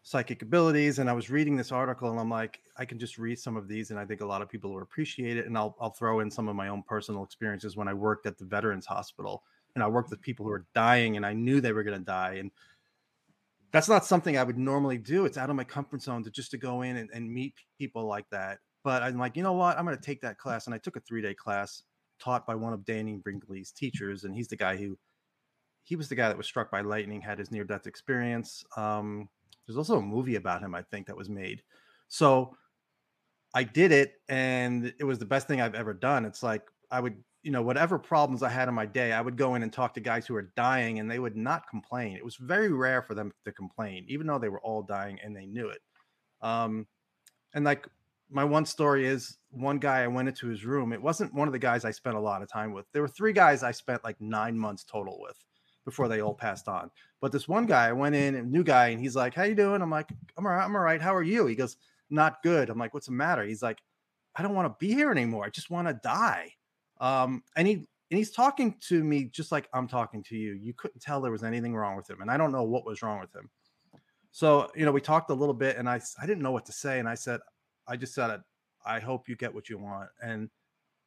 psychic 0.03 0.41
abilities. 0.41 0.99
And 0.99 1.09
I 1.09 1.13
was 1.13 1.29
reading 1.29 1.55
this 1.55 1.71
article 1.71 2.09
and 2.09 2.19
I'm 2.19 2.29
like, 2.29 2.59
I 2.77 2.85
can 2.85 2.99
just 2.99 3.17
read 3.17 3.39
some 3.39 3.55
of 3.57 3.67
these 3.67 3.91
and 3.91 3.99
I 3.99 4.05
think 4.05 4.21
a 4.21 4.25
lot 4.25 4.41
of 4.41 4.49
people 4.49 4.73
will 4.73 4.81
appreciate 4.81 5.37
it. 5.37 5.45
And 5.45 5.57
I'll 5.57 5.75
I'll 5.79 5.91
throw 5.91 6.19
in 6.19 6.29
some 6.29 6.47
of 6.47 6.55
my 6.55 6.67
own 6.67 6.83
personal 6.83 7.23
experiences 7.23 7.77
when 7.77 7.87
I 7.87 7.93
worked 7.93 8.25
at 8.25 8.37
the 8.37 8.45
Veterans 8.45 8.85
Hospital 8.85 9.43
and 9.75 9.83
I 9.83 9.87
worked 9.87 10.09
with 10.09 10.21
people 10.21 10.45
who 10.45 10.51
were 10.51 10.65
dying 10.73 11.17
and 11.17 11.25
I 11.25 11.33
knew 11.33 11.61
they 11.61 11.73
were 11.73 11.83
gonna 11.83 11.99
die. 11.99 12.35
And 12.35 12.51
that's 13.71 13.89
not 13.89 14.05
something 14.05 14.37
I 14.37 14.43
would 14.43 14.57
normally 14.57 14.97
do. 14.97 15.25
It's 15.25 15.37
out 15.37 15.49
of 15.49 15.55
my 15.55 15.63
comfort 15.63 16.01
zone 16.01 16.23
to 16.23 16.31
just 16.31 16.51
to 16.51 16.57
go 16.57 16.81
in 16.81 16.97
and, 16.97 17.09
and 17.13 17.31
meet 17.31 17.53
people 17.77 18.05
like 18.05 18.29
that. 18.31 18.59
But 18.83 19.03
I'm 19.03 19.17
like, 19.17 19.35
you 19.35 19.43
know 19.43 19.53
what? 19.53 19.77
I'm 19.77 19.85
going 19.85 19.97
to 19.97 20.03
take 20.03 20.21
that 20.21 20.37
class. 20.37 20.65
And 20.65 20.73
I 20.73 20.77
took 20.77 20.95
a 20.95 21.01
three 21.01 21.21
day 21.21 21.33
class 21.33 21.83
taught 22.19 22.45
by 22.45 22.55
one 22.55 22.73
of 22.73 22.81
Dannion 22.81 23.21
Brinkley's 23.21 23.71
teachers. 23.71 24.23
And 24.23 24.35
he's 24.35 24.47
the 24.47 24.55
guy 24.55 24.75
who, 24.75 24.97
he 25.83 25.95
was 25.95 26.09
the 26.09 26.15
guy 26.15 26.27
that 26.27 26.37
was 26.37 26.47
struck 26.47 26.69
by 26.71 26.81
lightning, 26.81 27.21
had 27.21 27.39
his 27.39 27.51
near 27.51 27.63
death 27.63 27.87
experience. 27.87 28.63
Um, 28.75 29.29
there's 29.65 29.77
also 29.77 29.97
a 29.97 30.01
movie 30.01 30.35
about 30.35 30.61
him, 30.61 30.75
I 30.75 30.81
think, 30.81 31.07
that 31.07 31.17
was 31.17 31.29
made. 31.29 31.61
So 32.07 32.55
I 33.53 33.63
did 33.63 33.91
it 33.91 34.13
and 34.29 34.93
it 34.99 35.03
was 35.03 35.19
the 35.19 35.25
best 35.25 35.47
thing 35.47 35.61
I've 35.61 35.75
ever 35.75 35.93
done. 35.93 36.25
It's 36.25 36.43
like 36.43 36.63
I 36.91 36.99
would, 36.99 37.15
you 37.43 37.51
know, 37.51 37.61
whatever 37.61 37.97
problems 37.97 38.43
I 38.43 38.49
had 38.49 38.67
in 38.67 38.73
my 38.73 38.85
day, 38.85 39.13
I 39.13 39.21
would 39.21 39.37
go 39.37 39.55
in 39.55 39.63
and 39.63 39.71
talk 39.71 39.93
to 39.93 39.99
guys 39.99 40.25
who 40.25 40.33
were 40.33 40.51
dying 40.55 40.99
and 40.99 41.09
they 41.09 41.19
would 41.19 41.35
not 41.35 41.69
complain. 41.69 42.17
It 42.17 42.25
was 42.25 42.35
very 42.35 42.71
rare 42.71 43.01
for 43.01 43.13
them 43.13 43.31
to 43.45 43.51
complain, 43.51 44.05
even 44.07 44.27
though 44.27 44.39
they 44.39 44.49
were 44.49 44.61
all 44.61 44.83
dying 44.83 45.19
and 45.23 45.35
they 45.35 45.45
knew 45.45 45.69
it. 45.69 45.81
Um, 46.41 46.87
and 47.53 47.65
like 47.65 47.87
my 48.29 48.43
one 48.43 48.65
story 48.65 49.07
is 49.07 49.37
one 49.51 49.79
guy 49.79 50.03
I 50.03 50.07
went 50.07 50.27
into 50.27 50.47
his 50.47 50.65
room. 50.65 50.93
It 50.93 51.01
wasn't 51.01 51.33
one 51.33 51.47
of 51.47 51.51
the 51.51 51.59
guys 51.59 51.85
I 51.85 51.91
spent 51.91 52.15
a 52.15 52.19
lot 52.19 52.41
of 52.41 52.49
time 52.49 52.73
with. 52.73 52.85
There 52.91 53.01
were 53.01 53.07
three 53.07 53.33
guys 53.33 53.63
I 53.63 53.71
spent 53.71 54.03
like 54.03 54.19
nine 54.19 54.57
months 54.57 54.83
total 54.83 55.19
with 55.21 55.37
before 55.85 56.07
they 56.07 56.21
all 56.21 56.33
passed 56.33 56.67
on. 56.67 56.91
But 57.21 57.31
this 57.31 57.47
one 57.47 57.65
guy, 57.65 57.87
I 57.87 57.93
went 57.93 58.15
in, 58.15 58.35
a 58.35 58.43
new 58.43 58.63
guy, 58.63 58.89
and 58.89 58.99
he's 58.99 59.15
like, 59.15 59.33
"How 59.33 59.43
you 59.43 59.55
doing?" 59.55 59.81
I'm 59.81 59.89
like, 59.89 60.09
"I'm 60.37 60.45
all 60.45 60.51
right. 60.51 60.63
I'm 60.63 60.75
all 60.75 60.81
right. 60.81 61.01
How 61.01 61.15
are 61.15 61.23
you?" 61.23 61.47
He 61.47 61.55
goes, 61.55 61.77
"Not 62.09 62.43
good." 62.43 62.69
I'm 62.69 62.77
like, 62.77 62.93
"What's 62.93 63.07
the 63.07 63.13
matter?" 63.13 63.43
He's 63.43 63.63
like, 63.63 63.81
"I 64.35 64.43
don't 64.43 64.55
want 64.55 64.67
to 64.67 64.85
be 64.85 64.93
here 64.93 65.11
anymore. 65.11 65.45
I 65.45 65.49
just 65.49 65.69
want 65.69 65.87
to 65.87 65.93
die." 66.03 66.53
Um, 66.99 67.43
and 67.55 67.67
he 67.67 67.87
and 68.09 68.17
he's 68.17 68.31
talking 68.31 68.75
to 68.87 69.03
me 69.03 69.25
just 69.25 69.51
like 69.51 69.69
I'm 69.73 69.87
talking 69.87 70.23
to 70.23 70.37
you. 70.37 70.53
You 70.53 70.73
couldn't 70.73 71.01
tell 71.01 71.21
there 71.21 71.31
was 71.31 71.43
anything 71.43 71.75
wrong 71.75 71.95
with 71.95 72.09
him, 72.09 72.21
and 72.21 72.29
I 72.29 72.37
don't 72.37 72.51
know 72.51 72.63
what 72.63 72.85
was 72.85 73.01
wrong 73.01 73.19
with 73.19 73.33
him. 73.33 73.49
So 74.31 74.69
you 74.75 74.85
know, 74.85 74.91
we 74.91 75.01
talked 75.01 75.29
a 75.29 75.33
little 75.33 75.55
bit, 75.55 75.77
and 75.77 75.89
I 75.89 76.01
I 76.21 76.25
didn't 76.25 76.43
know 76.43 76.51
what 76.51 76.65
to 76.65 76.73
say, 76.73 76.99
and 76.99 77.07
I 77.07 77.15
said, 77.15 77.39
I 77.87 77.97
just 77.97 78.13
said, 78.13 78.29
it. 78.31 78.41
"I 78.85 78.99
hope 78.99 79.29
you 79.29 79.35
get 79.35 79.53
what 79.53 79.69
you 79.69 79.77
want," 79.79 80.11
and 80.21 80.49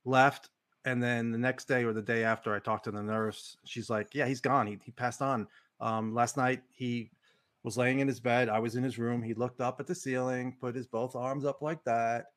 left. 0.04 0.50
And 0.84 1.02
then 1.02 1.30
the 1.32 1.38
next 1.38 1.66
day 1.68 1.84
or 1.84 1.92
the 1.92 2.02
day 2.02 2.24
after, 2.24 2.54
I 2.54 2.60
talked 2.60 2.84
to 2.84 2.90
the 2.90 3.02
nurse. 3.02 3.56
She's 3.66 3.90
like, 3.90 4.14
"Yeah, 4.14 4.26
he's 4.26 4.40
gone. 4.40 4.66
He 4.66 4.78
he 4.84 4.92
passed 4.92 5.22
on. 5.22 5.48
Um, 5.80 6.14
last 6.14 6.36
night 6.36 6.62
he 6.70 7.12
was 7.62 7.76
laying 7.78 8.00
in 8.00 8.08
his 8.08 8.20
bed. 8.20 8.48
I 8.48 8.58
was 8.60 8.76
in 8.76 8.84
his 8.84 8.98
room. 8.98 9.22
He 9.22 9.34
looked 9.34 9.60
up 9.60 9.80
at 9.80 9.86
the 9.86 9.94
ceiling, 9.94 10.56
put 10.60 10.74
his 10.74 10.86
both 10.88 11.16
arms 11.16 11.44
up 11.44 11.62
like 11.62 11.84
that, 11.84 12.28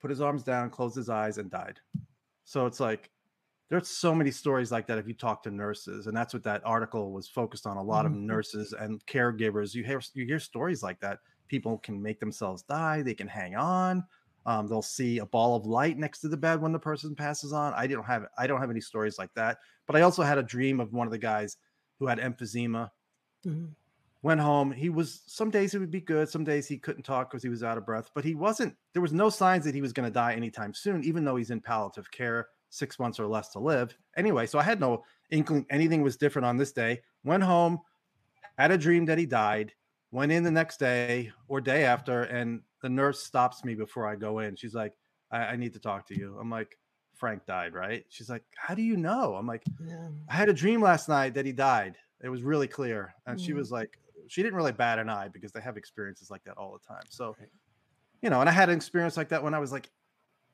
put 0.00 0.10
his 0.10 0.20
arms 0.22 0.44
down, 0.44 0.70
closed 0.70 0.96
his 0.96 1.10
eyes, 1.10 1.38
and 1.38 1.50
died." 1.50 1.80
So 2.44 2.66
it's 2.66 2.80
like 2.80 3.10
there's 3.70 3.88
so 3.88 4.14
many 4.14 4.30
stories 4.30 4.72
like 4.72 4.86
that 4.88 4.98
if 4.98 5.08
you 5.08 5.14
talk 5.14 5.42
to 5.44 5.50
nurses, 5.50 6.06
and 6.06 6.16
that's 6.16 6.34
what 6.34 6.44
that 6.44 6.62
article 6.66 7.12
was 7.12 7.28
focused 7.28 7.66
on. 7.66 7.76
A 7.78 7.82
lot 7.82 8.06
of 8.06 8.12
Mhm. 8.12 8.28
nurses 8.28 8.72
and 8.74 9.04
caregivers. 9.06 9.74
You 9.74 9.84
hear 9.84 10.00
you 10.14 10.26
hear 10.26 10.40
stories 10.40 10.82
like 10.82 11.00
that. 11.00 11.20
People 11.48 11.78
can 11.78 12.00
make 12.00 12.20
themselves 12.20 12.62
die. 12.62 13.02
They 13.02 13.14
can 13.14 13.28
hang 13.28 13.54
on. 13.56 14.04
Um, 14.46 14.66
they'll 14.66 14.82
see 14.82 15.18
a 15.18 15.26
ball 15.26 15.56
of 15.56 15.66
light 15.66 15.96
next 15.96 16.20
to 16.20 16.28
the 16.28 16.36
bed 16.36 16.60
when 16.60 16.72
the 16.72 16.78
person 16.78 17.14
passes 17.14 17.52
on. 17.52 17.72
I 17.74 17.86
don't 17.86 18.04
have 18.04 18.26
I 18.36 18.46
don't 18.46 18.60
have 18.60 18.70
any 18.70 18.80
stories 18.80 19.18
like 19.18 19.32
that. 19.34 19.58
But 19.86 19.96
I 19.96 20.02
also 20.02 20.22
had 20.22 20.38
a 20.38 20.42
dream 20.42 20.80
of 20.80 20.92
one 20.92 21.06
of 21.06 21.12
the 21.12 21.18
guys 21.18 21.56
who 21.98 22.06
had 22.06 22.18
emphysema. 22.18 22.90
Mhm. 23.46 23.74
Went 24.22 24.40
home. 24.40 24.72
He 24.72 24.88
was 24.88 25.22
some 25.26 25.50
days 25.50 25.72
he 25.72 25.78
would 25.78 25.90
be 25.90 26.00
good. 26.00 26.28
Some 26.28 26.44
days 26.44 26.66
he 26.66 26.78
couldn't 26.78 27.02
talk 27.02 27.30
because 27.30 27.42
he 27.42 27.48
was 27.50 27.62
out 27.62 27.78
of 27.78 27.84
breath. 27.86 28.10
But 28.14 28.24
he 28.24 28.34
wasn't. 28.34 28.76
There 28.92 29.02
was 29.02 29.12
no 29.12 29.28
signs 29.28 29.64
that 29.64 29.74
he 29.74 29.82
was 29.82 29.92
going 29.92 30.08
to 30.08 30.12
die 30.12 30.34
anytime 30.34 30.72
soon, 30.74 31.04
even 31.04 31.24
though 31.24 31.36
he's 31.36 31.50
in 31.50 31.60
palliative 31.60 32.10
care, 32.10 32.48
six 32.70 32.98
months 32.98 33.20
or 33.20 33.26
less 33.26 33.48
to 33.50 33.58
live. 33.58 33.96
Anyway, 34.16 34.46
so 34.46 34.58
I 34.58 34.62
had 34.62 34.80
no 34.80 35.04
inkling 35.30 35.66
anything 35.70 36.02
was 36.02 36.16
different 36.16 36.46
on 36.46 36.56
this 36.56 36.72
day. 36.72 37.02
Went 37.22 37.42
home, 37.42 37.80
had 38.58 38.70
a 38.70 38.78
dream 38.78 39.04
that 39.06 39.18
he 39.18 39.26
died. 39.26 39.74
Went 40.14 40.30
in 40.32 40.44
the 40.44 40.50
next 40.50 40.78
day 40.78 41.32
or 41.48 41.60
day 41.60 41.84
after, 41.84 42.22
and 42.22 42.62
the 42.82 42.88
nurse 42.88 43.24
stops 43.24 43.64
me 43.64 43.74
before 43.74 44.06
I 44.06 44.16
go 44.16 44.38
in. 44.38 44.56
She's 44.56 44.74
like, 44.74 44.96
I, 45.30 45.38
I 45.38 45.56
need 45.56 45.72
to 45.74 45.80
talk 45.80 46.06
to 46.08 46.14
you. 46.14 46.38
I'm 46.38 46.50
like, 46.50 46.78
Frank 47.14 47.46
died, 47.46 47.74
right? 47.74 48.04
She's 48.10 48.30
like, 48.30 48.44
How 48.56 48.74
do 48.76 48.82
you 48.82 48.96
know? 48.96 49.34
I'm 49.34 49.46
like, 49.48 49.66
Yeah. 49.78 50.10
I 50.28 50.34
had 50.36 50.48
a 50.48 50.54
dream 50.54 50.82
last 50.82 51.08
night 51.08 51.34
that 51.34 51.46
he 51.46 51.52
died. 51.52 51.98
It 52.22 52.30
was 52.30 52.42
really 52.44 52.68
clear. 52.68 53.14
And 53.26 53.40
she 53.40 53.52
Mm. 53.52 53.54
was 53.54 53.72
like, 53.72 53.98
she 54.28 54.42
didn't 54.42 54.56
really 54.56 54.72
bat 54.72 54.98
an 55.00 55.08
eye 55.10 55.28
because 55.28 55.52
they 55.52 55.62
have 55.62 55.76
experiences 55.78 56.30
like 56.30 56.44
that 56.44 56.58
all 56.58 56.72
the 56.74 56.86
time. 56.86 57.06
So, 57.10 57.38
Right. 57.38 57.50
you 58.22 58.30
know, 58.30 58.40
and 58.40 58.48
I 58.48 58.52
had 58.52 58.70
an 58.70 58.76
experience 58.76 59.16
like 59.16 59.30
that 59.30 59.42
when 59.42 59.54
I 59.54 59.60
was 59.60 59.72
like 59.72 59.90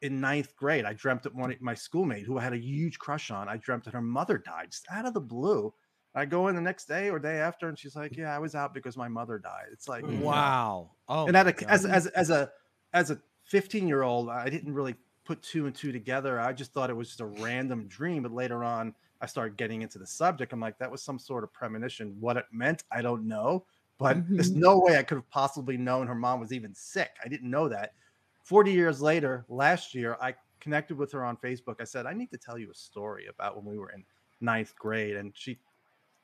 in 0.03 0.21
ninth 0.21 0.57
grade. 0.57 0.87
I 0.87 0.95
dreamt 0.95 1.25
that 1.25 1.35
one 1.35 1.57
my 1.61 1.75
schoolmate 1.75 2.25
who 2.27 2.39
I 2.39 2.43
had 2.45 2.55
a 2.55 2.59
huge 2.59 2.99
crush 2.99 3.31
on, 3.31 3.49
I 3.49 3.59
dreamt 3.59 3.85
that 3.85 3.95
her 3.95 4.03
mother 4.03 4.39
died 4.39 4.73
just 4.73 4.87
out 4.91 5.07
of 5.07 5.15
the 5.15 5.21
blue. 5.21 5.75
I 6.15 6.25
go 6.27 6.49
in 6.49 6.55
the 6.57 6.61
next 6.61 6.87
day 6.87 7.11
or 7.11 7.19
day 7.19 7.39
after, 7.39 7.69
and 7.69 7.79
she's 7.79 7.97
like, 7.97 8.17
"Yeah, 8.17 8.35
I 8.35 8.39
was 8.39 8.55
out 8.55 8.75
because 8.75 8.97
my 8.97 9.09
mother 9.09 9.39
died." 9.39 9.69
It's 9.73 9.89
like, 9.89 10.07
Wow. 10.07 10.97
Oh, 11.09 11.27
and 11.27 11.37
at 11.37 11.47
a, 11.49 11.71
as 11.71 11.85
as 11.85 12.07
as 12.09 12.31
a 12.31 12.53
as 12.93 13.11
a 13.11 13.21
15 13.45 13.89
year 13.89 14.03
old, 14.03 14.29
I 14.29 14.49
didn't 14.49 14.75
really 14.75 14.97
put 15.25 15.43
two 15.43 15.67
and 15.67 15.75
two 15.75 15.93
together. 15.93 16.41
I 16.41 16.53
just 16.53 16.73
thought 16.73 16.91
it 16.91 16.95
was 16.95 17.09
just 17.09 17.21
a 17.21 17.27
random 17.27 17.89
dream. 17.89 18.23
But 18.23 18.33
later 18.33 18.65
on, 18.65 18.95
I 19.21 19.27
started 19.27 19.57
getting 19.57 19.83
into 19.83 19.99
the 19.99 20.07
subject. 20.07 20.53
I'm 20.53 20.61
like, 20.61 20.79
that 20.79 20.91
was 20.91 21.03
some 21.03 21.19
sort 21.19 21.45
of 21.45 21.53
premonition. 21.53 22.19
What 22.21 22.37
it 22.37 22.47
meant, 22.51 22.85
I 22.91 23.03
don't 23.03 23.29
know. 23.29 23.67
But 23.99 24.25
there's 24.35 24.51
Mhm. 24.51 24.57
no 24.57 24.79
way 24.81 24.97
I 24.97 25.03
could 25.03 25.17
have 25.17 25.29
possibly 25.29 25.77
known 25.77 26.07
her 26.07 26.15
mom 26.15 26.41
was 26.41 26.53
even 26.53 26.75
sick. 26.75 27.11
I 27.23 27.29
didn't 27.29 27.51
know 27.51 27.69
that. 27.69 27.95
40 28.43 28.73
years 28.73 29.03
later, 29.03 29.45
last 29.49 29.95
year, 29.95 30.17
I 30.21 30.35
connected 30.59 30.97
with 30.97 31.13
her 31.13 31.25
on 31.25 31.37
Facebook. 31.37 31.77
I 31.81 31.85
said, 31.85 32.07
I 32.07 32.15
need 32.15 32.31
to 32.31 32.39
tell 32.39 32.59
you 32.59 32.71
a 32.71 32.75
story 32.75 33.27
about 33.27 33.57
when 33.57 33.67
we 33.67 33.79
were 33.79 33.91
in 33.91 34.05
ninth 34.41 34.75
grade. 34.77 35.17
And 35.17 35.37
she 35.37 35.61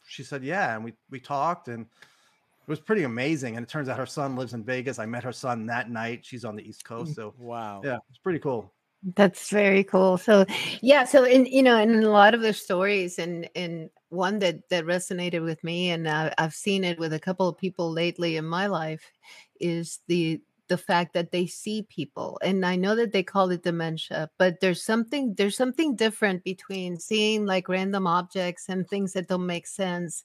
she 0.06 0.22
said, 0.22 0.44
Yeah. 0.44 0.74
And 0.74 0.84
we 0.84 0.94
we 1.10 1.20
talked 1.20 1.68
and 1.68 1.82
it 1.82 2.70
was 2.70 2.80
pretty 2.80 3.04
amazing. 3.04 3.56
And 3.56 3.64
it 3.64 3.68
turns 3.68 3.88
out 3.88 3.98
her 3.98 4.06
son 4.06 4.34
lives 4.34 4.54
in 4.54 4.64
Vegas. 4.64 4.98
I 4.98 5.06
met 5.06 5.22
her 5.22 5.32
son 5.32 5.66
that 5.66 5.90
night. 5.90 6.24
She's 6.24 6.44
on 6.44 6.56
the 6.56 6.68
East 6.68 6.84
Coast. 6.84 7.14
So 7.14 7.34
Wow. 7.38 7.80
yeah, 7.84 7.98
it's 8.10 8.18
pretty 8.18 8.40
cool. 8.40 8.72
That's 9.14 9.50
very 9.50 9.84
cool. 9.84 10.18
So 10.18 10.46
yeah, 10.80 11.04
so 11.04 11.24
in 11.24 11.46
you 11.46 11.62
know, 11.62 11.78
in 11.78 12.02
a 12.02 12.10
lot 12.10 12.34
of 12.34 12.40
the 12.40 12.52
stories, 12.52 13.18
and 13.18 13.48
and 13.54 13.88
one 14.08 14.40
that 14.40 14.68
that 14.70 14.84
resonated 14.84 15.44
with 15.44 15.62
me, 15.62 15.90
and 15.90 16.08
uh, 16.08 16.30
I've 16.38 16.54
seen 16.54 16.82
it 16.82 16.98
with 16.98 17.12
a 17.12 17.20
couple 17.20 17.48
of 17.48 17.56
people 17.56 17.92
lately 17.92 18.36
in 18.36 18.46
my 18.46 18.66
life, 18.66 19.12
is 19.60 20.00
the 20.08 20.40
the 20.68 20.78
fact 20.78 21.14
that 21.14 21.32
they 21.32 21.46
see 21.46 21.82
people, 21.82 22.38
and 22.42 22.64
I 22.66 22.76
know 22.76 22.94
that 22.96 23.12
they 23.12 23.22
call 23.22 23.50
it 23.50 23.62
dementia, 23.62 24.30
but 24.38 24.60
there's 24.60 24.82
something 24.82 25.34
there's 25.34 25.56
something 25.56 25.96
different 25.96 26.44
between 26.44 26.98
seeing 26.98 27.46
like 27.46 27.68
random 27.68 28.06
objects 28.06 28.68
and 28.68 28.88
things 28.88 29.12
that 29.12 29.28
don't 29.28 29.46
make 29.46 29.66
sense, 29.66 30.24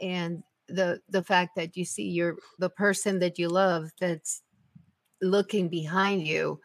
and 0.00 0.42
the 0.68 1.00
the 1.08 1.22
fact 1.22 1.56
that 1.56 1.76
you 1.76 1.84
see 1.84 2.08
your 2.08 2.36
the 2.58 2.70
person 2.70 3.18
that 3.20 3.38
you 3.38 3.48
love 3.48 3.90
that's 4.00 4.42
looking 5.22 5.68
behind 5.68 6.26
you 6.26 6.60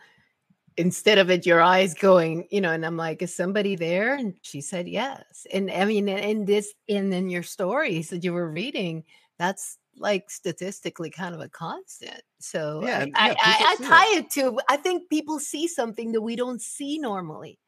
instead 0.77 1.17
of 1.17 1.29
it 1.29 1.45
your 1.45 1.61
eyes 1.61 1.93
going 1.93 2.47
you 2.51 2.59
know 2.59 2.71
and 2.71 2.85
i'm 2.85 2.97
like 2.97 3.21
is 3.21 3.35
somebody 3.35 3.75
there? 3.75 4.15
And 4.15 4.35
she 4.41 4.61
said 4.61 4.87
yes. 4.87 5.47
And 5.53 5.71
i 5.71 5.85
mean 5.85 6.09
in 6.09 6.45
this 6.45 6.73
and 6.89 7.13
in 7.13 7.29
your 7.29 7.43
stories 7.43 8.09
that 8.09 8.23
you 8.23 8.33
were 8.33 8.49
reading 8.49 9.03
that's 9.39 9.77
like 9.97 10.29
statistically 10.29 11.09
kind 11.09 11.35
of 11.35 11.41
a 11.41 11.49
constant 11.49 12.21
so 12.39 12.85
Yeah, 12.85 12.99
I, 12.99 13.07
I, 13.15 13.29
yeah, 13.29 13.33
I, 13.33 13.35
people 13.43 13.65
I 13.71 13.75
see 13.75 13.93
it. 13.95 14.07
tie 14.07 14.17
it 14.19 14.29
to 14.31 14.59
i 14.69 14.77
think 14.77 15.09
people 15.09 15.39
see 15.39 15.67
something 15.67 16.11
that 16.13 16.21
we 16.21 16.35
don't 16.35 16.61
see 16.61 16.97
normally 16.99 17.59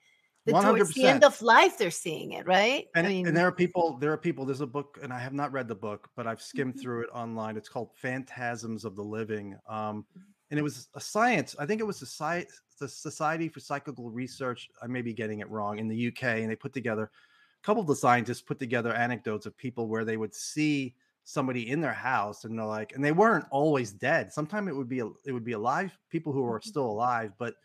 that 0.46 0.60
towards 0.60 0.94
the 0.94 1.08
end 1.08 1.24
of 1.24 1.42
life 1.42 1.78
they're 1.78 1.92
seeing 1.92 2.32
it 2.34 2.46
right 2.48 2.88
And, 2.96 3.08
i 3.08 3.10
mean 3.10 3.28
and 3.28 3.36
there 3.36 3.46
are 3.46 3.52
people, 3.52 3.98
there 3.98 4.14
are 4.14 4.18
people, 4.18 4.46
there's 4.46 4.62
a 4.62 4.68
book, 4.68 4.98
and 5.04 5.12
I 5.12 5.20
have 5.20 5.34
not 5.34 5.52
read 5.52 5.68
the 5.68 5.76
book, 5.76 6.10
but 6.16 6.28
I've 6.28 6.42
skimmed 6.42 6.76
Mhm. 6.76 6.80
through 6.80 7.04
it 7.04 7.10
online. 7.12 7.58
It's 7.58 7.68
called 7.68 7.94
Phantasms 7.96 8.86
of 8.86 8.96
the 8.96 9.04
Living. 9.04 9.58
Um, 9.68 10.06
and 10.50 10.60
it 10.60 10.64
was 10.64 10.88
a 10.94 11.02
science, 11.02 11.56
I 11.60 11.66
think 11.66 11.82
it 11.82 11.86
was 11.86 12.00
the, 12.00 12.06
Sci- 12.06 12.48
the 12.80 12.88
Society 12.88 13.50
for 13.50 13.60
Psychical 13.60 14.12
Research. 14.12 14.70
I 14.82 14.88
may 14.88 15.02
be 15.02 15.14
getting 15.14 15.40
it 15.40 15.50
wrong 15.50 15.80
in 15.80 15.88
the 15.90 15.96
UK. 15.98 16.42
And 16.44 16.50
they 16.52 16.56
put 16.56 16.72
together, 16.74 17.04
a 17.04 17.64
couple 17.64 17.82
of 17.82 17.88
the 17.88 17.96
scientists 17.96 18.42
put 18.42 18.60
together 18.60 18.94
anecdotes 18.94 19.46
of 19.46 19.58
people 19.58 19.88
where 19.90 20.06
they 20.06 20.18
would 20.18 20.34
see 20.34 20.96
somebody 21.26 21.70
in 21.72 21.82
their 21.82 21.94
house 21.94 22.46
and 22.46 22.58
they're 22.58 22.66
like, 22.66 22.94
and 22.94 23.04
they 23.04 23.12
weren't 23.12 23.46
always 23.52 23.92
dead. 23.92 24.32
Sometimes 24.34 24.70
it 24.70 24.76
would 24.76 24.90
be, 24.90 25.00
it 25.00 25.34
would 25.34 25.44
be 25.44 25.54
alive, 25.54 26.00
people 26.10 26.34
who 26.34 26.46
are 26.46 26.62
Mhm. 26.62 26.62
still 26.62 26.86
alive, 26.86 27.34
but 27.40 27.56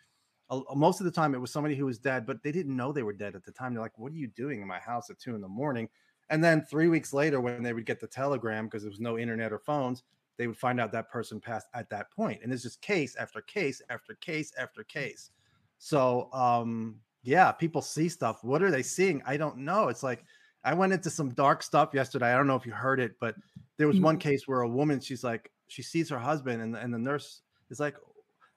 most 0.74 1.00
of 1.00 1.04
the 1.04 1.12
time 1.12 1.34
it 1.34 1.38
was 1.40 1.52
somebody 1.52 1.76
who 1.76 1.86
was 1.86 1.98
dead, 1.98 2.26
but 2.26 2.42
they 2.42 2.50
didn't 2.52 2.76
know 2.76 2.92
they 2.92 3.04
were 3.04 3.12
dead 3.12 3.36
at 3.36 3.44
the 3.44 3.52
time. 3.52 3.72
They're 3.72 3.82
like, 3.82 3.98
"What 3.98 4.12
are 4.12 4.16
you 4.16 4.26
doing 4.26 4.60
in 4.60 4.66
my 4.66 4.80
house 4.80 5.08
at 5.08 5.18
two 5.18 5.34
in 5.36 5.40
the 5.40 5.48
morning?" 5.48 5.88
And 6.28 6.42
then 6.42 6.64
three 6.64 6.88
weeks 6.88 7.12
later, 7.12 7.40
when 7.40 7.62
they 7.62 7.72
would 7.72 7.86
get 7.86 8.00
the 8.00 8.08
telegram 8.08 8.66
because 8.66 8.82
there 8.82 8.90
was 8.90 9.00
no 9.00 9.18
internet 9.18 9.52
or 9.52 9.58
phones, 9.60 10.02
they 10.36 10.46
would 10.48 10.58
find 10.58 10.80
out 10.80 10.92
that 10.92 11.10
person 11.10 11.40
passed 11.40 11.68
at 11.74 11.88
that 11.90 12.10
point. 12.10 12.42
And 12.42 12.52
it's 12.52 12.62
just 12.62 12.80
case 12.82 13.14
after 13.16 13.40
case 13.42 13.82
after 13.90 14.14
case 14.14 14.52
after 14.56 14.82
case. 14.84 15.30
So, 15.78 16.32
um, 16.32 17.02
yeah, 17.22 17.52
people 17.52 17.82
see 17.82 18.08
stuff. 18.08 18.42
What 18.42 18.62
are 18.62 18.70
they 18.70 18.82
seeing? 18.82 19.22
I 19.24 19.36
don't 19.36 19.58
know. 19.58 19.88
It's 19.88 20.02
like 20.02 20.24
I 20.64 20.74
went 20.74 20.92
into 20.92 21.10
some 21.10 21.30
dark 21.30 21.62
stuff 21.62 21.90
yesterday. 21.94 22.32
I 22.32 22.36
don't 22.36 22.46
know 22.46 22.56
if 22.56 22.66
you 22.66 22.72
heard 22.72 23.00
it, 23.00 23.12
but 23.20 23.34
there 23.76 23.88
was 23.88 23.98
one 23.98 24.16
mm-hmm. 24.16 24.28
case 24.28 24.46
where 24.46 24.60
a 24.60 24.68
woman, 24.68 25.00
she's 25.00 25.24
like, 25.24 25.50
she 25.68 25.82
sees 25.82 26.10
her 26.10 26.18
husband, 26.18 26.60
and, 26.60 26.76
and 26.76 26.92
the 26.92 26.98
nurse 26.98 27.40
is 27.70 27.80
like, 27.80 27.94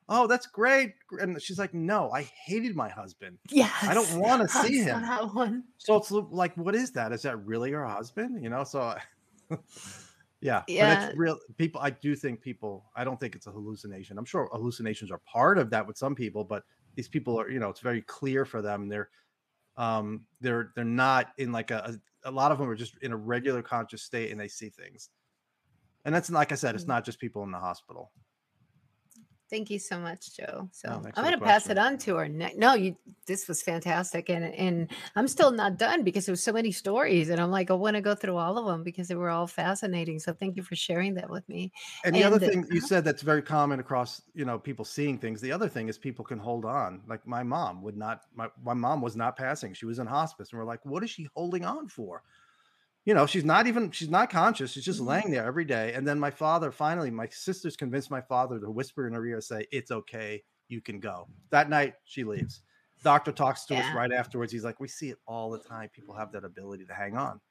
oh, 0.09 0.27
that's 0.27 0.45
great. 0.47 0.95
And 1.19 1.41
she's 1.41 1.59
like, 1.59 1.73
no, 1.73 2.11
I 2.11 2.23
hated 2.23 2.75
my 2.75 2.89
husband. 2.89 3.37
Yeah. 3.49 3.71
I 3.81 3.93
don't 3.93 4.19
wanna 4.19 4.47
see 4.49 4.79
him. 4.79 5.01
that 5.01 5.33
one 5.33 5.63
So 5.77 5.95
it's 5.95 6.11
like, 6.11 6.55
what 6.55 6.75
is 6.75 6.91
that? 6.91 7.11
Is 7.11 7.21
that 7.23 7.37
really 7.45 7.71
her 7.71 7.85
husband? 7.85 8.43
You 8.43 8.49
know, 8.49 8.63
so 8.63 8.81
I- 8.81 9.01
yeah, 10.41 10.63
but 10.67 10.69
Yeah. 10.69 11.07
it's 11.07 11.17
real. 11.17 11.39
People, 11.57 11.81
I 11.81 11.91
do 11.91 12.15
think 12.15 12.41
people, 12.41 12.85
I 12.95 13.03
don't 13.03 13.19
think 13.19 13.35
it's 13.35 13.47
a 13.47 13.51
hallucination. 13.51 14.17
I'm 14.17 14.25
sure 14.25 14.49
hallucinations 14.51 15.11
are 15.11 15.19
part 15.19 15.57
of 15.57 15.69
that 15.69 15.87
with 15.87 15.97
some 15.97 16.15
people, 16.15 16.43
but 16.43 16.63
these 16.95 17.07
people 17.07 17.39
are, 17.39 17.49
you 17.49 17.59
know, 17.59 17.69
it's 17.69 17.79
very 17.79 18.01
clear 18.01 18.45
for 18.45 18.61
them. 18.61 18.87
They're, 18.89 19.09
um, 19.77 20.25
they're, 20.41 20.71
they're 20.75 20.85
not 20.85 21.27
in 21.37 21.51
like 21.51 21.71
a, 21.71 21.97
a, 22.23 22.29
a 22.29 22.31
lot 22.31 22.51
of 22.51 22.57
them 22.57 22.69
are 22.69 22.75
just 22.75 22.97
in 23.01 23.11
a 23.11 23.17
regular 23.17 23.61
conscious 23.61 24.03
state 24.03 24.31
and 24.31 24.39
they 24.39 24.47
see 24.47 24.69
things. 24.69 25.09
And 26.05 26.13
that's 26.13 26.29
like 26.29 26.51
I 26.51 26.55
said, 26.55 26.75
it's 26.75 26.83
Mm. 26.85 26.89
not 26.89 27.05
just 27.05 27.19
people 27.19 27.43
in 27.43 27.51
the 27.51 27.59
hospital. 27.59 28.11
Thank 29.53 29.69
you 29.69 29.77
so 29.77 29.99
much, 29.99 30.35
Joe. 30.35 30.67
So 30.71 30.89
I'm 30.89 31.23
going 31.23 31.37
to 31.37 31.45
pass 31.45 31.69
it 31.69 31.77
on 31.77 31.99
to 31.99 32.17
our 32.17 32.27
next. 32.27 32.57
No, 32.57 32.73
you. 32.73 32.97
This 33.27 33.47
was 33.47 33.61
fantastic, 33.61 34.31
and 34.31 34.45
and 34.45 34.89
I'm 35.15 35.27
still 35.27 35.51
not 35.51 35.77
done 35.77 36.03
because 36.03 36.25
there 36.25 36.33
was 36.33 36.41
so 36.41 36.51
many 36.51 36.71
stories, 36.71 37.29
and 37.29 37.39
I'm 37.39 37.51
like, 37.51 37.69
I 37.69 37.75
want 37.75 37.95
to 37.95 38.01
go 38.01 38.15
through 38.15 38.35
all 38.37 38.57
of 38.57 38.65
them 38.65 38.81
because 38.81 39.07
they 39.09 39.13
were 39.13 39.29
all 39.29 39.45
fascinating. 39.45 40.17
So 40.17 40.33
thank 40.33 40.57
you 40.57 40.63
for 40.63 40.75
sharing 40.75 41.13
that 41.13 41.29
with 41.29 41.47
me. 41.47 41.71
And 42.03 42.15
the 42.15 42.23
other 42.23 42.37
And, 42.37 42.45
uh, 42.45 42.47
thing 42.47 42.67
you 42.71 42.81
said 42.81 43.03
that's 43.03 43.21
very 43.21 43.43
common 43.43 43.79
across, 43.79 44.23
you 44.33 44.43
know, 44.43 44.57
people 44.57 44.85
seeing 44.85 45.19
things. 45.19 45.39
The 45.39 45.51
other 45.51 45.69
thing 45.69 45.87
is 45.87 45.99
people 45.99 46.25
can 46.25 46.39
hold 46.39 46.65
on. 46.65 47.03
Like 47.07 47.27
my 47.27 47.43
mom 47.43 47.83
would 47.83 47.95
not, 47.95 48.21
my, 48.33 48.49
my 48.65 48.73
mom 48.73 49.01
was 49.01 49.15
not 49.15 49.37
passing. 49.37 49.75
She 49.75 49.85
was 49.85 49.99
in 49.99 50.07
hospice. 50.07 50.49
And 50.51 50.57
we're 50.57 50.65
like, 50.65 50.83
what 50.83 51.03
is 51.03 51.11
she 51.11 51.29
holding 51.35 51.63
on 51.63 51.89
for? 51.89 52.23
You 53.05 53.13
know, 53.13 53.25
she's 53.25 53.43
not 53.43 53.67
even, 53.67 53.91
she's 53.91 54.09
not 54.09 54.29
conscious. 54.29 54.71
She's 54.71 54.85
just 54.85 55.01
Mhm. 55.01 55.07
laying 55.07 55.31
there 55.31 55.45
every 55.45 55.65
day. 55.65 55.93
And 55.93 56.07
then 56.07 56.19
my 56.19 56.31
father, 56.31 56.71
finally, 56.71 57.11
my 57.11 57.27
sisters 57.27 57.75
convinced 57.75 58.09
my 58.09 58.21
father 58.21 58.59
to 58.59 58.71
whisper 58.71 59.07
in 59.07 59.13
her 59.13 59.25
ear, 59.25 59.41
say, 59.41 59.67
it's 59.71 59.91
okay. 59.91 60.43
You 60.69 60.81
can 60.81 60.99
go. 60.99 61.29
That 61.49 61.69
night, 61.69 61.95
she 62.05 62.23
leaves. 62.23 62.61
Doctor 63.03 63.33
talks 63.33 63.65
to 63.65 63.77
us 63.77 63.91
right 63.91 64.11
afterwards. 64.11 64.53
He's 64.53 64.63
like, 64.63 64.79
we 64.79 64.87
see 64.87 65.09
it 65.09 65.19
all 65.27 65.49
the 65.51 65.59
time. 65.59 65.89
People 65.89 66.15
have 66.15 66.31
that 66.31 66.45
ability 66.45 66.85
to 66.85 66.93
hang 66.93 67.17
on. 67.17 67.41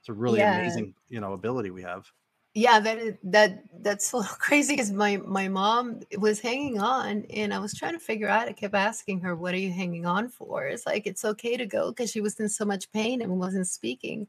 It's 0.00 0.08
a 0.08 0.14
really 0.14 0.40
Yeah. 0.40 0.44
amazing, 0.44 0.94
you 1.08 1.20
know, 1.20 1.34
ability 1.34 1.70
we 1.70 1.82
have. 1.82 2.06
Yeah, 2.54 2.80
that 2.80 2.98
is, 2.98 3.14
that 3.24 3.64
that's 3.80 4.12
a 4.12 4.18
little 4.18 4.36
crazy 4.38 4.74
because 4.74 4.92
my 4.92 5.16
my 5.16 5.48
mom 5.48 6.00
was 6.18 6.40
hanging 6.40 6.78
on, 6.80 7.24
and 7.30 7.54
I 7.54 7.58
was 7.58 7.72
trying 7.72 7.94
to 7.94 7.98
figure 7.98 8.28
out. 8.28 8.48
I 8.48 8.52
kept 8.52 8.74
asking 8.74 9.20
her, 9.20 9.34
"What 9.34 9.54
are 9.54 9.58
you 9.58 9.72
hanging 9.72 10.04
on 10.04 10.28
for?" 10.28 10.66
It's 10.66 10.84
like 10.84 11.06
it's 11.06 11.24
okay 11.24 11.56
to 11.56 11.64
go 11.64 11.90
because 11.90 12.10
she 12.10 12.20
was 12.20 12.38
in 12.40 12.50
so 12.50 12.66
much 12.66 12.92
pain 12.92 13.22
and 13.22 13.38
wasn't 13.38 13.68
speaking. 13.68 14.26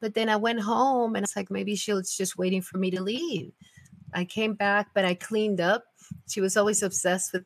But 0.00 0.14
then 0.14 0.30
I 0.30 0.36
went 0.36 0.60
home, 0.60 1.16
and 1.16 1.24
it's 1.24 1.36
like 1.36 1.50
maybe 1.50 1.76
she 1.76 1.92
was 1.92 2.16
just 2.16 2.38
waiting 2.38 2.62
for 2.62 2.78
me 2.78 2.90
to 2.92 3.02
leave. 3.02 3.52
I 4.14 4.24
came 4.24 4.54
back, 4.54 4.88
but 4.94 5.04
I 5.04 5.14
cleaned 5.14 5.60
up. 5.60 5.84
She 6.28 6.40
was 6.40 6.56
always 6.56 6.82
obsessed 6.82 7.34
with 7.34 7.44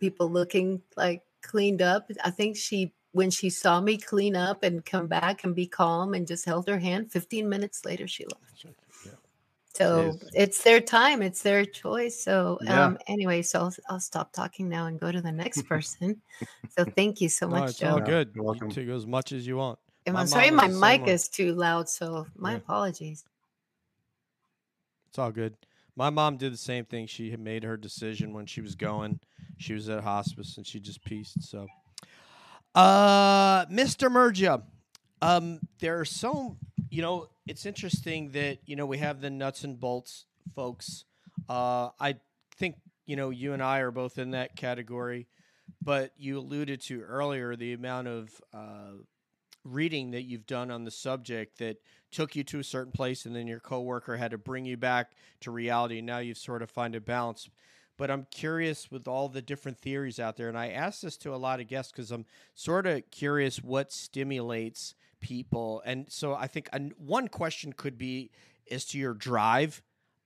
people 0.00 0.30
looking 0.30 0.80
like 0.96 1.22
cleaned 1.42 1.82
up. 1.82 2.10
I 2.24 2.30
think 2.30 2.56
she 2.56 2.94
when 3.12 3.30
she 3.30 3.50
saw 3.50 3.80
me 3.82 3.98
clean 3.98 4.36
up 4.36 4.62
and 4.62 4.84
come 4.86 5.06
back 5.06 5.44
and 5.44 5.54
be 5.54 5.66
calm 5.66 6.14
and 6.14 6.26
just 6.26 6.46
held 6.46 6.66
her 6.68 6.78
hand. 6.78 7.12
Fifteen 7.12 7.48
minutes 7.50 7.84
later, 7.84 8.08
she 8.08 8.24
left. 8.24 8.66
So 9.76 10.18
Jeez. 10.18 10.30
it's 10.32 10.62
their 10.64 10.80
time, 10.80 11.22
it's 11.22 11.42
their 11.42 11.64
choice. 11.64 12.22
So 12.22 12.58
Yeah. 12.60 12.84
um 12.84 12.98
anyway, 13.06 13.42
so 13.42 13.60
I'll, 13.60 13.74
I'll 13.90 14.00
stop 14.00 14.32
talking 14.32 14.68
now 14.68 14.86
and 14.86 14.98
go 15.00 15.12
to 15.12 15.20
the 15.20 15.32
next 15.32 15.62
person. 15.68 16.22
so 16.68 16.84
thank 16.84 17.20
you 17.20 17.28
so 17.28 17.48
No, 17.48 17.64
much, 17.64 17.64
it's 17.66 17.82
all 17.84 18.00
good. 18.00 18.32
You're 18.34 18.44
You 18.44 18.44
welcome. 18.44 18.70
take 18.70 18.88
as 18.88 19.06
much 19.06 19.32
as 19.32 19.46
you 19.46 19.56
want. 19.56 19.78
And 20.06 20.14
My 20.14 20.20
I'm 20.20 20.26
sorry 20.26 20.50
my 20.50 20.68
was 20.68 20.80
mic 20.80 21.02
way. 21.02 21.08
is 21.08 21.28
too 21.28 21.54
loud, 21.54 21.88
so 21.88 22.26
my 22.36 22.52
Yeah. 22.52 22.56
apologies. 22.56 23.24
It's 25.08 25.18
all 25.18 25.32
good. 25.32 25.56
My 25.94 26.10
mom 26.10 26.36
did 26.36 26.52
the 26.52 26.58
same 26.58 26.84
thing. 26.84 27.06
She 27.06 27.30
had 27.30 27.40
made 27.40 27.64
her 27.64 27.76
decision 27.76 28.32
when 28.34 28.46
she 28.46 28.60
was 28.60 28.74
going. 28.74 29.20
She 29.56 29.72
was 29.72 29.88
at 29.88 30.04
hospice 30.04 30.56
and 30.58 30.66
she 30.66 30.78
just 30.80 31.02
pieced. 31.04 31.42
So, 31.48 31.66
uh, 32.74 33.64
Mr. 33.70 34.08
Murgia, 34.08 34.62
um, 35.22 35.62
there 35.78 35.98
are 35.98 36.04
so 36.04 36.58
you 36.96 37.02
know 37.02 37.28
it's 37.46 37.66
interesting 37.66 38.30
that 38.30 38.56
you 38.64 38.74
know 38.74 38.86
we 38.86 38.96
have 38.96 39.20
the 39.20 39.28
nuts 39.28 39.64
and 39.64 39.78
bolts 39.78 40.24
folks. 40.54 41.04
Uh, 41.46 41.90
I 42.00 42.16
think 42.56 42.76
you 43.04 43.16
know 43.16 43.28
you 43.28 43.52
and 43.52 43.62
I 43.62 43.80
are 43.80 43.90
both 43.90 44.16
in 44.16 44.30
that 44.30 44.56
category, 44.56 45.26
but 45.84 46.12
you 46.16 46.38
alluded 46.38 46.80
to 46.82 47.02
earlier 47.02 47.54
the 47.54 47.74
amount 47.74 48.08
of 48.08 48.40
uh, 48.54 48.92
reading 49.62 50.12
that 50.12 50.22
you've 50.22 50.46
done 50.46 50.70
on 50.70 50.84
the 50.84 50.90
subject 50.90 51.58
that 51.58 51.76
took 52.10 52.34
you 52.34 52.42
to 52.44 52.60
a 52.60 52.64
certain 52.64 52.92
place 52.92 53.26
and 53.26 53.36
then 53.36 53.46
your 53.46 53.60
coworker 53.60 54.16
had 54.16 54.30
to 54.30 54.38
bring 54.38 54.64
you 54.64 54.78
back 54.78 55.10
to 55.40 55.50
reality 55.50 55.98
and 55.98 56.06
now 56.06 56.18
you've 56.18 56.38
sort 56.38 56.62
of 56.62 56.70
find 56.70 56.94
a 56.94 57.00
balance 57.00 57.50
but 57.96 58.12
i'm 58.12 58.28
curious 58.30 58.92
with 58.92 59.08
all 59.08 59.28
the 59.28 59.42
different 59.42 59.76
theories 59.76 60.20
out 60.20 60.36
there 60.36 60.48
and 60.48 60.56
i 60.56 60.68
ask 60.68 61.00
this 61.00 61.16
to 61.16 61.34
a 61.34 61.36
lot 61.36 61.58
of 61.58 61.66
guests 61.66 61.90
because 61.90 62.12
i'm 62.12 62.24
sort 62.54 62.86
of 62.86 63.02
curious 63.10 63.60
what 63.60 63.92
stimulates 63.92 64.94
people. 65.20 65.82
And 65.84 66.06
so 66.08 66.34
i 66.34 66.46
think 66.46 66.68
an, 66.72 66.92
one 66.98 67.28
question 67.28 67.72
could 67.72 67.98
be 67.98 68.30
as 68.70 68.84
to 68.86 68.98
your 68.98 69.14
drive 69.14 69.82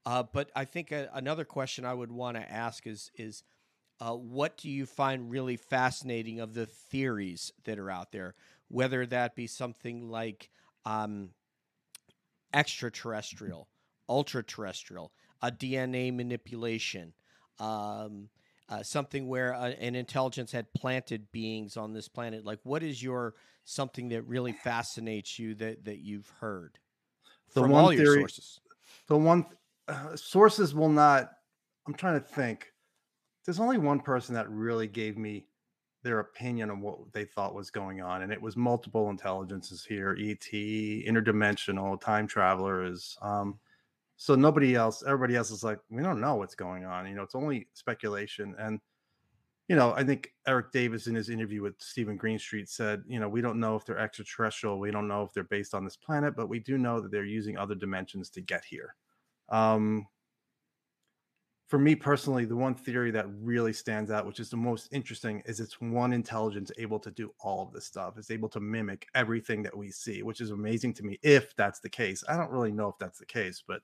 uh, 0.07 0.23
but 0.33 0.51
i 0.57 0.65
think 0.65 0.93
a, 0.93 1.09
another 1.13 1.45
question 1.45 1.85
i 1.85 1.93
would 1.93 2.11
want 2.11 2.37
to 2.37 2.51
ask 2.51 2.87
is 2.87 3.11
is 3.17 3.43
uh, 4.01 4.15
what 4.15 4.57
do 4.57 4.71
you 4.71 4.87
find 4.87 5.31
really 5.31 5.57
fascinating 5.57 6.41
of 6.41 6.55
the 6.55 6.67
theories 6.67 7.53
that 7.65 7.79
are 7.79 7.91
out 7.91 8.13
there? 8.13 8.35
Whether 8.69 9.05
that 9.07 9.35
be 9.35 9.47
something 9.47 10.09
like 10.09 10.49
um, 10.87 11.31
extraterrestrial, 12.55 13.69
ultra 14.09 14.43
terrestrial, 14.43 15.13
a 15.43 15.51
DNA 15.51 16.15
manipulation, 16.15 17.13
um, 17.59 18.31
uh, 18.71 18.83
something 18.83 19.27
where 19.29 19.53
uh, 19.55 19.71
an 19.81 19.95
intelligence 19.95 20.53
had 20.53 20.73
planted 20.73 21.31
beings 21.33 21.77
on 21.77 21.93
this 21.93 22.09
planet. 22.09 22.45
Like, 22.45 22.61
what 22.63 22.83
is 22.83 23.03
your 23.03 23.35
something 23.65 24.09
that 24.11 24.23
really 24.23 24.53
fascinates 24.53 25.39
you 25.39 25.55
that 25.57 25.85
that 25.85 25.99
you've 25.99 26.29
heard 26.41 26.79
The 27.55 27.63
from 27.63 27.71
one 27.73 27.85
all 27.85 27.93
your 27.93 28.05
theory- 28.05 28.21
sources? 28.21 28.61
the 29.09 29.17
one 29.17 29.45
uh, 29.89 30.15
sources 30.17 30.75
will 30.75 30.89
not 30.89 31.33
i'm 31.87 31.95
trying 31.95 32.15
to 32.21 32.27
think 32.27 32.73
there's 33.45 33.59
only 33.61 33.79
one 33.79 33.99
person 34.01 34.35
that 34.35 34.49
really 34.51 34.87
gave 34.87 35.17
me 35.19 35.47
their 36.03 36.21
opinion 36.21 36.71
on 36.71 36.81
what 36.81 37.13
they 37.13 37.25
thought 37.25 37.55
was 37.55 37.71
going 37.71 38.01
on 38.01 38.23
and 38.23 38.33
it 38.33 38.41
was 38.41 38.57
multiple 38.57 39.11
intelligences 39.11 39.85
here 39.85 40.17
et 40.21 40.41
interdimensional 40.53 42.01
time 42.01 42.27
travelers 42.27 43.17
um, 43.23 43.59
so 44.23 44.35
nobody 44.35 44.75
else 44.75 45.03
everybody 45.07 45.35
else 45.35 45.51
is 45.51 45.65
like 45.65 45.79
we 45.89 46.03
don't 46.03 46.21
know 46.21 46.35
what's 46.35 46.55
going 46.55 46.85
on 46.85 47.07
you 47.07 47.15
know 47.15 47.23
it's 47.23 47.35
only 47.35 47.67
speculation 47.73 48.55
and 48.59 48.79
you 49.67 49.75
know 49.75 49.95
i 49.95 50.05
think 50.05 50.35
eric 50.47 50.71
davis 50.73 51.07
in 51.07 51.15
his 51.15 51.31
interview 51.31 51.63
with 51.63 51.75
steven 51.79 52.19
greenstreet 52.19 52.69
said 52.69 53.03
you 53.09 53.19
know 53.19 53.31
we 53.31 53.41
don't 53.41 53.59
know 53.59 53.77
if 53.77 53.87
they're 53.87 53.99
extraterrestrial 53.99 54.79
we 54.79 54.91
don't 54.91 55.09
know 55.09 55.23
if 55.23 55.33
they're 55.33 55.45
based 55.45 55.73
on 55.73 55.85
this 55.85 55.97
planet 55.97 56.37
but 56.37 56.51
we 56.51 56.59
do 56.59 56.77
know 56.77 57.01
that 57.01 57.11
they're 57.11 57.25
using 57.25 57.57
other 57.57 57.75
dimensions 57.75 58.29
to 58.29 58.43
get 58.43 58.63
here 58.63 58.95
um, 59.49 60.07
for 61.67 61.79
me 61.79 61.95
personally, 61.95 62.45
the 62.45 62.57
one 62.57 62.75
theory 62.75 63.13
that 63.13 63.27
really 63.41 63.73
stands 63.73 64.11
out, 64.11 64.27
which 64.27 64.41
is 64.41 64.51
the 64.51 64.57
most 64.57 64.89
interesting, 64.93 65.41
is 65.47 65.61
it's 65.61 65.81
one 65.81 66.13
intelligence 66.13 66.73
able 66.79 66.99
to 66.99 67.13
do 67.13 67.33
all 67.41 67.63
of 67.63 67.73
this 67.73 67.87
stuff. 67.87 68.15
It's 68.19 68.33
able 68.33 68.49
to 68.51 68.61
mimic 68.61 69.07
everything 69.15 69.63
that 69.63 69.77
we 69.77 69.93
see, 69.93 70.25
which 70.25 70.41
is 70.41 70.51
amazing 70.51 70.95
to 70.95 71.05
me. 71.05 71.21
If 71.23 71.55
that's 71.55 71.79
the 71.79 71.89
case, 71.89 72.25
I 72.29 72.37
don't 72.37 72.51
really 72.51 72.73
know 72.73 72.89
if 72.89 72.99
that's 72.99 73.21
the 73.21 73.27
case, 73.27 73.63
but 73.67 73.83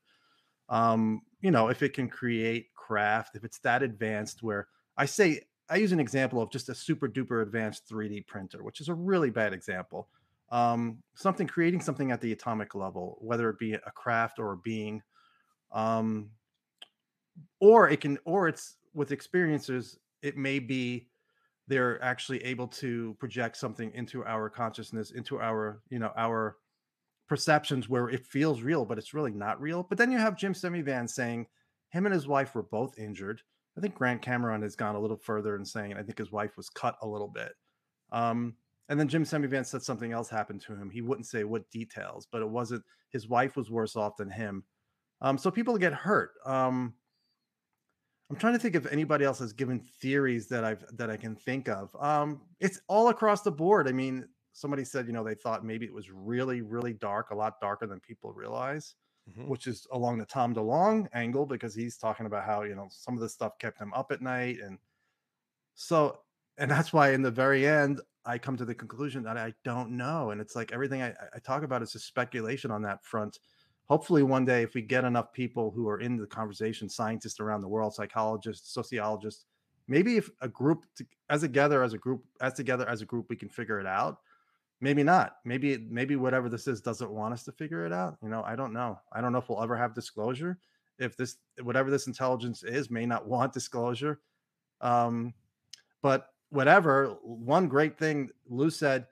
um, 0.68 1.22
you 1.40 1.50
know, 1.50 1.68
if 1.68 1.82
it 1.82 1.92
can 1.92 2.08
create 2.08 2.74
craft, 2.74 3.36
if 3.36 3.44
it's 3.44 3.58
that 3.60 3.82
advanced, 3.82 4.42
where 4.42 4.68
I 4.96 5.06
say 5.06 5.42
I 5.68 5.76
use 5.76 5.92
an 5.92 6.00
example 6.00 6.40
of 6.40 6.50
just 6.50 6.68
a 6.68 6.74
super 6.74 7.08
duper 7.08 7.42
advanced 7.42 7.88
3D 7.90 8.26
printer, 8.26 8.62
which 8.62 8.80
is 8.80 8.88
a 8.88 8.94
really 8.94 9.30
bad 9.30 9.52
example. 9.52 10.08
Um, 10.50 10.98
something 11.14 11.46
creating 11.46 11.80
something 11.80 12.12
at 12.12 12.20
the 12.20 12.32
atomic 12.32 12.74
level, 12.74 13.18
whether 13.20 13.50
it 13.50 13.58
be 13.58 13.74
a 13.74 13.90
craft 13.94 14.38
or 14.38 14.52
a 14.52 14.56
being 14.56 15.02
um 15.72 16.30
or 17.60 17.88
it 17.88 18.00
can 18.00 18.18
or 18.24 18.48
it's 18.48 18.76
with 18.94 19.10
experiencers 19.10 19.96
it 20.22 20.36
may 20.36 20.58
be 20.58 21.08
they're 21.68 22.02
actually 22.02 22.42
able 22.44 22.68
to 22.68 23.14
project 23.18 23.56
something 23.56 23.92
into 23.94 24.24
our 24.24 24.48
consciousness 24.48 25.10
into 25.10 25.40
our 25.40 25.80
you 25.90 25.98
know 25.98 26.12
our 26.16 26.56
perceptions 27.28 27.88
where 27.88 28.08
it 28.08 28.26
feels 28.26 28.62
real 28.62 28.84
but 28.84 28.98
it's 28.98 29.14
really 29.14 29.32
not 29.32 29.60
real 29.60 29.82
but 29.82 29.98
then 29.98 30.10
you 30.10 30.18
have 30.18 30.36
jim 30.36 30.52
semivan 30.52 31.08
saying 31.08 31.46
him 31.90 32.06
and 32.06 32.14
his 32.14 32.26
wife 32.26 32.54
were 32.54 32.62
both 32.62 32.98
injured 32.98 33.42
i 33.76 33.80
think 33.80 33.94
grant 33.94 34.22
cameron 34.22 34.62
has 34.62 34.76
gone 34.76 34.94
a 34.94 35.00
little 35.00 35.16
further 35.16 35.56
in 35.56 35.64
saying 35.64 35.94
i 35.94 36.02
think 36.02 36.18
his 36.18 36.32
wife 36.32 36.56
was 36.56 36.68
cut 36.68 36.96
a 37.02 37.06
little 37.06 37.28
bit 37.28 37.52
um 38.12 38.54
and 38.88 38.98
then 39.00 39.08
jim 39.08 39.24
semivan 39.24 39.66
said 39.66 39.82
something 39.82 40.12
else 40.12 40.28
happened 40.28 40.60
to 40.60 40.74
him 40.74 40.90
he 40.90 41.00
wouldn't 41.00 41.26
say 41.26 41.44
what 41.44 41.68
details 41.70 42.26
but 42.30 42.42
it 42.42 42.48
wasn't 42.48 42.82
his 43.10 43.28
wife 43.28 43.56
was 43.56 43.70
worse 43.70 43.96
off 43.96 44.16
than 44.16 44.30
him 44.30 44.62
um, 45.20 45.38
so 45.38 45.50
people 45.50 45.76
get 45.78 45.92
hurt. 45.92 46.32
Um, 46.44 46.94
I'm 48.28 48.36
trying 48.36 48.54
to 48.54 48.58
think 48.58 48.74
if 48.74 48.86
anybody 48.86 49.24
else 49.24 49.38
has 49.38 49.52
given 49.52 49.80
theories 49.80 50.48
that 50.48 50.64
I've 50.64 50.84
that 50.96 51.10
I 51.10 51.16
can 51.16 51.36
think 51.36 51.68
of. 51.68 51.94
Um, 51.98 52.40
it's 52.60 52.80
all 52.88 53.08
across 53.08 53.42
the 53.42 53.52
board. 53.52 53.88
I 53.88 53.92
mean, 53.92 54.28
somebody 54.56 54.84
said, 54.84 55.06
you 55.06 55.12
know, 55.12 55.24
they 55.24 55.34
thought 55.34 55.64
maybe 55.64 55.86
it 55.86 55.92
was 55.94 56.10
really, 56.10 56.62
really 56.62 56.94
dark, 56.94 57.30
a 57.30 57.34
lot 57.34 57.60
darker 57.60 57.86
than 57.86 58.00
people 58.00 58.32
realize, 58.32 58.94
Mhm. 59.26 59.46
which 59.46 59.66
is 59.66 59.86
along 59.92 60.18
the 60.18 60.26
Tom 60.26 60.54
DeLonge 60.54 61.08
angle 61.12 61.46
because 61.46 61.74
he's 61.74 61.98
talking 61.98 62.26
about 62.26 62.44
how 62.44 62.62
you 62.62 62.74
know 62.74 62.88
some 62.90 63.14
of 63.14 63.20
the 63.20 63.28
stuff 63.28 63.58
kept 63.58 63.78
him 63.78 63.92
up 63.94 64.12
at 64.12 64.22
night, 64.22 64.60
and 64.60 64.78
so 65.74 66.22
and 66.58 66.70
that's 66.70 66.92
why 66.92 67.10
in 67.12 67.22
the 67.22 67.30
very 67.30 67.66
end 67.66 68.00
I 68.24 68.38
come 68.38 68.56
to 68.56 68.64
the 68.64 68.74
conclusion 68.74 69.22
that 69.24 69.36
I 69.36 69.54
don't 69.64 69.92
know, 69.96 70.30
and 70.30 70.40
it's 70.40 70.56
like 70.56 70.72
everything 70.72 71.02
I, 71.02 71.14
I 71.34 71.38
talk 71.38 71.62
about 71.62 71.82
is 71.82 71.92
just 71.92 72.06
speculation 72.06 72.70
on 72.70 72.82
that 72.82 73.04
front 73.04 73.38
hopefully 73.88 74.22
one 74.24 74.44
day 74.44 74.62
if 74.64 74.74
we 74.74 74.82
get 74.82 75.04
enough 75.04 75.32
people 75.32 75.70
who 75.70 75.88
are 75.88 76.00
in 76.00 76.16
the 76.16 76.26
conversation 76.26 76.88
scientists 76.88 77.38
around 77.38 77.60
the 77.62 77.68
world 77.68 77.94
psychologists 77.94 78.72
sociologists 78.72 79.46
maybe 79.86 80.16
if 80.16 80.28
a 80.40 80.48
group 80.48 80.84
to, 80.96 81.06
as 81.30 81.42
together 81.42 81.82
as 81.84 81.92
a 81.92 81.98
group 81.98 82.24
as 82.40 82.54
together 82.54 82.88
as 82.88 83.00
a 83.00 83.06
group 83.06 83.26
we 83.30 83.36
can 83.36 83.48
figure 83.48 83.78
it 83.78 83.86
out 83.86 84.18
maybe 84.80 85.02
not 85.02 85.36
maybe 85.44 85.78
maybe 85.88 86.16
whatever 86.16 86.48
this 86.48 86.66
is 86.66 86.80
doesn't 86.80 87.10
want 87.10 87.32
us 87.32 87.44
to 87.44 87.52
figure 87.52 87.86
it 87.86 87.92
out 87.92 88.16
you 88.22 88.28
know 88.28 88.42
i 88.44 88.54
don't 88.54 88.72
know 88.72 88.98
i 89.12 89.20
don't 89.20 89.32
know 89.32 89.38
if 89.38 89.48
we'll 89.48 89.62
ever 89.62 89.76
have 89.76 89.94
disclosure 89.94 90.58
if 90.98 91.16
this 91.16 91.36
whatever 91.62 91.90
this 91.90 92.06
intelligence 92.06 92.62
is 92.62 92.90
may 92.90 93.06
not 93.06 93.26
want 93.28 93.52
disclosure 93.52 94.20
um 94.80 95.32
but 96.02 96.28
whatever 96.50 97.16
one 97.22 97.68
great 97.68 97.98
thing 97.98 98.28
lue 98.48 98.70
said 98.70 99.06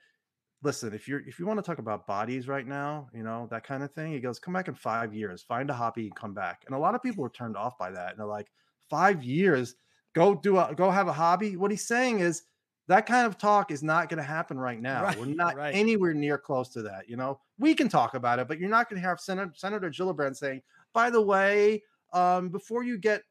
listen, 0.65 0.95
if 0.95 1.07
you're 1.07 1.21
if 1.29 1.39
you 1.39 1.47
want 1.47 1.59
to 1.59 1.63
talk 1.63 1.79
about 1.79 2.07
bodies 2.07 2.49
right 2.49 2.67
now, 2.67 3.09
you 3.15 3.23
know, 3.23 3.47
that 3.51 3.65
kind 3.65 3.85
of 3.85 3.93
thing, 3.93 4.13
he 4.13 4.19
goes, 4.19 4.39
come 4.39 4.55
back 4.55 4.67
in 4.67 4.75
five 4.75 5.15
years, 5.15 5.43
find 5.43 5.71
a 5.71 5.75
hobby 5.75 6.07
and 6.07 6.17
come 6.17 6.35
back. 6.35 6.63
And 6.67 6.75
a 6.75 6.79
lot 6.79 6.95
of 6.95 7.03
people 7.03 7.25
are 7.25 7.31
turned 7.31 7.57
off 7.57 7.79
by 7.79 7.91
that. 7.91 8.11
And 8.11 8.19
they're 8.19 8.27
like, 8.27 8.51
five 8.91 9.23
years, 9.23 9.77
go 10.15 10.35
do 10.35 10.59
a 10.59 10.75
go 10.75 10.91
have 10.91 11.07
a 11.07 11.13
hobby. 11.13 11.57
What 11.57 11.71
he's 11.71 11.87
saying 11.87 12.21
is 12.21 12.43
that 12.89 13.07
kind 13.07 13.27
of 13.27 13.39
talk 13.39 13.71
is 13.71 13.83
not 13.83 14.09
going 14.09 14.19
to 14.19 14.25
happen 14.25 14.59
right 14.59 14.81
now. 14.81 15.05
Right, 15.05 15.19
We're 15.19 15.27
not 15.27 15.57
right. 15.57 15.75
anywhere 15.75 16.15
near 16.15 16.39
close 16.39 16.69
to 16.71 16.83
that. 16.83 17.09
You 17.09 17.17
know, 17.17 17.41
we 17.59 17.75
can 17.75 17.89
talk 17.89 18.15
about 18.15 18.39
it, 18.39 18.49
but 18.49 18.59
you're 18.59 18.71
not 18.71 18.89
going 18.89 19.01
to 19.01 19.07
have 19.09 19.21
Senator, 19.21 19.53
Senator 19.55 19.91
Gillibrand 19.91 20.37
saying, 20.37 20.63
by 20.93 21.11
the 21.11 21.21
way, 21.21 21.83
um, 22.13 22.49
before 22.49 22.85
you 22.85 22.99
get, 22.99 23.23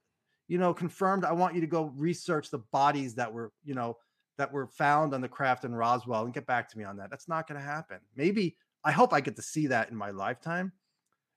you 0.48 0.58
know, 0.58 0.74
confirmed, 0.74 1.24
I 1.24 1.32
want 1.32 1.56
you 1.56 1.62
to 1.62 1.68
go 1.68 1.94
research 1.96 2.50
the 2.50 2.60
bodies 2.72 3.16
that 3.16 3.32
were, 3.32 3.52
you 3.64 3.74
know, 3.74 3.98
that 4.38 4.52
were 4.52 4.68
found 4.68 5.14
on 5.14 5.22
the 5.22 5.28
craft 5.28 5.64
in 5.64 5.74
Roswell 5.74 6.26
and 6.26 6.34
get 6.34 6.46
back 6.46 6.70
to 6.70 6.78
me 6.78 6.84
on 6.84 6.98
that. 6.98 7.10
That's 7.10 7.28
not 7.28 7.48
going 7.48 7.60
to 7.60 7.66
happen. 7.66 8.00
Maybe 8.16 8.58
I 8.84 8.92
hope 8.92 9.14
I 9.14 9.22
get 9.22 9.36
to 9.36 9.42
see 9.42 9.68
that 9.68 9.90
in 9.90 9.96
my 9.96 10.10
lifetime. 10.10 10.72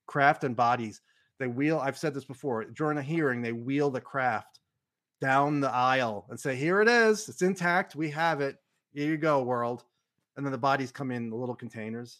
Craft 0.07 0.43
and 0.43 0.55
bodies. 0.55 1.01
They 1.39 1.47
wheel, 1.47 1.79
I've 1.79 1.97
said 1.97 2.13
this 2.13 2.25
before, 2.25 2.65
during 2.65 2.97
a 2.97 3.03
hearing, 3.03 3.41
they 3.41 3.53
wheel 3.53 3.91
the 3.91 4.01
craft 4.01 4.56
down 5.19 5.59
the 5.59 5.71
aisle 5.71 6.25
and 6.29 6.39
say, 6.39 6.55
Here 6.55 6.81
it 6.81 6.87
is. 6.87 7.27
It's 7.29 7.41
intact. 7.41 7.95
We 7.95 8.09
have 8.11 8.41
it. 8.41 8.57
Here 8.93 9.07
you 9.07 9.17
go, 9.17 9.43
world. 9.43 9.83
And 10.35 10.45
then 10.45 10.51
the 10.51 10.57
bodies 10.57 10.91
come 10.91 11.11
in 11.11 11.31
little 11.31 11.55
containers. 11.55 12.19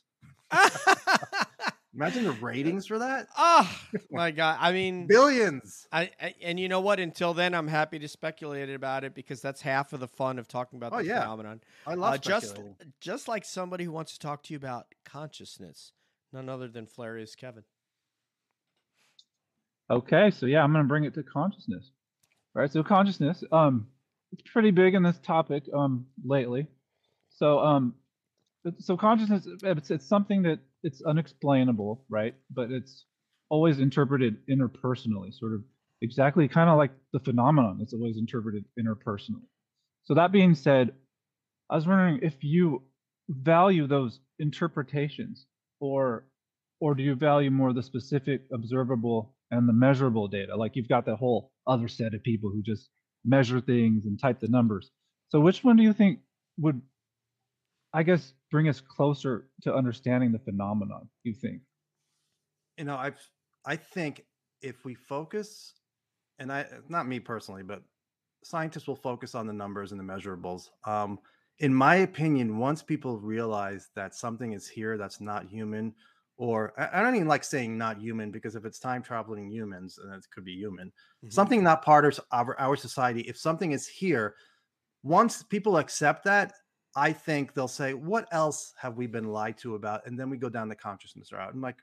Imagine 1.94 2.24
the 2.26 2.32
ratings 2.42 2.86
for 2.88 3.00
that. 3.00 3.28
oh 3.38 3.70
my 4.12 4.32
god! 4.32 4.58
I 4.60 4.72
mean, 4.72 5.08
Billions. 5.08 5.88
I, 5.92 6.10
I 6.22 6.34
and 6.42 6.60
you 6.60 6.68
know 6.70 6.80
what? 6.82 7.00
Until 7.00 7.34
then, 7.34 7.54
I'm 7.54 7.68
happy 7.68 8.00
to 8.00 8.08
speculate 8.08 8.70
about 8.70 9.04
it 9.04 9.14
because 9.16 9.42
that's 9.42 9.62
half 9.62 9.94
of 9.94 10.00
the 10.00 10.08
fun 10.08 10.40
of 10.40 10.48
talking 10.48 10.78
about 10.78 10.94
Oh, 10.94 10.98
the 10.98 11.06
yeah. 11.06 11.22
phenomenon. 11.22 11.62
I 11.86 11.94
love 11.96 12.16
Uh, 12.16 12.18
just 12.18 12.60
just 13.00 13.28
like 13.28 13.46
somebody 13.46 13.84
who 13.84 13.92
wants 13.92 14.14
to 14.14 14.20
talk 14.20 14.44
to 14.44 14.54
you 14.54 14.58
about 14.58 14.88
consciousness, 15.06 15.92
none 16.34 16.50
other 16.50 16.68
than 16.68 16.86
Flarius 16.88 17.36
Kevin. 17.38 17.64
Okay, 19.90 20.32
so 20.32 20.46
yeah, 20.46 20.64
I'm 20.64 20.72
gonna 20.72 20.84
bring 20.86 21.04
it 21.06 21.14
to 21.16 21.24
consciousness. 21.24 21.92
Right, 22.58 22.74
so 22.74 22.82
consciousness, 22.82 23.44
um, 23.52 23.86
it's 24.32 24.42
pretty 24.52 24.72
big 24.72 24.96
in 24.96 25.04
this 25.04 25.20
topic 25.20 25.66
um 25.76 26.08
lately. 26.26 26.66
So 27.30 27.60
um, 27.60 27.94
so 28.80 28.98
consciousness, 28.98 29.48
it's 29.62 29.92
it's 29.92 30.08
something 30.08 30.42
that 30.42 30.58
it's 30.82 31.04
unexplainable, 31.04 32.04
right? 32.10 32.34
But 32.50 32.72
it's 32.72 33.06
always 33.52 33.80
interpreted 33.80 34.38
interpersonally, 34.50 35.32
sort 35.36 35.54
of 35.54 35.62
exactly 36.02 36.48
kind 36.48 36.68
of 36.68 36.78
like 36.78 36.90
the 37.14 37.20
phenomenon. 37.20 37.78
It's 37.80 37.94
always 37.94 38.18
interpreted 38.18 38.66
interpersonally. 38.80 39.46
So 40.06 40.16
that 40.16 40.32
being 40.32 40.56
said, 40.56 40.96
I 41.70 41.76
was 41.76 41.86
wondering 41.86 42.22
if 42.24 42.44
you 42.44 42.82
value 43.30 43.86
those 43.86 44.20
interpretations, 44.40 45.46
or 45.80 46.26
or 46.80 46.96
do 46.96 47.04
you 47.04 47.14
value 47.14 47.52
more 47.52 47.72
the 47.72 47.84
specific 47.84 48.42
observable 48.52 49.36
and 49.52 49.70
the 49.70 49.74
measurable 49.74 50.28
data? 50.28 50.56
Like 50.56 50.76
you've 50.76 50.90
got 50.90 51.06
that 51.06 51.18
whole 51.18 51.52
other 51.68 51.88
set 51.88 52.14
of 52.14 52.24
people 52.24 52.50
who 52.50 52.62
just 52.62 52.90
measure 53.26 53.60
things 53.62 54.06
and 54.06 54.20
type 54.20 54.40
the 54.40 54.48
numbers. 54.48 54.92
So 55.30 55.40
which 55.40 55.64
one 55.64 55.76
do 55.76 55.84
you 55.84 55.94
think 55.94 56.20
would, 56.58 56.82
I 57.94 58.04
guess, 58.04 58.34
bring 58.52 58.70
us 58.70 58.80
closer 58.82 59.50
to 59.64 59.76
understanding 59.76 60.32
the 60.32 60.40
phenomenon? 60.40 61.10
You 61.24 61.34
think? 61.34 61.62
you 62.78 62.86
know 62.86 62.96
i've 62.96 63.20
i 63.66 63.76
think 63.76 64.24
if 64.62 64.86
we 64.86 64.94
focus 64.94 65.74
and 66.40 66.52
i 66.52 66.66
not 66.90 67.08
me 67.08 67.20
personally 67.20 67.64
but 67.64 67.82
scientists 68.44 68.88
will 68.88 68.96
focus 68.96 69.36
on 69.36 69.48
the 69.48 69.54
numbers 69.54 69.92
and 69.92 70.00
the 70.00 70.04
measurables 70.04 70.70
um 70.86 71.20
in 71.60 71.74
my 71.74 71.96
opinion 71.98 72.58
once 72.60 72.84
people 72.84 73.20
realize 73.20 73.90
that 73.96 74.16
something 74.16 74.54
is 74.54 74.68
here 74.68 74.98
that's 74.98 75.20
not 75.20 75.46
human 75.48 75.94
or 76.38 76.74
i 76.78 77.02
don't 77.02 77.16
even 77.16 77.28
like 77.28 77.44
saying 77.44 77.78
not 77.78 78.00
human 78.00 78.32
because 78.32 78.56
if 78.56 78.66
it's 78.66 78.80
time 78.80 79.02
traveling 79.02 79.50
humans 79.50 79.98
and 79.98 80.14
it 80.14 80.26
could 80.32 80.46
be 80.46 80.54
human 80.54 80.92
Mhm. 81.26 81.34
something 81.34 81.64
not 81.64 81.84
part 81.84 82.06
of 82.06 82.20
our, 82.32 82.60
our 82.60 82.76
society 82.76 83.22
if 83.22 83.38
something 83.38 83.72
is 83.72 83.88
here 83.88 84.36
once 85.04 85.44
people 85.44 85.78
accept 85.78 86.24
that 86.26 86.54
i 86.96 87.12
think 87.12 87.54
they'll 87.54 87.68
say 87.68 87.94
what 87.94 88.28
else 88.32 88.74
have 88.78 88.98
we 88.98 89.08
been 89.08 89.28
lied 89.30 89.58
to 89.58 89.76
about 89.76 90.06
and 90.06 90.20
then 90.20 90.30
we 90.30 90.38
go 90.38 90.50
down 90.50 90.70
the 90.70 90.76
consciousness 90.76 91.32
route 91.32 91.54
i'm 91.54 91.62
like 91.62 91.78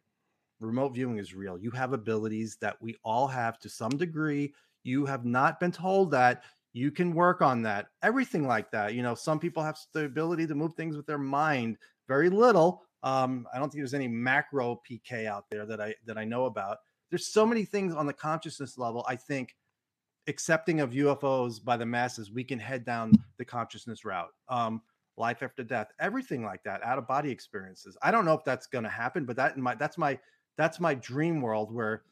remote 0.61 0.95
viewing 0.95 1.19
is 1.19 1.35
real. 1.35 1.59
You 1.59 1.71
have 1.73 1.93
abilities 1.93 2.57
that 2.61 2.81
we 2.81 2.97
all 3.05 3.27
have 3.27 3.59
to 3.61 3.69
some 3.69 3.97
degree. 3.97 4.55
You 4.83 5.07
have 5.07 5.25
not 5.25 5.61
been 5.61 5.73
told 5.73 6.11
that 6.13 6.45
you 6.73 6.91
can 6.91 7.15
work 7.15 7.43
on 7.43 7.63
that. 7.63 7.87
Everything 8.03 8.47
like 8.47 8.71
that. 8.73 8.95
You 8.95 9.03
know, 9.03 9.15
some 9.15 9.39
people 9.39 9.63
have 9.63 9.79
the 9.93 10.05
ability 10.05 10.47
to 10.49 10.55
move 10.55 10.75
things 10.75 10.97
with 10.97 11.07
their 11.07 11.19
mind. 11.19 11.79
Very 12.09 12.29
little. 12.29 12.83
Um, 13.05 13.47
I 13.55 13.59
don't 13.59 13.71
think 13.71 13.81
there's 13.81 13.95
any 13.95 14.09
macro 14.09 14.81
PK 14.91 15.27
out 15.27 15.45
there 15.51 15.67
that 15.67 15.81
I 15.81 15.95
that 16.07 16.19
I 16.19 16.25
know 16.25 16.47
about. 16.47 16.79
There's 17.11 17.27
so 17.27 17.47
many 17.47 17.65
things 17.65 17.95
on 17.95 18.07
the 18.07 18.13
consciousness 18.13 18.79
level. 18.79 19.05
I 19.07 19.15
think 19.15 19.55
accepting 20.27 20.81
of 20.81 20.91
UFOs 20.91 21.63
by 21.63 21.77
the 21.77 21.87
masses, 21.87 22.33
we 22.33 22.43
can 22.43 22.59
head 22.59 22.85
down 22.85 23.13
the 23.37 23.45
consciousness 23.45 24.05
route. 24.07 24.31
Um, 24.49 24.81
life 25.17 25.43
after 25.43 25.63
death, 25.63 25.89
everything 26.01 26.43
like 26.43 26.65
that, 26.65 26.83
out 26.83 26.99
of 26.99 27.07
body 27.07 27.31
experiences. 27.31 27.97
I 28.03 28.11
don't 28.11 28.25
know 28.25 28.35
if 28.35 28.43
that's 28.43 28.67
going 28.67 28.85
to 28.85 28.91
happen, 28.91 29.27
but 29.27 29.37
that 29.37 29.57
my 29.59 29.75
that's 29.75 29.99
my 29.99 30.19
that's 30.57 30.81
my 30.81 30.95
dream 30.95 31.43
world 31.43 31.73
where 31.73 32.05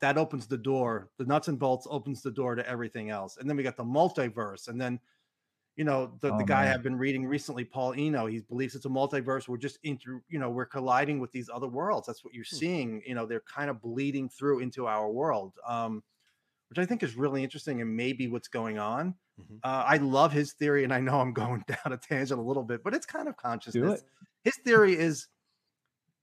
that 0.00 0.18
opens 0.18 0.46
the 0.46 0.58
door. 0.58 1.10
The 1.18 1.26
nuts 1.26 1.48
and 1.48 1.58
bolts 1.58 1.86
opens 1.88 2.22
the 2.22 2.30
door 2.30 2.56
to 2.56 2.68
everything 2.68 3.10
else. 3.10 3.36
And 3.36 3.48
then 3.48 3.56
we 3.56 3.62
got 3.62 3.76
the 3.76 3.84
multiverse, 3.84 4.66
and 4.66 4.80
then 4.80 4.98
you 5.76 5.84
know 5.84 6.18
the, 6.20 6.30
Oh, 6.30 6.34
the 6.34 6.44
guy 6.44 6.72
man. 6.72 6.74
I've 6.74 6.82
been 6.82 6.96
reading 6.96 7.26
recently, 7.26 7.64
Paul 7.64 7.94
Eno. 7.96 8.26
He 8.26 8.40
believes 8.40 8.74
it's 8.74 8.84
a 8.86 8.88
multiverse. 8.90 9.48
We're 9.48 9.56
just 9.58 9.78
into 9.82 10.22
you 10.28 10.38
know 10.38 10.50
we're 10.50 10.66
colliding 10.66 11.20
with 11.20 11.32
these 11.32 11.48
other 11.52 11.68
worlds. 11.68 12.06
That's 12.06 12.24
what 12.24 12.34
you're 12.34 12.44
Hmm. 12.50 12.58
seeing. 12.58 13.02
You 13.06 13.14
know 13.14 13.26
they're 13.26 13.40
kind 13.40 13.70
of 13.70 13.80
bleeding 13.80 14.28
through 14.28 14.60
into 14.60 14.86
our 14.86 15.10
world. 15.10 15.54
Um, 15.66 16.02
which 16.68 16.78
I 16.78 16.86
think 16.86 17.02
is 17.02 17.16
really 17.16 17.42
interesting 17.44 17.80
and 17.80 17.96
maybe 17.96 18.28
what's 18.28 18.48
going 18.48 18.78
on. 18.78 19.16
Mhm. 19.38 19.62
Uh, 19.62 19.84
I 19.86 19.96
love 19.98 20.32
his 20.32 20.52
theory, 20.54 20.84
and 20.84 20.92
I 20.94 21.00
know 21.00 21.20
I'm 21.20 21.32
going 21.60 21.64
down 21.66 21.92
a 21.92 21.96
tangent 21.98 22.40
a 22.40 22.42
little 22.42 22.64
bit, 22.64 22.82
but 22.84 22.94
it's 22.94 23.06
kind 23.06 23.28
of 23.28 23.36
consciousness. 23.36 24.02
His 24.44 24.56
theory 24.64 24.96
is, 24.96 25.28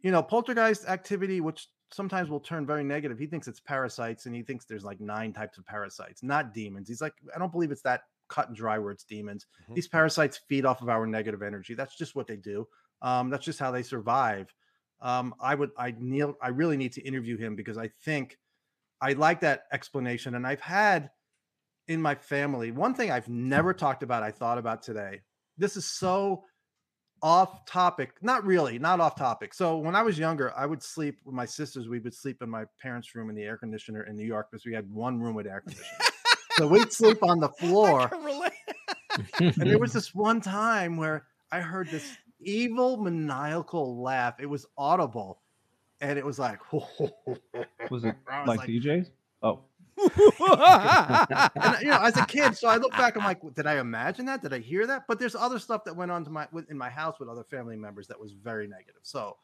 you 0.02 0.12
know, 0.12 0.24
poltergeist 0.24 0.86
activity, 0.88 1.42
which 1.42 1.70
sometimes 1.92 2.30
will 2.30 2.40
turn 2.40 2.66
very 2.66 2.84
negative. 2.84 3.18
He 3.20 3.28
thinks 3.28 3.48
it's 3.48 3.60
parasites, 3.60 4.26
and 4.26 4.36
he 4.36 4.44
thinks 4.44 4.66
there's 4.66 4.84
like 4.84 5.00
nine 5.00 5.34
types 5.34 5.58
of 5.58 5.66
parasites, 5.66 6.24
not 6.24 6.54
demons. 6.54 6.88
He's 6.88 7.02
like, 7.02 7.14
I 7.36 7.40
don't 7.40 7.52
believe 7.52 7.72
it's 7.72 7.82
that 7.84 8.04
cut 8.30 8.48
and 8.48 8.56
dry 8.58 8.78
where 8.78 8.92
it's 8.92 9.04
demons. 9.04 9.46
Mhm. 9.70 9.76
These 9.76 9.88
parasites 9.88 10.38
feed 10.50 10.66
off 10.66 10.82
of 10.82 10.90
our 10.90 11.06
negative 11.06 11.42
energy. 11.42 11.74
That's 11.74 11.98
just 11.98 12.16
what 12.16 12.28
they 12.28 12.38
do. 12.38 12.68
Um, 13.02 13.30
that's 13.30 13.46
just 13.46 13.60
how 13.60 13.72
they 13.72 13.84
survive. 13.84 14.54
Um, 15.02 15.36
I 15.40 15.56
would, 15.56 15.72
I 15.78 15.94
Neil, 15.98 16.36
I 16.42 16.50
really 16.50 16.78
need 16.78 16.94
to 16.94 17.02
interview 17.02 17.38
him 17.38 17.56
because 17.56 17.78
I 17.78 17.90
think 18.04 18.38
I 19.00 19.14
like 19.14 19.42
that 19.42 19.64
explanation. 19.72 20.36
And 20.36 20.48
I've 20.48 20.62
had 20.62 21.12
in 21.88 22.02
my 22.02 22.16
family 22.16 22.72
one 22.72 22.94
thing 22.94 23.12
I've 23.12 23.30
never 23.30 23.74
talked 23.74 24.04
about, 24.04 24.24
I 24.24 24.32
thought 24.32 24.58
about 24.58 24.82
today. 24.82 25.22
This 25.58 25.78
is 25.78 25.86
so 25.86 26.44
off 27.22 27.66
topic, 27.66 28.14
not 28.22 28.46
really, 28.46 28.78
not 28.78 29.00
off 29.00 29.16
topic. 29.16 29.54
So 29.54 29.78
when 29.78 29.96
I 29.96 30.04
was 30.04 30.20
younger, 30.20 30.56
I 30.56 30.66
would 30.66 30.84
sleep 30.84 31.20
with 31.26 31.34
my 31.34 31.46
sisters. 31.46 31.88
We 31.88 32.00
would 32.00 32.14
sleep 32.14 32.42
in 32.42 32.50
my 32.50 32.66
parents' 32.82 33.16
room 33.16 33.30
in 33.30 33.36
the 33.36 33.44
air 33.44 33.58
conditioner 33.58 34.04
in 34.04 34.16
New 34.16 34.26
York 34.26 34.48
because 34.52 34.66
we 34.66 34.74
had 34.74 34.90
one 34.92 35.20
room 35.20 35.36
with 35.36 35.48
air 35.48 35.62
conditioning. 35.62 36.07
So 36.58 36.68
we'd 36.68 36.92
sleep 36.92 37.24
on 37.24 37.40
the 37.40 37.50
floor. 37.60 38.12
And 39.40 39.54
there 39.56 39.80
was 39.80 39.94
this 39.94 40.14
one 40.14 40.42
time 40.42 40.96
where 40.98 41.26
I 41.52 41.60
heard 41.60 41.90
this 41.90 42.18
evil 42.40 42.98
maniacal 42.98 44.00
laugh. 44.02 44.36
It 44.40 44.46
was 44.46 44.68
audible. 44.78 45.40
And 46.02 46.20
it 46.20 46.26
was 46.26 46.38
like, 46.38 46.60
Was 46.74 46.92
it 47.56 47.66
was 47.90 48.04
like, 48.04 48.60
like- 48.60 48.70
DJs? 48.70 49.10
Oh, 49.42 49.62
and 49.98 51.82
you 51.82 51.88
know, 51.88 52.00
as 52.04 52.16
a 52.18 52.26
kid, 52.28 52.56
so 52.56 52.68
I 52.68 52.78
look 52.78 52.92
back, 52.92 53.18
I'm 53.18 53.24
like, 53.24 53.40
did 53.56 53.66
I 53.66 53.80
imagine 53.80 54.26
that? 54.28 54.42
Did 54.44 54.54
I 54.54 54.60
hear 54.60 54.86
that? 54.86 55.06
But 55.08 55.18
there's 55.20 55.36
other 55.36 55.58
stuff 55.58 55.84
that 55.86 55.96
went 55.96 56.12
on 56.12 56.24
to 56.26 56.30
my 56.30 56.48
in 56.70 56.78
my 56.78 56.90
house 56.90 57.20
with 57.20 57.30
other 57.30 57.44
family 57.44 57.76
members 57.76 58.08
that 58.08 58.20
was 58.20 58.34
very 58.34 58.68
negative. 58.68 59.02
So 59.02 59.38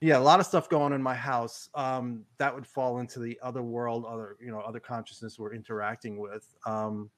yeah, 0.00 0.18
a 0.18 0.20
lot 0.20 0.40
of 0.40 0.46
stuff 0.46 0.68
going 0.68 0.84
on 0.84 0.92
in 0.92 1.02
my 1.02 1.14
house. 1.14 1.68
Um, 1.74 2.24
that 2.38 2.54
would 2.54 2.66
fall 2.66 2.98
into 2.98 3.18
the 3.18 3.38
other 3.42 3.62
world, 3.62 4.04
other, 4.06 4.36
you 4.40 4.50
know, 4.50 4.60
other 4.60 4.80
consciousness 4.80 5.38
we're 5.38 5.54
interacting 5.54 6.18
with. 6.18 6.54
Um, 6.66 7.10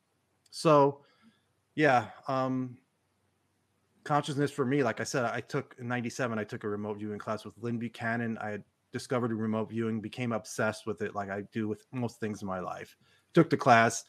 so 0.50 1.00
yeah, 1.74 2.06
um 2.26 2.76
consciousness 4.08 4.50
for 4.50 4.64
me, 4.64 4.82
like 4.82 5.00
I 5.00 5.04
said, 5.04 5.24
I 5.24 5.40
took 5.40 5.76
in 5.78 5.86
97, 5.86 6.38
I 6.38 6.44
took 6.44 6.64
a 6.64 6.68
remote 6.68 6.96
viewing 6.98 7.18
class 7.18 7.44
with 7.44 7.54
Lynn 7.60 7.78
Buchanan. 7.78 8.38
I 8.38 8.58
discovered 8.90 9.32
remote 9.32 9.68
viewing, 9.68 10.00
became 10.00 10.32
obsessed 10.32 10.86
with 10.86 11.02
it, 11.02 11.14
like 11.14 11.30
I 11.30 11.42
do 11.52 11.68
with 11.68 11.86
most 11.92 12.18
things 12.18 12.40
in 12.40 12.48
my 12.48 12.58
life. 12.58 12.96
Took 13.34 13.50
the 13.50 13.56
class, 13.58 14.04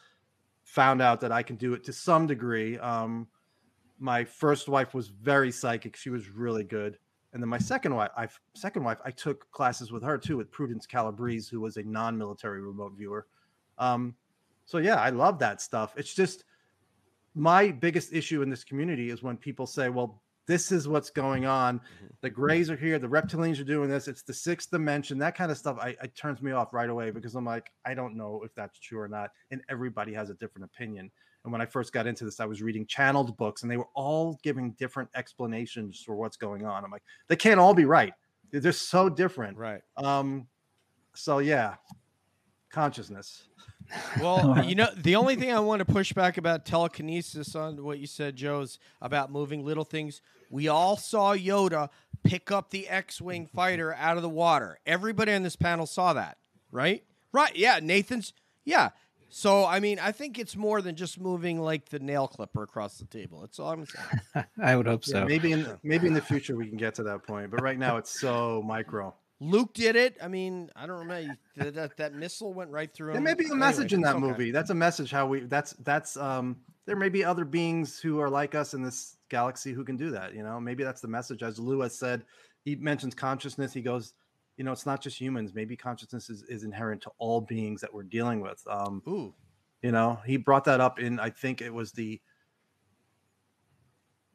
found 0.63 1.01
out 1.01 1.19
that 1.19 1.33
I 1.33 1.43
can 1.43 1.57
do 1.57 1.73
it 1.73 1.83
to 1.83 1.93
some 1.93 2.27
degree. 2.27 2.77
Um, 2.79 3.27
my 3.99 4.23
first 4.23 4.69
wife 4.69 4.93
was 4.93 5.09
very 5.09 5.51
psychic; 5.51 5.97
she 5.97 6.09
was 6.09 6.29
really 6.29 6.63
good. 6.63 6.97
And 7.33 7.41
then 7.41 7.49
my 7.49 7.59
second 7.59 7.95
wife, 7.95 8.09
I 8.17 8.27
second 8.55 8.83
wife, 8.83 8.97
I 9.05 9.11
took 9.11 9.49
classes 9.51 9.91
with 9.91 10.03
her 10.03 10.17
too, 10.17 10.37
with 10.37 10.51
Prudence 10.51 10.85
Calabrese, 10.85 11.49
who 11.51 11.61
was 11.61 11.77
a 11.77 11.83
non-military 11.83 12.61
remote 12.61 12.93
viewer. 12.97 13.27
Um, 13.77 14.15
so 14.65 14.77
yeah, 14.79 14.95
I 14.95 15.09
love 15.09 15.39
that 15.39 15.61
stuff. 15.61 15.93
It's 15.95 16.13
just 16.13 16.45
my 17.35 17.71
biggest 17.71 18.13
issue 18.13 18.41
in 18.41 18.49
this 18.49 18.63
community 18.63 19.09
is 19.09 19.21
when 19.21 19.37
people 19.37 19.67
say, 19.67 19.89
"Well, 19.89 20.21
this 20.49 20.71
is 20.71 20.87
what's 20.87 21.11
going 21.11 21.45
on. 21.45 21.79
The 22.21 22.29
Greys 22.31 22.71
are 22.71 22.75
here. 22.75 22.97
The 22.97 23.07
reptilians 23.07 23.61
are 23.61 23.63
doing 23.63 23.87
this. 23.87 24.07
It's 24.07 24.23
the 24.23 24.33
sixth 24.33 24.71
dimension. 24.71 25.19
That 25.19 25.35
kind 25.35 25.51
of 25.51 25.59
stuff. 25.59 25.77
I, 25.79 25.89
it 26.01 26.15
turns 26.15 26.41
me 26.41 26.53
off 26.53 26.73
right 26.73 26.89
away 26.89 27.11
because 27.11 27.35
I'm 27.35 27.45
like, 27.45 27.71
I 27.85 27.93
don't 27.93 28.17
know 28.17 28.41
if 28.43 28.55
that's 28.55 28.79
true 28.79 28.99
or 28.99 29.07
not. 29.07 29.29
And 29.51 29.61
everybody 29.69 30.11
has 30.13 30.31
a 30.31 30.33
different 30.33 30.65
opinion. 30.65 31.11
And 31.43 31.51
when 31.51 31.61
I 31.61 31.65
first 31.65 31.93
got 31.93 32.05
into 32.05 32.25
this, 32.25 32.39
I 32.39 32.45
was 32.45 32.61
reading 32.61 32.85
channeled 32.85 33.37
books, 33.37 33.61
and 33.61 33.71
they 33.71 33.77
were 33.77 33.87
all 33.93 34.39
giving 34.43 34.71
different 34.71 35.09
explanations 35.15 36.03
for 36.05 36.15
what's 36.15 36.37
going 36.37 36.65
on. 36.65 36.83
I'm 36.83 36.91
like, 36.91 37.03
they 37.27 37.35
can't 37.35 37.59
all 37.59 37.73
be 37.73 37.85
right. 37.85 38.13
They're 38.51 38.61
they're 38.61 38.71
so 38.71 39.09
different. 39.09 39.57
right. 39.57 39.81
Um, 39.97 40.47
so 41.15 41.39
yeah, 41.39 41.75
consciousness. 42.69 43.47
Well, 44.19 44.63
you 44.65 44.75
know, 44.75 44.89
the 44.95 45.15
only 45.15 45.35
thing 45.35 45.51
I 45.51 45.59
want 45.59 45.79
to 45.79 45.85
push 45.85 46.13
back 46.13 46.37
about 46.37 46.65
telekinesis 46.65 47.55
on 47.55 47.83
what 47.83 47.99
you 47.99 48.07
said, 48.07 48.35
Joe, 48.35 48.61
is 48.61 48.79
about 49.01 49.31
moving 49.31 49.65
little 49.65 49.85
things. 49.85 50.21
We 50.49 50.67
all 50.67 50.97
saw 50.97 51.35
Yoda 51.35 51.89
pick 52.23 52.51
up 52.51 52.69
the 52.69 52.87
X-wing 52.87 53.47
fighter 53.47 53.93
out 53.93 54.17
of 54.17 54.23
the 54.23 54.29
water. 54.29 54.79
Everybody 54.85 55.33
on 55.33 55.43
this 55.43 55.55
panel 55.55 55.85
saw 55.85 56.13
that, 56.13 56.37
right? 56.71 57.03
Right? 57.31 57.55
Yeah, 57.55 57.79
Nathan's. 57.81 58.33
Yeah. 58.65 58.89
So 59.29 59.65
I 59.65 59.79
mean, 59.79 59.99
I 59.99 60.11
think 60.11 60.39
it's 60.39 60.55
more 60.55 60.81
than 60.81 60.95
just 60.95 61.19
moving 61.19 61.59
like 61.61 61.89
the 61.89 61.99
nail 61.99 62.27
clipper 62.27 62.63
across 62.63 62.97
the 62.97 63.05
table. 63.05 63.41
That's 63.41 63.59
all 63.59 63.71
I'm 63.71 63.85
saying. 63.85 64.45
I 64.61 64.75
would 64.75 64.87
hope 64.87 65.03
Yeah, 65.05 65.21
so. 65.21 65.25
maybe 65.25 65.51
in 65.51 65.67
maybe 65.83 66.07
in 66.07 66.13
the 66.13 66.21
future 66.21 66.55
we 66.55 66.67
can 66.67 66.77
get 66.77 66.95
to 66.95 67.03
that 67.03 67.23
point, 67.23 67.51
but 67.51 67.61
right 67.61 67.77
now 67.77 67.97
it's 67.97 68.19
so 68.19 68.61
micro. 68.65 69.13
Luke 69.41 69.73
did 69.73 69.95
it. 69.95 70.17
I 70.21 70.27
mean, 70.27 70.69
I 70.75 70.85
don't 70.85 70.99
remember 70.99 71.37
that, 71.55 71.73
that 71.75 71.97
that 71.97 72.13
missile 72.13 72.53
went 72.53 72.71
right 72.71 72.93
through. 72.93 73.13
There 73.13 73.17
him. 73.17 73.23
may 73.23 73.33
be 73.35 73.45
a 73.45 73.47
Anyway, 73.47 73.59
message 73.59 73.93
in 73.93 74.01
that 74.01 74.15
okay. 74.15 74.25
movie. 74.25 74.51
That's 74.51 74.69
a 74.71 74.75
message 74.75 75.11
how 75.11 75.27
we 75.27 75.41
that's 75.41 75.73
that's 75.83 76.17
um 76.17 76.57
there 76.85 76.95
may 76.97 77.09
be 77.09 77.23
other 77.23 77.45
beings 77.45 77.99
who 77.99 78.19
are 78.19 78.29
like 78.29 78.55
us 78.55 78.73
in 78.73 78.81
this 78.81 79.17
galaxy 79.29 79.71
who 79.73 79.83
can 79.85 79.95
do 79.95 80.09
that, 80.11 80.33
you 80.33 80.43
know. 80.43 80.59
Maybe 80.59 80.83
that's 80.83 81.01
the 81.01 81.07
message 81.07 81.43
as 81.43 81.59
Lewis 81.59 81.97
said. 81.97 82.23
He 82.65 82.75
mentions 82.75 83.13
consciousness. 83.15 83.71
He 83.73 83.81
goes, 83.81 84.13
you 84.59 84.65
know, 84.65 84.73
it's 84.73 84.85
not 84.85 85.01
just 85.01 85.17
humans. 85.17 85.55
Maybe 85.55 85.77
consciousness 85.77 86.29
is, 86.29 86.43
is 86.43 86.65
inherent 86.65 87.01
to 87.03 87.11
all 87.17 87.39
beings 87.39 87.79
that 87.79 87.91
we're 87.91 88.03
dealing 88.03 88.41
with. 88.41 88.61
Um, 88.69 89.01
Ooh, 89.07 89.33
you 89.81 89.93
know, 89.93 90.19
he 90.25 90.35
brought 90.35 90.65
that 90.65 90.81
up 90.81 90.99
in 90.99 91.17
I 91.17 91.29
think 91.29 91.61
it 91.61 91.73
was 91.73 91.93
the 91.93 92.19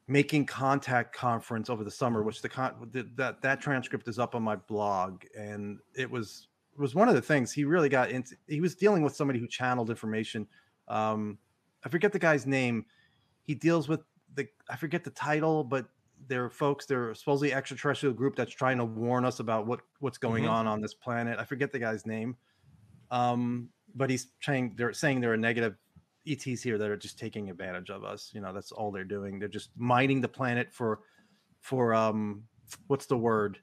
making 0.07 0.47
contact 0.47 1.15
conference 1.15 1.69
over 1.69 1.83
the 1.83 1.91
summer 1.91 2.21
which 2.21 2.41
the 2.41 2.49
con 2.49 2.73
the, 2.91 3.07
that 3.15 3.41
that 3.41 3.59
transcript 3.59 4.07
is 4.07 4.19
up 4.19 4.35
on 4.35 4.43
my 4.43 4.55
blog 4.55 5.23
and 5.35 5.79
it 5.95 6.09
was 6.09 6.47
it 6.73 6.79
was 6.79 6.93
one 6.93 7.09
of 7.09 7.15
the 7.15 7.21
things 7.21 7.51
he 7.51 7.63
really 7.63 7.89
got 7.89 8.11
into 8.11 8.35
he 8.47 8.61
was 8.61 8.75
dealing 8.75 9.01
with 9.01 9.15
somebody 9.15 9.39
who 9.39 9.47
channeled 9.47 9.89
information 9.89 10.45
um 10.89 11.39
i 11.83 11.89
forget 11.89 12.11
the 12.11 12.19
guy's 12.19 12.45
name 12.45 12.85
he 13.41 13.55
deals 13.55 13.89
with 13.89 14.01
the 14.35 14.47
i 14.69 14.75
forget 14.75 15.03
the 15.03 15.09
title 15.09 15.63
but 15.63 15.87
they're 16.27 16.49
folks 16.49 16.85
they're 16.85 17.13
supposedly 17.13 17.53
extraterrestrial 17.53 18.13
group 18.13 18.35
that's 18.35 18.51
trying 18.53 18.77
to 18.77 18.85
warn 18.85 19.25
us 19.25 19.39
about 19.39 19.67
what 19.67 19.81
what's 19.99 20.17
going 20.17 20.43
Mhm. 20.45 20.49
on 20.51 20.67
on 20.67 20.81
this 20.81 20.93
planet 20.93 21.37
i 21.39 21.43
forget 21.45 21.71
the 21.71 21.79
guy's 21.79 22.05
name 22.05 22.35
um 23.11 23.69
but 23.95 24.09
he's 24.09 24.27
saying 24.41 24.73
they're 24.77 24.93
saying 24.93 25.21
there 25.21 25.31
are 25.33 25.37
negative 25.37 25.75
ETs 26.27 26.61
here 26.63 26.77
that 26.79 26.89
are 26.89 26.97
just 26.97 27.19
taking 27.19 27.51
advantage 27.51 27.91
of 27.91 28.03
us. 28.03 28.31
You 28.33 28.41
know, 28.41 28.51
that's 28.51 28.71
all 28.71 28.91
they're 28.91 29.03
doing. 29.03 29.37
They're 29.37 29.47
just 29.47 29.69
mining 29.77 30.21
the 30.21 30.27
planet 30.27 30.73
for 30.73 31.01
for 31.61 31.93
um 31.93 32.43
what's 32.87 33.05
the 33.05 33.15
word? 33.15 33.59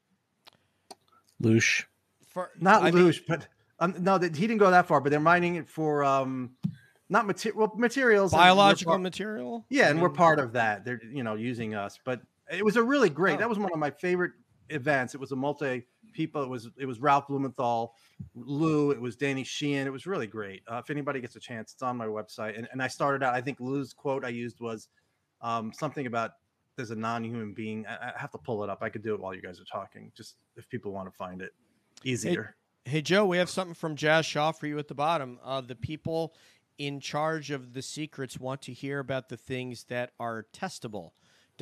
Loosh. 1.42 1.84
for 2.28 2.50
Not 2.60 2.82
I 2.82 2.90
mean- 2.92 3.12
but 3.26 3.48
um, 3.80 3.96
no, 3.98 4.16
that 4.16 4.36
he 4.36 4.46
didn't 4.46 4.60
go 4.60 4.70
that 4.70 4.86
far, 4.86 5.00
but 5.00 5.10
they're 5.10 5.18
mining 5.20 5.56
it 5.56 5.68
for 5.68 6.04
um 6.04 6.50
not 7.08 7.26
material 7.26 7.58
well, 7.66 7.72
materials 7.76 8.30
biological 8.32 8.92
part- 8.92 9.02
material. 9.02 9.66
yeah, 9.68 9.86
I 9.86 9.90
and 9.90 10.00
we're 10.00 10.08
part 10.10 10.38
of 10.38 10.52
that. 10.52 10.84
They're 10.84 11.00
you 11.12 11.24
know 11.24 11.34
using 11.34 11.74
us, 11.74 11.98
but 12.04 12.22
it 12.52 12.64
was 12.64 12.76
a 12.76 12.82
really 12.82 13.10
great. 13.10 13.36
Oh. 13.36 13.38
That 13.38 13.48
was 13.48 13.58
one 13.58 13.72
of 13.72 13.78
my 13.78 13.90
favorite 13.90 14.32
events. 14.68 15.14
It 15.14 15.20
was 15.20 15.32
a 15.32 15.36
multi 15.36 15.84
people. 16.12 16.42
It 16.42 16.48
was 16.48 16.70
it 16.78 16.86
was 16.86 17.00
Ralph 17.00 17.28
Blumenthal, 17.28 17.94
Lue. 18.34 18.90
It 18.90 19.00
was 19.00 19.16
Danny 19.16 19.44
Sheehan. 19.44 19.86
It 19.86 19.92
was 19.92 20.06
really 20.06 20.26
great. 20.26 20.62
Uh, 20.70 20.76
if 20.76 20.90
anybody 20.90 21.20
gets 21.20 21.36
a 21.36 21.40
chance, 21.40 21.72
it's 21.72 21.82
on 21.82 21.96
my 21.96 22.06
website. 22.06 22.56
And 22.56 22.68
and 22.72 22.82
I 22.82 22.88
started 22.88 23.24
out. 23.24 23.34
I 23.34 23.40
think 23.40 23.60
Lue's 23.60 23.92
quote 23.92 24.24
I 24.24 24.28
used 24.28 24.60
was 24.60 24.88
um, 25.40 25.72
something 25.72 26.06
about 26.06 26.32
there's 26.76 26.90
a 26.90 26.96
non-human 26.96 27.52
being. 27.52 27.86
I, 27.86 28.12
I 28.16 28.18
have 28.18 28.30
to 28.32 28.38
pull 28.38 28.62
it 28.64 28.70
up. 28.70 28.82
I 28.82 28.88
could 28.88 29.02
do 29.02 29.14
it 29.14 29.20
while 29.20 29.34
you 29.34 29.42
guys 29.42 29.60
are 29.60 29.64
talking. 29.64 30.12
Just 30.16 30.36
if 30.56 30.68
people 30.68 30.92
want 30.92 31.10
to 31.10 31.16
find 31.16 31.42
it 31.42 31.52
easier. 32.04 32.56
Hey 32.84 33.00
Joe, 33.00 33.24
we 33.24 33.36
have 33.36 33.48
something 33.48 33.74
from 33.74 33.94
Jazz 33.94 34.26
Shaw 34.26 34.50
for 34.50 34.66
you 34.66 34.78
at 34.78 34.88
the 34.88 34.94
bottom. 34.94 35.38
Uh, 35.44 35.60
the 35.60 35.76
people 35.76 36.34
in 36.78 36.98
charge 36.98 37.50
of 37.50 37.74
the 37.74 37.82
secrets 37.82 38.40
want 38.40 38.62
to 38.62 38.72
hear 38.72 38.98
about 38.98 39.28
the 39.28 39.36
things 39.36 39.84
that 39.84 40.10
are 40.18 40.46
testable, 40.52 41.12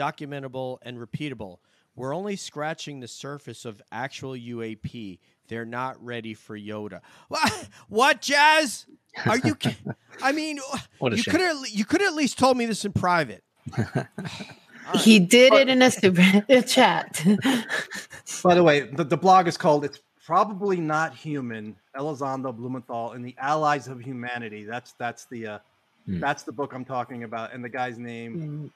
documentable, 0.01 0.79
and 0.83 0.97
repeatable. 0.99 1.59
We're 1.97 2.15
only 2.15 2.37
scratching 2.37 3.01
the 3.01 3.09
surface 3.09 3.65
of 3.65 3.83
actual 3.93 4.33
UAP. 4.33 5.19
They're 5.49 5.67
not 5.67 6.03
ready 6.05 6.35
for 6.35 6.57
Yoda. 6.59 7.01
What, 7.29 7.69
what 7.89 8.21
Jazz? 8.23 8.87
Are 9.27 9.37
you? 9.39 9.55
ki- 9.57 9.77
I 10.23 10.33
mean, 10.33 10.59
you 11.03 11.23
could 11.25 11.41
have 11.41 11.57
you 11.69 11.85
could 11.85 12.01
at 12.03 12.15
least 12.15 12.39
told 12.39 12.57
me 12.57 12.67
this 12.67 12.85
in 12.85 12.93
private. 12.93 13.45
He 15.05 15.21
did 15.21 15.53
it 15.53 15.69
in 15.69 15.83
a 15.83 15.91
super 15.91 16.63
chat. 16.63 17.23
By 18.43 18.55
the 18.57 18.63
way, 18.65 18.81
the, 18.81 19.05
the 19.05 19.17
blog 19.17 19.47
is 19.47 19.57
called 19.57 19.85
"It's 19.85 20.01
Probably 20.27 20.81
Not 20.81 21.15
Human." 21.15 21.77
Elizondo 21.97 22.53
Blumenthal 22.57 23.13
and 23.13 23.25
the 23.25 23.37
Allies 23.39 23.87
of 23.87 24.01
Humanity. 24.01 24.65
That's 24.65 24.93
that's 24.95 25.27
the 25.27 25.47
uh, 25.47 25.59
Hmm. 26.07 26.19
that's 26.19 26.43
the 26.45 26.51
book 26.53 26.73
I'm 26.73 26.85
talking 26.85 27.23
about, 27.25 27.53
and 27.53 27.63
the 27.63 27.69
guy's 27.69 27.99
name 27.99 28.33
Mm, 28.65 28.71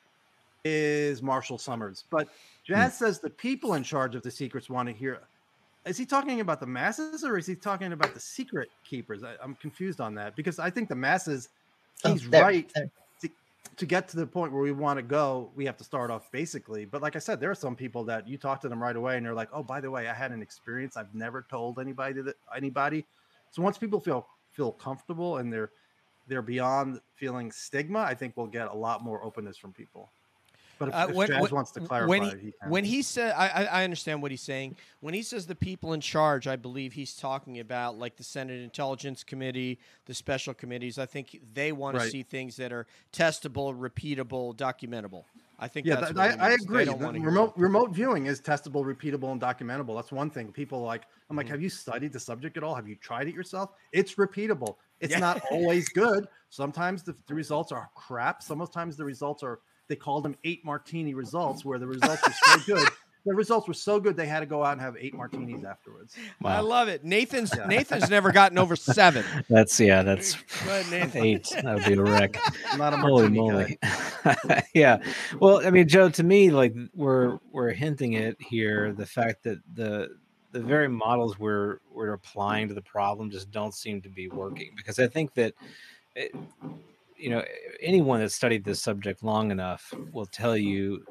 is 0.64 1.22
Marshall 1.22 1.58
Summers. 1.58 2.04
But 2.10 2.26
hmm. 2.26 2.32
Jazz 2.64 2.98
says 2.98 3.20
the 3.20 3.30
people 3.30 3.74
in 3.74 3.82
charge 3.82 4.14
of 4.14 4.22
the 4.22 4.30
secrets 4.30 4.70
want 4.70 4.88
to 4.88 4.94
hear. 4.94 5.20
Is 5.84 5.98
he 5.98 6.06
talking 6.06 6.40
about 6.40 6.60
the 6.60 6.66
masses 6.66 7.24
or 7.24 7.36
is 7.36 7.46
he 7.46 7.54
talking 7.54 7.92
about 7.92 8.14
the 8.14 8.20
secret 8.20 8.70
keepers? 8.84 9.22
I, 9.22 9.34
I'm 9.42 9.54
confused 9.56 10.00
on 10.00 10.14
that 10.14 10.34
because 10.34 10.58
I 10.58 10.70
think 10.70 10.88
the 10.88 10.94
masses. 10.94 11.50
oh, 12.04 12.12
He's 12.12 12.28
there, 12.28 12.42
right. 12.42 12.72
there. 12.74 12.90
To 13.78 13.86
get 13.86 14.06
to 14.08 14.16
the 14.16 14.26
point 14.26 14.52
where 14.52 14.62
we 14.62 14.70
want 14.70 14.98
to 14.98 15.02
go, 15.02 15.50
we 15.56 15.64
have 15.64 15.76
to 15.78 15.84
start 15.84 16.08
off 16.08 16.30
basically. 16.30 16.84
But 16.84 17.02
like 17.02 17.16
I 17.16 17.18
said, 17.18 17.40
there 17.40 17.50
are 17.50 17.56
some 17.56 17.74
people 17.74 18.04
that 18.04 18.28
you 18.28 18.38
talk 18.38 18.60
to 18.60 18.68
them 18.68 18.80
right 18.80 18.94
away, 18.94 19.16
and 19.16 19.26
they're 19.26 19.34
like, 19.34 19.48
"Oh, 19.52 19.64
by 19.64 19.80
the 19.80 19.90
way, 19.90 20.06
I 20.06 20.14
had 20.14 20.30
an 20.30 20.42
experience 20.42 20.96
I've 20.96 21.12
never 21.12 21.44
told 21.50 21.80
anybody 21.80 22.22
that 22.22 22.36
anybody." 22.56 23.04
So 23.50 23.62
once 23.62 23.76
people 23.76 23.98
feel 23.98 24.28
feel 24.52 24.70
comfortable 24.70 25.38
and 25.38 25.52
they're 25.52 25.70
they're 26.28 26.42
beyond 26.42 27.00
feeling 27.16 27.50
stigma, 27.50 27.98
I 27.98 28.14
think 28.14 28.36
we'll 28.36 28.46
get 28.46 28.68
a 28.68 28.74
lot 28.74 29.02
more 29.02 29.24
openness 29.24 29.56
from 29.56 29.72
people. 29.72 30.08
But 30.78 30.88
if, 30.88 30.94
Uh, 30.94 31.06
if 31.10 31.14
when- 31.16 31.28
Jazz 31.28 31.42
when- 31.42 31.50
wants 31.52 31.70
to 31.72 31.80
clarify, 31.80 32.08
when 32.08 32.22
he, 32.22 32.30
he 32.46 32.52
when 32.68 32.84
he 32.84 33.02
said, 33.02 33.32
I, 33.36 33.64
I 33.66 33.84
understand 33.84 34.22
what 34.22 34.30
he's 34.30 34.42
saying. 34.42 34.76
When 35.00 35.14
he 35.14 35.22
says 35.22 35.46
the 35.46 35.54
people 35.54 35.92
in 35.92 36.00
charge, 36.00 36.46
I 36.46 36.56
believe 36.56 36.92
he's 36.94 37.14
talking 37.14 37.60
about 37.60 37.98
like 37.98 38.16
the 38.16 38.24
Senate 38.24 38.60
Intelligence 38.60 39.22
Committee, 39.22 39.78
the 40.06 40.14
special 40.14 40.54
committees. 40.54 40.98
I 40.98 41.06
think 41.06 41.40
they 41.52 41.72
want 41.72 41.96
Right. 41.96 42.04
to 42.04 42.10
see 42.10 42.22
things 42.22 42.56
that 42.56 42.72
are 42.72 42.86
testable, 43.12 43.74
repeatable, 43.78 44.56
documentable. 44.56 45.24
I 45.56 45.68
think 45.68 45.86
yeah, 45.86 45.94
that's 45.96 46.06
th- 46.08 46.16
what 46.16 46.40
I, 46.40 46.48
I 46.48 46.52
agree. 46.54 46.84
don't 46.84 46.98
The 46.98 47.04
wanna 47.06 47.20
remote 47.20 47.52
remote 47.56 47.90
viewing 47.92 48.26
is 48.26 48.40
testable, 48.40 48.84
repeatable, 48.84 49.30
and 49.30 49.40
documentable. 49.40 49.94
That's 49.94 50.10
one 50.10 50.28
thing. 50.28 50.50
People 50.50 50.82
like 50.82 51.02
I'm 51.02 51.06
Mm-hmm. 51.06 51.36
like, 51.38 51.48
have 51.48 51.62
you 51.62 51.68
studied 51.70 52.12
the 52.12 52.20
subject 52.20 52.56
at 52.56 52.64
all? 52.64 52.74
Have 52.74 52.88
you 52.88 52.96
tried 52.96 53.28
it 53.28 53.34
yourself? 53.34 53.70
It's 53.92 54.16
repeatable. 54.16 54.76
It's 55.00 55.12
Yeah. 55.12 55.20
not 55.20 55.40
always 55.52 55.88
good. 55.88 56.26
Sometimes 56.50 57.02
the, 57.04 57.14
the 57.28 57.34
results 57.34 57.70
are 57.72 57.88
crap. 57.94 58.42
Sometimes 58.42 58.96
the 58.96 59.04
results 59.04 59.42
are 59.44 59.60
they 59.89 59.97
called 59.97 60.24
them 60.24 60.37
eight 60.45 60.64
martini 60.64 61.14
results, 61.14 61.64
where 61.64 61.78
the 61.78 61.87
results 61.87 62.22
were 62.26 62.32
so 62.32 62.74
good. 62.74 62.89
The 63.26 63.35
results 63.35 63.66
were 63.66 63.74
so 63.74 63.99
good 63.99 64.18
they 64.18 64.26
had 64.26 64.41
to 64.41 64.47
go 64.47 64.62
out 64.62 64.72
and 64.72 64.82
have 64.82 64.97
eight 64.99 65.14
martinis 65.14 65.64
afterwards. 65.64 66.14
I 66.45 66.61
love 66.61 66.89
it. 66.89 67.05
Nathan's 67.05 67.55
Yeah. 67.57 67.64
Nathan's 67.64 68.11
never 68.11 68.30
gotten 68.32 68.59
over 68.59 68.76
seven. 68.76 69.24
That's 69.49 69.80
yeah. 69.80 70.03
That's 70.03 70.35
ahead, 70.66 71.11
eight. 71.14 71.49
That 71.49 71.74
would 71.74 71.85
be 71.87 71.95
a 71.95 72.03
wreck. 72.03 72.39
Not 72.76 72.93
a 72.93 72.99
Holy 72.99 73.30
moly! 73.30 73.78
yeah. 74.74 74.99
Well, 75.41 75.66
I 75.66 75.70
mean, 75.70 75.89
Joe, 75.89 76.11
to 76.11 76.22
me, 76.22 76.51
like 76.51 76.74
we're 76.95 77.39
we're 77.51 77.70
hinting 77.70 78.16
at 78.16 78.37
here 78.43 78.93
the 78.93 79.07
fact 79.07 79.45
that 79.45 79.59
the 79.72 80.09
the 80.53 80.61
very 80.61 80.89
models 80.89 81.39
we're 81.39 81.78
we're 81.91 82.12
applying 82.12 82.68
to 82.68 82.74
the 82.74 82.82
problem 82.82 83.30
just 83.30 83.51
don't 83.51 83.72
seem 83.72 84.03
to 84.03 84.11
be 84.11 84.28
working 84.28 84.72
because 84.76 84.99
I 84.99 85.07
think 85.07 85.32
that. 85.35 85.55
It, 86.14 86.35
you 87.24 87.30
know 87.30 87.44
anyone 87.82 88.20
that's 88.20 88.34
studied 88.36 88.64
this 88.64 88.82
subject 88.82 89.24
long 89.24 89.50
enough 89.50 89.98
will 90.12 90.26
tell 90.26 90.56
you 90.56 91.04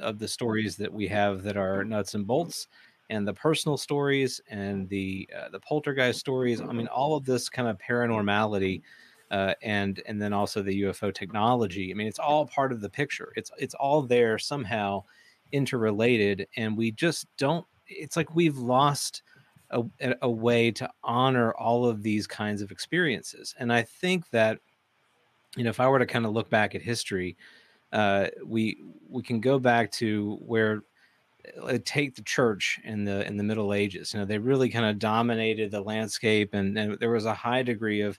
of 0.00 0.18
the 0.18 0.28
stories 0.28 0.76
that 0.76 0.92
we 0.92 1.08
have 1.08 1.42
that 1.44 1.56
are 1.56 1.84
nuts 1.84 2.14
and 2.14 2.26
bolts 2.26 2.68
and 3.10 3.26
the 3.26 3.34
personal 3.34 3.76
stories 3.76 4.40
and 4.50 4.88
the 4.88 5.28
uh, 5.38 5.48
the 5.50 5.60
poltergeist 5.60 6.20
stories 6.20 6.62
i 6.68 6.72
mean 6.72 6.88
all 6.88 7.16
of 7.16 7.24
this 7.24 7.48
kind 7.48 7.68
of 7.68 7.78
paranormality 7.78 8.82
uh, 9.30 9.54
and 9.62 10.02
and 10.06 10.20
then 10.20 10.32
also 10.32 10.62
the 10.62 10.82
ufo 10.82 11.14
technology 11.14 11.90
i 11.90 11.94
mean 11.94 12.08
it's 12.08 12.18
all 12.18 12.46
part 12.46 12.72
of 12.72 12.80
the 12.80 12.90
picture. 12.90 13.32
It's 13.36 13.50
it's 13.58 13.74
all 13.74 14.02
there 14.02 14.38
somehow 14.38 15.04
interrelated 15.52 16.46
and 16.56 16.76
we 16.76 16.92
just 16.92 17.26
don't 17.38 17.66
it's 17.86 18.16
like 18.16 18.34
we've 18.34 18.58
lost 18.58 19.22
a, 19.70 19.82
a- 20.00 20.16
a 20.22 20.30
way 20.30 20.70
to 20.72 20.88
honor 21.02 21.52
all 21.54 21.86
of 21.86 22.02
these 22.02 22.26
kinds 22.26 22.62
of 22.62 22.70
experiences 22.70 23.54
and 23.58 23.72
i 23.72 23.82
think 23.82 24.28
that 24.30 24.58
you 25.56 25.64
know 25.64 25.70
if 25.70 25.80
i 25.80 25.88
were 25.88 25.98
to 25.98 26.06
kind 26.06 26.26
of 26.26 26.32
look 26.32 26.50
back 26.50 26.74
at 26.74 26.82
history 26.82 27.36
uh, 27.92 28.28
we 28.44 28.80
we 29.08 29.22
can 29.22 29.40
go 29.40 29.58
back 29.58 29.90
to 29.90 30.38
where 30.42 30.82
uh, 31.60 31.78
take 31.84 32.14
the 32.14 32.22
church 32.22 32.78
in 32.84 33.04
the 33.04 33.26
in 33.26 33.36
the 33.36 33.42
middle 33.42 33.74
ages 33.74 34.12
you 34.12 34.20
know 34.20 34.26
they 34.26 34.38
really 34.38 34.68
kind 34.68 34.86
of 34.86 34.98
dominated 34.98 35.70
the 35.70 35.80
landscape 35.80 36.54
and, 36.54 36.78
and 36.78 36.98
there 37.00 37.10
was 37.10 37.24
a 37.24 37.34
high 37.34 37.62
degree 37.62 38.00
of 38.00 38.18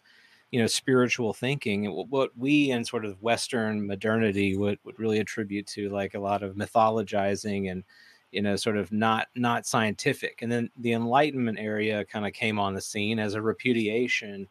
you 0.51 0.59
know 0.59 0.67
spiritual 0.67 1.33
thinking 1.33 1.85
what 1.85 2.31
we 2.37 2.71
in 2.71 2.83
sort 2.83 3.05
of 3.05 3.21
western 3.21 3.85
modernity 3.87 4.57
would, 4.57 4.77
would 4.83 4.99
really 4.99 5.19
attribute 5.19 5.65
to 5.67 5.89
like 5.89 6.13
a 6.13 6.19
lot 6.19 6.43
of 6.43 6.55
mythologizing 6.55 7.71
and 7.71 7.83
you 8.31 8.41
know 8.41 8.55
sort 8.55 8.77
of 8.77 8.91
not 8.91 9.27
not 9.35 9.65
scientific 9.65 10.41
and 10.41 10.51
then 10.51 10.69
the 10.77 10.93
enlightenment 10.93 11.59
area 11.59 12.03
kind 12.05 12.25
of 12.25 12.33
came 12.33 12.59
on 12.59 12.73
the 12.73 12.81
scene 12.81 13.19
as 13.19 13.35
a 13.35 13.41
repudiation 13.41 14.47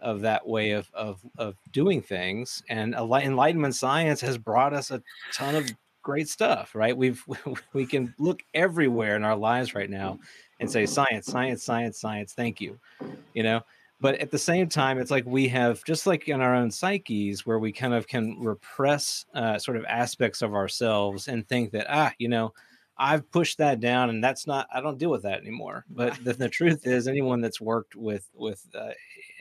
of 0.00 0.20
that 0.20 0.46
way 0.46 0.72
of 0.72 0.90
of, 0.94 1.20
of 1.38 1.56
doing 1.72 2.00
things 2.00 2.62
and 2.68 2.94
enlightenment 2.94 3.74
science 3.74 4.20
has 4.20 4.38
brought 4.38 4.72
us 4.72 4.90
a 4.90 5.02
ton 5.32 5.54
of 5.54 5.68
great 6.02 6.28
stuff 6.28 6.74
right? 6.74 6.96
We've 6.96 7.22
we 7.72 7.86
can 7.86 8.14
look 8.18 8.42
everywhere 8.54 9.16
in 9.16 9.24
our 9.24 9.36
lives 9.36 9.74
right 9.74 9.90
now 9.90 10.18
and 10.60 10.70
say 10.70 10.86
science 10.86 11.26
science 11.26 11.62
science 11.62 12.00
science 12.00 12.32
thank 12.32 12.60
you 12.60 12.78
you 13.34 13.42
know? 13.42 13.60
But 14.00 14.20
at 14.20 14.30
the 14.30 14.38
same 14.38 14.68
time 14.68 14.98
it's 14.98 15.10
like 15.10 15.26
we 15.26 15.48
have 15.48 15.84
just 15.84 16.06
like 16.06 16.28
in 16.28 16.40
our 16.40 16.54
own 16.54 16.70
psyches 16.70 17.44
where 17.44 17.58
we 17.58 17.72
kind 17.72 17.94
of 17.94 18.06
can 18.06 18.36
repress 18.38 19.26
uh, 19.34 19.58
sort 19.58 19.76
of 19.76 19.84
aspects 19.86 20.40
of 20.40 20.54
ourselves 20.54 21.26
and 21.26 21.46
think 21.48 21.72
that 21.72 21.86
ah 21.88 22.12
you 22.18 22.28
know 22.28 22.52
i've 22.96 23.30
pushed 23.30 23.58
that 23.58 23.80
down 23.80 24.10
and 24.10 24.22
that's 24.22 24.46
not 24.46 24.66
i 24.72 24.80
don't 24.80 24.98
deal 24.98 25.10
with 25.10 25.22
that 25.22 25.40
anymore. 25.40 25.84
But 25.90 26.18
the, 26.24 26.32
the 26.32 26.48
truth 26.48 26.86
is 26.86 27.08
anyone 27.08 27.40
that's 27.40 27.60
worked 27.60 27.96
with 27.96 28.28
with 28.34 28.64
uh, 28.74 28.90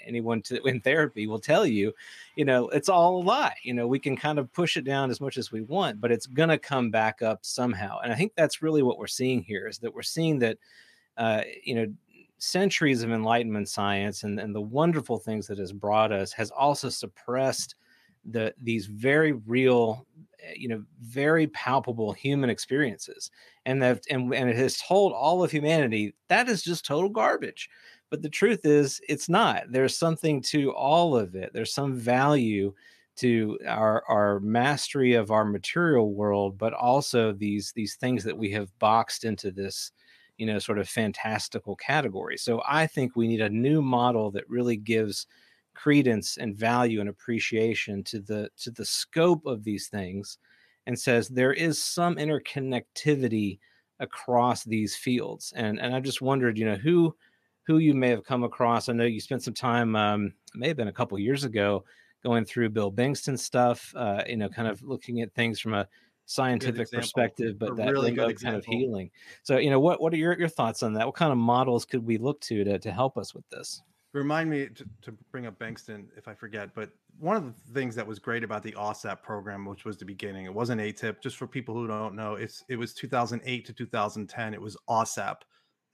anyone 0.08 0.42
to, 0.42 0.62
in 0.68 0.80
therapy 0.82 1.28
will 1.28 1.40
tell 1.40 1.66
you 1.66 1.94
you 2.36 2.46
know 2.46 2.70
it's 2.70 2.90
all 2.90 3.22
a 3.22 3.24
lie 3.24 3.56
you 3.64 3.74
know 3.74 3.88
we 3.88 4.00
can 4.00 4.16
kind 4.16 4.40
of 4.40 4.52
push 4.54 4.78
it 4.78 4.84
down 4.84 5.10
as 5.10 5.22
much 5.22 5.38
as 5.38 5.52
we 5.52 5.62
want 5.62 6.00
but 6.00 6.12
it's 6.12 6.26
going 6.26 6.50
to 6.50 6.58
come 6.58 6.90
back 6.90 7.22
up 7.22 7.40
somehow. 7.44 8.00
And 8.04 8.12
i 8.12 8.16
think 8.16 8.34
that's 8.36 8.62
really 8.62 8.84
what 8.84 8.98
we're 8.98 9.08
seeing 9.08 9.42
here 9.42 9.68
is 9.68 9.78
that 9.80 9.94
we're 9.94 10.02
seeing 10.04 10.40
that 10.40 10.58
uh, 11.18 11.42
you 11.64 11.76
know 11.76 11.88
centuries 12.40 13.02
of 13.02 13.12
enlightenment 13.12 13.68
science 13.68 14.24
and, 14.24 14.40
and 14.40 14.54
the 14.54 14.62
wonderful 14.62 15.18
things 15.18 15.48
that 15.48 15.58
has 15.58 15.74
brought 15.74 16.12
us 16.12 16.32
has 16.32 16.52
also 16.52 16.90
suppressed 16.90 17.76
the 18.26 18.54
these 18.62 18.88
very 18.88 19.32
real 19.32 20.06
eh, 20.44 20.54
you 20.56 20.68
know 20.68 20.84
very 21.02 21.48
palpable 21.48 22.12
human 22.12 22.50
experiences. 22.50 23.32
And 23.66 23.82
that 23.82 24.04
and, 24.10 24.34
and 24.34 24.50
it 24.50 24.56
has 24.56 24.78
told 24.78 25.14
all 25.14 25.44
of 25.44 25.52
humanity 25.52 26.14
that 26.28 26.50
is 26.50 26.62
just 26.62 26.86
total 26.86 27.10
garbage 27.10 27.70
but 28.10 28.22
the 28.22 28.30
truth 28.30 28.66
is 28.66 29.02
it's 29.08 29.30
not. 29.30 29.64
There's 29.70 29.98
something 29.98 30.42
to 30.44 30.72
all 30.72 31.18
of 31.18 31.36
it. 31.36 31.52
There's 31.54 31.74
some 31.74 31.96
value 31.96 32.74
to 33.18 33.58
our 33.68 34.04
our 34.08 34.40
mastery 34.40 35.14
of 35.14 35.32
our 35.32 35.44
material 35.44 36.14
world 36.14 36.58
but 36.58 36.74
also 36.74 37.32
these 37.34 37.74
these 37.76 37.96
things 37.96 38.24
that 38.24 38.38
we 38.38 38.52
have 38.52 38.78
boxed 38.80 39.24
into 39.24 39.52
this 39.52 39.92
you 40.38 40.46
know 40.46 40.60
sort 40.60 40.78
of 40.78 40.88
fantastical 40.88 41.76
category. 41.76 42.38
So 42.38 42.62
i 42.68 42.88
think 42.88 43.16
we 43.16 43.28
need 43.28 43.42
a 43.42 43.50
new 43.50 43.82
model 43.82 44.32
that 44.32 44.50
really 44.50 44.78
gives 44.78 45.28
credence 45.74 46.38
and 46.38 46.56
value 46.56 47.00
and 47.00 47.10
appreciation 47.10 48.04
to 48.04 48.20
the 48.20 48.50
to 48.58 48.72
the 48.72 48.86
scope 48.86 49.46
of 49.46 49.64
these 49.64 49.88
things 49.88 50.38
and 50.86 50.98
says 50.98 51.28
there 51.28 51.54
is 51.54 51.84
some 51.84 52.16
interconnectivity 52.16 53.60
across 54.00 54.64
these 54.64 54.96
fields. 54.96 55.54
And 55.56 55.80
and 55.80 55.96
i 55.96 56.00
just 56.00 56.22
wondered 56.22 56.58
you 56.58 56.66
know 56.66 56.76
who 56.76 57.16
who 57.68 57.78
you 57.78 57.94
may 57.94 58.10
have 58.10 58.24
come 58.24 58.44
across. 58.44 58.90
I 58.90 58.94
know 58.94 59.04
you 59.04 59.20
spent 59.20 59.44
some 59.44 59.54
time 59.54 59.96
um 59.96 60.34
may 60.56 60.70
have 60.70 60.78
been 60.78 60.88
a 60.88 60.94
couple 60.94 61.20
years 61.20 61.44
ago 61.44 61.84
going 62.24 62.46
through 62.46 62.70
bill 62.70 62.92
bankston 62.92 63.38
stuff 63.38 63.94
uh 63.96 64.24
you 64.28 64.38
know 64.38 64.50
kind 64.50 64.68
of 64.68 64.82
looking 64.82 65.22
at 65.22 65.32
things 65.36 65.60
from 65.60 65.76
a 65.76 65.88
scientific 66.26 66.92
perspective 66.92 67.52
A 67.52 67.54
but 67.54 67.76
that 67.78 67.92
really 67.92 68.12
good 68.12 68.42
kind 68.42 68.56
of 68.56 68.66
healing. 68.66 69.12
So 69.44 69.58
you 69.58 69.70
know 69.70 69.80
what 69.80 70.02
what 70.02 70.14
are 70.14 70.18
your, 70.18 70.38
your 70.38 70.50
thoughts 70.50 70.84
on 70.84 70.94
that? 70.94 71.06
What 71.06 71.16
kind 71.16 71.32
of 71.32 71.38
models 71.38 71.86
could 71.86 72.06
we 72.06 72.18
look 72.18 72.40
to 72.42 72.64
to, 72.64 72.80
to 72.80 72.92
help 72.92 73.18
us 73.18 73.36
with 73.36 73.48
this? 73.50 73.82
Remind 74.14 74.50
me 74.50 74.68
to, 74.68 74.86
to 75.04 75.12
bring 75.32 75.46
up 75.46 75.60
Bankston 75.60 76.06
if 76.16 76.28
I 76.28 76.34
forget, 76.34 76.74
but 76.74 76.90
one 77.20 77.36
of 77.36 77.44
the 77.44 77.74
things 77.74 77.94
that 77.96 78.08
was 78.08 78.20
great 78.20 78.44
about 78.44 78.64
the 78.64 78.72
AAWSAP 78.72 79.22
program, 79.22 79.66
which 79.66 79.86
was 79.86 79.98
the 79.98 80.06
beginning, 80.06 80.46
it 80.46 80.54
wasn't 80.54 80.80
AATIP. 80.80 81.22
Just 81.22 81.36
for 81.36 81.46
people 81.46 81.76
who 81.76 81.88
don't 81.88 82.16
know, 82.16 82.36
it's 82.36 82.64
it 82.70 82.78
was 82.78 82.94
2008 82.94 83.66
to 83.66 83.74
2010. 83.74 84.54
It 84.54 84.62
was 84.62 84.78
AAWSAP, 84.90 85.38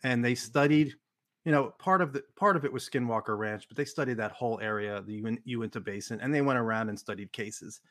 and 0.03 0.24
they 0.24 0.36
studied 0.36 0.95
you 1.45 1.51
know, 1.51 1.71
part 1.71 2.01
of 2.01 2.13
the 2.13 2.23
part 2.35 2.55
of 2.55 2.65
it 2.65 2.71
was 2.73 2.87
Skinwalker 2.89 3.37
Ranch, 3.37 3.67
but 3.67 3.77
they 3.77 3.85
studied 3.85 4.15
that 4.17 4.31
whole 4.31 4.59
area, 4.61 5.01
the 5.01 5.21
Uin- 5.21 5.41
Uinta 5.45 5.79
Basin, 5.81 6.21
and 6.21 6.33
they 6.33 6.41
went 6.41 6.59
around 6.59 6.89
and 6.89 6.99
studied 6.99 7.33
cases. 7.33 7.81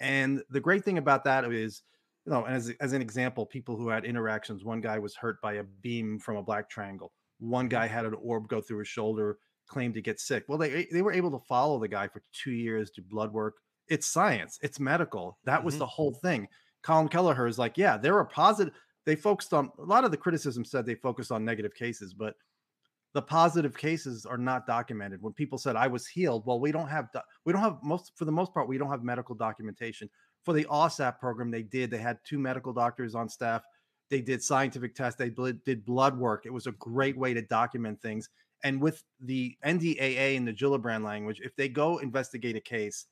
And 0.00 0.42
the 0.50 0.60
great 0.60 0.84
thing 0.84 0.98
about 0.98 1.24
that 1.24 1.44
is, 1.52 1.82
you 2.24 2.32
know, 2.32 2.44
and 2.44 2.54
as 2.54 2.70
as 2.80 2.92
an 2.92 3.02
example, 3.02 3.46
people 3.46 3.76
who 3.76 3.88
had 3.88 4.04
interactions. 4.04 4.64
One 4.64 4.80
guy 4.80 4.98
was 4.98 5.16
hurt 5.16 5.40
by 5.40 5.54
a 5.54 5.64
beam 5.64 6.18
from 6.18 6.36
a 6.36 6.42
black 6.42 6.68
triangle. 6.70 7.12
One 7.38 7.68
guy 7.68 7.86
had 7.86 8.04
an 8.04 8.14
orb 8.14 8.48
go 8.48 8.60
through 8.60 8.78
his 8.80 8.88
shoulder, 8.88 9.38
claimed 9.66 9.94
to 9.94 10.02
get 10.02 10.20
sick. 10.20 10.44
Well, 10.48 10.58
they 10.58 10.86
they 10.92 11.02
were 11.02 11.12
able 11.12 11.30
to 11.32 11.44
follow 11.46 11.78
the 11.78 11.88
guy 11.88 12.08
for 12.08 12.22
two 12.32 12.52
years, 12.52 12.90
do 12.90 13.02
blood 13.02 13.32
work. 13.32 13.58
It's 13.88 14.06
science. 14.06 14.58
It's 14.62 14.78
medical. 14.78 15.38
That 15.44 15.64
was 15.64 15.76
Mhm. 15.76 15.78
the 15.78 15.86
whole 15.86 16.14
thing. 16.14 16.48
Colm 16.84 17.10
Kelleher 17.10 17.46
is 17.46 17.58
like, 17.58 17.76
yeah, 17.78 17.96
there 17.96 18.16
are 18.18 18.24
positive. 18.26 18.74
They 19.04 19.16
focused 19.16 19.54
on 19.54 19.70
a 19.78 19.82
lot 19.82 20.04
of 20.04 20.10
the 20.10 20.16
criticism 20.16 20.64
said 20.64 20.84
they 20.84 20.94
focused 20.94 21.32
on 21.32 21.44
negative 21.44 21.74
cases, 21.74 22.12
but 22.14 22.36
the 23.14 23.22
positive 23.22 23.76
cases 23.76 24.26
are 24.26 24.38
not 24.38 24.66
documented. 24.66 25.22
When 25.22 25.32
people 25.32 25.58
said 25.58 25.76
I 25.76 25.86
was 25.86 26.06
healed, 26.06 26.44
well, 26.46 26.60
we 26.60 26.72
don't 26.72 26.88
have 26.88 27.10
do- 27.12 27.20
we 27.44 27.52
don't 27.52 27.62
have 27.62 27.78
most 27.82 28.12
for 28.16 28.24
the 28.24 28.32
most 28.32 28.52
part 28.52 28.68
we 28.68 28.78
don't 28.78 28.90
have 28.90 29.02
medical 29.02 29.34
documentation. 29.34 30.08
For 30.44 30.52
the 30.52 30.64
AAWSAP 30.64 31.18
program, 31.18 31.50
they 31.50 31.62
did. 31.62 31.90
They 31.90 31.98
had 31.98 32.18
two 32.24 32.38
medical 32.38 32.72
doctors 32.72 33.14
on 33.14 33.28
staff. 33.28 33.62
They 34.10 34.20
did 34.20 34.42
scientific 34.42 34.94
tests. 34.94 35.18
They 35.18 35.30
bl- 35.30 35.50
did 35.64 35.84
blood 35.84 36.16
work. 36.16 36.46
It 36.46 36.52
was 36.52 36.66
a 36.66 36.72
great 36.72 37.16
way 37.16 37.34
to 37.34 37.42
document 37.42 38.00
things. 38.00 38.28
And 38.64 38.80
with 38.80 39.02
the 39.20 39.56
NDAA 39.64 40.36
and 40.36 40.46
the 40.46 40.52
Gillibrand 40.52 41.04
language, 41.04 41.40
if 41.42 41.54
they 41.56 41.68
go 41.68 41.98
investigate 41.98 42.56
a 42.56 42.60
case 42.60 43.06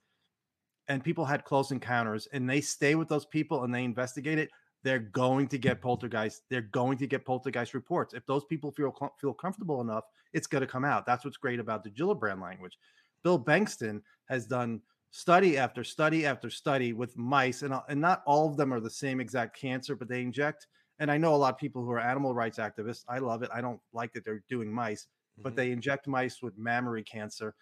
and 0.89 1.05
people 1.05 1.25
had 1.25 1.45
close 1.45 1.71
encounters 1.71 2.27
and 2.33 2.49
they 2.49 2.61
stay 2.61 2.95
with 2.95 3.09
those 3.09 3.27
people 3.27 3.65
and 3.65 3.75
they 3.75 3.85
investigate 3.85 4.39
it, 4.39 4.51
they're 4.87 5.01
going 5.01 5.49
to 5.49 5.59
get 5.59 5.81
poltergeist. 5.83 6.45
They're 6.49 6.61
going 6.61 6.97
to 6.99 7.09
get 7.09 7.25
poltergeist 7.25 7.75
reports. 7.75 8.15
If 8.15 8.25
those 8.27 8.45
people 8.45 8.71
feel 8.71 8.95
feel 9.21 9.35
comfortable 9.35 9.81
enough, 9.81 10.05
it's 10.33 10.47
going 10.47 10.61
to 10.61 10.67
come 10.69 10.85
out. 10.85 11.05
That's 11.07 11.25
what's 11.25 11.37
great 11.39 11.59
about 11.59 11.83
the 11.83 11.91
Gillibrand 11.91 12.41
language. 12.41 12.79
Bill 13.25 13.43
Bankston 13.45 14.01
has 14.27 14.47
done 14.47 14.83
study 15.11 15.59
after 15.59 15.83
study 15.83 16.25
after 16.25 16.49
study 16.49 16.93
with 16.93 17.17
mice, 17.19 17.63
and 17.63 17.75
uh, 17.75 17.83
and 17.89 18.01
not 18.01 18.23
all 18.27 18.49
of 18.49 18.57
them 18.57 18.73
are 18.73 18.79
the 18.79 18.89
same 18.89 19.19
exact 19.19 19.57
cancer, 19.59 19.97
but 19.97 20.07
they 20.07 20.23
inject. 20.23 20.69
And 21.01 21.11
I 21.11 21.19
know 21.19 21.35
a 21.35 21.37
lot 21.37 21.53
of 21.55 21.59
people 21.59 21.83
who 21.85 21.91
are 21.91 21.99
animal 21.99 22.33
rights 22.33 22.59
activists. 22.59 23.05
I 23.09 23.19
love 23.19 23.43
it. 23.43 23.51
I 23.53 23.61
don't 23.61 23.81
like 23.93 24.13
that 24.13 24.25
they're 24.25 24.45
doing 24.49 24.73
mice, 24.73 25.09
but 25.43 25.55
Mhm. 25.55 25.57
they 25.57 25.73
inject 25.73 26.07
mice 26.07 26.41
with 26.43 26.57
mammary 26.57 27.03
cancer. 27.03 27.57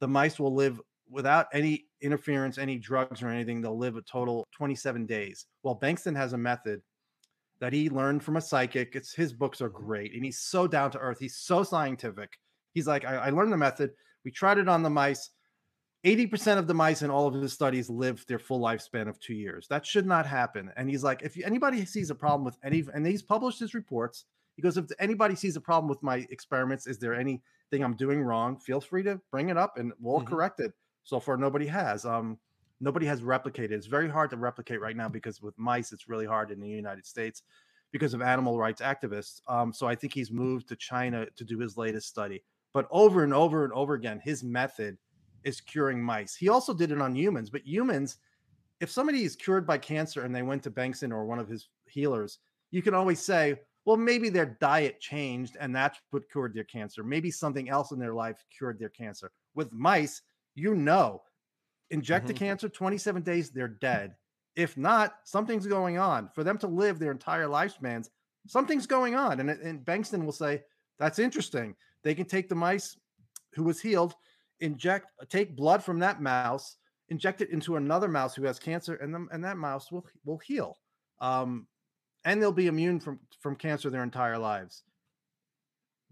The 0.00 0.08
mice 0.08 0.40
will 0.40 0.54
live 0.54 0.80
without 1.12 1.46
any 1.52 1.84
interference, 2.00 2.58
any 2.58 2.78
drugs 2.78 3.22
or 3.22 3.28
anything. 3.28 3.60
They'll 3.60 3.78
live 3.78 3.96
a 3.96 4.02
total 4.02 4.46
27 4.56 5.06
days. 5.06 5.46
Well, 5.62 5.78
Bankston 5.80 6.16
has 6.16 6.32
a 6.32 6.38
method 6.38 6.80
that 7.60 7.72
he 7.72 7.90
learned 7.90 8.24
from 8.24 8.36
a 8.36 8.40
psychic. 8.40 8.96
It's 8.96 9.14
his 9.14 9.32
books 9.32 9.60
are 9.60 9.68
great, 9.68 10.14
and 10.14 10.24
he's 10.24 10.40
so 10.40 10.66
down 10.66 10.90
to 10.92 10.98
earth. 10.98 11.18
He's 11.20 11.36
so 11.36 11.62
scientific. 11.62 12.30
He's 12.74 12.86
like, 12.86 13.04
I, 13.04 13.16
I 13.16 13.30
learned 13.30 13.52
the 13.52 13.56
method. 13.58 13.90
We 14.24 14.30
tried 14.30 14.58
it 14.58 14.68
on 14.68 14.82
the 14.82 14.90
mice. 14.90 15.30
80% 16.04 16.58
of 16.58 16.66
the 16.66 16.74
mice 16.74 17.02
in 17.02 17.10
all 17.10 17.28
of 17.28 17.34
his 17.34 17.52
studies 17.52 17.88
lived 17.88 18.26
their 18.26 18.40
full 18.40 18.58
lifespan 18.60 19.08
of 19.08 19.20
two 19.20 19.34
years. 19.34 19.68
That 19.68 19.86
should 19.86 20.06
not 20.06 20.26
happen. 20.26 20.72
And 20.76 20.90
he's 20.90 21.04
like, 21.04 21.22
if 21.22 21.36
anybody 21.44 21.84
sees 21.84 22.10
a 22.10 22.14
problem 22.14 22.44
with 22.44 22.56
any, 22.64 22.82
and 22.92 23.06
he's 23.06 23.22
published 23.22 23.60
his 23.60 23.72
reports, 23.74 24.24
he 24.56 24.62
goes, 24.62 24.76
if 24.76 24.86
anybody 24.98 25.36
sees 25.36 25.54
a 25.54 25.60
problem 25.60 25.88
with 25.88 26.02
my 26.02 26.26
experiments, 26.30 26.88
is 26.88 26.98
there 26.98 27.14
anything 27.14 27.42
I'm 27.84 27.94
doing 27.94 28.20
wrong? 28.20 28.58
Feel 28.58 28.80
free 28.80 29.04
to 29.04 29.20
bring 29.30 29.48
it 29.50 29.56
up 29.56 29.78
and 29.78 29.92
we'll 30.00 30.20
Mhm. 30.20 30.26
correct 30.26 30.58
it. 30.58 30.72
So 31.04 31.20
far, 31.20 31.36
nobody 31.36 31.66
has. 31.66 32.04
Um, 32.04 32.38
nobody 32.80 33.06
has 33.06 33.22
replicated. 33.22 33.72
It's 33.72 33.86
very 33.86 34.08
hard 34.08 34.30
to 34.30 34.36
replicate 34.36 34.80
right 34.80 34.96
now 34.96 35.08
because 35.08 35.40
with 35.40 35.58
mice, 35.58 35.92
it's 35.92 36.08
really 36.08 36.26
hard 36.26 36.50
in 36.50 36.60
the 36.60 36.68
United 36.68 37.06
States 37.06 37.42
because 37.92 38.14
of 38.14 38.22
animal 38.22 38.58
rights 38.58 38.80
activists. 38.80 39.40
Um, 39.48 39.72
so 39.72 39.86
I 39.86 39.94
think 39.94 40.14
he's 40.14 40.30
moved 40.30 40.68
to 40.68 40.76
China 40.76 41.26
to 41.36 41.44
do 41.44 41.58
his 41.58 41.76
latest 41.76 42.08
study. 42.08 42.42
But 42.72 42.88
over 42.90 43.22
and 43.22 43.34
over 43.34 43.64
and 43.64 43.72
over 43.72 43.94
again, 43.94 44.20
his 44.24 44.42
method 44.42 44.96
is 45.44 45.60
curing 45.60 46.02
mice. 46.02 46.34
He 46.34 46.48
also 46.48 46.72
did 46.72 46.90
it 46.90 47.00
on 47.00 47.14
humans, 47.14 47.50
but 47.50 47.66
humans, 47.66 48.18
if 48.80 48.90
somebody 48.90 49.24
is 49.24 49.36
cured 49.36 49.66
by 49.66 49.78
cancer 49.78 50.22
and 50.22 50.34
they 50.34 50.42
went 50.42 50.62
to 50.64 50.70
Bankston 50.70 51.12
or 51.12 51.24
one 51.24 51.38
of 51.38 51.48
his 51.48 51.68
healers, 51.86 52.38
you 52.70 52.80
can 52.82 52.94
always 52.94 53.20
say, 53.20 53.60
well, 53.84 53.96
maybe 53.96 54.28
their 54.28 54.56
diet 54.60 55.00
changed 55.00 55.56
and 55.60 55.74
that's 55.74 55.98
what 56.10 56.30
cured 56.30 56.54
their 56.54 56.64
cancer. 56.64 57.02
Maybe 57.04 57.30
something 57.30 57.68
else 57.68 57.90
in 57.90 57.98
their 57.98 58.14
life 58.14 58.42
cured 58.56 58.78
their 58.78 58.88
cancer. 58.88 59.30
With 59.54 59.72
mice, 59.72 60.22
you 60.54 60.74
know, 60.74 61.22
inject 61.90 62.26
the 62.26 62.34
Mhm. 62.34 62.34
cancer, 62.34 62.68
27 62.68 63.22
days, 63.22 63.50
they're 63.50 63.68
dead. 63.68 64.16
If 64.56 64.76
not, 64.76 65.16
something's 65.24 65.66
going 65.66 65.98
on. 65.98 66.30
For 66.34 66.44
them 66.44 66.58
to 66.58 66.66
live 66.66 66.98
their 66.98 67.12
entire 67.12 67.46
lifespans, 67.46 68.10
something's 68.46 68.86
going 68.86 69.14
on. 69.14 69.40
And, 69.40 69.50
and 69.50 69.84
Bankston 69.84 70.24
will 70.24 70.32
say, 70.32 70.64
that's 70.98 71.18
interesting. 71.18 71.76
They 72.02 72.14
can 72.14 72.26
take 72.26 72.48
the 72.48 72.54
mice 72.54 72.98
who 73.54 73.64
was 73.64 73.80
healed, 73.80 74.14
inject, 74.60 75.08
take 75.28 75.56
blood 75.56 75.82
from 75.84 75.98
that 76.00 76.20
mouse, 76.20 76.76
inject 77.08 77.40
it 77.40 77.50
into 77.50 77.76
another 77.76 78.08
mouse 78.08 78.34
who 78.34 78.44
has 78.44 78.58
cancer, 78.58 78.94
and 78.96 79.14
them 79.14 79.28
and 79.32 79.44
that 79.44 79.56
mouse 79.58 79.92
will 79.92 80.06
will 80.24 80.38
heal. 80.38 80.78
Um, 81.20 81.68
and 82.24 82.40
they'll 82.42 82.52
be 82.52 82.68
immune 82.68 83.00
from 83.00 83.20
from 83.40 83.56
cancer 83.56 83.90
their 83.90 84.02
entire 84.04 84.38
lives. 84.38 84.84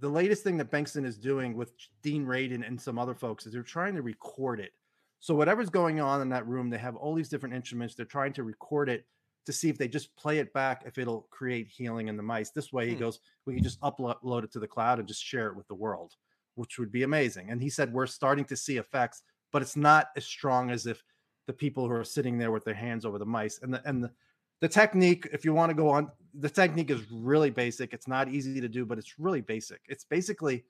The 0.01 0.09
latest 0.09 0.43
thing 0.43 0.57
that 0.57 0.71
Bankston 0.71 1.05
is 1.05 1.19
doing 1.19 1.55
with 1.55 1.73
Dean 2.03 2.25
Radin 2.25 2.67
and 2.67 2.81
some 2.81 2.99
other 2.99 3.15
folks 3.15 3.47
is 3.47 3.53
they're 3.53 3.63
trying 3.63 3.95
to 3.95 4.03
record 4.03 4.59
it. 4.59 4.73
So 5.21 5.35
whatever's 5.35 5.69
going 5.69 6.01
on 6.01 6.23
in 6.23 6.31
that 6.31 6.47
room, 6.47 6.71
they 6.71 6.79
have 6.79 6.97
all 6.97 7.15
these 7.15 7.29
different 7.29 7.55
instruments. 7.55 7.95
They're 7.95 8.07
trying 8.07 8.33
to 8.35 8.43
record 8.43 8.89
it 8.89 9.05
to 9.45 9.53
see 9.53 9.69
if 9.69 9.77
they 9.77 9.89
just 9.89 10.15
play 10.17 10.39
it 10.39 10.53
back, 10.55 10.85
if 10.87 10.97
it'll 10.97 11.27
create 11.31 11.69
healing 11.69 12.09
in 12.09 12.17
the 12.17 12.23
mice. 12.23 12.51
This 12.51 12.73
way, 12.73 12.89
he 12.89 12.95
Hmm. 12.95 13.01
goes, 13.01 13.21
we 13.45 13.55
can 13.55 13.63
just 13.63 13.81
upload 13.81 14.45
it 14.45 14.53
to 14.53 14.59
the 14.59 14.67
cloud 14.67 14.99
and 14.99 15.09
just 15.09 15.23
share 15.23 15.49
it 15.49 15.57
with 15.57 15.69
the 15.69 15.75
world, 15.75 16.17
which 16.55 16.79
would 16.79 16.91
be 16.91 17.03
amazing. 17.03 17.51
And 17.51 17.61
he 17.61 17.69
said 17.69 17.93
we're 17.93 18.07
starting 18.07 18.47
to 18.47 18.57
see 18.57 18.79
effects, 18.79 19.23
but 19.53 19.61
it's 19.61 19.77
not 19.77 20.09
as 20.17 20.25
strong 20.25 20.71
as 20.71 20.87
if 20.87 21.03
the 21.47 21.53
people 21.53 21.87
who 21.87 21.95
are 21.95 22.05
sitting 22.05 22.39
there 22.39 22.53
with 22.53 22.65
their 22.65 22.75
hands 22.75 23.05
over 23.05 23.19
the 23.19 23.27
mice 23.27 23.59
and 23.61 23.75
the 23.75 23.87
and 23.87 24.03
the 24.05 24.13
the 24.61 24.69
technique 24.69 25.29
if 25.33 25.45
you 25.45 25.53
want 25.55 25.71
to 25.71 25.75
go 25.75 25.89
on 25.89 26.11
the 26.35 26.51
technique 26.51 26.91
is 26.91 27.01
really 27.11 27.51
basic 27.51 27.93
it's 27.93 28.07
not 28.07 28.29
easy 28.29 28.61
to 28.61 28.69
do 28.69 28.85
but 28.85 28.99
it's 28.99 29.19
really 29.19 29.41
basic 29.41 29.81
it's 29.89 30.05
basically 30.05 30.65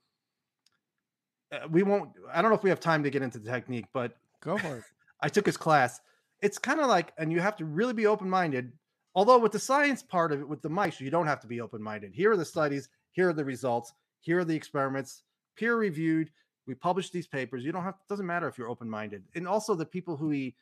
uh, 1.52 1.66
we 1.70 1.82
won't 1.82 2.10
i 2.32 2.40
don't 2.40 2.50
know 2.50 2.56
if 2.56 2.62
we 2.62 2.70
have 2.70 2.80
time 2.80 3.02
to 3.02 3.10
get 3.10 3.22
into 3.22 3.38
the 3.38 3.50
technique 3.50 3.86
but 3.92 4.16
Go 4.40 4.56
for 4.58 4.78
it. 4.78 4.84
I 5.20 5.28
took 5.28 5.46
his 5.46 5.56
class. 5.56 6.00
It's 6.40 6.58
kind 6.58 6.80
of 6.80 6.86
like, 6.86 7.12
and 7.18 7.30
you 7.30 7.40
have 7.40 7.56
to 7.56 7.64
really 7.64 7.92
be 7.92 8.06
open 8.06 8.28
minded. 8.28 8.72
Although 9.14 9.38
with 9.38 9.52
the 9.52 9.58
science 9.58 10.02
part 10.02 10.32
of 10.32 10.40
it, 10.40 10.48
with 10.48 10.62
the 10.62 10.68
mice, 10.68 11.00
you 11.00 11.10
don't 11.10 11.26
have 11.26 11.40
to 11.40 11.46
be 11.46 11.60
open 11.60 11.82
minded. 11.82 12.14
Here 12.14 12.32
are 12.32 12.36
the 12.36 12.44
studies. 12.44 12.88
Here 13.12 13.28
are 13.28 13.32
the 13.32 13.44
results. 13.44 13.92
Here 14.20 14.38
are 14.38 14.44
the 14.44 14.54
experiments, 14.54 15.22
peer 15.56 15.76
reviewed. 15.76 16.30
We 16.66 16.74
publish 16.74 17.10
these 17.10 17.26
papers. 17.26 17.64
You 17.64 17.72
don't 17.72 17.82
have. 17.82 17.94
Doesn't 18.08 18.26
matter 18.26 18.46
if 18.46 18.56
you're 18.56 18.68
open 18.68 18.88
minded. 18.88 19.24
And 19.34 19.48
also 19.48 19.74
the 19.74 19.84
people 19.84 20.16
who 20.16 20.30
he 20.30 20.54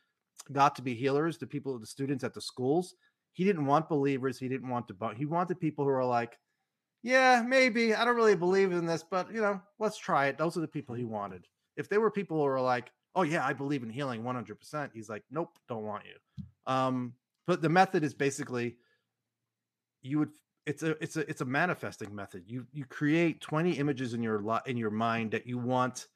got 0.53 0.75
to 0.77 0.83
be 0.83 0.95
healers, 0.95 1.37
the 1.37 1.47
people, 1.47 1.79
the 1.79 1.87
students 1.87 2.25
at 2.25 2.33
the 2.33 2.41
schools. 2.41 2.95
He 3.39 3.45
didn't 3.45 3.67
want 3.67 3.89
believers. 3.89 4.37
He 4.37 4.49
didn't 4.49 4.69
want 4.69 4.89
to. 4.89 5.15
He 5.17 5.25
wanted 5.25 5.61
people 5.61 5.85
who 5.85 5.93
are 5.93 6.05
like, 6.05 6.37
yeah, 7.05 7.41
maybe 7.47 7.95
I 7.95 8.05
don't 8.05 8.17
really 8.17 8.35
believe 8.35 8.73
in 8.73 8.85
this, 8.85 9.05
but 9.09 9.33
you 9.33 9.41
know, 9.41 9.61
let's 9.79 9.97
try 9.97 10.27
it. 10.27 10.37
Those 10.37 10.57
are 10.57 10.61
the 10.61 10.67
people 10.67 10.97
he 10.97 11.05
wanted. 11.05 11.47
If 11.77 11.89
there 11.89 12.01
were 12.01 12.11
people 12.11 12.39
who 12.39 12.43
were 12.43 12.61
like, 12.61 12.91
oh 13.15 13.23
yeah, 13.23 13.47
I 13.47 13.53
believe 13.53 13.85
in 13.85 13.91
healing 13.91 14.25
100%, 14.25 14.91
he's 14.93 15.09
like, 15.09 15.23
nope, 15.31 15.57
don't 15.69 15.85
want 15.85 16.03
you. 16.05 16.45
Um, 16.67 17.13
but 17.47 17.63
the 17.63 17.69
method 17.69 18.03
is 18.03 18.13
basically 18.13 18.79
you 20.03 20.19
would 20.19 20.31
it's 20.67 20.83
a 20.83 21.01
it's 21.01 21.17
a 21.17 21.21
it's 21.31 21.41
a 21.41 21.45
manifesting 21.45 22.13
method. 22.13 22.43
You 22.45 22.67
you 22.73 22.87
create 22.87 23.41
20 23.41 23.79
images 23.79 24.15
in 24.15 24.23
your 24.25 24.41
li- 24.41 24.67
in 24.67 24.77
your 24.77 24.91
mind 24.91 25.31
that 25.31 25.47
you 25.47 25.59
want 25.59 26.09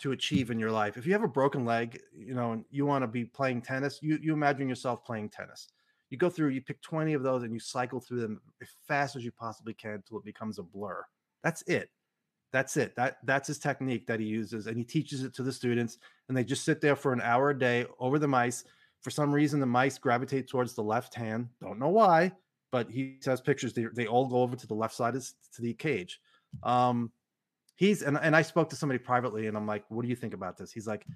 to 0.00 0.12
achieve 0.12 0.50
in 0.50 0.58
your 0.58 0.70
life. 0.70 0.98
If 0.98 1.06
you 1.06 1.14
have 1.14 1.22
a 1.22 1.28
broken 1.28 1.64
leg, 1.64 1.98
you 2.12 2.34
know, 2.34 2.52
and 2.52 2.66
you 2.70 2.84
want 2.84 3.02
to 3.02 3.08
be 3.08 3.24
playing 3.24 3.62
tennis, 3.62 4.00
you 4.02 4.18
you 4.20 4.34
imagine 4.34 4.68
yourself 4.68 5.06
playing 5.06 5.30
tennis. 5.30 5.68
You 6.10 6.18
go 6.18 6.28
through, 6.28 6.48
you 6.48 6.60
pick 6.60 6.82
20 6.82 7.14
of 7.14 7.22
those 7.22 7.44
and 7.44 7.52
you 7.52 7.60
cycle 7.60 8.00
through 8.00 8.20
them 8.20 8.40
as 8.60 8.68
fast 8.86 9.16
as 9.16 9.24
you 9.24 9.30
possibly 9.30 9.74
can 9.74 9.92
until 9.92 10.18
it 10.18 10.24
becomes 10.24 10.58
a 10.58 10.62
blur. 10.62 11.04
That's 11.42 11.62
it. 11.62 11.88
That's 12.52 12.76
it. 12.76 12.96
That 12.96 13.18
that's 13.24 13.46
his 13.46 13.58
technique 13.58 14.06
that 14.08 14.18
he 14.18 14.26
uses, 14.26 14.66
and 14.66 14.76
he 14.76 14.84
teaches 14.84 15.22
it 15.22 15.32
to 15.34 15.42
the 15.42 15.52
students. 15.52 15.98
And 16.28 16.36
they 16.36 16.44
just 16.44 16.64
sit 16.64 16.80
there 16.80 16.96
for 16.96 17.12
an 17.12 17.20
hour 17.20 17.50
a 17.50 17.58
day 17.58 17.86
over 17.98 18.18
the 18.18 18.26
mice. 18.26 18.64
For 19.02 19.10
some 19.10 19.32
reason, 19.32 19.60
the 19.60 19.66
mice 19.66 19.98
gravitate 19.98 20.48
towards 20.48 20.74
the 20.74 20.82
left 20.82 21.14
hand. 21.14 21.48
Don't 21.60 21.78
know 21.78 21.88
why, 21.88 22.32
but 22.72 22.90
he 22.90 23.18
has 23.24 23.40
pictures. 23.40 23.72
They, 23.72 23.86
they 23.94 24.06
all 24.06 24.26
go 24.26 24.42
over 24.42 24.56
to 24.56 24.66
the 24.66 24.74
left 24.74 24.94
side 24.94 25.14
to 25.14 25.62
the 25.62 25.74
cage. 25.74 26.20
Um, 26.64 27.12
he's 27.76 28.02
and, 28.02 28.18
and 28.20 28.34
I 28.34 28.42
spoke 28.42 28.68
to 28.70 28.76
somebody 28.76 28.98
privately, 28.98 29.46
and 29.46 29.56
I'm 29.56 29.66
like, 29.66 29.84
"What 29.88 30.02
do 30.02 30.08
you 30.08 30.16
think 30.16 30.34
about 30.34 30.58
this?" 30.58 30.72
He's 30.72 30.88
like, 30.88 31.06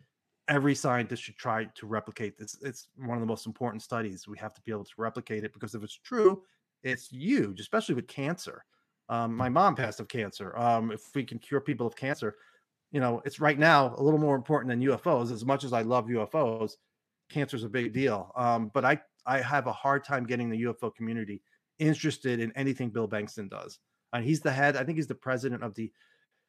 "Every 0.49 0.75
scientist 0.75 1.23
should 1.23 1.37
try 1.37 1.65
to 1.65 1.87
replicate 1.87 2.39
this. 2.39 2.59
It's 2.63 2.89
one 2.97 3.17
of 3.17 3.21
the 3.21 3.27
most 3.27 3.47
important 3.47 3.83
studies. 3.83 4.29
We 4.29 4.39
have 4.39 4.55
to 4.55 4.61
be 4.63 4.73
able 4.73 4.85
to 4.85 4.95
replicate 4.97 5.45
it 5.45 5.53
because 5.53 5.75
if 5.75 5.83
it's 5.83 5.99
true, 5.99 6.43
it's 6.83 7.09
huge, 7.09 7.61
especially 7.61 7.95
with 7.95 8.09
cancer." 8.09 8.65
Um, 9.09 9.37
my 9.37 9.49
mom 9.49 9.75
passed 9.75 10.01
of 10.01 10.09
cancer. 10.09 10.57
Um, 10.57 10.91
if 10.91 11.15
we 11.15 11.25
can 11.25 11.39
cure 11.39 11.61
people 11.61 11.87
of 11.87 11.95
cancer, 11.95 12.37
you 12.91 13.01
know, 13.01 13.21
it's 13.25 13.41
right 13.41 13.59
now 13.59 13.95
a 13.97 14.03
little 14.03 14.21
more 14.21 14.37
important 14.37 14.71
than 14.71 14.81
UFOs. 14.81 15.31
As 15.31 15.45
much 15.45 15.65
as 15.65 15.73
I 15.73 15.83
love 15.83 16.07
UFOs, 16.07 16.77
cancer 17.31 17.57
is 17.57 17.65
a 17.65 17.69
big 17.69 17.93
deal. 17.93 18.33
Um, 18.37 18.71
but 18.73 18.85
I 18.85 19.01
I 19.27 19.41
have 19.41 19.67
a 19.67 19.73
hard 19.73 20.05
time 20.05 20.25
getting 20.25 20.51
the 20.51 20.63
UFO 20.65 20.95
community 20.95 21.43
interested 21.79 22.41
in 22.41 22.53
anything 22.53 22.91
Bill 22.91 23.09
Bankston 23.09 23.49
does. 23.49 23.79
And 24.13 24.25
he's 24.25 24.41
the 24.41 24.53
head. 24.53 24.77
I 24.77 24.85
think 24.85 24.97
he's 24.97 25.07
the 25.07 25.15
president 25.15 25.63
of 25.63 25.75
the 25.75 25.91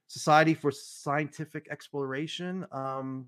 Society 0.08 0.54
for 0.54 0.72
Scientific 0.72 1.68
Exploration. 1.72 2.66
Um, 2.72 3.28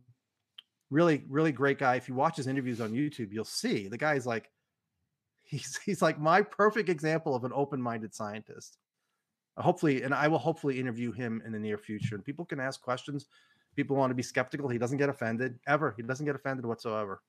really, 0.90 1.24
really 1.30 1.52
great 1.52 1.78
guy. 1.78 1.96
If 1.96 2.08
you 2.08 2.16
watch 2.16 2.38
his 2.38 2.48
interviews 2.48 2.80
on 2.82 2.92
YouTube, 2.92 3.32
you'll 3.32 3.46
see 3.46 3.88
the 3.88 3.98
guy's 3.98 4.26
like, 4.26 4.50
he's 5.44 5.78
he's 5.78 6.02
like 6.02 6.20
my 6.20 6.42
perfect 6.42 6.90
example 6.90 7.36
of 7.36 7.44
an 7.44 7.52
open-minded 7.54 8.14
scientist. 8.14 8.78
Hopefully, 9.58 10.04
and 10.04 10.14
I 10.14 10.28
will 10.28 10.38
hopefully 10.38 10.80
interview 10.80 11.12
him 11.12 11.42
in 11.46 11.52
the 11.52 11.58
near 11.60 11.78
future. 11.80 12.14
And 12.16 12.24
people 12.24 12.46
can 12.46 12.60
ask 12.60 12.80
questions. 12.82 13.26
People 13.76 13.96
want 13.96 14.12
to 14.12 14.16
be 14.16 14.22
skeptical. 14.22 14.70
He 14.70 14.78
doesn't 14.78 14.98
get 15.00 15.10
offended 15.10 15.60
ever. 15.68 15.94
He 15.98 16.04
doesn't 16.04 16.26
get 16.28 16.36
offended 16.36 16.64
whatsoever. 16.66 17.24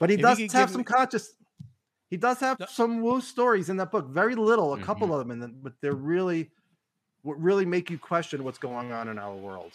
But 0.00 0.10
he 0.10 0.16
If 0.16 0.22
does 0.22 0.52
have 0.52 0.70
some 0.70 0.78
me- 0.80 0.84
conscious. 0.84 1.34
He 2.08 2.16
does 2.16 2.38
have 2.40 2.58
No. 2.58 2.66
some 2.66 3.00
woo 3.00 3.20
stories 3.20 3.68
in 3.68 3.76
that 3.78 3.90
book. 3.92 4.08
Very 4.08 4.34
little, 4.34 4.74
a 4.74 4.80
couple 4.80 5.08
Mhm. 5.08 5.12
of 5.12 5.18
them, 5.20 5.30
and 5.32 5.42
then, 5.42 5.58
but 5.62 5.74
they're 5.80 5.94
really, 5.94 6.50
what 7.22 7.40
really 7.40 7.64
make 7.66 7.90
you 7.90 7.98
question 7.98 8.42
what's 8.44 8.58
going 8.58 8.90
on 8.92 9.08
in 9.08 9.18
our 9.18 9.34
world. 9.34 9.72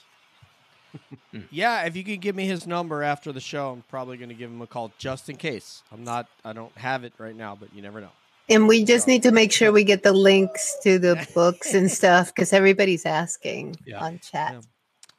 Yeah, 1.50 1.84
if 1.86 1.96
you 1.96 2.04
could 2.04 2.20
give 2.22 2.36
me 2.36 2.46
his 2.46 2.68
number 2.68 3.04
after 3.04 3.32
the 3.32 3.40
show, 3.40 3.72
I'm 3.72 3.84
probably 3.84 4.18
going 4.18 4.30
to 4.30 4.36
give 4.36 4.50
him 4.52 4.62
a 4.62 4.68
call 4.68 4.92
just 4.98 5.30
in 5.30 5.38
case. 5.38 5.82
I'm 5.92 6.04
not, 6.04 6.28
I 6.44 6.52
don't 6.54 6.76
have 6.78 7.04
it 7.06 7.14
right 7.18 7.36
now, 7.36 7.56
but 7.60 7.74
you 7.74 7.82
never 7.82 8.02
know. 8.02 8.10
And 8.50 8.68
we 8.68 8.84
just 8.84 9.08
need 9.08 9.24
to 9.24 9.32
make 9.32 9.52
sure 9.52 9.72
we 9.72 9.84
get 9.86 10.04
the 10.04 10.12
links 10.12 10.78
to 10.84 11.00
the 11.00 11.26
books 11.34 11.74
and 11.74 11.90
stuff 11.90 12.28
because 12.36 12.52
everybody's 12.52 13.06
asking 13.06 13.78
Yeah. 13.86 14.04
on 14.04 14.20
chat. 14.20 14.54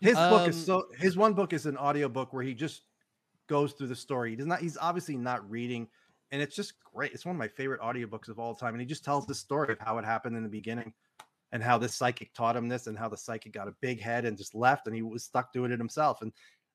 Yeah. 0.00 0.10
His 0.10 0.16
book 0.16 0.48
is 0.48 0.56
Um, 0.56 0.62
so. 0.64 0.86
His 0.98 1.16
one 1.16 1.32
book 1.32 1.52
is 1.54 1.64
an 1.64 1.76
audio 1.78 2.08
book 2.08 2.32
where 2.34 2.42
he 2.42 2.52
just 2.54 2.82
goes 3.48 3.72
through 3.72 3.86
the 3.88 3.96
story. 3.96 4.30
He 4.30 4.36
does 4.36 4.46
not. 4.46 4.60
He's 4.60 4.76
obviously 4.76 5.16
not 5.16 5.48
reading, 5.48 5.86
and 6.30 6.42
it's 6.42 6.56
just 6.56 6.74
great. 6.94 7.12
It's 7.12 7.24
one 7.24 7.36
of 7.36 7.38
my 7.38 7.48
favorite 7.48 7.80
audiobooks 7.80 8.28
of 8.28 8.38
all 8.38 8.54
time, 8.54 8.74
and 8.74 8.80
he 8.80 8.86
just 8.86 9.04
tells 9.04 9.26
the 9.26 9.34
story 9.34 9.72
of 9.72 9.78
how 9.78 9.98
it 9.98 10.04
happened 10.04 10.36
in 10.36 10.42
the 10.42 10.48
beginning, 10.48 10.92
and 11.53 11.62
how 11.62 11.78
this 11.78 11.94
psychic 11.94 12.32
taught 12.34 12.57
him 12.57 12.68
this, 12.68 12.86
and 12.86 12.98
how 12.98 13.09
the 13.09 13.16
psychic 13.16 13.53
got 13.53 13.68
a 13.68 13.74
big 13.80 14.00
head 14.00 14.24
and 14.24 14.36
just 14.36 14.55
left, 14.55 14.86
and 14.86 14.96
he 14.96 15.03
was 15.03 15.24
stuck 15.24 15.53
doing 15.53 15.70
it 15.70 15.78
himself. 15.78 16.22
And 16.22 16.32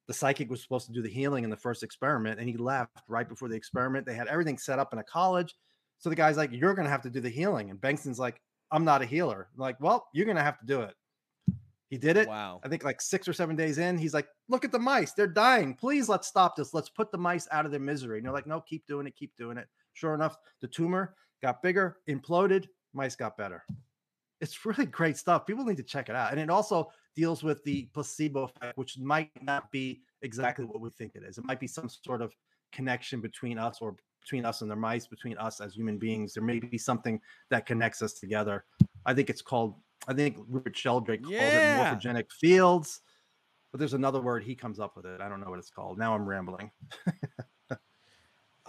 the 0.07 0.13
psychic 0.13 0.49
was 0.49 0.61
supposed 0.61 0.87
to 0.87 0.93
do 0.93 1.01
the 1.01 1.09
healing 1.09 1.43
in 1.43 1.49
the 1.49 1.57
first 1.57 1.83
experiment, 1.83 2.39
and 2.39 2.47
he 2.47 2.55
left 2.55 3.03
right 3.07 3.27
before 3.27 3.49
the 3.49 3.55
experiment. 3.55 4.05
They 4.05 4.15
had 4.15 4.27
everything 4.27 4.57
set 4.57 4.79
up 4.79 4.93
in 4.93 4.99
a 4.99 5.03
college, 5.03 5.55
so 5.97 6.09
the 6.09 6.15
guy's 6.15 6.37
like, 6.37 6.51
"You're 6.51 6.73
gonna 6.73 6.89
have 6.89 7.01
to 7.01 7.09
do 7.09 7.19
the 7.19 7.29
healing," 7.29 7.69
and 7.69 7.81
Benson's 7.81 8.19
like, 8.19 8.41
"I'm 8.71 8.85
not 8.85 9.01
a 9.01 9.05
healer." 9.05 9.49
I'm 9.53 9.59
like, 9.59 9.79
well, 9.81 10.07
you're 10.13 10.25
gonna 10.25 10.43
have 10.43 10.59
to 10.59 10.65
do 10.65 10.81
it. 10.81 10.95
He 11.89 11.97
did 11.97 12.17
it. 12.17 12.27
Wow. 12.27 12.59
I 12.63 12.67
think 12.67 12.83
like 12.83 13.01
six 13.01 13.27
or 13.27 13.33
seven 13.33 13.55
days 13.55 13.77
in, 13.77 13.97
he's 13.97 14.13
like, 14.13 14.27
"Look 14.49 14.65
at 14.65 14.71
the 14.71 14.79
mice; 14.79 15.13
they're 15.13 15.27
dying. 15.27 15.73
Please, 15.73 16.09
let's 16.09 16.27
stop 16.27 16.55
this. 16.55 16.73
Let's 16.73 16.89
put 16.89 17.11
the 17.11 17.17
mice 17.17 17.47
out 17.51 17.65
of 17.65 17.71
their 17.71 17.79
misery." 17.79 18.17
And 18.17 18.25
they're 18.25 18.33
like, 18.33 18.47
"No, 18.47 18.61
keep 18.61 18.85
doing 18.87 19.07
it, 19.07 19.15
keep 19.15 19.35
doing 19.35 19.57
it." 19.57 19.67
Sure 19.93 20.13
enough, 20.13 20.37
the 20.61 20.67
tumor 20.67 21.15
got 21.41 21.61
bigger, 21.61 21.97
imploded. 22.07 22.67
Mice 22.93 23.15
got 23.15 23.37
better. 23.37 23.63
It's 24.41 24.65
really 24.65 24.85
great 24.85 25.17
stuff. 25.17 25.45
People 25.45 25.65
need 25.65 25.77
to 25.77 25.83
check 25.83 26.09
it 26.09 26.15
out, 26.15 26.31
and 26.31 26.39
it 26.39 26.49
also 26.49 26.91
deals 27.15 27.43
with 27.43 27.63
the 27.63 27.85
placebo 27.93 28.43
effect, 28.43 28.77
which 28.77 28.97
might 28.99 29.31
not 29.41 29.71
be 29.71 30.01
exactly 30.21 30.65
what 30.65 30.79
we 30.81 30.89
think 30.91 31.15
it 31.15 31.23
is. 31.23 31.37
It 31.37 31.45
might 31.45 31.59
be 31.59 31.67
some 31.67 31.89
sort 31.89 32.21
of 32.21 32.35
connection 32.71 33.21
between 33.21 33.57
us 33.57 33.79
or 33.81 33.95
between 34.21 34.45
us 34.45 34.61
and 34.61 34.69
the 34.69 34.75
mice, 34.75 35.07
between 35.07 35.37
us 35.37 35.61
as 35.61 35.73
human 35.73 35.97
beings. 35.97 36.33
There 36.33 36.43
may 36.43 36.59
be 36.59 36.77
something 36.77 37.19
that 37.49 37.65
connects 37.65 38.01
us 38.01 38.13
together. 38.13 38.65
I 39.05 39.13
think 39.13 39.29
it's 39.29 39.41
called. 39.41 39.75
I 40.07 40.13
think 40.13 40.37
Rupert 40.47 40.77
Sheldrake 40.77 41.21
Yeah. 41.27 41.41
it 41.43 41.79
morphogenic 41.79 42.31
fields, 42.31 43.01
but 43.71 43.79
there's 43.79 43.93
another 43.93 44.21
word 44.21 44.43
he 44.43 44.53
comes 44.55 44.79
up 44.79 44.95
with 44.95 45.05
it. 45.05 45.19
I 45.21 45.27
don't 45.29 45.39
know 45.41 45.49
what 45.49 45.59
it's 45.59 45.69
called. 45.71 45.97
Now 45.97 46.13
I'm 46.13 46.27
rambling. 46.27 46.71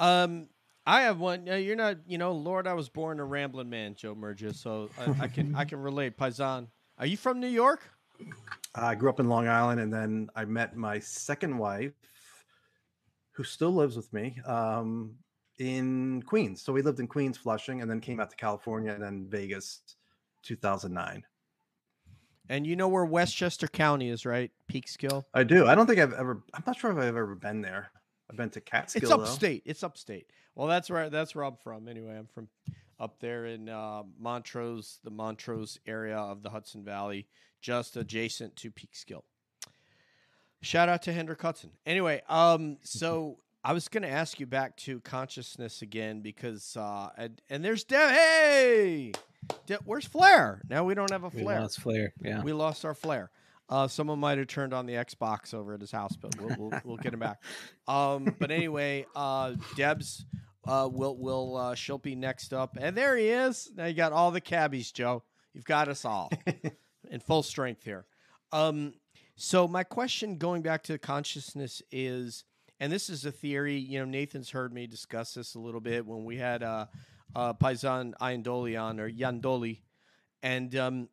Um, 0.00 0.48
I 0.89 1.03
have 1.03 1.20
one. 1.20 1.47
Uh, 1.47 1.57
you're 1.57 1.76
not, 1.76 1.99
you 2.07 2.16
know, 2.16 2.32
Lord, 2.32 2.66
I 2.66 2.72
was 2.72 2.89
born 2.89 3.20
a 3.20 3.24
rambling 3.24 3.68
man, 3.68 3.95
Joe 3.95 4.14
Murgia, 4.14 4.55
so 4.55 4.89
I, 4.99 5.24
I 5.24 5.28
can 5.28 5.55
I 5.55 5.66
can 5.66 5.82
relate. 5.82 6.16
Paisan, 6.16 6.66
are 6.97 7.05
you 7.05 7.18
from 7.18 7.41
New 7.41 7.49
York? 7.49 7.82
I 8.74 8.95
grew 8.95 9.11
up 9.11 9.20
in 9.20 9.28
Long 9.28 9.49
Island, 9.49 9.80
and 9.82 9.93
then 9.93 10.30
I 10.34 10.47
met 10.47 10.76
my 10.76 10.99
second 10.99 11.59
wife, 11.59 11.93
who 13.32 13.45
still 13.45 13.70
lives 13.70 13.97
with 13.97 14.11
me, 14.14 14.41
um, 14.47 15.14
in 15.59 16.22
Queens. 16.22 16.62
So 16.62 16.72
we 16.72 16.80
lived 16.80 17.01
in 17.01 17.07
Queens, 17.07 17.36
Flushing, 17.36 17.82
and 17.82 17.91
then 17.91 18.01
came 18.01 18.18
out 18.18 18.30
to 18.30 18.36
California, 18.36 18.93
and 18.93 19.03
then 19.03 19.26
Vegas, 19.28 19.82
2009. 20.43 21.22
And 22.49 22.66
you 22.66 22.76
know 22.76 22.89
where 22.89 23.05
Westchester 23.05 23.68
County 23.68 24.09
is, 24.09 24.24
right? 24.24 24.51
Peekskill. 24.72 25.24
I 25.34 25.45
do. 25.45 25.66
I 25.66 25.74
don't 25.74 25.86
think 25.86 26.01
I've 26.01 26.14
ever. 26.14 26.43
I'm 26.55 26.62
not 26.66 26.78
sure 26.78 26.91
if 26.91 26.97
I've 26.97 27.09
ever 27.09 27.34
been 27.34 27.61
there. 27.61 27.91
I've 28.30 28.36
been 28.36 28.50
to 28.50 28.60
Catskill. 28.60 29.02
It's 29.02 29.10
though. 29.10 29.22
upstate. 29.22 29.62
It's 29.64 29.82
upstate. 29.82 30.30
Well, 30.54 30.66
that's 30.66 30.90
where 30.90 31.08
that's 31.10 31.34
where 31.34 31.44
I'm 31.44 31.56
from. 31.56 31.88
Anyway, 31.88 32.16
I'm 32.16 32.26
from 32.26 32.48
up 33.00 33.20
there 33.20 33.46
in 33.46 33.68
uh, 33.68 34.02
Montrose, 34.18 34.98
the 35.04 35.10
Montrose 35.10 35.78
area 35.86 36.16
of 36.16 36.42
the 36.42 36.50
Hudson 36.50 36.84
Valley, 36.84 37.26
just 37.60 37.96
adjacent 37.96 38.56
to 38.56 38.70
Peekskill. 38.70 39.22
Shout 40.60 40.88
out 40.88 41.02
to 41.02 41.12
Hendrik 41.12 41.40
Hudson. 41.40 41.70
Anyway, 41.86 42.20
um, 42.28 42.78
so 42.82 43.38
I 43.62 43.72
was 43.72 43.88
going 43.88 44.02
to 44.02 44.10
ask 44.10 44.40
you 44.40 44.46
back 44.46 44.76
to 44.78 44.98
consciousness 45.00 45.82
again 45.82 46.20
because 46.20 46.76
uh, 46.76 47.10
and, 47.16 47.40
and 47.48 47.64
there's 47.64 47.84
De- 47.84 47.96
hey, 47.96 49.12
De- 49.66 49.78
where's 49.84 50.04
Flair? 50.04 50.60
Now 50.68 50.82
we 50.82 50.94
don't 50.94 51.10
have 51.12 51.22
a 51.22 51.30
Flair. 51.30 51.40
We 51.40 51.44
Flair. 51.44 51.60
lost 51.60 51.80
Flair. 51.80 52.12
Yeah. 52.20 52.42
We 52.42 52.52
lost 52.52 52.84
our 52.84 52.94
flair. 52.94 53.30
Uh, 53.68 53.86
someone 53.86 54.18
might 54.18 54.38
have 54.38 54.46
turned 54.46 54.72
on 54.72 54.86
the 54.86 54.94
Xbox 54.94 55.52
over 55.52 55.74
at 55.74 55.80
his 55.80 55.90
house, 55.90 56.16
but 56.16 56.34
we'll, 56.40 56.56
we'll, 56.58 56.80
we'll 56.84 56.96
get 56.96 57.12
him 57.12 57.20
back. 57.20 57.42
Um, 57.86 58.34
but 58.38 58.50
anyway, 58.50 59.04
uh, 59.14 59.54
Debs 59.76 60.24
uh, 60.66 60.88
will 60.90 61.16
will 61.16 61.56
uh, 61.56 61.74
she'll 61.74 61.98
be 61.98 62.14
next 62.14 62.52
up, 62.52 62.76
and 62.80 62.96
there 62.96 63.16
he 63.16 63.28
is. 63.28 63.70
Now 63.74 63.86
you 63.86 63.94
got 63.94 64.12
all 64.12 64.30
the 64.30 64.40
cabbies, 64.40 64.92
Joe. 64.92 65.22
You've 65.54 65.64
got 65.64 65.88
us 65.88 66.04
all 66.04 66.30
in 67.10 67.20
full 67.20 67.42
strength 67.42 67.84
here. 67.84 68.06
Um, 68.52 68.94
so 69.36 69.68
my 69.68 69.84
question, 69.84 70.36
going 70.36 70.62
back 70.62 70.82
to 70.84 70.98
consciousness, 70.98 71.80
is, 71.90 72.44
and 72.80 72.92
this 72.92 73.08
is 73.08 73.24
a 73.24 73.32
theory. 73.32 73.76
You 73.76 74.00
know, 74.00 74.04
Nathan's 74.04 74.50
heard 74.50 74.72
me 74.72 74.86
discuss 74.86 75.34
this 75.34 75.54
a 75.54 75.58
little 75.58 75.80
bit 75.80 76.06
when 76.06 76.24
we 76.24 76.36
had 76.36 76.62
uh, 76.62 76.86
uh, 77.34 77.54
Paisan 77.54 78.14
Ayandoli 78.20 78.80
on 78.80 79.00
or 79.00 79.10
Yandoli, 79.10 79.80
and 80.42 80.74
um, 80.76 81.08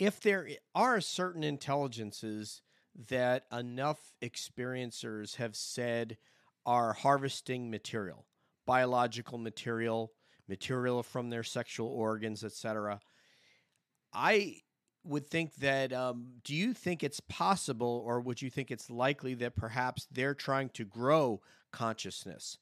if 0.00 0.18
there 0.18 0.48
are 0.74 1.00
certain 1.00 1.44
intelligences 1.44 2.62
that 3.08 3.44
enough 3.52 4.14
experiencers 4.22 5.36
have 5.36 5.54
said 5.54 6.16
are 6.64 6.94
harvesting 6.94 7.70
material, 7.70 8.24
biological 8.66 9.36
material, 9.36 10.12
material 10.48 11.02
from 11.02 11.28
their 11.28 11.42
sexual 11.42 11.88
organs, 11.88 12.42
etc. 12.42 12.98
I 14.12 14.56
would 15.04 15.26
think 15.26 15.54
that. 15.56 15.92
Um, 15.92 16.28
do 16.44 16.54
you 16.54 16.72
think 16.72 17.04
it's 17.04 17.20
possible, 17.20 18.02
or 18.04 18.20
would 18.20 18.40
you 18.40 18.48
think 18.48 18.70
it's 18.70 18.90
likely 18.90 19.34
that 19.34 19.54
perhaps 19.54 20.06
they're 20.10 20.34
trying 20.34 20.70
to 20.70 20.84
grow 20.86 21.42
consciousness? 21.72 22.56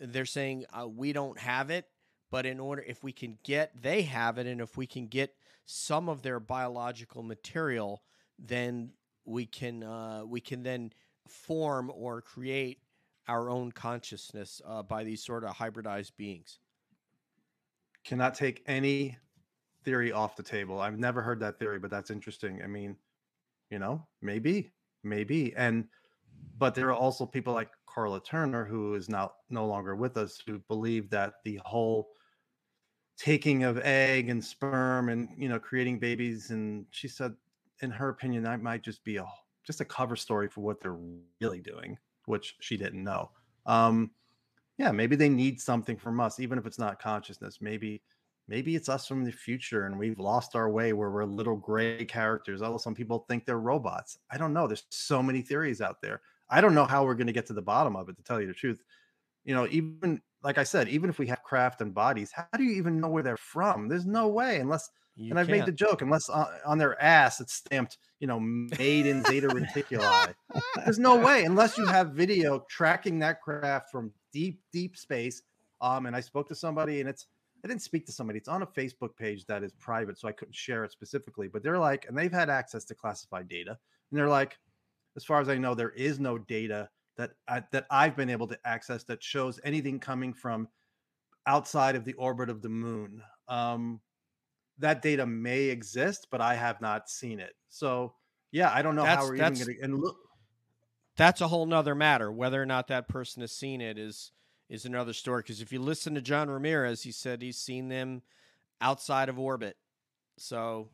They're 0.00 0.24
saying 0.24 0.66
uh, 0.72 0.86
we 0.86 1.12
don't 1.12 1.38
have 1.38 1.70
it, 1.70 1.86
but 2.30 2.46
in 2.46 2.60
order, 2.60 2.84
if 2.86 3.02
we 3.02 3.12
can 3.12 3.38
get, 3.42 3.72
they 3.80 4.02
have 4.02 4.38
it, 4.38 4.46
and 4.46 4.60
if 4.60 4.76
we 4.76 4.86
can 4.86 5.08
get 5.08 5.34
some 5.66 6.08
of 6.08 6.22
their 6.22 6.40
biological 6.40 7.22
material, 7.22 8.02
then 8.38 8.92
we 9.24 9.44
can 9.44 9.82
uh, 9.82 10.22
we 10.24 10.40
can 10.40 10.62
then 10.62 10.92
form 11.28 11.90
or 11.94 12.22
create 12.22 12.78
our 13.28 13.50
own 13.50 13.72
consciousness 13.72 14.62
uh, 14.64 14.82
by 14.82 15.02
these 15.04 15.22
sort 15.22 15.44
of 15.44 15.50
hybridized 15.50 16.12
beings. 16.16 16.60
Cannot 18.04 18.34
take 18.34 18.62
any 18.66 19.18
theory 19.84 20.12
off 20.12 20.36
the 20.36 20.42
table. 20.42 20.80
I've 20.80 20.98
never 20.98 21.20
heard 21.20 21.40
that 21.40 21.58
theory, 21.58 21.80
but 21.80 21.90
that's 21.90 22.10
interesting. 22.10 22.62
I 22.62 22.68
mean, 22.68 22.96
you 23.70 23.80
know, 23.80 24.06
maybe, 24.22 24.70
maybe. 25.02 25.52
And 25.56 25.86
but 26.58 26.74
there 26.74 26.88
are 26.88 26.94
also 26.94 27.26
people 27.26 27.52
like 27.52 27.70
Karla 27.86 28.22
Turner, 28.22 28.64
who 28.64 28.94
is 28.94 29.08
now 29.08 29.32
no 29.50 29.66
longer 29.66 29.96
with 29.96 30.16
us, 30.16 30.40
who 30.46 30.60
believe 30.68 31.10
that 31.10 31.34
the 31.44 31.60
whole 31.64 32.10
taking 33.16 33.64
of 33.64 33.78
egg 33.78 34.28
and 34.28 34.44
sperm 34.44 35.08
and 35.08 35.28
you 35.36 35.48
know 35.48 35.58
creating 35.58 35.98
babies, 35.98 36.50
and 36.50 36.86
she 36.90 37.08
said, 37.08 37.34
in 37.82 37.90
her 37.90 38.08
opinion, 38.08 38.42
that 38.44 38.62
might 38.62 38.82
just 38.82 39.04
be 39.04 39.16
a 39.16 39.26
just 39.64 39.80
a 39.80 39.84
cover 39.84 40.16
story 40.16 40.48
for 40.48 40.60
what 40.60 40.80
they're 40.80 40.98
really 41.40 41.60
doing, 41.60 41.98
which 42.26 42.56
she 42.60 42.76
didn't 42.76 43.02
know. 43.02 43.30
Um, 43.66 44.10
yeah, 44.78 44.92
maybe 44.92 45.16
they 45.16 45.28
need 45.28 45.60
something 45.60 45.96
from 45.96 46.20
us, 46.20 46.38
even 46.38 46.58
if 46.58 46.66
it's 46.66 46.78
not 46.78 47.00
consciousness. 47.00 47.58
Maybe 47.60 48.02
maybe 48.48 48.76
it's 48.76 48.88
us 48.88 49.06
from 49.06 49.24
the 49.24 49.32
future 49.32 49.86
and 49.86 49.98
we've 49.98 50.20
lost 50.20 50.54
our 50.54 50.70
way 50.70 50.92
where 50.92 51.10
we're 51.10 51.24
little 51.24 51.56
gray 51.56 52.04
characters. 52.04 52.62
Although 52.62 52.78
some 52.78 52.94
people 52.94 53.24
think 53.28 53.44
they're 53.44 53.58
robots. 53.58 54.18
I 54.30 54.38
don't 54.38 54.52
know. 54.52 54.66
There's 54.66 54.84
so 54.90 55.22
many 55.22 55.42
theories 55.42 55.80
out 55.80 56.00
there. 56.00 56.20
I 56.48 56.60
don't 56.60 56.74
know 56.74 56.84
how 56.84 57.04
we're 57.04 57.14
going 57.14 57.26
to 57.26 57.32
get 57.32 57.46
to 57.46 57.54
the 57.54 57.62
bottom 57.62 57.96
of 57.96 58.08
it, 58.08 58.16
to 58.16 58.22
tell 58.22 58.40
you 58.40 58.46
the 58.46 58.54
truth. 58.54 58.84
You 59.44 59.54
know, 59.54 59.66
even 59.70 60.20
like 60.46 60.58
I 60.58 60.62
said, 60.62 60.88
even 60.88 61.10
if 61.10 61.18
we 61.18 61.26
have 61.26 61.42
craft 61.42 61.80
and 61.80 61.92
bodies, 61.92 62.30
how 62.30 62.46
do 62.56 62.62
you 62.62 62.76
even 62.76 63.00
know 63.00 63.08
where 63.08 63.24
they're 63.24 63.36
from? 63.36 63.88
There's 63.88 64.06
no 64.06 64.28
way 64.28 64.60
unless 64.60 64.88
You 65.16 65.30
and 65.30 65.40
I've 65.40 65.48
made 65.48 65.66
the 65.66 65.72
joke, 65.72 66.02
unless 66.02 66.28
on, 66.28 66.46
on 66.64 66.78
their 66.78 67.02
ass 67.02 67.40
it's 67.40 67.52
stamped, 67.52 67.98
you 68.20 68.28
know, 68.28 68.38
made 68.38 69.06
in 69.06 69.24
Zeta 69.24 69.48
Reticuli. 69.48 70.34
There's 70.84 71.00
no 71.00 71.16
way 71.16 71.42
unless 71.42 71.76
you 71.76 71.84
have 71.86 72.12
video 72.12 72.64
tracking 72.70 73.18
that 73.18 73.42
craft 73.42 73.90
from 73.90 74.12
deep, 74.32 74.60
deep 74.72 74.96
space. 74.96 75.42
Um, 75.80 76.06
and 76.06 76.14
I 76.14 76.20
spoke 76.20 76.46
to 76.50 76.54
somebody, 76.54 77.00
and 77.00 77.08
it's 77.08 77.26
I 77.64 77.68
didn't 77.68 77.82
speak 77.82 78.06
to 78.06 78.12
somebody. 78.12 78.38
It's 78.38 78.48
on 78.48 78.62
a 78.62 78.66
Facebook 78.66 79.16
page 79.16 79.46
that 79.46 79.64
is 79.64 79.72
private, 79.80 80.16
so 80.16 80.28
I 80.28 80.32
couldn't 80.32 80.54
share 80.54 80.84
it 80.84 80.92
specifically. 80.92 81.48
But 81.48 81.64
they're 81.64 81.80
like, 81.80 82.06
and 82.08 82.16
they've 82.16 82.32
had 82.32 82.50
access 82.50 82.84
to 82.84 82.94
classified 82.94 83.48
data, 83.48 83.76
and 84.10 84.18
they're 84.18 84.28
like, 84.28 84.56
as 85.16 85.24
far 85.24 85.40
as 85.40 85.48
I 85.48 85.58
know, 85.58 85.74
there 85.74 85.90
is 85.90 86.20
no 86.20 86.38
data 86.38 86.88
that 87.16 87.32
I, 87.48 87.62
that 87.72 87.86
I've 87.90 88.16
been 88.16 88.30
able 88.30 88.46
to 88.48 88.58
access 88.64 89.04
that 89.04 89.22
shows 89.22 89.58
anything 89.64 89.98
coming 89.98 90.32
from 90.34 90.68
outside 91.46 91.96
of 91.96 92.04
the 92.04 92.14
orbit 92.14 92.50
of 92.50 92.62
the 92.62 92.68
moon. 92.68 93.22
Um, 93.48 94.00
that 94.78 95.00
data 95.00 95.24
may 95.24 95.64
exist, 95.64 96.26
but 96.30 96.40
I 96.40 96.54
have 96.54 96.80
not 96.80 97.08
seen 97.08 97.40
it. 97.40 97.54
So 97.68 98.14
yeah, 98.52 98.70
I 98.72 98.82
don't 98.82 98.94
know 98.94 99.02
That's- 99.02 99.24
how 99.24 99.28
we're 99.30 99.36
even 99.36 99.54
going 99.54 99.66
to. 99.76 99.80
And 99.82 99.98
look, 100.00 100.16
That's 101.16 101.40
a 101.40 101.48
whole 101.48 101.66
nother 101.66 101.94
matter. 101.94 102.30
Whether 102.30 102.60
or 102.60 102.66
not 102.66 102.88
that 102.88 103.08
person 103.08 103.40
has 103.40 103.52
seen 103.52 103.80
it 103.80 103.98
is 103.98 104.32
is 104.68 104.84
another 104.84 105.12
story. 105.12 105.42
Because 105.42 105.60
if 105.62 105.72
you 105.72 105.80
listen 105.80 106.14
to 106.14 106.20
John 106.20 106.50
Ramirez, 106.50 107.02
he 107.02 107.12
said 107.12 107.40
he's 107.40 107.58
seen 107.58 107.88
them 107.88 108.22
outside 108.80 109.28
of 109.28 109.38
orbit. 109.38 109.76
So 110.36 110.90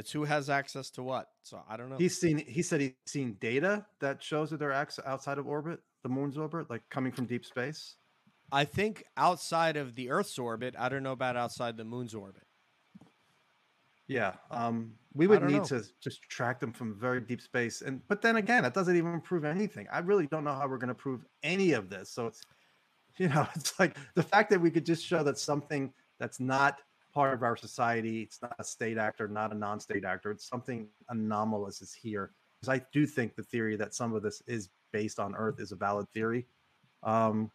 it's 0.00 0.10
who 0.10 0.24
has 0.24 0.48
access 0.48 0.90
to 0.90 1.02
what. 1.02 1.28
So 1.42 1.62
I 1.68 1.76
don't 1.76 1.90
know. 1.90 1.96
he's 1.96 2.18
seen. 2.18 2.38
He 2.38 2.62
said 2.62 2.80
he's 2.80 2.92
seen 3.06 3.36
data 3.40 3.84
that 4.00 4.22
shows 4.22 4.50
that 4.50 4.58
they're 4.58 4.72
outside 4.72 5.38
of 5.38 5.46
orbit, 5.46 5.80
the 6.02 6.08
moon's 6.08 6.38
orbit, 6.38 6.70
like 6.70 6.82
coming 6.90 7.12
from 7.12 7.26
deep 7.26 7.44
space. 7.44 7.96
I 8.50 8.64
think 8.64 9.04
outside 9.16 9.76
of 9.76 9.94
the 9.94 10.10
Earth's 10.10 10.38
orbit. 10.38 10.74
I 10.78 10.88
don't 10.88 11.02
know 11.02 11.12
about 11.12 11.36
outside 11.36 11.76
the 11.76 11.84
moon's 11.84 12.14
orbit. 12.14 12.42
Yeah, 14.08 14.32
um, 14.50 14.94
we 15.14 15.28
would 15.28 15.42
need 15.44 15.58
know. 15.58 15.64
to 15.64 15.84
just 16.02 16.22
track 16.22 16.58
them 16.58 16.72
from 16.72 16.98
very 16.98 17.20
deep 17.20 17.42
space, 17.42 17.82
and 17.82 18.00
but 18.08 18.22
then 18.22 18.36
again, 18.36 18.64
that 18.64 18.74
doesn't 18.74 18.96
even 18.96 19.20
prove 19.20 19.44
anything. 19.44 19.86
I 19.92 20.00
really 20.00 20.26
don't 20.26 20.42
know 20.42 20.54
how 20.54 20.66
we're 20.66 20.78
going 20.78 20.88
to 20.88 20.94
prove 20.94 21.24
any 21.44 21.72
of 21.72 21.90
this. 21.90 22.10
So 22.10 22.26
it's, 22.26 22.42
you 23.18 23.28
know, 23.28 23.46
it's 23.54 23.78
like 23.78 23.96
the 24.14 24.22
fact 24.22 24.50
that 24.50 24.60
we 24.60 24.70
could 24.70 24.86
just 24.86 25.04
show 25.04 25.22
that 25.22 25.38
something 25.38 25.92
that's 26.18 26.40
not 26.40 26.80
part 27.12 27.34
of 27.34 27.42
our 27.42 27.56
society, 27.56 28.22
it's 28.22 28.40
not 28.42 28.54
a 28.58 28.64
state 28.64 28.98
actor, 28.98 29.28
not 29.28 29.52
a 29.52 29.54
non-state 29.54 30.04
actor, 30.04 30.30
it's 30.30 30.44
something 30.48 30.88
anomalous 31.08 31.82
is 31.82 31.92
here. 31.92 32.32
Because 32.60 32.80
I 32.80 32.84
do 32.92 33.06
think 33.06 33.34
the 33.36 33.42
theory 33.42 33.76
that 33.76 33.94
some 33.94 34.14
of 34.14 34.22
this 34.22 34.42
is 34.46 34.68
based 34.92 35.18
on 35.18 35.34
Earth 35.34 35.60
is 35.60 35.72
a 35.72 35.76
valid 35.76 36.08
theory. 36.10 36.46
Um, 37.02 37.50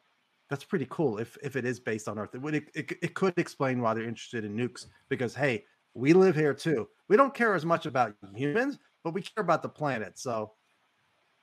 that's 0.49 0.63
pretty 0.63 0.87
cool 0.89 1.17
if 1.17 1.37
if 1.43 1.55
it 1.55 1.65
is 1.65 1.79
based 1.79 2.07
on 2.07 2.19
Earth. 2.19 2.33
It 2.35 2.41
would 2.41 2.55
it, 2.55 2.69
it, 2.75 2.91
it 3.01 3.13
could 3.13 3.33
explain 3.37 3.81
why 3.81 3.93
they're 3.93 4.03
interested 4.03 4.45
in 4.45 4.55
nukes 4.55 4.85
because 5.09 5.35
hey, 5.35 5.65
we 5.93 6.13
live 6.13 6.35
here 6.35 6.53
too. 6.53 6.87
We 7.07 7.17
don't 7.17 7.33
care 7.33 7.55
as 7.55 7.65
much 7.65 7.85
about 7.85 8.15
humans, 8.35 8.77
but 9.03 9.13
we 9.13 9.21
care 9.21 9.41
about 9.43 9.61
the 9.63 9.69
planet. 9.69 10.17
So, 10.19 10.51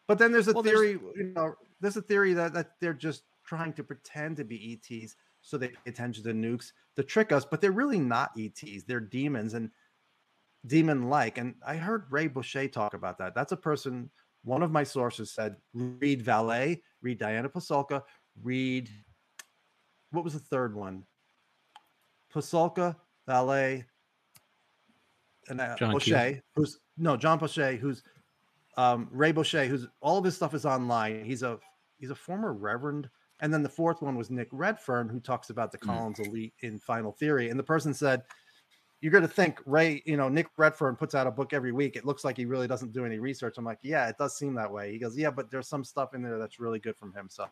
but 0.07 0.19
then 0.19 0.31
there's 0.33 0.49
a 0.49 0.53
Well, 0.53 0.63
there's- 0.63 0.79
theory, 0.81 1.01
you 1.17 1.33
know, 1.35 1.55
there's 1.81 1.97
a 1.97 2.03
theory 2.03 2.33
that, 2.35 2.53
that 2.53 2.73
they're 2.81 2.93
just 2.95 3.23
trying 3.45 3.73
to 3.75 3.83
pretend 3.85 4.37
to 4.37 4.45
be 4.45 4.79
ETs 4.91 5.17
so 5.43 5.59
they 5.59 5.69
pay 5.69 5.77
attention 5.87 6.25
to 6.25 6.33
nukes 6.33 6.73
to 6.97 7.03
trick 7.03 7.33
us, 7.33 7.45
but 7.45 7.61
they're 7.61 7.73
really 7.73 7.99
not 7.99 8.31
ETs. 8.39 8.85
They're 8.85 9.01
demons 9.01 9.55
and 9.55 9.71
demon 10.67 11.09
like. 11.09 11.39
And 11.39 11.55
I 11.67 11.77
heard 11.77 12.07
Ray 12.11 12.29
Boeche 12.29 12.71
talk 12.73 12.95
about 12.95 13.19
that. 13.19 13.35
That's 13.35 13.53
a 13.53 13.57
person, 13.57 14.11
one 14.45 14.63
of 14.63 14.71
my 14.71 14.85
sources 14.85 15.31
said, 15.31 15.57
read 15.75 16.23
Vallee, 16.23 16.83
read 17.03 17.19
Diana 17.19 17.49
Pasulka, 17.49 18.03
read, 18.43 18.89
what 20.13 20.25
was 20.25 20.35
the 20.35 20.39
third 20.39 20.75
one? 20.75 21.05
Pasulka, 22.33 22.97
Vallee, 23.27 23.85
and 25.49 25.61
uh, 25.61 25.77
John 25.77 25.95
Boeche, 25.95 26.41
who's 26.55 26.79
no 26.97 27.17
John 27.17 27.39
Boeche, 27.39 27.79
who's 27.79 28.03
um, 28.77 29.09
Ray 29.11 29.33
Boeche, 29.33 29.67
who's 29.67 29.87
all 30.01 30.19
of 30.19 30.25
his 30.25 30.37
stuff 30.37 30.55
is 30.55 30.65
online. 30.65 31.25
He's 31.25 31.43
a 31.43 31.59
he's 31.99 32.11
a 32.11 32.15
former 32.15 32.53
reverend. 32.53 33.09
And 33.43 33.53
then 33.53 33.63
the 33.63 33.69
fourth 33.69 34.01
one 34.01 34.17
was 34.17 34.31
Nick 34.31 34.49
Redfern, 34.53 35.09
who 35.09 35.21
talks 35.21 35.51
about 35.51 35.73
the 35.73 35.79
Mm. 35.79 35.87
Collins 35.87 36.21
elite 36.21 36.55
in 36.61 36.79
Final 36.79 37.13
Theory. 37.13 37.51
And 37.51 37.59
the 37.59 37.65
person 37.65 37.93
said, 37.93 38.23
You're 39.01 39.11
going 39.11 39.23
to 39.23 39.29
think 39.29 39.61
Ray, 39.67 40.01
you 40.07 40.17
know, 40.17 40.29
Nick 40.29 40.47
Redfern 40.57 40.95
puts 40.95 41.17
out 41.17 41.27
a 41.27 41.31
book 41.33 41.53
every 41.53 41.73
week. 41.73 41.97
It 41.97 42.07
looks 42.07 42.25
like 42.25 42.37
he 42.37 42.45
really 42.45 42.69
doesn't 42.69 42.93
do 42.93 43.05
any 43.05 43.19
research. 43.19 43.57
I'm 43.59 43.65
like, 43.65 43.81
Yeah, 43.83 44.09
it 44.09 44.17
does 44.17 44.39
seem 44.39 44.55
that 44.55 44.73
way. 44.73 44.93
He 44.93 44.99
goes, 45.01 45.19
Yeah, 45.19 45.33
but 45.33 45.51
there's 45.51 45.69
some 45.69 45.83
stuff 45.83 46.15
in 46.15 46.23
there 46.23 46.39
that's 46.39 46.61
really 46.61 46.79
good 46.79 46.97
from 46.97 47.13
him. 47.13 47.29
So, 47.29 47.47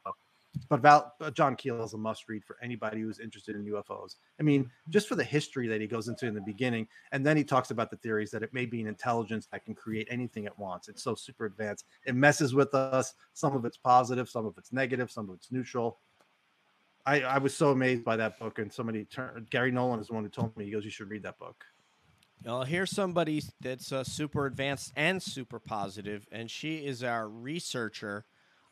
but 0.69 0.81
Val, 0.81 1.15
uh, 1.21 1.31
John 1.31 1.55
Keel 1.55 1.83
is 1.83 1.95
a 1.95 1.99
must 1.99 2.29
read 2.29 2.45
for 2.45 2.57
anybody 2.63 3.01
who's 3.01 3.21
interested 3.21 3.55
in 3.55 3.65
UFOs. 3.67 4.17
I 4.39 4.43
mean, 4.43 4.71
just 4.89 5.09
for 5.09 5.15
the 5.15 5.25
history 5.25 5.69
that 5.69 5.81
he 5.81 5.87
goes 5.87 6.09
into 6.09 6.27
in 6.27 6.35
the 6.35 6.41
beginning. 6.41 6.89
And 7.13 7.25
then 7.25 7.37
he 7.37 7.45
talks 7.45 7.71
about 7.71 7.91
the 7.91 7.97
theories 7.99 8.31
that 8.33 8.43
it 8.43 8.53
may 8.53 8.67
be 8.67 8.81
an 8.81 8.87
intelligence 8.87 9.47
that 9.53 9.65
can 9.65 9.75
create 9.75 10.09
anything 10.11 10.45
it 10.45 10.59
wants. 10.59 10.89
It's 10.89 11.03
so 11.03 11.15
super 11.15 11.47
advanced. 11.47 11.87
It 12.05 12.15
messes 12.15 12.55
with 12.55 12.75
us. 12.75 13.15
Some 13.33 13.55
of 13.55 13.65
it's 13.65 13.77
positive, 13.77 14.29
some 14.29 14.47
of 14.47 14.55
it's 14.59 14.73
negative, 14.73 15.11
some 15.11 15.29
of 15.29 15.37
it's 15.37 15.53
neutral. 15.53 15.99
I, 17.07 17.23
I 17.23 17.39
was 17.39 17.57
so 17.57 17.71
amazed 17.71 18.05
by 18.05 18.17
that 18.17 18.39
book, 18.39 18.59
and 18.59 18.73
somebody 18.73 19.05
turned 19.05 19.49
Garry 19.51 19.71
Nolan 19.71 20.01
is 20.01 20.09
the 20.09 20.15
one 20.15 20.23
who 20.23 20.31
told 20.31 20.55
me. 20.57 20.67
He 20.67 20.71
goes, 20.71 20.85
"You 20.85 20.91
should 20.91 21.09
read 21.09 21.23
that 21.23 21.39
book." 21.39 21.65
Well, 22.45 22.63
here's 22.63 22.91
somebody 22.91 23.43
that's 23.61 23.91
uh, 23.91 24.05
super 24.05 24.47
advanced 24.47 24.93
and 24.97 25.23
super 25.23 25.59
positive, 25.59 26.27
and 26.31 26.51
she 26.51 26.87
is 26.87 27.03
our 27.03 27.29
researcher 27.29 28.27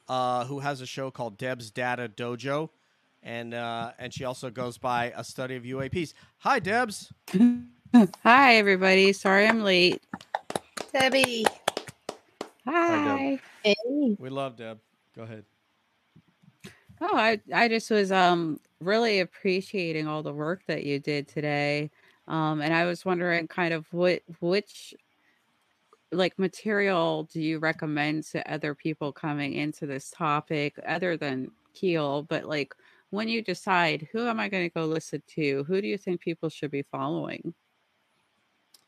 uh, 0.09 0.45
who 0.45 0.61
has 0.61 0.81
a 0.81 0.87
show 0.87 1.11
called 1.11 1.39
Deb's 1.39 1.71
Data 1.71 2.09
Dojo, 2.09 2.71
and 3.23 3.55
uh, 3.55 3.93
and 3.99 4.13
she 4.13 4.25
also 4.25 4.51
goes 4.51 4.79
by 4.79 5.13
a 5.17 5.25
study 5.25 5.57
of 5.57 5.65
UAPs. 5.65 6.15
Hi, 6.39 6.59
Debs. 6.59 7.13
Hi, 8.23 8.57
everybody. 8.57 9.13
Sorry 9.13 9.47
I'm 9.47 9.63
late. 9.63 10.03
Debbie. 10.93 11.45
Hi. 12.67 13.41
Hey. 13.63 14.17
We 14.19 14.31
love 14.31 14.57
Deb. 14.57 14.79
Go 15.15 15.23
ahead. 15.23 15.45
Oh, 17.01 17.17
I, 17.17 17.41
I 17.55 17.69
just 17.69 17.91
was 17.91 18.11
um 18.11 18.61
really 18.81 19.21
appreciating 19.21 20.07
all 20.07 20.23
the 20.23 20.33
work 20.33 20.63
that 20.67 20.85
you 20.85 20.99
did 20.99 21.29
today. 21.29 21.91
Um, 22.27 22.61
and 22.61 22.75
I 22.75 22.85
was 22.85 23.05
wondering 23.05 23.49
kind 23.49 23.73
of 23.73 23.87
what 23.93 24.23
which 24.41 24.95
like 26.13 26.39
material 26.39 27.25
do 27.25 27.41
you 27.41 27.59
recommend 27.59 28.25
to 28.25 28.53
other 28.53 28.75
people 28.75 29.13
coming 29.13 29.55
into 29.55 29.87
this 29.87 30.11
topic 30.11 30.79
other 30.87 31.17
than 31.17 31.51
Keel, 31.75 32.23
but 32.23 32.45
like 32.45 32.75
when 33.11 33.29
you 33.29 33.43
decide 33.43 34.09
who 34.13 34.27
am 34.27 34.41
I 34.41 34.49
going 34.49 34.69
to 34.69 34.75
go 34.75 34.85
listen 34.85 35.23
to, 35.35 35.65
who 35.65 35.81
do 35.81 35.89
you 35.89 35.99
think 35.99 36.21
people 36.21 36.49
should 36.49 36.71
be 36.71 36.83
following? 36.83 37.55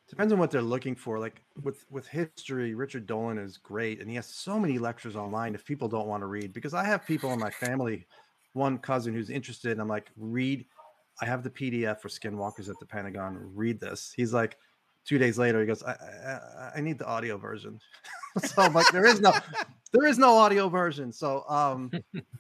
Depends 0.09 0.33
on 0.33 0.39
what 0.41 0.51
they're 0.51 0.61
looking 0.61 0.97
for. 0.97 1.19
Like 1.19 1.41
with 1.63 1.85
with 1.89 2.07
history, 2.09 2.75
Richard 2.75 3.07
Dolan 3.07 3.39
is 3.39 3.57
great, 3.59 4.01
and 4.01 4.11
he 4.11 4.17
has 4.17 4.27
so 4.27 4.59
many 4.59 4.79
lectures 4.79 5.15
online. 5.15 5.55
If 5.55 5.65
people 5.65 5.89
don't 5.89 6.09
want 6.09 6.23
to 6.23 6.27
read, 6.27 6.53
because 6.53 6.75
I 6.75 6.85
have 6.85 7.07
people 7.07 7.33
in 7.33 7.39
my 7.39 7.51
family, 7.51 8.07
one 8.53 8.79
cousin 8.79 9.15
who's 9.15 9.31
interested, 9.31 9.73
and 9.73 9.81
I'm 9.81 9.89
like, 9.89 10.11
read. 10.17 10.67
I 11.23 11.27
have 11.27 11.43
the 11.43 11.51
PDF 11.51 12.01
for 12.01 12.09
Skinwalkers 12.09 12.71
at 12.71 12.79
the 12.81 12.87
Pentagon. 12.87 13.39
Read 13.55 13.79
this. 13.79 14.13
He's 14.17 14.33
like, 14.33 14.57
two 15.11 15.19
days 15.19 15.37
later, 15.37 15.59
he 15.61 15.66
goes, 15.66 15.82
I 15.82 15.91
I, 15.93 16.70
I- 16.77 16.81
need 16.81 16.97
the 16.97 17.05
audio 17.05 17.37
version. 17.37 17.81
so 18.45 18.62
I'm 18.62 18.73
like, 18.73 18.87
there 18.93 19.07
is 19.07 19.20
no, 19.20 19.32
there 19.91 20.07
is 20.07 20.19
no 20.19 20.37
audio 20.37 20.69
version. 20.69 21.12
So 21.12 21.45
um, 21.49 21.91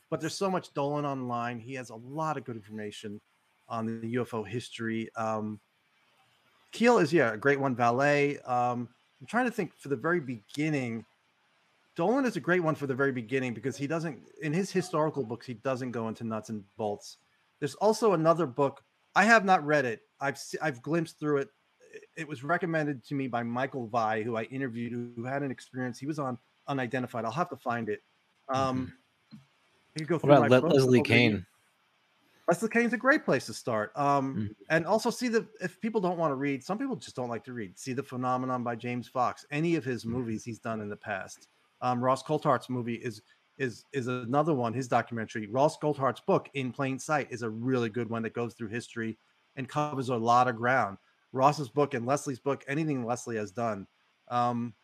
but 0.08 0.20
there's 0.20 0.36
so 0.36 0.48
much 0.48 0.72
Dolan 0.72 1.04
online. 1.04 1.58
He 1.58 1.74
has 1.74 1.90
a 1.90 1.96
lot 1.96 2.36
of 2.36 2.44
good 2.44 2.54
information 2.54 3.20
on 3.68 3.86
the 4.00 4.14
UFO 4.14 4.46
history. 4.46 5.10
Um, 5.16 5.58
Keel 6.70 6.98
is 6.98 7.12
yeah 7.12 7.32
a 7.32 7.36
great 7.36 7.58
one. 7.58 7.74
Vallee. 7.74 8.38
Um, 8.42 8.88
I'm 9.20 9.26
trying 9.26 9.46
to 9.46 9.50
think 9.50 9.74
for 9.76 9.88
the 9.88 9.96
very 9.96 10.20
beginning. 10.20 11.04
Dolan 11.96 12.24
is 12.24 12.36
a 12.36 12.40
great 12.40 12.62
one 12.62 12.76
for 12.76 12.86
the 12.86 12.94
very 12.94 13.10
beginning 13.10 13.52
because 13.52 13.76
he 13.76 13.88
doesn't 13.88 14.16
in 14.42 14.52
his 14.52 14.70
historical 14.70 15.24
books 15.24 15.44
he 15.44 15.54
doesn't 15.54 15.90
go 15.90 16.06
into 16.06 16.22
nuts 16.22 16.50
and 16.50 16.62
bolts. 16.76 17.16
There's 17.58 17.74
also 17.74 18.12
another 18.12 18.46
book 18.46 18.80
I 19.16 19.24
have 19.24 19.44
not 19.44 19.66
read 19.66 19.86
it. 19.86 20.02
I've 20.20 20.38
I've 20.62 20.80
glimpsed 20.82 21.18
through 21.18 21.38
it. 21.38 21.48
It- 22.16 22.28
was 22.28 22.44
recommended 22.44 23.04
to 23.04 23.14
me 23.14 23.28
by 23.28 23.42
Michael 23.42 23.86
Vi, 23.86 24.22
who 24.22 24.36
I 24.36 24.44
interviewed, 24.44 24.92
who- 25.16 25.24
had 25.24 25.42
an 25.42 25.50
experience. 25.50 25.98
He 25.98 26.06
was 26.06 26.18
on 26.18 26.38
Unidentified. 26.68 27.24
I'll 27.24 27.32
have 27.32 27.48
to 27.50 27.56
find 27.56 27.88
it. 27.88 28.02
Um, 28.48 28.92
you 29.96 30.04
go 30.06 30.16
What 30.16 30.22
through 30.22 30.32
about 30.32 30.50
Le- 30.50 30.68
Leslie 30.68 30.78
over 30.82 30.90
the 30.90 30.96
years. 30.98 31.06
Kean? 31.06 31.46
Leslie 32.48 32.68
Kean's 32.68 32.92
a 32.92 32.96
great 32.96 33.24
place 33.24 33.46
to 33.46 33.54
start. 33.54 33.96
Um, 33.96 34.36
Mhm. 34.36 34.56
and 34.68 34.86
also 34.86 35.10
see 35.10 35.28
the 35.28 35.48
if 35.60 35.80
people 35.80 36.00
don't 36.00 36.18
want 36.18 36.30
to 36.32 36.36
read, 36.36 36.62
some 36.62 36.78
people 36.78 36.96
just 36.96 37.16
don't 37.16 37.28
like 37.28 37.44
to 37.44 37.52
read. 37.52 37.78
See 37.78 37.92
the 37.92 38.02
phenomenon 38.02 38.62
by 38.62 38.76
James 38.76 39.08
Fox. 39.08 39.44
Any 39.50 39.74
of 39.76 39.84
his 39.84 40.04
movies 40.06 40.44
he's 40.44 40.58
done 40.58 40.80
in 40.80 40.88
the 40.88 40.96
past. 40.96 41.48
Um, 41.80 42.02
Ross 42.02 42.22
Coulthart's 42.22 42.68
movie 42.68 42.96
is 42.96 43.22
is 43.58 43.84
is 43.92 44.06
another 44.06 44.54
one. 44.54 44.72
His 44.72 44.88
documentary. 44.88 45.46
Ross 45.46 45.76
Coulthart's 45.78 46.20
book 46.20 46.48
In 46.54 46.72
Plain 46.72 46.98
Sight 46.98 47.30
is 47.30 47.42
a 47.42 47.50
really 47.50 47.88
good 47.90 48.08
one 48.08 48.22
that 48.22 48.32
goes 48.32 48.54
through 48.54 48.68
history 48.68 49.18
and 49.56 49.68
covers 49.68 50.08
a 50.08 50.16
lot 50.16 50.48
of 50.48 50.56
ground. 50.56 50.98
Ross's 51.32 51.68
book 51.68 51.94
and 51.94 52.06
Leslie's 52.06 52.40
book, 52.40 52.64
anything 52.66 53.04
Leslie 53.04 53.36
has 53.36 53.50
done. 53.50 53.86
Um, 54.28 54.74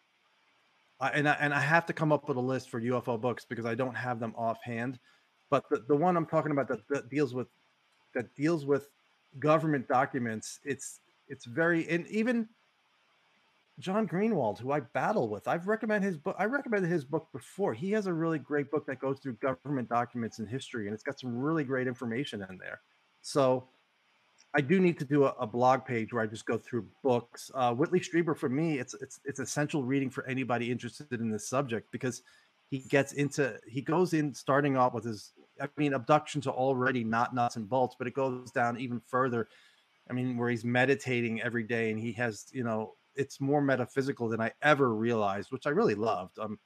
I, 1.00 1.10
and 1.10 1.28
I, 1.28 1.36
and 1.40 1.52
I 1.52 1.60
have 1.60 1.86
to 1.86 1.92
come 1.92 2.12
up 2.12 2.28
with 2.28 2.36
a 2.36 2.40
list 2.40 2.70
for 2.70 2.80
UFO 2.80 3.20
books 3.20 3.44
because 3.44 3.66
I 3.66 3.74
don't 3.74 3.94
have 3.94 4.18
them 4.20 4.34
offhand. 4.36 4.98
But 5.50 5.68
the, 5.70 5.84
the 5.88 5.96
one 5.96 6.16
I'm 6.16 6.26
talking 6.26 6.52
about 6.52 6.68
that, 6.68 6.86
that 6.88 7.10
deals 7.10 7.34
with 7.34 7.48
that 8.14 8.34
deals 8.34 8.64
with 8.64 8.88
government 9.38 9.86
documents, 9.88 10.60
it's 10.64 11.00
it's 11.28 11.44
very 11.44 11.88
and 11.88 12.06
even 12.08 12.48
John 13.78 14.08
Greenwald, 14.08 14.58
who 14.58 14.72
I 14.72 14.80
battle 14.80 15.28
with, 15.28 15.46
I've 15.46 15.68
recommended 15.68 16.06
his 16.06 16.16
book. 16.16 16.34
I 16.38 16.46
recommended 16.46 16.90
his 16.90 17.04
book 17.04 17.28
before. 17.32 17.74
He 17.74 17.92
has 17.92 18.06
a 18.06 18.12
really 18.12 18.38
great 18.38 18.70
book 18.70 18.86
that 18.86 19.00
goes 19.00 19.18
through 19.18 19.34
government 19.34 19.88
documents 19.88 20.38
and 20.38 20.48
history, 20.48 20.86
and 20.86 20.94
it's 20.94 21.02
got 21.02 21.20
some 21.20 21.36
really 21.36 21.62
great 21.62 21.86
information 21.86 22.44
in 22.48 22.56
there. 22.56 22.80
So 23.20 23.68
I 24.56 24.62
do 24.62 24.80
need 24.80 24.98
to 24.98 25.04
do 25.04 25.24
a, 25.24 25.34
a 25.38 25.46
blog 25.46 25.84
page 25.84 26.14
where 26.14 26.22
I 26.22 26.26
just 26.26 26.46
go 26.46 26.56
through 26.56 26.86
books. 27.02 27.50
Uh, 27.54 27.74
Whitley 27.74 28.00
Strieber 28.00 28.34
for 28.34 28.48
me, 28.48 28.78
it's 28.78 28.94
it's 28.94 29.20
it's 29.26 29.38
essential 29.38 29.84
reading 29.84 30.08
for 30.08 30.26
anybody 30.26 30.72
interested 30.72 31.20
in 31.20 31.30
this 31.30 31.46
subject 31.46 31.92
because 31.92 32.22
he 32.70 32.78
gets 32.78 33.12
into 33.12 33.58
he 33.68 33.82
goes 33.82 34.14
in 34.14 34.32
starting 34.32 34.76
off 34.76 34.94
with 34.94 35.04
his 35.04 35.34
I 35.60 35.68
mean 35.76 35.92
abductions 35.92 36.46
are 36.46 36.54
already 36.54 37.04
not 37.04 37.34
nuts 37.34 37.56
and 37.56 37.68
bolts, 37.68 37.96
but 37.98 38.06
it 38.06 38.14
goes 38.14 38.50
down 38.50 38.80
even 38.80 39.00
further. 39.06 39.46
I 40.08 40.14
mean, 40.14 40.38
where 40.38 40.48
he's 40.48 40.64
meditating 40.64 41.42
every 41.42 41.64
day 41.64 41.90
and 41.90 41.98
he 41.98 42.12
has, 42.12 42.46
you 42.52 42.64
know, 42.64 42.94
it's 43.14 43.40
more 43.40 43.60
metaphysical 43.60 44.28
than 44.28 44.40
I 44.40 44.52
ever 44.62 44.94
realized, 44.94 45.50
which 45.50 45.66
I 45.66 45.70
really 45.70 45.96
loved. 45.96 46.38
Um, 46.38 46.58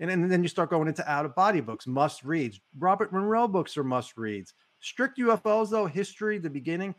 and, 0.00 0.10
and 0.10 0.30
then 0.30 0.42
you 0.42 0.48
start 0.48 0.70
going 0.70 0.86
into 0.86 1.10
out 1.10 1.24
of 1.24 1.34
body 1.34 1.60
books, 1.60 1.86
must 1.86 2.22
reads. 2.24 2.60
Robert 2.78 3.12
Monroe 3.12 3.48
books 3.48 3.76
are 3.76 3.84
must 3.84 4.16
reads. 4.16 4.52
Strict 4.80 5.18
UFOs, 5.18 5.70
though, 5.70 5.86
history, 5.86 6.38
the 6.38 6.50
beginning. 6.50 6.94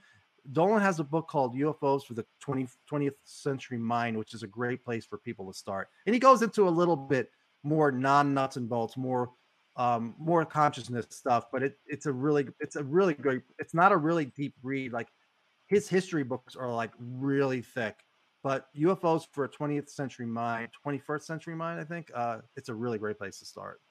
Dolan 0.51 0.81
has 0.81 0.99
a 0.99 1.03
book 1.03 1.27
called 1.27 1.56
UFOs 1.56 2.06
for 2.06 2.14
the 2.14 2.26
20, 2.41 2.68
20th 2.91 3.14
Century 3.23 3.77
Mind, 3.77 4.18
which 4.18 4.34
is 4.34 4.43
a 4.43 4.47
great 4.47 4.84
place 4.84 5.06
for 5.06 5.18
people 5.18 5.47
to 5.47 5.57
start. 5.57 5.89
And 6.06 6.14
he 6.14 6.19
goes 6.19 6.41
into 6.41 6.68
a 6.68 6.69
little 6.69 6.95
bit 6.95 7.30
more 7.64 7.91
non 7.91 8.34
nuts 8.34 8.56
and 8.56 8.69
bolts, 8.69 8.97
more 8.97 9.31
um, 9.76 10.14
more 10.18 10.43
consciousness 10.45 11.06
stuff. 11.10 11.45
But 11.51 11.64
it, 11.64 11.77
it's 11.85 12.06
a 12.06 12.11
really 12.11 12.47
it's 12.60 12.76
a 12.76 12.84
really 12.84 13.14
great. 13.14 13.41
It's 13.60 13.73
not 13.73 13.91
a 13.91 13.97
really 13.97 14.26
deep 14.26 14.56
read. 14.64 14.91
Like 14.91 15.07
his 15.68 15.88
history 15.88 16.23
books 16.23 16.56
are 16.56 16.73
like 16.73 16.91
really 16.99 17.61
thick. 17.61 17.95
But 18.41 18.68
UFOs 18.77 19.26
for 19.31 19.43
a 19.43 19.49
20th 19.49 19.89
century 19.89 20.26
mind, 20.26 20.69
21st 20.85 21.23
century 21.23 21.56
mind, 21.56 21.80
I 21.80 21.84
think 21.84 22.10
uh, 22.15 22.38
it's 22.56 22.69
a 22.69 22.73
really 22.73 22.97
great 22.97 23.18
place 23.18 23.39
to 23.39 23.45
start. 23.45 23.81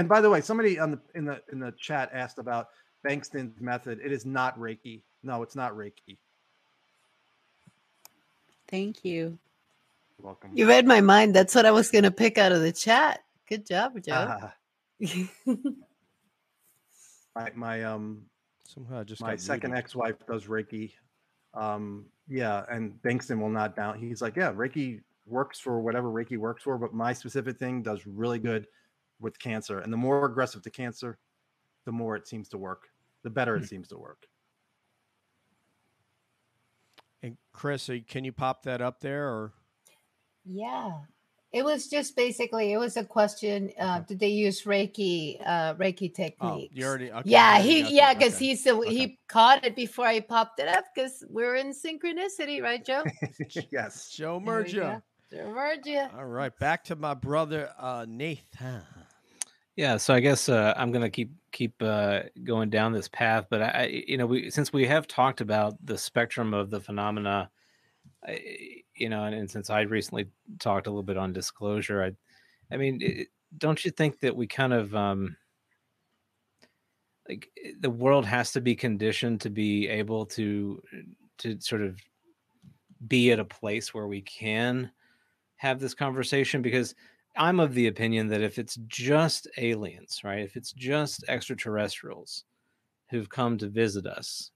And 0.00 0.08
by 0.08 0.22
the 0.22 0.30
way, 0.30 0.40
somebody 0.40 0.78
on 0.78 0.92
the 0.92 1.00
in 1.14 1.26
the 1.26 1.42
in 1.52 1.60
the 1.60 1.74
chat 1.78 2.08
asked 2.14 2.38
about 2.38 2.68
Bengtson's 3.06 3.60
method. 3.60 4.00
It 4.02 4.12
is 4.12 4.24
not 4.24 4.58
Reiki. 4.58 5.02
No, 5.22 5.42
it's 5.42 5.54
not 5.54 5.76
Reiki. 5.76 6.16
Thank 8.66 9.04
you. 9.04 9.38
You're 10.18 10.26
welcome. 10.26 10.52
You 10.54 10.66
read 10.66 10.86
my 10.86 11.02
mind. 11.02 11.36
That's 11.36 11.54
what 11.54 11.66
I 11.66 11.70
was 11.70 11.90
going 11.90 12.04
to 12.04 12.10
pick 12.10 12.38
out 12.38 12.50
of 12.50 12.62
the 12.62 12.72
chat. 12.72 13.20
Good 13.46 13.66
job, 13.66 13.92
Joe. 14.02 14.38
Ah, 14.40 14.54
my, 17.36 17.50
my 17.54 17.84
um 17.84 18.22
Somehow 18.64 19.00
I 19.00 19.04
just 19.04 19.20
my 19.20 19.36
second 19.36 19.74
ex-wife 19.74 20.16
does 20.26 20.46
Reiki. 20.46 20.92
Um, 21.52 22.06
yeah, 22.26 22.64
and 22.70 22.94
Bankston 23.02 23.38
will 23.38 23.50
not 23.50 23.76
down. 23.76 23.98
He's 23.98 24.22
like, 24.22 24.36
yeah, 24.36 24.50
Reiki 24.50 25.02
works 25.26 25.60
for 25.60 25.78
whatever 25.78 26.08
Reiki 26.08 26.38
works 26.38 26.62
for, 26.62 26.78
but 26.78 26.94
my 26.94 27.12
specific 27.12 27.58
thing 27.58 27.82
does 27.82 28.06
really 28.06 28.38
good 28.38 28.66
with 29.20 29.38
cancer. 29.38 29.78
And 29.78 29.92
the 29.92 29.96
more 29.96 30.24
aggressive 30.24 30.62
the 30.62 30.70
cancer, 30.70 31.18
the 31.84 31.92
more 31.92 32.16
it 32.16 32.26
seems 32.26 32.48
to 32.50 32.58
work. 32.58 32.88
The 33.22 33.30
better 33.30 33.56
Hmm. 33.56 33.62
it 33.64 33.68
seems 33.68 33.88
to 33.88 33.98
work. 33.98 34.26
And 37.22 37.36
Chris, 37.52 37.88
uh, 37.90 37.98
can 38.08 38.24
you 38.24 38.32
pop 38.32 38.62
that 38.62 38.80
up 38.80 39.00
there 39.00 39.28
or 39.28 39.52
yeah. 40.44 40.92
It 41.52 41.64
was 41.64 41.88
just 41.88 42.14
basically, 42.14 42.72
it 42.72 42.78
was 42.78 42.96
a 42.96 43.04
question. 43.04 43.72
Uh, 43.78 44.00
did 44.00 44.20
they 44.20 44.28
use 44.28 44.62
Reiki, 44.62 45.36
uh, 45.44 45.74
Reiki 45.74 46.34
oh 46.40 46.62
you 46.70 46.86
already 46.86 47.10
okay, 47.10 47.28
yeah, 47.28 47.58
he 47.58 47.82
got 47.82 47.92
yeah, 47.92 48.14
because 48.14 48.36
okay. 48.36 48.46
he's 48.46 48.62
the 48.62 48.70
Okay. 48.70 48.94
he 48.94 49.18
caught 49.26 49.64
it 49.64 49.74
before 49.74 50.06
I 50.06 50.20
popped 50.20 50.60
it 50.60 50.68
up 50.68 50.84
because 50.94 51.24
we're 51.28 51.56
in 51.56 51.72
synchronicity, 51.72 52.62
right, 52.62 52.84
Joe? 52.84 53.02
yes. 53.72 54.10
Joe 54.10 54.38
There 55.30 55.48
we 55.48 55.52
Murgia. 55.54 56.10
All 56.16 56.26
right, 56.26 56.56
back 56.56 56.84
to 56.84 56.94
my 56.96 57.14
brother 57.14 57.72
uh 57.78 58.06
Nathan. 58.08 58.84
Yeah, 59.80 59.96
so 59.96 60.12
I 60.12 60.20
guess 60.20 60.50
uh, 60.50 60.74
I'm 60.76 60.92
gonna 60.92 61.08
keep 61.08 61.30
keep 61.52 61.80
uh, 61.82 62.24
going 62.44 62.68
down 62.68 62.92
this 62.92 63.08
path, 63.08 63.46
but 63.48 63.62
I, 63.62 63.86
you 64.06 64.18
know, 64.18 64.26
we 64.26 64.50
since 64.50 64.74
we 64.74 64.86
have 64.86 65.06
talked 65.06 65.40
about 65.40 65.74
the 65.86 65.96
spectrum 65.96 66.52
of 66.52 66.68
the 66.68 66.80
phenomena, 66.80 67.50
I, 68.26 68.82
you 68.94 69.08
know, 69.08 69.24
and, 69.24 69.34
and 69.34 69.50
since 69.50 69.70
I 69.70 69.82
recently 69.82 70.28
talked 70.60 70.86
a 70.86 70.90
little 70.90 71.02
bit 71.02 71.16
on 71.16 71.32
disclosure, 71.32 72.04
I, 72.04 72.12
I 72.74 72.78
mean, 72.78 73.00
it, 73.02 73.28
don't 73.58 73.84
you 73.84 73.90
think 73.90 74.20
that 74.20 74.36
we 74.36 74.46
kind 74.46 74.74
of 74.74 74.94
um, 74.94 75.36
like 77.28 77.48
eh, 77.64 77.72
the 77.80 77.90
world 77.90 78.26
has 78.26 78.52
to 78.52 78.60
be 78.60 78.74
conditioned 78.74 79.40
to 79.42 79.50
be 79.50 79.88
able 79.88 80.26
to 80.26 80.80
to 81.38 81.58
sort 81.60 81.82
of 81.82 81.98
be 83.06 83.32
at 83.32 83.38
a 83.38 83.44
place 83.44 83.94
where 83.94 84.06
we 84.06 84.20
can 84.20 84.90
have 85.56 85.80
this 85.80 85.94
conversation? 85.94 86.62
Because 86.62 86.94
I'm 87.36 87.60
of 87.60 87.74
the 87.74 87.86
opinion 87.86 88.28
that 88.28 88.42
if 88.42 88.58
it's 88.58 88.76
just 88.86 89.48
aliens, 89.56 90.20
right? 90.24 90.40
If 90.40 90.56
it's 90.56 90.72
just 90.72 91.24
extraterrestrials 91.28 92.44
who've 93.10 93.28
come 93.28 93.58
to 93.58 93.68
visit 93.68 94.06
us, 94.06 94.50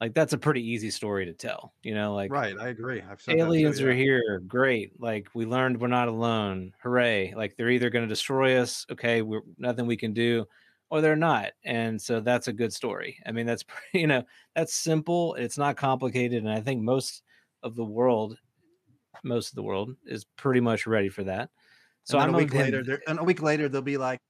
like 0.00 0.14
that's 0.14 0.32
a 0.32 0.38
pretty 0.38 0.62
easy 0.62 0.90
story 0.90 1.24
to 1.26 1.32
tell, 1.32 1.74
you 1.82 1.94
know, 1.94 2.14
like 2.14 2.30
Right, 2.30 2.54
I 2.58 2.68
agree. 2.68 3.02
I've 3.02 3.20
said 3.20 3.38
that 3.38 3.38
too, 3.38 3.44
aliens 3.44 3.80
are 3.80 3.94
here, 3.94 4.40
great. 4.46 5.00
Like 5.00 5.28
we 5.34 5.46
learned 5.46 5.80
we're 5.80 5.88
not 5.88 6.08
alone. 6.08 6.72
Hooray. 6.82 7.34
Like 7.34 7.56
they're 7.56 7.70
either 7.70 7.90
going 7.90 8.04
to 8.04 8.08
destroy 8.08 8.58
us, 8.58 8.86
okay, 8.90 9.22
we're 9.22 9.42
nothing 9.58 9.86
we 9.86 9.96
can 9.96 10.12
do, 10.12 10.46
or 10.90 11.00
they're 11.00 11.16
not. 11.16 11.52
And 11.64 12.00
so 12.00 12.20
that's 12.20 12.48
a 12.48 12.52
good 12.52 12.72
story. 12.72 13.18
I 13.26 13.32
mean, 13.32 13.46
that's 13.46 13.64
you 13.94 14.06
know, 14.06 14.24
that's 14.54 14.74
simple, 14.74 15.34
it's 15.34 15.58
not 15.58 15.76
complicated, 15.76 16.42
and 16.42 16.52
I 16.52 16.60
think 16.60 16.82
most 16.82 17.22
of 17.62 17.76
the 17.76 17.84
world 17.84 18.36
most 19.22 19.50
of 19.50 19.54
the 19.54 19.62
world 19.62 19.96
is 20.06 20.24
pretty 20.36 20.60
much 20.60 20.86
ready 20.86 21.08
for 21.08 21.24
that. 21.24 21.50
So 22.04 22.12
So 22.12 22.18
and 22.18 22.24
I'm 22.24 22.32
then 22.32 22.34
a 22.34 22.44
week 22.44 22.54
later, 22.54 23.00
and 23.08 23.18
a 23.18 23.24
week 23.24 23.42
later, 23.42 23.68
they'll 23.68 23.82
be 23.82 23.96
like, 23.96 24.20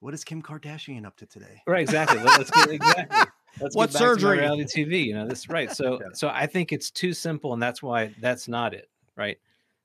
"What 0.00 0.14
is 0.14 0.24
Kim 0.24 0.42
Kardashian 0.42 1.06
up 1.06 1.16
to 1.16 1.26
today?" 1.26 1.62
Right, 1.66 1.80
exactly. 1.82 2.18
Let- 2.18 2.38
Let's 2.38 2.50
get 2.50 2.70
exactly. 2.70 3.26
Let's 3.60 3.76
What 3.76 3.86
get 3.86 3.92
back 4.00 4.14
to 4.14 4.20
my 4.20 4.32
surgery? 4.32 4.38
reality 4.38 4.64
TV. 4.84 5.04
You 5.06 5.14
know, 5.14 5.28
this 5.28 5.48
right. 5.48 5.70
So, 5.76 6.00
Yeah. 6.00 6.08
so 6.12 6.28
I 6.28 6.46
think 6.46 6.72
it's 6.72 6.90
too 6.90 7.12
simple, 7.12 7.52
and 7.52 7.62
that's 7.62 7.82
why 7.82 8.12
that's 8.20 8.48
not 8.48 8.74
it. 8.74 8.90
Right. 9.16 9.38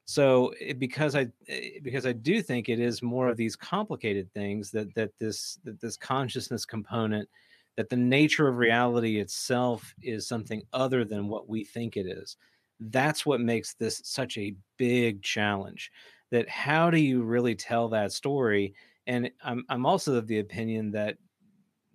So, 0.05 0.53
it, 0.59 0.79
because 0.79 1.15
I 1.15 1.27
eh, 1.47 1.79
because 1.83 2.07
I 2.07 2.13
do 2.13 2.41
think 2.41 2.67
it 2.67 2.79
is 2.79 3.03
more 3.03 3.27
of 3.29 3.37
these 3.37 3.55
complicated 3.55 4.33
things 4.33 4.71
that 4.71 4.93
that 4.95 5.11
this 5.19 5.59
that 5.65 5.79
this 5.79 5.97
consciousness 5.97 6.65
component, 6.65 7.29
that 7.77 7.89
the 7.89 7.95
nature 7.97 8.47
of 8.47 8.57
reality 8.57 9.19
itself 9.19 9.93
is 10.01 10.27
something 10.27 10.63
other 10.73 11.05
than 11.05 11.27
what 11.27 11.47
we 11.47 11.63
think 11.63 11.95
it 11.95 12.07
is. 12.07 12.37
That's 12.79 13.23
what 13.25 13.39
makes 13.39 13.75
this 13.75 14.01
such 14.03 14.35
a 14.39 14.55
big 14.77 15.21
challenge. 15.21 15.91
That 16.31 16.47
how 16.49 16.89
do 16.89 16.99
you 16.99 17.23
really 17.23 17.55
tell 17.55 17.89
that 17.89 18.11
story? 18.11 18.75
And 19.07 19.31
I'm 19.43 19.65
I'm 19.69 19.85
also 19.85 20.15
of 20.15 20.27
the 20.27 20.39
opinion 20.39 20.91
that 20.91 21.17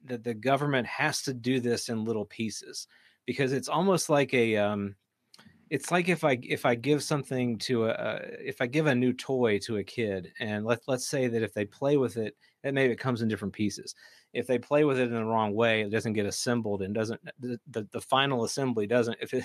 that 0.05 0.25
the 0.25 0.35
government 0.35 0.87
has 0.87 1.23
to 1.23 1.35
do 1.35 1.61
this 1.61 1.89
in 1.89 2.05
little 2.05 2.27
pieces 2.27 2.89
because 3.27 3.53
it's 3.53 3.69
almost 3.69 4.11
like 4.11 4.35
a 4.35 4.57
um 4.57 4.95
it's 5.71 5.91
like 5.91 6.09
if 6.09 6.25
i 6.25 6.39
if 6.43 6.67
i 6.67 6.75
give 6.75 7.03
something 7.03 7.57
to 7.59 7.87
a 7.87 7.89
uh, 7.89 8.21
if 8.39 8.61
i 8.61 8.67
give 8.67 8.87
a 8.87 8.95
new 8.95 9.13
toy 9.13 9.59
to 9.59 9.79
a 9.79 9.85
kid 9.85 10.31
and 10.41 10.65
let, 10.65 10.81
let's 10.87 11.07
say 11.09 11.27
that 11.27 11.43
if 11.43 11.55
they 11.55 11.65
play 11.65 11.97
with 11.97 12.17
it 12.17 12.37
and 12.63 12.75
maybe 12.75 12.93
it 12.93 12.99
comes 12.99 13.23
in 13.23 13.29
different 13.29 13.55
pieces 13.55 13.95
if 14.33 14.47
they 14.47 14.59
play 14.59 14.85
with 14.85 14.99
it 14.99 15.09
in 15.09 15.15
the 15.15 15.25
wrong 15.25 15.55
way 15.55 15.81
it 15.81 15.91
doesn't 15.91 16.13
get 16.13 16.27
assembled 16.27 16.83
and 16.83 16.95
doesn't 16.95 17.21
the, 17.41 17.59
the, 17.71 17.89
the 17.93 18.01
final 18.01 18.45
assembly 18.45 18.87
doesn't 18.87 19.17
if 19.21 19.33
it 19.33 19.45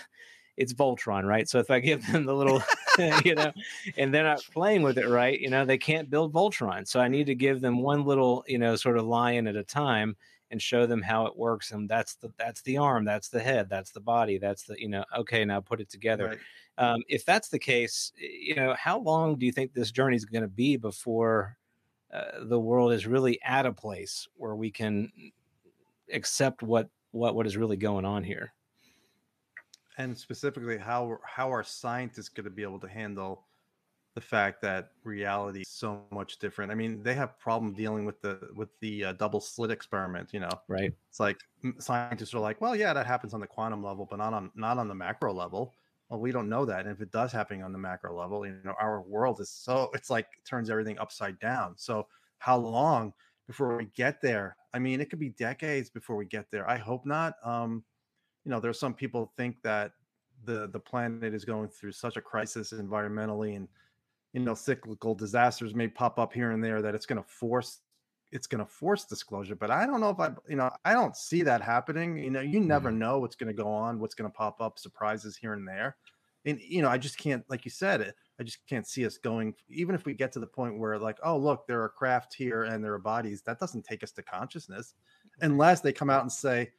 it's 0.59 0.73
voltron 0.73 1.23
right? 1.23 1.49
So 1.49 1.57
if 1.57 1.71
i 1.71 1.79
give 1.79 2.05
them 2.11 2.25
the 2.25 2.35
little 2.35 2.61
you 3.23 3.33
know 3.33 3.51
and 3.97 4.13
they're 4.13 4.23
not 4.23 4.43
playing 4.53 4.83
with 4.83 4.97
it 4.97 5.07
right? 5.07 5.39
You 5.39 5.49
know 5.49 5.65
they 5.65 5.77
can't 5.77 6.09
build 6.09 6.33
voltron 6.33 6.87
so 6.87 6.99
i 6.99 7.07
need 7.07 7.25
to 7.27 7.35
give 7.35 7.61
them 7.61 7.81
one 7.81 8.03
little 8.03 8.43
you 8.47 8.59
know 8.59 8.75
sort 8.75 8.97
of 8.97 9.05
lion 9.05 9.47
at 9.47 9.55
a 9.55 9.63
time 9.63 10.15
and 10.51 10.61
show 10.61 10.85
them 10.85 11.01
how 11.01 11.25
it 11.25 11.37
works 11.37 11.71
and 11.71 11.87
that's 11.87 12.15
the 12.15 12.31
that's 12.37 12.61
the 12.63 12.77
arm 12.77 13.05
that's 13.05 13.29
the 13.29 13.39
head 13.39 13.69
that's 13.69 13.91
the 13.91 13.99
body 13.99 14.37
that's 14.37 14.63
the 14.63 14.75
you 14.79 14.89
know 14.89 15.03
okay 15.17 15.45
now 15.45 15.59
put 15.59 15.79
it 15.79 15.89
together. 15.89 16.27
Right. 16.27 16.93
um, 16.93 17.03
if 17.07 17.23
that's 17.25 17.49
the 17.49 17.59
case 17.59 18.11
you 18.17 18.55
know 18.55 18.75
how 18.77 18.99
long 18.99 19.37
do 19.37 19.45
you 19.45 19.51
think 19.51 19.73
this 19.73 19.91
journey 19.91 20.17
is 20.17 20.25
going 20.25 20.41
to 20.41 20.47
be 20.47 20.75
before 20.75 21.57
uh, 22.11 22.43
the 22.43 22.59
world 22.59 22.91
is 22.91 23.05
really 23.07 23.39
at 23.43 23.65
a 23.65 23.71
place 23.71 24.27
where 24.35 24.55
we 24.55 24.71
can 24.71 25.11
accept 26.11 26.63
what 26.63 26.89
what 27.11 27.35
what 27.35 27.47
is 27.47 27.55
really 27.55 27.77
going 27.77 28.05
on 28.05 28.23
here 28.23 28.51
and 29.99 30.17
specifically 30.17 30.79
how 30.79 31.19
how 31.25 31.51
are 31.53 31.63
scientists 31.63 32.29
going 32.29 32.45
to 32.45 32.51
be 32.51 32.63
able 32.63 32.79
to 32.81 32.89
handle 32.89 33.47
the 34.15 34.21
fact 34.21 34.61
that 34.61 34.91
reality 35.03 35.61
is 35.61 35.69
so 35.69 36.07
much 36.11 36.39
different. 36.39 36.71
I 36.71 36.75
mean 36.75 37.03
they 37.03 37.15
have 37.15 37.39
problem 37.39 37.73
dealing 37.75 38.05
with 38.05 38.21
the 38.21 38.49
with 38.55 38.69
the 38.81 39.05
uh, 39.05 39.13
double 39.13 39.41
slit 39.41 39.71
experiment 39.71 40.33
you 40.33 40.39
know? 40.41 40.61
Right. 40.67 40.95
It's 41.09 41.19
like 41.19 41.39
scientists 41.79 42.33
are 42.33 42.39
like 42.41 42.61
well 42.61 42.75
yeah 42.75 42.93
that 42.93 43.07
happens 43.07 43.33
on 43.33 43.41
the 43.41 43.47
quantum 43.47 43.83
level 43.83 44.07
but 44.09 44.17
not 44.17 44.33
on 44.33 44.51
not 44.55 44.77
on 44.79 44.87
the 44.87 44.95
macro 44.95 45.33
level. 45.33 45.75
Well 46.09 46.19
we 46.21 46.31
don't 46.31 46.49
know 46.49 46.65
that 46.65 46.81
and 46.81 46.91
if 46.91 47.01
it 47.01 47.11
does 47.11 47.31
happen 47.31 47.61
on 47.63 47.73
the 47.73 47.79
macro 47.79 48.17
level 48.17 48.45
you 48.45 48.61
know 48.63 48.75
our 48.79 49.01
world 49.01 49.41
is 49.41 49.51
so 49.51 49.91
it's 49.93 50.09
like 50.09 50.27
turns 50.45 50.69
everything 50.69 50.99
upside 50.99 51.39
down. 51.39 51.77
So 51.77 52.07
how 52.39 52.57
long 52.57 53.13
before 53.47 53.77
we 53.77 53.85
get 53.87 54.21
there? 54.21 54.57
I 54.73 54.79
mean 54.79 55.01
it 55.01 55.09
could 55.09 55.19
be 55.19 55.29
decades 55.29 55.89
before 55.89 56.15
we 56.15 56.25
get 56.25 56.51
there. 56.51 56.69
I 56.69 56.77
hope 56.77 57.05
not 57.05 57.35
um 57.43 57.85
you 58.45 58.51
know 58.51 58.59
there's 58.59 58.79
some 58.79 58.93
people 58.93 59.31
think 59.37 59.61
that 59.63 59.91
the 60.45 60.69
the 60.71 60.79
planet 60.79 61.33
is 61.33 61.45
going 61.45 61.69
through 61.69 61.91
such 61.91 62.17
a 62.17 62.21
crisis 62.21 62.71
environmentally 62.73 63.55
and 63.55 63.67
you 64.33 64.39
know 64.39 64.53
cyclical 64.53 65.13
disasters 65.15 65.75
may 65.75 65.87
pop 65.87 66.19
up 66.19 66.33
here 66.33 66.51
and 66.51 66.63
there 66.63 66.81
that 66.81 66.95
it's 66.95 67.05
going 67.05 67.21
to 67.21 67.27
force 67.27 67.79
it's 68.31 68.47
going 68.47 68.63
to 68.63 68.71
force 68.71 69.05
disclosure. 69.05 69.55
But 69.55 69.71
I 69.71 69.85
don't 69.85 70.01
know 70.01 70.09
if 70.09 70.19
I, 70.19 70.31
you 70.47 70.55
know, 70.55 70.69
I 70.85 70.93
don't 70.93 71.15
see 71.15 71.41
that 71.43 71.61
happening. 71.61 72.17
You 72.17 72.29
know, 72.29 72.41
you 72.41 72.59
never 72.59 72.89
Mm-hmm. 72.89 72.99
know 72.99 73.19
what's 73.19 73.35
going 73.35 73.47
to 73.47 73.63
go 73.63 73.67
on, 73.67 73.99
what's 73.99 74.13
going 74.15 74.29
to 74.29 74.37
pop 74.37 74.61
up, 74.61 74.77
surprises 74.77 75.35
here 75.35 75.53
and 75.53 75.67
there. 75.67 75.97
And 76.45 76.59
you 76.61 76.81
know, 76.81 76.89
I 76.89 76.97
just 76.97 77.17
can't, 77.17 77.43
like 77.49 77.65
you 77.65 77.71
said, 77.71 78.01
it. 78.01 78.15
I 78.39 78.43
just 78.43 78.59
can't 78.67 78.87
see 78.87 79.05
us 79.05 79.17
going. 79.17 79.55
Even 79.67 79.95
if 79.95 80.05
we 80.05 80.13
get 80.13 80.31
to 80.33 80.39
the 80.39 80.47
point 80.47 80.77
where, 80.77 80.97
like, 80.97 81.17
oh 81.23 81.37
look, 81.37 81.67
there 81.67 81.81
are 81.83 81.89
craft 81.89 82.33
here 82.33 82.63
and 82.63 82.83
there 82.83 82.93
are 82.93 82.99
bodies, 82.99 83.41
that 83.41 83.59
doesn't 83.59 83.83
take 83.83 84.03
us 84.03 84.11
to 84.11 84.23
consciousness, 84.23 84.93
unless 85.41 85.81
they 85.81 85.91
come 85.91 86.09
out 86.09 86.21
and 86.21 86.31
say, 86.31 86.69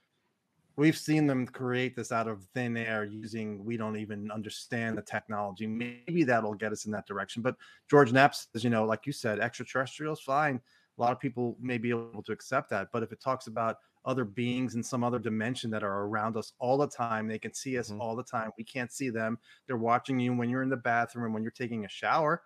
we've 0.81 0.97
seen 0.99 1.27
them 1.27 1.47
create 1.47 1.95
this 1.95 2.11
out 2.13 2.27
of 2.29 2.45
thin 2.55 2.77
air 2.77 3.05
using 3.05 3.65
we 3.65 3.77
don't 3.77 3.97
even 3.97 4.31
understand 4.31 4.97
the 4.97 5.03
technology. 5.03 5.67
Maybe 5.67 6.25
that'll 6.25 6.55
get 6.55 6.73
us 6.73 6.87
in 6.87 6.93
that 6.93 7.07
direction 7.07 7.43
but 7.43 7.57
george 7.91 8.13
knapp 8.13 8.35
says 8.35 8.65
you 8.65 8.71
know 8.71 8.85
like 8.85 9.07
you 9.07 9.13
said 9.13 9.41
extraterrestrials 9.41 10.21
fine. 10.23 10.61
A 10.99 11.01
lot 11.01 11.13
of 11.13 11.21
people 11.21 11.57
may 11.61 11.79
be 11.79 11.91
able 11.91 12.23
to 12.23 12.33
accept 12.33 12.71
that 12.71 12.89
but 12.93 13.03
if 13.03 13.13
it 13.13 13.21
talks 13.21 13.47
about 13.47 13.77
other 14.07 14.25
beings 14.25 14.75
in 14.75 14.83
some 14.83 15.05
other 15.05 15.19
dimension 15.19 15.71
that 15.71 15.83
are 15.83 16.05
around 16.07 16.37
us 16.37 16.53
all 16.59 16.79
the 16.79 16.89
time 16.89 17.27
they 17.29 17.39
can 17.39 17.53
see 17.55 17.79
us 17.79 17.91
Mhm. 17.91 18.01
all 18.01 18.17
the 18.17 18.25
time. 18.25 18.51
We 18.57 18.65
can't 18.65 18.91
see 18.93 19.11
them. 19.11 19.39
They're 19.67 19.77
watching 19.77 20.19
you 20.19 20.35
when 20.35 20.49
you're 20.51 20.63
in 20.63 20.71
the 20.71 20.77
bathroom 20.79 21.33
when 21.35 21.43
you're 21.43 21.53
taking 21.53 21.85
a 21.85 21.89
shower. 21.89 22.43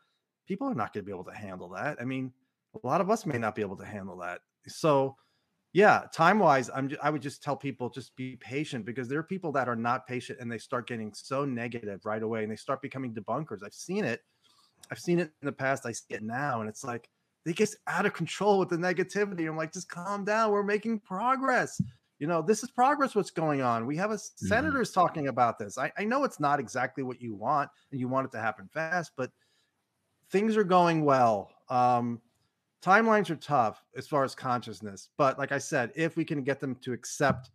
People 0.46 0.68
are 0.68 0.74
not 0.74 0.92
going 0.92 1.04
to 1.04 1.06
be 1.06 1.12
able 1.12 1.24
to 1.24 1.34
handle 1.34 1.68
that. 1.70 2.00
I 2.00 2.04
mean 2.04 2.32
a 2.82 2.86
lot 2.86 3.00
of 3.00 3.10
us 3.10 3.24
may 3.26 3.38
not 3.38 3.54
be 3.54 3.62
able 3.62 3.76
to 3.76 3.84
handle 3.86 4.16
that. 4.18 4.42
So 4.66 5.16
yeah 5.74 6.04
time 6.14 6.38
wise 6.38 6.70
i'm 6.74 6.88
ju- 6.88 6.96
i 7.02 7.10
would 7.10 7.20
just 7.20 7.42
tell 7.42 7.56
people 7.56 7.90
just 7.90 8.16
be 8.16 8.36
patient 8.36 8.86
because 8.86 9.08
there 9.08 9.18
are 9.18 9.24
people 9.24 9.52
that 9.52 9.68
are 9.68 9.76
not 9.76 10.06
patient 10.06 10.38
and 10.40 10.50
they 10.50 10.56
start 10.56 10.86
getting 10.86 11.12
so 11.12 11.44
negative 11.44 12.00
right 12.06 12.22
away 12.22 12.42
and 12.42 12.50
they 12.50 12.56
start 12.56 12.80
becoming 12.80 13.12
debunkers. 13.12 13.58
I've 13.62 13.74
seen 13.74 14.04
it 14.04 14.22
i've 14.90 14.98
seen 14.98 15.18
it 15.18 15.30
in 15.42 15.46
the 15.46 15.52
past 15.52 15.84
i 15.84 15.92
see 15.92 16.14
it 16.14 16.22
now 16.22 16.60
and 16.60 16.68
it's 16.68 16.84
like 16.84 17.08
they 17.44 17.52
get 17.52 17.74
out 17.86 18.06
of 18.06 18.14
control 18.14 18.58
with 18.58 18.70
the 18.70 18.76
negativity. 18.76 19.48
I'm 19.48 19.56
like 19.56 19.72
just 19.72 19.88
calm 19.88 20.24
down 20.24 20.50
we're 20.50 20.62
making 20.62 21.00
progress. 21.00 21.80
You 22.18 22.26
know 22.26 22.40
this 22.40 22.62
is 22.62 22.70
progress 22.70 23.14
what's 23.14 23.30
going 23.30 23.60
on. 23.60 23.86
We 23.86 23.96
have 23.96 24.12
a 24.12 24.18
senators 24.18 24.92
talking 24.92 25.28
about 25.28 25.58
this. 25.58 25.76
I, 25.76 25.92
I 25.98 26.04
know 26.04 26.24
it's 26.24 26.40
not 26.40 26.58
exactly 26.58 27.02
what 27.02 27.20
you 27.20 27.34
want 27.34 27.68
and 27.90 28.00
you 28.00 28.08
want 28.08 28.26
it 28.26 28.32
to 28.32 28.40
happen 28.40 28.68
fast 28.72 29.12
but 29.16 29.30
things 30.30 30.56
are 30.56 30.64
going 30.64 31.04
well. 31.04 31.50
Um 31.68 32.20
timelines 32.84 33.30
are 33.30 33.36
tough 33.36 33.82
as 33.96 34.06
far 34.06 34.24
as 34.24 34.34
consciousness 34.34 35.08
but 35.16 35.38
like 35.38 35.52
i 35.52 35.58
said 35.58 35.90
if 35.94 36.16
we 36.16 36.24
can 36.24 36.42
get 36.42 36.60
them 36.60 36.74
to 36.76 36.92
accept 36.92 37.50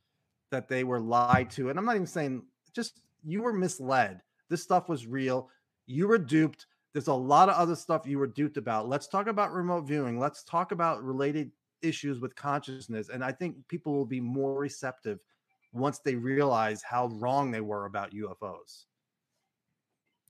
that 0.52 0.68
they 0.68 0.84
were 0.84 1.00
lied 1.00 1.50
to 1.50 1.70
and 1.70 1.78
i'm 1.78 1.86
not 1.86 1.96
even 1.96 2.08
saying 2.08 2.42
just 2.74 3.02
you 3.24 3.42
were 3.42 3.54
misled. 3.54 4.22
This 4.50 4.64
stuff 4.64 4.90
was 4.90 5.08
real. 5.08 5.50
You 5.86 6.08
were 6.08 6.18
duped. 6.18 6.68
There's 6.94 7.08
a 7.08 7.14
lot 7.14 7.50
of 7.50 7.56
other 7.56 7.76
stuff 7.76 8.08
you 8.08 8.18
were 8.18 8.28
duped 8.28 8.58
about. 8.58 8.90
Let's 8.90 9.08
talk 9.08 9.28
about 9.28 9.54
remote 9.54 9.82
viewing. 9.82 10.20
Let's 10.20 10.44
talk 10.44 10.72
about 10.72 11.04
related 11.04 11.52
issues 11.82 12.20
with 12.20 12.36
consciousness 12.36 13.08
and 13.08 13.24
i 13.24 13.32
think 13.32 13.56
people 13.70 13.94
will 13.94 14.06
be 14.06 14.20
more 14.20 14.60
receptive 14.60 15.20
once 15.72 16.00
they 16.00 16.14
realize 16.14 16.84
how 16.84 17.08
wrong 17.14 17.52
they 17.52 17.62
were 17.62 17.86
about 17.86 18.12
ufos 18.12 18.84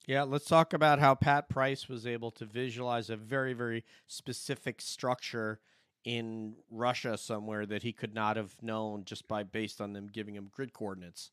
Yeah, 0.10 0.24
let's 0.24 0.46
talk 0.46 0.74
about 0.74 0.98
how 0.98 1.14
Pat 1.14 1.50
Price 1.50 1.88
was 1.88 2.08
able 2.08 2.32
to 2.32 2.46
visualize 2.46 3.12
a 3.12 3.16
very, 3.16 3.54
very 3.54 3.86
specific 4.08 4.82
structure 4.82 5.60
in 6.04 6.56
Russia 6.72 7.16
somewhere 7.16 7.68
that 7.68 7.84
he 7.84 7.94
could 7.94 8.16
not 8.16 8.36
have 8.36 8.56
known 8.64 9.06
just 9.06 9.28
by 9.28 9.44
based 9.44 9.80
on 9.80 9.94
them 9.94 10.08
giving 10.08 10.34
him 10.34 10.50
grid 10.52 10.74
coordinates. 10.74 11.30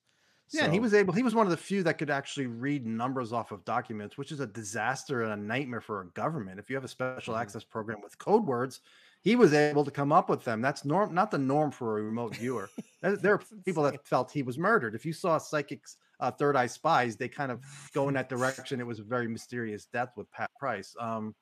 Yeah, 0.51 0.65
and 0.65 0.75
he 0.75 0.79
was 0.79 0.93
able. 0.93 1.15
He 1.15 1.23
was 1.23 1.35
one 1.35 1.47
of 1.47 1.51
the 1.53 1.57
few 1.57 1.83
that 1.85 1.97
could 1.97 2.11
actually 2.11 2.49
read 2.49 2.85
numbers 2.85 3.33
off 3.33 3.51
of 3.51 3.65
documents, 3.65 4.19
which 4.19 4.31
is 4.31 4.41
a 4.41 4.47
disaster 4.47 5.23
and 5.23 5.33
a 5.33 5.43
nightmare 5.43 5.81
for 5.81 6.03
a 6.03 6.09
government. 6.11 6.61
If 6.61 6.69
you 6.69 6.77
have 6.77 6.85
a 6.85 6.89
special 6.89 7.33
Mhm. 7.33 7.41
access 7.41 7.65
program 7.65 8.03
with 8.03 8.19
code 8.19 8.45
words, 8.45 8.83
he 9.23 9.37
was 9.37 9.55
able 9.55 9.87
to 9.87 9.91
come 9.91 10.13
up 10.13 10.29
with 10.29 10.45
them. 10.45 10.61
That's 10.61 10.85
norm, 10.85 11.15
not 11.15 11.31
the 11.31 11.39
norm 11.39 11.71
for 11.71 11.99
a 11.99 12.03
remote 12.03 12.37
viewer. 12.37 12.69
There- 13.01 13.17
there 13.17 13.33
are 13.37 13.39
people 13.65 13.85
that 13.85 14.07
felt 14.07 14.33
he 14.33 14.43
was 14.43 14.59
murdered. 14.59 14.95
If 14.95 15.07
you 15.07 15.15
saw 15.15 15.39
psychics, 15.39 15.97
uh, 16.21 16.31
third 16.31 16.57
eye 16.57 16.67
spies, 16.67 17.17
they 17.17 17.29
kind 17.29 17.53
of 17.53 17.63
go 17.93 18.09
in 18.09 18.15
that 18.19 18.29
direction. 18.29 18.81
It 18.81 18.87
was 18.87 18.99
a 18.99 19.05
very 19.05 19.29
mysterious 19.29 19.87
death 19.87 20.11
with 20.17 20.31
Pat 20.31 20.51
Price. 20.59 20.95
Um, 21.01 21.35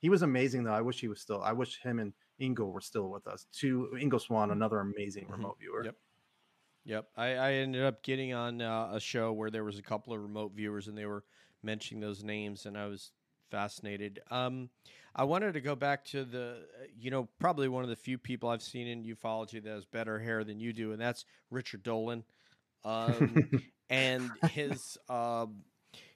he 0.00 0.08
was 0.10 0.22
amazing 0.22 0.64
though. 0.64 0.72
I 0.74 0.80
wish 0.80 1.00
he 1.00 1.08
was 1.08 1.20
still. 1.20 1.42
I 1.42 1.52
wish 1.52 1.78
him 1.80 1.98
and 1.98 2.12
Ingo 2.40 2.72
were 2.72 2.80
still 2.80 3.08
with 3.08 3.26
us. 3.28 3.46
To 3.60 3.90
Ingo 3.94 4.20
Swann, 4.20 4.50
another 4.50 4.80
amazing 4.80 5.26
Mhm. 5.26 5.32
remote 5.32 5.56
viewer. 5.60 5.84
Yep. 5.84 5.96
Yep. 6.84 7.08
I, 7.16 7.26
I 7.34 7.52
ended 7.52 7.84
up 7.84 8.02
getting 8.02 8.32
on 8.32 8.60
uh, 8.60 8.90
a 8.92 8.98
show 9.00 9.32
where 9.32 9.50
there 9.50 9.62
was 9.64 9.78
a 9.78 9.82
couple 9.82 10.12
of 10.12 10.20
remote 10.20 10.52
viewers 10.54 10.88
and 10.88 10.98
they 10.98 11.06
were 11.06 11.24
mentioning 11.62 12.00
those 12.00 12.24
names 12.24 12.66
and 12.66 12.76
I 12.76 12.86
was 12.86 13.12
fascinated. 13.50 14.18
Um, 14.30 14.70
I 15.14 15.22
wanted 15.24 15.52
to 15.52 15.60
go 15.60 15.76
back 15.76 16.04
to 16.06 16.24
the, 16.24 16.66
uh, 16.80 16.84
you 16.98 17.10
know, 17.12 17.28
probably 17.38 17.68
one 17.68 17.84
of 17.84 17.90
the 17.90 17.94
few 17.96 18.18
people 18.18 18.48
I've 18.48 18.62
seen 18.62 18.88
in 18.88 19.04
ufology 19.04 19.62
that 19.62 19.70
has 19.70 19.84
better 19.84 20.18
hair 20.18 20.42
than 20.42 20.58
you 20.58 20.72
do, 20.72 20.90
and 20.92 21.00
that's 21.00 21.26
Richard 21.50 21.82
Dolan. 21.82 22.24
Um, 22.84 23.62
and 23.90 24.30
his, 24.50 24.98
um, 25.08 25.62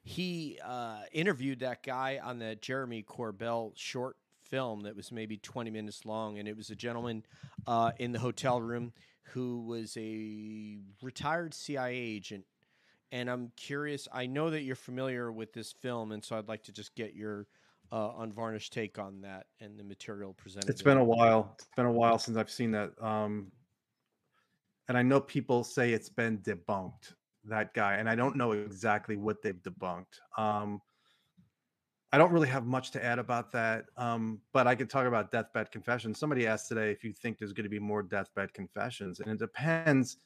he 0.02 0.58
uh, 0.64 1.00
interviewed 1.12 1.60
that 1.60 1.82
guy 1.82 2.20
on 2.22 2.38
the 2.38 2.56
Jeremy 2.56 3.02
Corbell 3.02 3.72
short 3.76 4.16
film 4.48 4.82
that 4.82 4.96
was 4.96 5.10
maybe 5.10 5.36
20 5.36 5.70
minutes 5.70 6.04
long, 6.04 6.38
and 6.38 6.48
it 6.48 6.56
was 6.56 6.70
a 6.70 6.76
gentleman 6.76 7.24
uh, 7.66 7.92
in 7.98 8.12
the 8.12 8.18
hotel 8.18 8.60
room 8.60 8.92
who 9.32 9.62
was 9.62 9.96
a 9.96 10.78
retired 11.02 11.54
CIA 11.54 11.94
agent. 11.96 12.44
And 13.12 13.30
I'm 13.30 13.52
curious. 13.56 14.08
I 14.12 14.26
know 14.26 14.50
that 14.50 14.62
you're 14.62 14.76
familiar 14.76 15.30
with 15.30 15.52
this 15.52 15.72
film, 15.72 16.12
and 16.12 16.24
so 16.24 16.36
I'd 16.36 16.48
like 16.48 16.64
to 16.64 16.72
just 16.72 16.94
get 16.94 17.14
your 17.14 17.46
uh, 17.92 18.12
unvarnished 18.18 18.72
take 18.72 18.98
on 18.98 19.20
that 19.22 19.46
and 19.60 19.78
the 19.78 19.84
material 19.84 20.34
presented. 20.34 20.70
It's 20.70 20.82
been 20.82 20.98
a 20.98 21.04
while. 21.04 21.54
It's 21.54 21.68
been 21.76 21.86
a 21.86 21.92
while 21.92 22.18
since 22.18 22.36
I've 22.36 22.50
seen 22.50 22.72
that. 22.72 22.90
Um, 23.00 23.52
and 24.88 24.96
I 24.98 25.02
know 25.02 25.20
people 25.20 25.64
say 25.64 25.92
it's 25.92 26.08
been 26.08 26.38
debunked, 26.38 27.14
that 27.44 27.74
guy, 27.74 27.94
and 27.96 28.08
I 28.08 28.14
don't 28.14 28.36
know 28.36 28.52
exactly 28.52 29.16
what 29.16 29.42
they've 29.42 29.60
debunked. 29.62 30.20
Um, 30.36 30.80
I 32.12 32.18
don't 32.18 32.32
really 32.32 32.48
have 32.48 32.64
much 32.64 32.92
to 32.92 33.04
add 33.04 33.18
about 33.18 33.50
that, 33.52 33.86
um, 33.96 34.40
but 34.52 34.66
I 34.66 34.74
could 34.74 34.88
talk 34.88 35.06
about 35.06 35.32
deathbed 35.32 35.70
confessions. 35.72 36.18
Somebody 36.18 36.46
asked 36.46 36.68
today 36.68 36.90
if 36.92 37.02
you 37.04 37.12
think 37.12 37.38
there's 37.38 37.52
going 37.52 37.64
to 37.64 37.70
be 37.70 37.80
more 37.80 38.02
deathbed 38.02 38.54
confessions, 38.54 39.20
and 39.20 39.28
it 39.30 39.38
depends. 39.38 40.16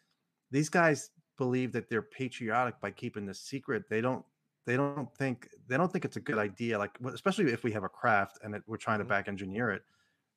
These 0.50 0.68
guys 0.68 1.10
believe 1.38 1.72
that 1.72 1.88
they're 1.88 2.02
patriotic 2.02 2.80
by 2.80 2.90
keeping 2.90 3.26
this 3.26 3.40
secret. 3.40 3.88
They 3.88 4.00
don't. 4.00 4.24
They 4.66 4.76
don't 4.76 5.14
think. 5.16 5.48
They 5.66 5.76
don't 5.78 5.90
think 5.92 6.04
it's 6.04 6.16
a 6.16 6.20
good 6.20 6.38
idea. 6.38 6.78
Like, 6.78 6.98
especially 7.14 7.50
if 7.52 7.64
we 7.64 7.72
have 7.72 7.84
a 7.84 7.88
craft 7.88 8.38
and 8.42 8.54
it, 8.54 8.62
we're 8.66 8.76
trying 8.76 8.98
to 9.00 9.04
Mhm. 9.04 9.06
back 9.06 9.26
engineer 9.28 9.70
it 9.70 9.82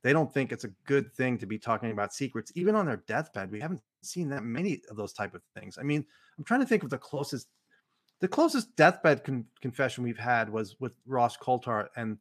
they 0.03 0.13
don't 0.13 0.34
think 0.34 0.51
it's 0.51 0.65
a 0.65 0.73
good 0.85 1.13
thing 1.13 1.38
to 1.39 1.45
be 1.47 1.59
talking 1.59 1.91
about 1.91 2.13
secrets 2.13 2.51
even 2.55 2.75
on 2.75 2.85
their 2.85 2.97
deathbed 3.07 3.51
we 3.51 3.59
haven't 3.61 3.81
seen 4.03 4.30
that 4.30 4.43
many 4.43 4.81
of 4.89 4.97
those 4.97 5.13
type 5.13 5.34
of 5.34 5.43
things 5.55 5.77
i 5.77 5.84
mean 5.84 6.05
i'm 6.38 6.43
trying 6.43 6.59
to 6.59 6.65
think 6.67 6.84
of 6.84 6.89
the 6.89 6.97
closest 6.97 7.49
the 8.19 8.27
closest 8.27 8.75
deathbed 8.75 9.23
con- 9.23 9.45
confession 9.61 10.03
we've 10.03 10.17
had 10.17 10.49
was 10.49 10.80
with 10.80 10.93
ross 11.05 11.38
coulthart 11.38 11.89
and 11.95 12.17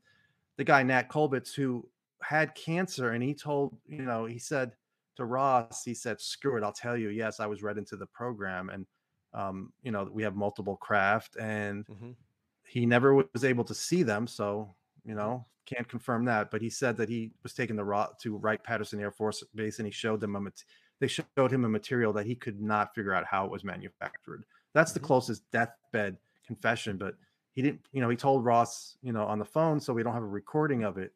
the 0.56 0.64
guy 0.64 0.82
nat 0.82 1.08
kobitz 1.08 1.54
who 1.54 1.88
had 2.22 2.54
cancer 2.54 3.10
and 3.12 3.22
he 3.22 3.34
told 3.34 3.78
you 3.86 4.02
know 4.02 4.26
he 4.26 4.38
said 4.38 4.72
to 5.16 5.24
ross 5.24 5.84
he 5.84 5.94
said 5.94 6.20
screw 6.20 6.56
it 6.56 6.62
i'll 6.64 6.72
tell 6.72 6.96
you 6.96 7.10
yes 7.10 7.40
i 7.40 7.46
was 7.46 7.62
read 7.62 7.78
into 7.78 7.96
the 7.96 8.06
program 8.06 8.70
and 8.70 8.86
um, 9.34 9.72
you 9.82 9.90
know 9.90 10.04
we 10.12 10.22
have 10.22 10.36
multiple 10.36 10.76
craft 10.76 11.36
and 11.36 11.86
Mhm. 11.88 12.16
he 12.64 12.86
never 12.86 13.14
was 13.14 13.44
able 13.44 13.64
to 13.64 13.74
see 13.74 14.02
them 14.02 14.26
so 14.26 14.76
you 15.04 15.14
know 15.14 15.46
can't 15.66 15.88
confirm 15.88 16.24
that 16.24 16.50
but 16.50 16.60
he 16.60 16.68
said 16.70 16.96
that 16.96 17.08
he 17.08 17.30
was 17.42 17.54
taking 17.54 17.76
the 17.76 17.84
raw 17.84 18.08
to 18.20 18.36
wright 18.36 18.62
patterson 18.64 19.00
air 19.00 19.10
force 19.10 19.42
base 19.54 19.78
and 19.78 19.86
he 19.86 19.92
showed 19.92 20.20
them 20.20 20.36
a 20.36 20.40
mat- 20.40 20.64
they 21.00 21.06
showed 21.06 21.52
him 21.52 21.64
a 21.64 21.68
material 21.68 22.12
that 22.12 22.26
he 22.26 22.34
could 22.34 22.60
not 22.60 22.94
figure 22.94 23.14
out 23.14 23.24
how 23.26 23.44
it 23.44 23.50
was 23.50 23.64
manufactured 23.64 24.44
that's 24.72 24.92
the 24.92 25.00
Mhm. 25.00 25.04
closest 25.04 25.50
deathbed 25.50 26.16
confession 26.46 26.96
but 26.98 27.16
he 27.52 27.62
didn't 27.62 27.86
you 27.92 28.00
know 28.00 28.08
he 28.08 28.16
told 28.16 28.44
ross 28.44 28.96
you 29.02 29.12
know 29.12 29.24
on 29.24 29.38
the 29.38 29.44
phone 29.44 29.78
so 29.80 29.92
we 29.92 30.02
don't 30.02 30.14
have 30.14 30.22
a 30.22 30.26
recording 30.26 30.82
of 30.84 30.98
it 30.98 31.12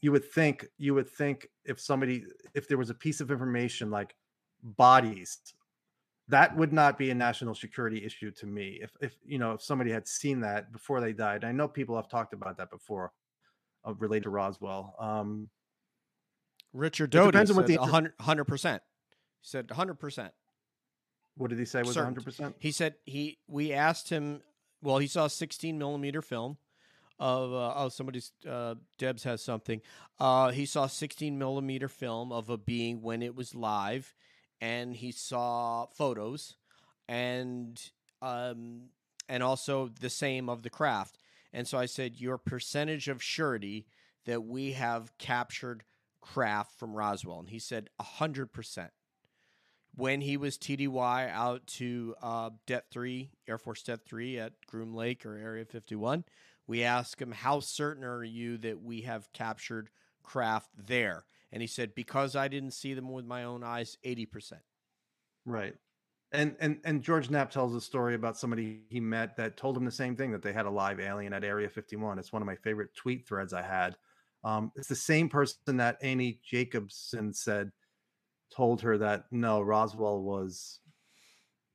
you 0.00 0.10
would 0.10 0.24
think 0.24 0.66
you 0.78 0.94
would 0.94 1.08
think 1.08 1.48
if 1.64 1.80
somebody 1.80 2.24
if 2.54 2.66
there 2.66 2.78
was 2.78 2.90
a 2.90 2.94
piece 2.94 3.20
of 3.20 3.30
information 3.30 3.90
like 3.90 4.16
bodies 4.62 5.38
that 6.32 6.56
would 6.56 6.72
not 6.72 6.98
be 6.98 7.10
a 7.10 7.14
national 7.14 7.54
security 7.54 8.04
issue 8.04 8.30
to 8.30 8.46
me 8.46 8.78
if 8.82 8.90
if 9.00 9.14
you 9.24 9.38
know 9.38 9.52
if 9.52 9.62
somebody 9.62 9.90
had 9.90 10.06
seen 10.08 10.40
that 10.40 10.72
before 10.72 11.00
they 11.00 11.12
died 11.12 11.44
i 11.44 11.52
know 11.52 11.68
people 11.68 11.94
have 11.96 12.08
talked 12.08 12.32
about 12.34 12.56
that 12.56 12.70
before 12.70 13.12
uh, 13.86 13.94
related 13.94 14.24
to 14.24 14.30
roswell 14.30 14.94
um 14.98 15.48
Richard 16.72 17.10
Doty 17.10 17.30
depends 17.32 17.50
on 17.50 17.56
what 17.56 17.66
said 17.66 17.76
the 17.76 17.80
100 17.80 18.14
100 18.18 18.44
percent. 18.44 18.82
He 19.40 19.48
said 19.48 19.70
hundred 19.70 19.94
percent. 19.94 20.32
what 21.36 21.50
did 21.50 21.58
he 21.58 21.64
say 21.64 21.82
was 21.82 21.96
100% 21.96 22.54
He 22.58 22.70
said 22.70 22.94
he. 23.04 23.38
We 23.46 23.72
asked 23.72 24.08
him. 24.08 24.40
Well, 24.80 24.98
he 24.98 25.06
saw 25.06 25.26
a 25.26 25.30
16 25.30 25.78
millimeter 25.78 26.22
film 26.22 26.56
of. 27.18 27.52
Uh, 27.52 27.74
oh, 27.76 27.88
somebody's. 27.88 28.32
Uh, 28.48 28.76
Debs 28.98 29.24
has 29.24 29.42
something. 29.42 29.80
Uh, 30.18 30.50
he 30.50 30.64
saw 30.64 30.86
16 30.86 31.38
millimeter 31.38 31.88
film 31.88 32.32
of 32.32 32.48
a 32.48 32.56
being 32.56 33.02
when 33.02 33.22
it 33.22 33.34
was 33.34 33.54
live, 33.54 34.14
and 34.62 34.94
he 34.94 35.10
saw 35.10 35.86
photos, 35.86 36.54
and 37.08 37.90
um, 38.22 38.84
and 39.28 39.42
also 39.42 39.90
the 40.00 40.08
same 40.08 40.48
of 40.48 40.62
the 40.62 40.70
craft. 40.70 41.18
And 41.52 41.66
so 41.66 41.76
I 41.76 41.86
said, 41.86 42.20
your 42.20 42.38
percentage 42.38 43.08
of 43.08 43.22
surety 43.22 43.86
that 44.24 44.44
we 44.44 44.72
have 44.72 45.18
captured 45.18 45.82
craft 46.20 46.78
from 46.78 46.94
Roswell, 46.94 47.40
and 47.40 47.50
he 47.50 47.58
said 47.58 47.90
hundred 48.00 48.52
percent. 48.52 48.92
When 49.94 50.22
he 50.22 50.38
was 50.38 50.56
TDY 50.56 51.30
out 51.30 51.66
to 51.78 52.14
uh, 52.22 52.50
Three, 52.90 53.32
Air 53.46 53.58
Force 53.58 53.82
Det 53.82 54.00
Three 54.06 54.38
at 54.38 54.52
Groom 54.66 54.94
Lake 54.94 55.26
or 55.26 55.36
Area 55.36 55.64
Fifty 55.64 55.96
One, 55.96 56.24
we 56.68 56.84
asked 56.84 57.20
him, 57.20 57.32
"How 57.32 57.58
certain 57.58 58.04
are 58.04 58.22
you 58.22 58.58
that 58.58 58.80
we 58.80 59.02
have 59.02 59.32
captured 59.32 59.90
craft 60.22 60.70
there?" 60.78 61.24
And 61.52 61.60
he 61.62 61.66
said, 61.68 61.94
"Because 61.94 62.34
I 62.34 62.48
didn't 62.48 62.70
see 62.72 62.94
them 62.94 63.10
with 63.10 63.26
my 63.26 63.44
own 63.44 63.62
eyes, 63.62 63.96
eighty 64.04 64.26
percent." 64.26 64.62
Right. 65.44 65.74
And 66.32 66.56
and 66.60 66.80
and 66.84 67.02
George 67.02 67.28
Knapp 67.28 67.50
tells 67.50 67.74
a 67.74 67.80
story 67.80 68.14
about 68.14 68.38
somebody 68.38 68.84
he 68.88 69.00
met 69.00 69.36
that 69.36 69.56
told 69.58 69.76
him 69.76 69.84
the 69.84 69.90
same 69.90 70.16
thing 70.16 70.32
that 70.32 70.40
they 70.42 70.52
had 70.52 70.64
a 70.66 70.70
live 70.70 70.98
alien 70.98 71.34
at 71.34 71.44
Area 71.44 71.68
51. 71.68 72.18
It's 72.18 72.32
one 72.32 72.40
of 72.40 72.46
my 72.46 72.56
favorite 72.56 72.94
tweet 72.94 73.28
threads 73.28 73.52
I 73.52 73.62
had. 73.62 73.96
Um, 74.44 74.72
it's 74.74 74.88
the 74.88 74.94
same 74.96 75.28
person 75.28 75.76
that 75.76 75.98
Annie 76.02 76.40
Jacobsen 76.42 77.32
said 77.34 77.70
told 78.50 78.80
her 78.80 78.96
that 78.98 79.26
no, 79.30 79.60
Roswell 79.60 80.22
was 80.22 80.80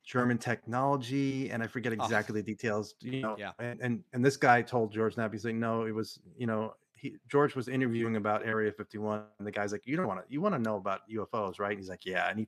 German 0.04 0.38
technology, 0.38 1.52
and 1.52 1.62
I 1.62 1.68
forget 1.68 1.92
Oh. 1.92 2.04
exactly 2.04 2.42
the 2.42 2.44
details. 2.44 2.96
You 3.02 3.22
know, 3.22 3.36
Yeah. 3.38 3.52
and 3.60 3.80
and 3.82 4.04
and 4.14 4.26
this 4.26 4.38
guy 4.38 4.62
told 4.64 4.92
George 4.92 5.18
Knapp, 5.18 5.34
he's 5.34 5.46
like, 5.46 5.56
no, 5.56 5.86
it 5.86 5.92
was 5.92 6.20
you 6.36 6.48
know. 6.48 6.74
He, 6.98 7.16
George 7.30 7.56
was 7.56 7.68
interviewing 7.68 8.16
about 8.16 8.46
Area 8.46 8.72
51, 8.72 9.24
and 9.38 9.48
the 9.48 9.52
guy's 9.52 9.72
like, 9.72 9.86
"You 9.86 9.96
don't 9.96 10.08
want 10.08 10.20
to, 10.20 10.26
you 10.34 10.42
want 10.42 10.56
to 10.56 10.60
know 10.60 10.78
about 10.78 11.02
UFOs, 11.10 11.60
right?" 11.60 11.72
And 11.72 11.80
he's 11.80 11.90
like, 11.90 12.06
"Yeah." 12.06 12.30
And 12.30 12.40
he 12.40 12.48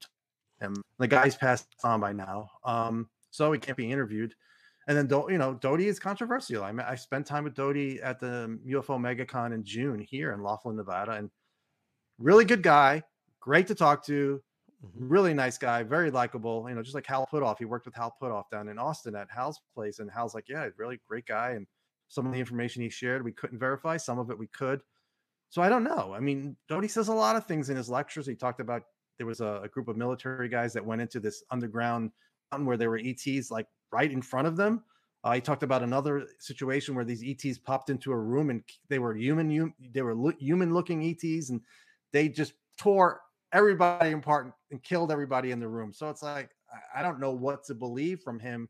him. 0.60 0.76
The 0.98 1.08
guy's 1.08 1.36
passed 1.36 1.68
on 1.84 2.00
by 2.00 2.14
now, 2.14 2.50
um, 2.64 3.10
so 3.32 3.52
he 3.52 3.60
can't 3.60 3.78
be 3.78 3.92
interviewed. 3.92 4.36
And 4.88 4.98
then, 4.98 5.08
Do- 5.08 5.28
you 5.30 5.38
know, 5.38 5.54
Doty 5.54 5.88
is 5.88 6.00
controversial. 6.00 6.64
I 6.64 6.72
mean, 6.72 6.86
I 6.88 6.96
spent 6.96 7.26
time 7.26 7.44
with 7.44 7.54
Doty 7.54 8.02
at 8.02 8.20
the 8.20 8.60
UFO 8.68 8.98
MegaCon 8.98 9.54
in 9.54 9.64
June 9.64 10.00
here 10.00 10.34
in 10.34 10.42
Laughlin, 10.42 10.76
Nevada, 10.76 11.12
and 11.12 11.30
really 12.18 12.44
good 12.44 12.64
guy, 12.64 13.04
great 13.40 13.68
to 13.68 13.76
talk 13.76 14.04
to, 14.08 14.42
really 14.96 15.34
nice 15.34 15.58
guy, 15.58 15.84
very 15.84 16.10
likable. 16.10 16.66
You 16.68 16.76
know, 16.76 16.82
just 16.82 16.96
like 16.96 17.06
Hal 17.06 17.28
Puthoff. 17.32 17.60
He 17.60 17.66
worked 17.66 17.86
with 17.86 17.96
Hal 17.96 18.16
Puthoff 18.22 18.50
down 18.50 18.68
in 18.68 18.80
Austin 18.80 19.16
at 19.16 19.28
Hal's 19.30 19.60
place, 19.76 20.00
and 20.00 20.10
Hal's 20.10 20.34
like, 20.34 20.50
yeah, 20.50 20.68
really 20.78 21.00
great 21.08 21.26
guy. 21.26 21.52
And 21.52 21.68
some 22.10 22.26
of 22.26 22.34
the 22.34 22.40
information 22.40 22.81
he 22.81 22.90
shared, 22.90 23.23
we 23.23 23.31
couldn't 23.31 23.60
verify. 23.60 23.95
Some 23.98 24.19
of 24.19 24.30
it 24.30 24.38
we 24.38 24.48
could. 24.48 24.81
So 25.49 25.61
I 25.61 25.69
don't 25.69 25.84
know. 25.84 26.14
I 26.15 26.19
mean, 26.19 26.56
Doty 26.68 26.88
says 26.88 27.07
a 27.07 27.14
lot 27.14 27.36
of 27.36 27.45
things 27.45 27.69
in 27.69 27.77
his 27.77 27.90
lectures. 27.90 28.27
He 28.27 28.36
talked 28.36 28.60
about 28.60 28.84
there 29.18 29.27
was 29.27 29.41
a, 29.41 29.61
a 29.64 29.68
group 29.68 29.88
of 29.88 29.98
military 29.98 30.49
guys 30.49 30.73
that 30.73 30.86
went 30.86 31.02
into 31.02 31.19
this 31.19 31.44
underground 31.52 32.11
mountain 32.52 32.68
where 32.68 32.77
there 32.77 32.90
were 32.90 33.02
ETs 33.03 33.52
like 33.52 33.68
right 33.91 34.11
in 34.11 34.22
front 34.22 34.48
of 34.48 34.57
them. 34.57 34.84
Uh, 35.23 35.34
he 35.34 35.41
talked 35.41 35.64
about 35.64 35.84
another 35.84 36.26
situation 36.40 36.95
where 36.95 37.03
these 37.03 37.23
ETs 37.23 37.57
popped 37.57 37.90
into 37.90 38.11
a 38.11 38.18
room 38.18 38.49
and 38.49 38.64
they 38.88 38.99
were 38.99 39.15
human, 39.15 39.56
hum, 39.56 39.73
they 39.94 40.02
were 40.02 40.15
lo- 40.15 40.34
human 40.40 40.73
looking 40.73 41.03
ETs 41.03 41.49
and 41.49 41.60
they 42.14 42.30
just 42.30 42.53
tore 42.77 43.22
everybody 43.52 44.11
apart 44.14 44.53
and, 44.72 44.81
killed 44.84 45.11
everybody 45.11 45.52
in 45.52 45.60
the 45.60 45.68
room. 45.68 45.91
So 45.91 46.10
it's 46.10 46.23
like, 46.23 46.52
I 46.95 47.02
don't 47.02 47.19
know 47.19 47.31
what 47.31 47.65
to 47.65 47.76
believe 47.76 48.22
from 48.22 48.40
him 48.40 48.69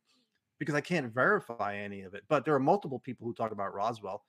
because 0.59 0.75
I 0.75 0.81
can't 0.81 1.13
verify 1.13 1.77
any 1.77 2.01
of 2.01 2.13
it. 2.13 2.23
But 2.27 2.45
there 2.45 2.53
are 2.53 2.59
multiple 2.59 2.99
people 2.99 3.25
who 3.25 3.33
talk 3.33 3.51
about 3.51 3.73
Roswell. 3.73 4.23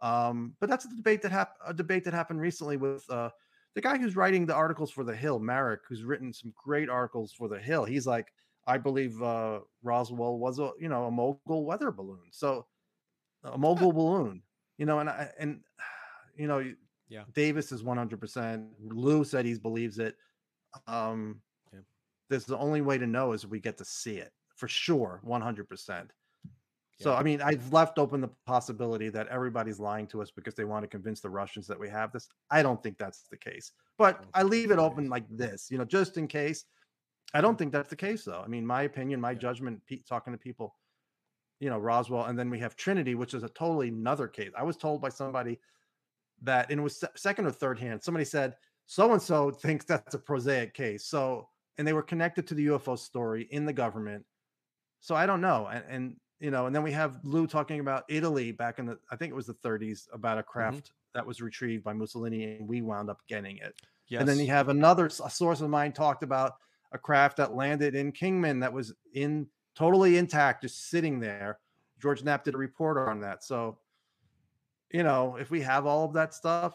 Um, 0.00 0.54
but 0.60 0.68
that's 0.68 0.84
a 0.84 0.88
debate 0.88 1.22
that 1.22 1.32
happened, 1.32 1.58
a 1.66 1.74
debate 1.74 2.04
that 2.04 2.14
happened 2.14 2.40
recently 2.40 2.76
with 2.76 3.08
uh, 3.08 3.30
the 3.74 3.80
guy 3.80 3.96
who's 3.96 4.16
writing 4.16 4.44
the 4.46 4.54
articles 4.54 4.90
for 4.90 5.04
the 5.04 5.14
Hill, 5.14 5.38
Marik, 5.38 5.80
who's 5.88 6.02
written 6.02 6.32
some 6.32 6.52
great 6.62 6.88
articles 6.88 7.32
for 7.32 7.48
the 7.48 7.58
Hill. 7.58 7.84
He's 7.84 8.06
like, 8.06 8.32
I 8.66 8.78
believe 8.78 9.20
uh, 9.22 9.60
Roswell 9.82 10.38
was 10.38 10.58
a 10.58 10.70
you 10.78 10.88
know 10.88 11.06
a 11.06 11.10
mogul 11.10 11.64
weather 11.64 11.90
balloon, 11.90 12.28
so 12.30 12.66
a 13.44 13.58
mogul 13.58 13.92
balloon, 13.92 14.42
you 14.78 14.86
know, 14.86 14.98
and 14.98 15.08
I 15.08 15.30
and 15.38 15.60
you 16.36 16.46
know, 16.46 16.64
Yeah. 17.08 17.24
Davis 17.32 17.72
is 17.72 17.82
one 17.82 17.96
hundred 17.96 18.20
percent. 18.20 18.66
Lue 18.80 19.24
said 19.24 19.46
he 19.46 19.54
believes 19.54 19.98
it. 19.98 20.16
Um, 20.86 21.40
Yeah. 21.72 21.80
This 22.28 22.44
the 22.44 22.58
only 22.58 22.82
way 22.82 22.98
to 22.98 23.06
know 23.06 23.32
is 23.32 23.46
we 23.46 23.60
get 23.60 23.78
to 23.78 23.84
see 23.84 24.18
it 24.18 24.32
for 24.62 24.68
sure, 24.68 25.18
one 25.24 25.40
hundred 25.40 25.68
percent. 25.68 26.12
So 27.00 27.12
I 27.12 27.24
mean, 27.24 27.42
I've 27.42 27.72
left 27.72 27.98
open 27.98 28.20
the 28.20 28.30
possibility 28.46 29.08
that 29.08 29.26
everybody's 29.26 29.80
lying 29.80 30.06
to 30.06 30.22
us 30.22 30.30
because 30.30 30.54
they 30.54 30.64
want 30.64 30.84
to 30.84 30.86
convince 30.86 31.20
the 31.20 31.30
Russians 31.30 31.66
that 31.66 31.80
we 31.80 31.88
have 31.88 32.12
this. 32.12 32.28
I 32.48 32.62
don't 32.62 32.80
think 32.80 32.96
that's 32.96 33.22
the 33.28 33.36
case, 33.36 33.72
but 33.98 34.22
don't 34.22 34.30
I 34.34 34.44
leave 34.44 34.70
it 34.70 34.78
open 34.78 35.08
like 35.08 35.24
this, 35.28 35.68
you 35.68 35.78
know, 35.78 35.84
just 35.84 36.16
in 36.16 36.28
case. 36.28 36.64
I 37.34 37.40
don't 37.40 37.58
think 37.58 37.72
that's 37.72 37.90
the 37.90 37.96
case, 37.96 38.24
though. 38.24 38.40
I 38.40 38.46
mean, 38.46 38.64
my 38.64 38.82
opinion, 38.82 39.20
my 39.20 39.32
Yeah. 39.32 39.38
judgment, 39.38 39.82
talking 40.08 40.32
to 40.32 40.38
people, 40.38 40.76
you 41.58 41.70
know, 41.70 41.78
Roswell, 41.78 42.26
and 42.26 42.38
then 42.38 42.48
we 42.50 42.60
have 42.60 42.76
Trinity, 42.76 43.16
which 43.16 43.34
is 43.34 43.42
a 43.42 43.48
totally 43.48 43.88
another 43.88 44.28
case. 44.28 44.52
I 44.56 44.62
was 44.62 44.76
told 44.76 45.02
by 45.02 45.08
somebody 45.08 45.58
that, 46.42 46.70
and 46.70 46.78
it 46.78 46.82
was 46.84 47.02
second 47.16 47.46
or 47.46 47.50
third 47.50 47.80
hand. 47.80 48.00
Somebody 48.00 48.26
said 48.26 48.54
so 48.86 49.10
and 49.10 49.20
so 49.20 49.50
thinks 49.50 49.84
that's 49.86 50.14
a 50.14 50.20
prosaic 50.20 50.72
case. 50.72 51.04
So, 51.06 51.48
and 51.78 51.88
they 51.88 51.94
were 51.94 52.02
connected 52.02 52.46
to 52.46 52.54
the 52.54 52.66
UFO 52.66 52.96
story 52.96 53.48
in 53.50 53.64
the 53.64 53.72
government. 53.72 54.24
So 55.02 55.14
I 55.14 55.26
don't 55.26 55.40
know, 55.40 55.68
and, 55.70 55.84
and 55.88 56.16
you 56.40 56.50
know, 56.50 56.66
and 56.66 56.74
then 56.74 56.82
we 56.82 56.92
have 56.92 57.16
Lue 57.24 57.46
talking 57.46 57.80
about 57.80 58.04
Italy 58.08 58.50
back 58.50 58.78
in 58.78 58.86
the, 58.86 58.98
I 59.10 59.16
think 59.16 59.30
it 59.30 59.34
was 59.34 59.46
the 59.46 59.54
30s, 59.54 60.08
about 60.12 60.38
a 60.38 60.40
mm-hmm. 60.40 60.50
craft 60.50 60.92
that 61.14 61.26
was 61.26 61.40
retrieved 61.40 61.84
by 61.84 61.92
Mussolini, 61.92 62.56
and 62.56 62.66
we 62.66 62.82
wound 62.82 63.10
up 63.10 63.20
getting 63.28 63.58
it. 63.58 63.74
Yes. 64.08 64.20
And 64.20 64.28
then 64.28 64.38
you 64.38 64.48
have 64.48 64.68
another 64.68 65.08
source 65.08 65.60
of 65.60 65.70
mine 65.70 65.92
talked 65.92 66.22
about 66.22 66.54
a 66.92 66.98
craft 66.98 67.36
that 67.38 67.54
landed 67.54 67.94
in 67.94 68.12
Kingman 68.12 68.60
that 68.60 68.72
was 68.72 68.92
in 69.14 69.46
totally 69.74 70.16
intact, 70.16 70.62
just 70.62 70.90
sitting 70.90 71.20
there. 71.20 71.58
George 72.00 72.22
Knapp 72.22 72.44
did 72.44 72.54
a 72.54 72.58
report 72.58 73.08
on 73.08 73.20
that. 73.20 73.44
So, 73.44 73.78
you 74.92 75.02
know, 75.02 75.36
if 75.36 75.50
we 75.50 75.60
have 75.62 75.86
all 75.86 76.04
of 76.04 76.12
that 76.14 76.34
stuff, 76.34 76.74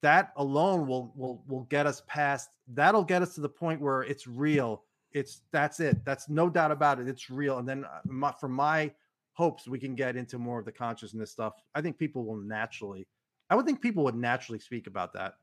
that 0.00 0.32
alone 0.36 0.86
will 0.86 1.12
will 1.14 1.42
will 1.46 1.64
get 1.64 1.86
us 1.86 2.02
past. 2.06 2.48
That'll 2.68 3.04
get 3.04 3.22
us 3.22 3.34
to 3.34 3.40
the 3.40 3.48
point 3.48 3.80
where 3.80 4.02
it's 4.02 4.24
mm. 4.26 4.32
real. 4.36 4.82
It's 5.14 5.42
that's 5.52 5.80
it. 5.80 6.04
That's 6.04 6.28
no 6.28 6.48
doubt 6.48 6.70
about 6.70 7.00
it. 7.00 7.08
It's 7.08 7.30
real. 7.30 7.58
And 7.58 7.68
then 7.68 7.84
uh, 7.84 8.00
my, 8.04 8.32
from 8.32 8.52
my 8.52 8.92
hopes, 9.34 9.66
we 9.68 9.78
can 9.78 9.94
get 9.94 10.16
into 10.16 10.38
more 10.38 10.58
of 10.58 10.64
the 10.64 10.72
consciousness 10.72 11.30
stuff. 11.30 11.54
I 11.74 11.80
think 11.80 11.98
people 11.98 12.24
will 12.24 12.36
naturally. 12.36 13.06
I 13.50 13.54
would 13.54 13.66
think 13.66 13.80
people 13.80 14.04
would 14.04 14.14
naturally 14.14 14.58
speak 14.58 14.86
about 14.86 15.12
that 15.14 15.34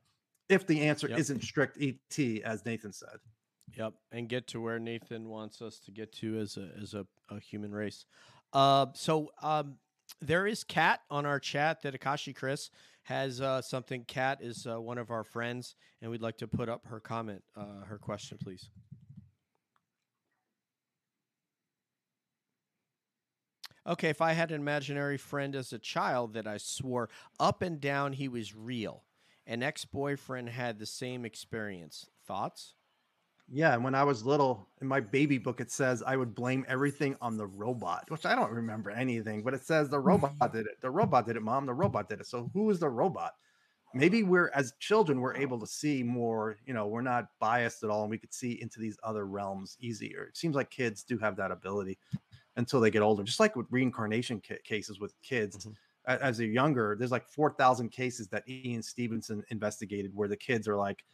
if 0.48 0.66
the 0.66 0.80
answer 0.82 1.08
Yep. 1.08 1.18
isn't 1.18 1.42
strict 1.42 1.78
ET, 1.80 2.18
as 2.44 2.64
Nathan 2.64 2.92
said. 2.92 3.18
Yep, 3.76 3.94
and 4.10 4.28
get 4.28 4.48
to 4.48 4.60
where 4.60 4.80
Nathan 4.80 5.28
wants 5.28 5.62
us 5.62 5.78
to 5.80 5.92
get 5.92 6.12
to 6.14 6.38
as 6.40 6.56
a 6.56 6.70
as 6.80 6.94
a, 6.94 7.06
a 7.30 7.38
human 7.38 7.72
race. 7.72 8.04
Uh, 8.52 8.86
so 8.94 9.30
um, 9.42 9.76
there 10.20 10.46
is 10.46 10.64
Kat 10.64 11.00
on 11.08 11.24
our 11.24 11.38
chat 11.38 11.82
that 11.82 11.98
Akashi 11.98 12.34
Chris 12.34 12.70
has 13.04 13.40
uh, 13.40 13.62
something. 13.62 14.04
Kat 14.04 14.38
is 14.40 14.66
uh, 14.66 14.80
one 14.80 14.98
of 14.98 15.10
our 15.10 15.24
friends, 15.24 15.76
and 16.02 16.10
we'd 16.10 16.20
like 16.20 16.38
to 16.38 16.48
put 16.48 16.68
up 16.68 16.86
her 16.86 17.00
comment, 17.00 17.42
uh, 17.56 17.84
her 17.84 17.98
question, 17.98 18.38
please. 18.42 18.70
Okay, 23.86 24.10
if 24.10 24.20
I 24.20 24.32
had 24.32 24.50
an 24.50 24.60
imaginary 24.60 25.16
friend 25.16 25.56
as 25.56 25.72
a 25.72 25.78
child 25.78 26.34
that 26.34 26.46
I 26.46 26.58
swore 26.58 27.08
up 27.38 27.62
and 27.62 27.80
down 27.80 28.12
he 28.12 28.28
was 28.28 28.54
real, 28.54 29.04
an 29.46 29.62
ex 29.62 29.84
boyfriend 29.84 30.50
had 30.50 30.78
the 30.78 30.86
same 30.86 31.24
experience. 31.24 32.06
Thoughts? 32.26 32.74
Yeah, 33.52 33.74
and 33.74 33.82
when 33.82 33.96
I 33.96 34.04
was 34.04 34.24
little, 34.24 34.68
in 34.80 34.86
my 34.86 35.00
baby 35.00 35.38
book, 35.38 35.60
it 35.60 35.72
says 35.72 36.04
I 36.06 36.16
would 36.16 36.36
blame 36.36 36.64
everything 36.68 37.16
on 37.20 37.36
the 37.36 37.46
robot, 37.46 38.04
which 38.08 38.24
I 38.24 38.36
don't 38.36 38.52
remember 38.52 38.90
anything, 38.90 39.42
but 39.42 39.54
it 39.54 39.64
says 39.64 39.88
the 39.88 39.98
robot 39.98 40.52
did 40.52 40.66
it. 40.66 40.80
The 40.80 40.90
robot 40.90 41.26
did 41.26 41.36
it, 41.36 41.42
mom. 41.42 41.66
The 41.66 41.74
robot 41.74 42.08
did 42.08 42.20
it. 42.20 42.26
So 42.26 42.50
who 42.54 42.70
is 42.70 42.78
the 42.78 42.88
robot? 42.88 43.32
Maybe 43.92 44.22
we're 44.22 44.52
as 44.54 44.74
children, 44.78 45.20
we're 45.20 45.34
able 45.34 45.58
to 45.58 45.66
see 45.66 46.04
more, 46.04 46.58
you 46.64 46.72
know, 46.72 46.86
we're 46.86 47.00
not 47.00 47.26
biased 47.40 47.82
at 47.82 47.90
all, 47.90 48.02
and 48.02 48.10
we 48.10 48.18
could 48.18 48.32
see 48.32 48.60
into 48.62 48.78
these 48.78 48.96
other 49.02 49.26
realms 49.26 49.76
easier. 49.80 50.26
It 50.28 50.36
seems 50.36 50.54
like 50.54 50.70
kids 50.70 51.02
do 51.02 51.18
have 51.18 51.34
that 51.36 51.50
ability 51.50 51.98
until 52.56 52.80
they 52.80 52.90
get 52.90 53.02
older, 53.02 53.22
just 53.22 53.40
like 53.40 53.56
with 53.56 53.66
reincarnation 53.70 54.40
ca- 54.46 54.58
cases 54.64 55.00
with 55.00 55.20
kids. 55.22 55.58
Mhm. 55.58 55.76
As 56.06 56.38
they're 56.38 56.46
younger, 56.46 56.96
there's 56.98 57.10
like 57.12 57.28
4,000 57.28 57.90
cases 57.90 58.28
that 58.28 58.48
Ian 58.48 58.82
Stevenson 58.82 59.44
investigated 59.50 60.14
where 60.14 60.28
the 60.28 60.36
kids 60.36 60.66
are 60.66 60.76
like, 60.76 61.04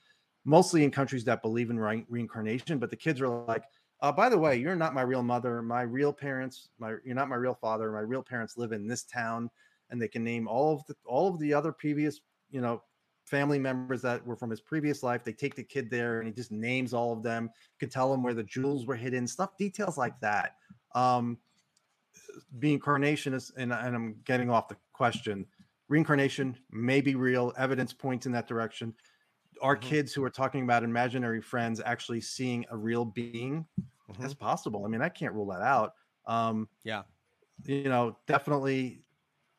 mostly 0.45 0.85
in 0.85 0.91
countries 0.91 1.25
that 1.25 1.43
believe 1.43 1.71
in 1.71 1.79
re- 1.79 2.07
reincarnation 2.09 2.79
but 2.79 2.91
the 2.91 2.97
kids 2.97 3.21
are 3.21 3.29
like 3.47 3.65
uh, 4.01 4.13
by 4.13 4.29
the 4.29 4.39
way 4.39 4.57
you're 4.57 4.77
not 4.77 4.95
my 4.95 5.03
real 5.03 5.23
mother 5.23 5.63
my 5.63 5.83
real 5.83 6.13
parents 6.13 6.71
my 6.79 6.91
you're 7.05 7.15
not 7.15 7.29
my 7.29 7.37
real 7.37 7.55
father 7.55 7.91
my 7.93 8.01
real 8.01 8.23
parents 8.23 8.57
live 8.57 8.73
in 8.73 8.87
this 8.87 9.05
town 9.05 9.51
and 9.91 10.01
they 10.01 10.09
can 10.09 10.23
name 10.25 10.47
all 10.49 10.75
of 10.75 10.85
the 10.87 10.95
all 11.05 11.33
of 11.33 11.39
the 11.41 11.53
other 11.53 11.73
previous 11.73 12.21
you 12.51 12.61
know 12.61 12.83
family 13.25 13.59
members 13.59 14.03
that 14.03 14.25
were 14.25 14.37
from 14.37 14.51
his 14.51 14.61
previous 14.61 15.03
life 15.03 15.25
they 15.25 15.33
take 15.33 15.57
the 15.57 15.65
kid 15.65 15.91
there 15.91 16.21
and 16.21 16.29
he 16.29 16.33
just 16.33 16.53
names 16.53 16.95
all 16.95 17.13
of 17.13 17.23
them 17.25 17.51
can 17.81 17.89
tell 17.89 18.11
them 18.11 18.23
where 18.23 18.35
the 18.35 18.45
jewels 18.45 18.87
were 18.87 18.95
hidden 18.95 19.27
stuff 19.27 19.57
details 19.57 19.99
like 19.99 20.19
that 20.21 20.53
um 20.97 21.39
reincarnation 22.59 23.35
is 23.35 23.51
and, 23.57 23.73
and 23.73 23.95
i'm 23.97 24.21
getting 24.25 24.51
off 24.51 24.69
the 24.69 24.77
question 24.93 25.47
reincarnation 25.89 26.57
may 26.71 27.01
be 27.01 27.15
real 27.15 27.53
evidence 27.57 27.93
points 27.93 28.27
in 28.27 28.33
that 28.33 28.47
direction 28.49 28.95
are 29.63 29.77
Mhm. 29.77 29.77
kids 29.77 30.13
who 30.15 30.25
are 30.25 30.31
talking 30.31 30.65
about 30.65 30.85
imaginary 30.85 31.43
friends 31.43 31.81
actually 31.85 32.21
seeing 32.21 32.67
a 32.71 32.77
real 32.77 33.05
being 33.05 33.67
Mm-hmm. 34.09 34.27
that's 34.27 34.35
possible 34.35 34.85
i 34.85 34.89
mean 34.89 35.03
i 35.03 35.09
can't 35.11 35.35
rule 35.35 35.47
that 35.49 35.63
out 35.63 35.95
um 36.27 36.69
Yeah. 36.85 37.05
you 37.65 37.85
know 37.85 38.19
definitely 38.27 39.05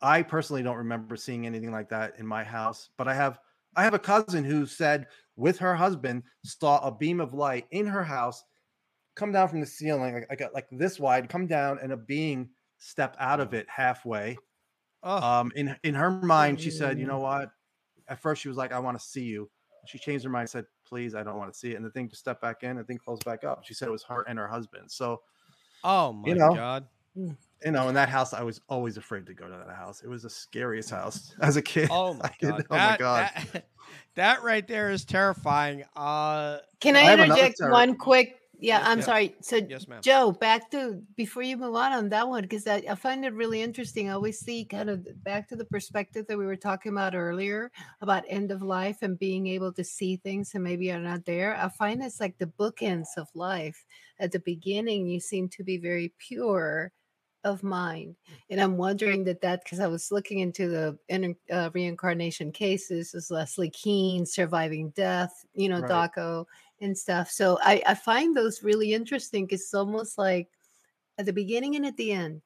i 0.01 0.21
personally 0.23 0.63
don't 0.63 0.77
remember 0.77 1.15
seeing 1.15 1.45
anything 1.45 1.71
like 1.71 1.89
that 1.89 2.19
in 2.19 2.27
my 2.27 2.43
house 2.43 2.89
but 2.97 3.07
i 3.07 3.13
have 3.13 3.39
I 3.75 3.83
have 3.83 3.93
a 3.93 3.99
cousin 3.99 4.43
who 4.43 4.65
said 4.65 5.07
with 5.35 5.59
her 5.59 5.75
husband 5.75 6.23
saw 6.43 6.79
a 6.79 6.91
beam 6.91 7.19
of 7.21 7.35
light 7.35 7.67
in 7.71 7.85
her 7.85 8.03
house 8.03 8.43
come 9.17 9.31
down 9.33 9.49
from 9.49 9.59
the 9.59 9.65
ceiling, 9.65 10.13
like, 10.13 10.27
like, 10.29 10.53
like 10.53 10.67
this 10.71 10.99
wide, 10.99 11.27
come 11.27 11.47
down, 11.47 11.79
and 11.81 11.91
a 11.91 11.97
being 11.97 12.49
step 12.77 13.17
out 13.19 13.39
of 13.41 13.53
it 13.53 13.65
halfway. 13.69 14.37
Oh, 15.03 15.17
Um, 15.21 15.51
in 15.55 15.75
in 15.83 15.93
her 15.95 16.09
mind, 16.11 16.61
she 16.61 16.71
said, 16.71 16.97
"You 16.99 17.05
know 17.07 17.19
what?" 17.19 17.49
At 18.07 18.19
first, 18.19 18.41
she 18.41 18.47
was 18.47 18.57
like, 18.57 18.71
"I 18.71 18.79
want 18.79 18.97
to 18.99 19.03
see 19.05 19.23
you." 19.23 19.49
She 19.85 19.97
changed 19.99 20.23
her 20.25 20.29
mind, 20.31 20.43
and 20.43 20.49
said, 20.49 20.65
"Please, 20.85 21.15
I 21.15 21.23
don't 21.23 21.37
want 21.37 21.51
to 21.51 21.57
see 21.57 21.71
it." 21.71 21.75
And 21.75 21.85
the 21.85 21.89
thing 21.91 22.07
just 22.09 22.21
stepped 22.21 22.41
back 22.41 22.63
in, 22.63 22.71
and 22.71 22.79
the 22.79 22.83
thing 22.83 22.97
closed 22.97 23.25
back 23.25 23.43
up. 23.43 23.63
She 23.65 23.73
said 23.73 23.87
it 23.87 23.91
was 23.91 24.03
her 24.03 24.23
and 24.27 24.37
her 24.39 24.47
husband. 24.47 24.89
So 24.91 25.21
oh 25.83 26.13
my 26.13 26.29
you 26.29 26.35
know, 26.35 26.53
God. 26.53 26.87
you 27.15 27.35
know, 27.71 27.87
in 27.89 27.95
that 27.95 28.09
house, 28.09 28.33
I 28.33 28.43
was 28.43 28.61
always 28.69 28.97
afraid 28.97 29.25
to 29.27 29.33
go 29.33 29.47
to 29.47 29.55
that 29.65 29.75
house. 29.75 30.01
It 30.03 30.07
was 30.09 30.23
the 30.23 30.29
scariest 30.29 30.89
house 30.89 31.33
as 31.41 31.57
a 31.57 31.61
kid. 31.61 31.89
Oh 31.91 32.13
my 32.15 32.25
I 32.29 32.35
did- 32.39 32.49
God. 32.49 32.65
oh 32.69 32.75
my 32.75 32.77
That- 32.77 32.99
god! 32.99 33.31
That, 33.53 33.65
that 34.15 34.43
right 34.43 34.67
there 34.67 34.89
is 34.91 35.05
terrifying. 35.05 35.83
Uh, 35.95 36.59
Can 36.81 36.95
I 36.95 37.01
I 37.03 37.13
interject 37.13 37.57
one 37.61 37.95
quick? 37.95 38.35
Yeah, 38.59 38.81
I'm 38.83 38.97
ma'am. 38.97 39.05
sorry. 39.05 39.35
So, 39.41 39.57
yes, 39.57 39.87
ma'am. 39.87 40.01
Joe, 40.01 40.31
back 40.31 40.71
to 40.71 41.01
before 41.15 41.43
you 41.43 41.57
move 41.57 41.75
on 41.75 41.91
on 41.91 42.09
that 42.09 42.27
one, 42.27 42.41
because 42.43 42.65
I, 42.67 42.83
I 42.89 42.95
find 42.95 43.23
it 43.25 43.33
really 43.33 43.61
interesting. 43.61 44.09
I 44.09 44.13
always 44.13 44.39
see 44.39 44.65
kind 44.65 44.89
of 44.89 45.07
back 45.23 45.47
to 45.49 45.55
the 45.55 45.65
perspective 45.65 46.25
that 46.27 46.37
we 46.37 46.45
were 46.45 46.55
talking 46.55 46.91
about 46.91 47.15
earlier 47.15 47.71
about 48.01 48.23
end 48.27 48.51
of 48.51 48.61
life 48.61 48.97
and 49.01 49.17
being 49.19 49.47
able 49.47 49.73
to 49.73 49.83
see 49.83 50.17
things 50.17 50.55
and 50.55 50.63
maybe 50.63 50.91
are 50.91 50.99
not 50.99 51.25
there. 51.25 51.55
I 51.55 51.69
find 51.69 52.01
it's 52.03 52.19
like 52.19 52.37
the 52.37 52.47
bookends 52.47 53.17
of 53.17 53.27
life. 53.35 53.85
At 54.19 54.31
the 54.31 54.39
beginning, 54.39 55.07
you 55.07 55.19
seem 55.19 55.49
to 55.49 55.63
be 55.63 55.77
very 55.77 56.13
pure 56.17 56.91
of 57.43 57.63
mind, 57.63 58.15
and 58.49 58.59
I'm 58.59 58.77
wondering 58.77 59.23
that 59.25 59.41
that 59.41 59.63
because 59.63 59.79
I 59.79 59.87
was 59.87 60.11
looking 60.11 60.39
into 60.39 60.67
the 60.67 60.97
inter- 61.07 61.35
uh, 61.51 61.69
reincarnation 61.73 62.51
cases, 62.51 63.13
is 63.13 63.31
Leslie 63.31 63.69
Kean 63.69 64.25
surviving 64.25 64.89
death, 64.89 65.45
you 65.53 65.69
know, 65.69 65.81
Right. 65.81 65.89
Daco 66.15 66.45
and 66.81 66.97
stuff. 66.97 67.29
So 67.31 67.59
I, 67.61 67.81
I 67.85 67.95
find 67.95 68.35
those 68.35 68.63
really 68.63 68.93
interesting. 68.93 69.47
'cause 69.47 69.61
It's 69.61 69.73
almost 69.73 70.17
like 70.17 70.49
at 71.17 71.25
the 71.27 71.33
beginning 71.33 71.75
and 71.77 71.85
at 71.85 71.97
the 71.97 72.11
end, 72.13 72.43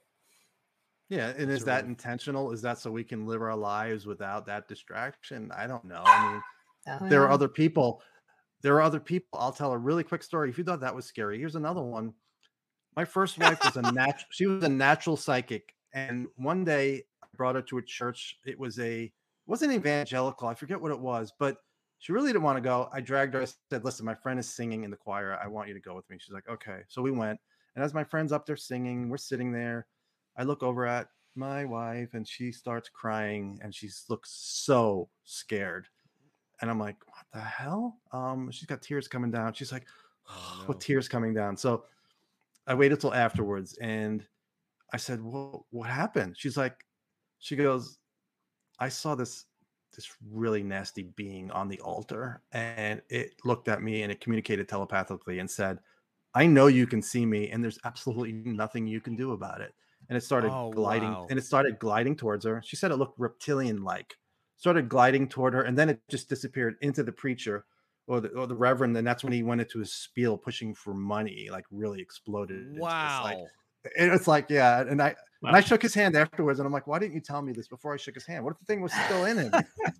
Yeah, 1.10 1.34
and 1.38 1.49
is 1.49 1.64
that 1.65 1.85
intentional? 1.85 2.52
Is 2.52 2.61
that 2.64 2.80
so 2.80 2.91
we 2.91 3.03
can 3.03 3.26
live 3.26 3.41
our 3.41 3.56
lives 3.56 4.06
without 4.06 4.45
that 4.48 4.68
distraction? 4.68 5.52
I 5.52 5.65
don't 5.68 5.85
know. 5.85 6.11
I 6.11 6.18
mean, 6.18 6.44
uh, 6.88 6.99
there 7.10 7.23
are 7.23 7.31
other 7.31 7.49
people. 7.49 8.03
There 8.61 8.76
are 8.76 8.81
other 8.81 8.99
people. 9.02 9.39
I'll 9.39 9.53
tell 9.53 9.73
a 9.73 9.77
really 9.77 10.03
quick 10.03 10.23
story. 10.23 10.49
If 10.49 10.57
you 10.57 10.64
thought 10.65 10.81
that 10.81 10.95
was 10.95 11.06
scary, 11.06 11.39
here's 11.39 11.56
another 11.57 11.84
one. 11.84 12.15
My 12.95 13.06
first 13.06 13.38
wife 13.39 13.64
was 13.64 13.77
a 13.77 13.84
natural. 13.84 14.27
She 14.31 14.48
was 14.48 14.64
a 14.65 14.69
natural 14.69 15.18
psychic, 15.18 15.76
and 15.94 16.27
one 16.38 16.65
day 16.65 17.06
I 17.23 17.27
brought 17.35 17.56
her 17.56 17.64
to 17.64 17.80
a 17.80 17.84
church. 17.84 18.39
It 18.45 18.60
was 18.60 18.80
a 18.80 19.14
wasn't 19.47 19.73
evangelical. 19.73 20.47
I 20.47 20.53
forget 20.53 20.79
what 20.81 20.91
it 20.91 20.99
was, 20.99 21.33
but 21.37 21.57
she 21.99 22.11
really 22.11 22.29
didn't 22.29 22.43
want 22.43 22.57
to 22.57 22.61
go. 22.61 22.89
I 22.93 23.01
dragged 23.01 23.33
her. 23.33 23.41
I 23.41 23.45
said, 23.71 23.83
"Listen, 23.83 24.05
my 24.05 24.13
friend 24.15 24.39
is 24.39 24.53
singing 24.53 24.83
in 24.83 24.91
the 24.91 24.97
choir. 24.97 25.37
I 25.41 25.47
want 25.47 25.67
you 25.67 25.73
to 25.73 25.79
go 25.79 25.95
with 25.95 26.09
me." 26.09 26.17
She's 26.19 26.33
like, 26.33 26.47
"Okay." 26.47 26.83
So 26.87 27.01
we 27.01 27.11
went, 27.11 27.39
and 27.75 27.83
as 27.83 27.93
my 27.93 28.03
friend's 28.03 28.31
up 28.31 28.45
there 28.45 28.57
singing, 28.57 29.09
we're 29.09 29.17
sitting 29.17 29.51
there. 29.51 29.87
I 30.37 30.43
look 30.43 30.61
over 30.63 30.85
at 30.85 31.09
my 31.35 31.65
wife, 31.65 32.13
and 32.13 32.27
she 32.27 32.51
starts 32.51 32.89
crying, 32.89 33.59
and 33.63 33.73
she 33.73 33.89
looks 34.09 34.31
so 34.31 35.09
scared 35.23 35.87
and 36.61 36.69
I'm 36.71 36.79
like, 36.79 36.97
what 37.07 37.25
the 37.33 37.39
hell? 37.39 38.01
Um, 38.11 38.49
she's 38.51 38.65
got 38.65 38.81
tears 38.81 39.07
coming 39.07 39.31
down. 39.31 39.53
She's 39.53 39.71
like, 39.71 39.87
Oh, 40.29 40.57
no. 40.63 40.67
with 40.67 40.79
tears 40.79 41.07
coming 41.07 41.33
down. 41.33 41.55
So 41.57 41.85
I 42.67 42.73
waited 42.75 42.99
till 42.99 43.13
afterwards 43.13 43.77
and 43.77 44.27
I 44.93 44.97
said, 44.97 45.23
Well, 45.23 45.67
what 45.71 45.89
happened? 45.89 46.37
She's 46.37 46.57
like, 46.57 46.85
she 47.39 47.55
goes, 47.55 47.96
I 48.79 48.89
saw 48.89 49.15
this 49.15 49.45
this 49.95 50.15
really 50.29 50.61
nasty 50.63 51.03
being 51.03 51.49
on 51.51 51.67
the 51.69 51.79
altar, 51.81 52.43
and 52.51 53.01
it 53.09 53.35
looked 53.45 53.67
at 53.67 53.81
me 53.81 54.03
and 54.03 54.11
it 54.11 54.21
communicated 54.21 54.67
telepathically 54.69 55.39
and 55.39 55.49
said, 55.49 55.79
I 56.35 56.45
know 56.45 56.67
you 56.67 56.85
can 56.87 57.01
see 57.01 57.25
me, 57.25 57.49
and 57.49 57.63
there's 57.63 57.79
absolutely 57.85 58.33
nothing 58.33 58.85
you 58.87 59.01
can 59.01 59.15
do 59.15 59.31
about 59.31 59.61
it. 59.61 59.73
And 60.09 60.17
it 60.17 60.21
started 60.21 60.51
Oh, 60.51 60.71
gliding, 60.71 61.09
wow. 61.11 61.27
and 61.29 61.39
it 61.39 61.43
started 61.43 61.79
gliding 61.79 62.15
towards 62.15 62.45
her. 62.45 62.61
She 62.63 62.75
said 62.75 62.91
it 62.91 62.97
looked 62.97 63.19
reptilian 63.19 63.83
like 63.83 64.17
started 64.57 64.89
gliding 64.89 65.27
toward 65.29 65.53
her, 65.53 65.63
and 65.63 65.77
then 65.77 65.89
it 65.89 66.01
just 66.09 66.29
disappeared 66.29 66.75
into 66.81 67.03
the 67.03 67.11
preacher 67.11 67.65
or 68.07 68.21
the, 68.21 68.29
or 68.29 68.47
the 68.47 68.55
reverend. 68.55 68.95
And 68.97 69.05
that's 69.07 69.23
when 69.23 69.33
he 69.33 69.43
went 69.43 69.61
into 69.61 69.79
his 69.79 69.93
spiel 69.93 70.37
pushing 70.37 70.73
for 70.75 70.93
money, 70.93 71.49
like 71.51 71.65
really 71.71 72.01
exploded. 72.01 72.67
Wow. 72.77 73.23
like, 73.23 73.37
and 73.97 74.11
it's 74.13 74.27
like, 74.27 74.49
yeah. 74.49 74.81
And 74.81 75.01
I 75.01 75.15
and 75.43 75.55
I 75.55 75.61
shook 75.61 75.81
his 75.81 75.93
hand 75.93 76.15
afterwards, 76.15 76.59
and 76.59 76.65
I'm 76.65 76.73
like, 76.73 76.88
why 76.88 76.99
didn't 76.99 77.14
you 77.15 77.22
tell 77.22 77.41
me 77.41 77.53
this 77.53 77.68
before 77.68 77.93
I 77.93 77.97
shook 77.97 78.15
his 78.15 78.26
hand? 78.26 78.43
What 78.43 78.51
if 78.51 78.59
the 78.59 78.65
thing 78.65 78.81
was 78.81 78.93
still 79.05 79.26
in 79.26 79.38
him? 79.38 79.51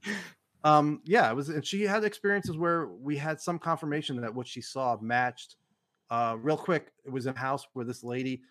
um, 0.64 1.02
yeah, 1.06 1.30
it 1.30 1.36
was, 1.36 1.50
and 1.50 1.66
she 1.66 1.84
had 1.84 2.04
experiences 2.04 2.58
where 2.58 2.88
we 2.88 3.18
had 3.18 3.40
some 3.40 3.60
confirmation 3.60 4.20
that 4.22 4.34
what 4.34 4.48
she 4.48 4.62
saw 4.62 4.98
matched. 5.02 5.56
Uh, 6.10 6.38
real 6.40 6.58
quick, 6.58 6.92
it 7.06 7.12
was 7.12 7.26
in 7.26 7.36
a 7.36 7.38
house 7.38 7.68
where 7.74 7.86
this 7.86 8.04
lady, 8.04 8.42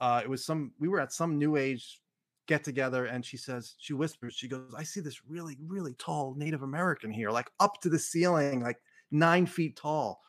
uh, 0.00 0.20
it 0.22 0.30
was 0.30 0.44
some, 0.44 0.72
we 0.78 0.88
were 0.88 1.00
at 1.00 1.12
some 1.12 1.38
new 1.38 1.56
age 1.56 2.00
get 2.46 2.64
together, 2.64 3.06
and 3.06 3.24
she 3.24 3.36
says, 3.36 3.74
she 3.78 3.92
whispers, 3.92 4.34
she 4.34 4.48
goes, 4.48 4.74
I 4.76 4.82
see 4.82 5.00
this 5.00 5.20
really, 5.28 5.56
really 5.66 5.94
tall 5.94 6.34
Native 6.36 6.62
American 6.62 7.10
here, 7.12 7.30
like 7.30 7.48
up 7.60 7.80
to 7.82 7.88
the 7.88 7.98
ceiling, 7.98 8.60
like 8.60 8.78
nine 9.10 9.46
feet 9.46 9.76
tall. 9.76 10.20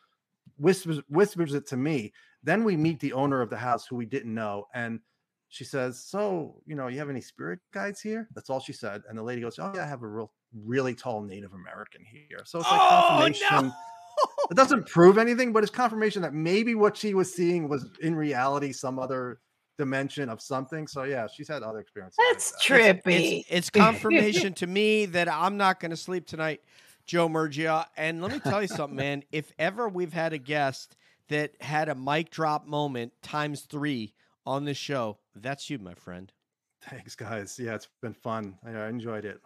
Whispers, 0.58 1.00
whispers 1.10 1.56
it 1.56 1.66
to 1.68 1.78
me. 1.78 2.14
Then 2.44 2.64
we 2.64 2.78
meet 2.78 3.00
the 3.00 3.14
owner 3.14 3.42
of 3.42 3.50
the 3.50 3.58
house 3.58 3.88
who 3.88 3.96
we 3.96 4.06
didn't 4.06 4.34
know, 4.34 4.68
and 4.74 5.00
she 5.52 5.66
says, 5.66 6.00
"So, 6.00 6.62
you 6.66 6.76
know, 6.76 6.88
you 6.88 6.98
have 6.98 7.10
any 7.10 7.20
spirit 7.20 7.60
guides 7.74 8.02
here?" 8.02 8.28
That's 8.34 8.50
all 8.50 8.62
she 8.62 8.72
said. 8.74 9.04
And 9.08 9.18
the 9.18 9.22
lady 9.22 9.42
goes, 9.42 9.60
"Oh 9.60 9.72
yeah, 9.76 9.84
I 9.84 9.86
have 9.86 10.02
a 10.02 10.08
real, 10.08 10.32
really 10.66 10.96
tall 10.96 11.22
Native 11.22 11.54
American 11.54 12.04
here." 12.06 12.40
So 12.46 12.60
it's 12.60 12.72
like 12.72 12.80
oh 12.82 13.08
confirmation. 13.10 13.68
no. 13.68 13.74
It 14.50 14.56
doesn't 14.56 14.88
prove 14.88 15.18
anything, 15.18 15.52
but 15.54 15.64
it's 15.64 15.72
confirmation 15.72 16.22
that 16.22 16.34
maybe 16.34 16.76
what 16.76 16.96
she 16.98 17.14
was 17.14 17.34
seeing 17.34 17.68
was 17.70 17.86
in 18.02 18.16
reality 18.16 18.72
some 18.72 18.98
other 18.98 19.40
dimension 19.78 20.30
of 20.30 20.42
something. 20.42 20.88
So 20.88 21.04
yeah, 21.04 21.28
she's 21.28 21.48
had 21.48 21.64
other 21.64 21.80
experiences. 21.80 22.18
like 22.18 22.28
that's 22.30 22.52
that. 22.52 22.62
trippy. 22.62 23.40
It's, 23.40 23.48
it's 23.50 23.70
confirmation 23.86 24.54
to 24.56 24.68
me 24.68 25.06
that 25.08 25.28
I'm 25.28 25.58
not 25.58 25.80
going 25.80 25.92
to 25.92 25.98
sleep 25.98 26.28
tonight, 26.28 26.62
Joe 27.06 27.28
Murgia. 27.28 27.88
And 27.98 28.22
let 28.22 28.32
me 28.32 28.40
tell 28.40 28.62
you 28.62 28.68
something, 28.70 28.96
man. 28.96 29.24
If 29.32 29.52
ever 29.60 29.90
we've 29.90 30.14
had 30.14 30.32
a 30.34 30.38
guest 30.38 30.96
that 31.28 31.62
had 31.62 31.90
a 31.90 31.96
mic 31.96 32.30
drop 32.30 32.68
moment 32.68 33.14
times 33.22 33.62
three 33.62 34.14
on 34.46 34.66
this 34.66 34.78
show, 34.78 35.18
that's 35.36 35.70
you, 35.70 35.80
my 35.80 35.94
friend. 35.94 36.32
Thanks, 36.90 37.16
guys. 37.16 37.60
Yeah, 37.60 37.76
it's 37.76 37.88
been 38.02 38.14
fun. 38.14 38.58
I, 38.66 38.72
I 38.72 38.88
enjoyed 38.90 39.26
it. 39.26 39.40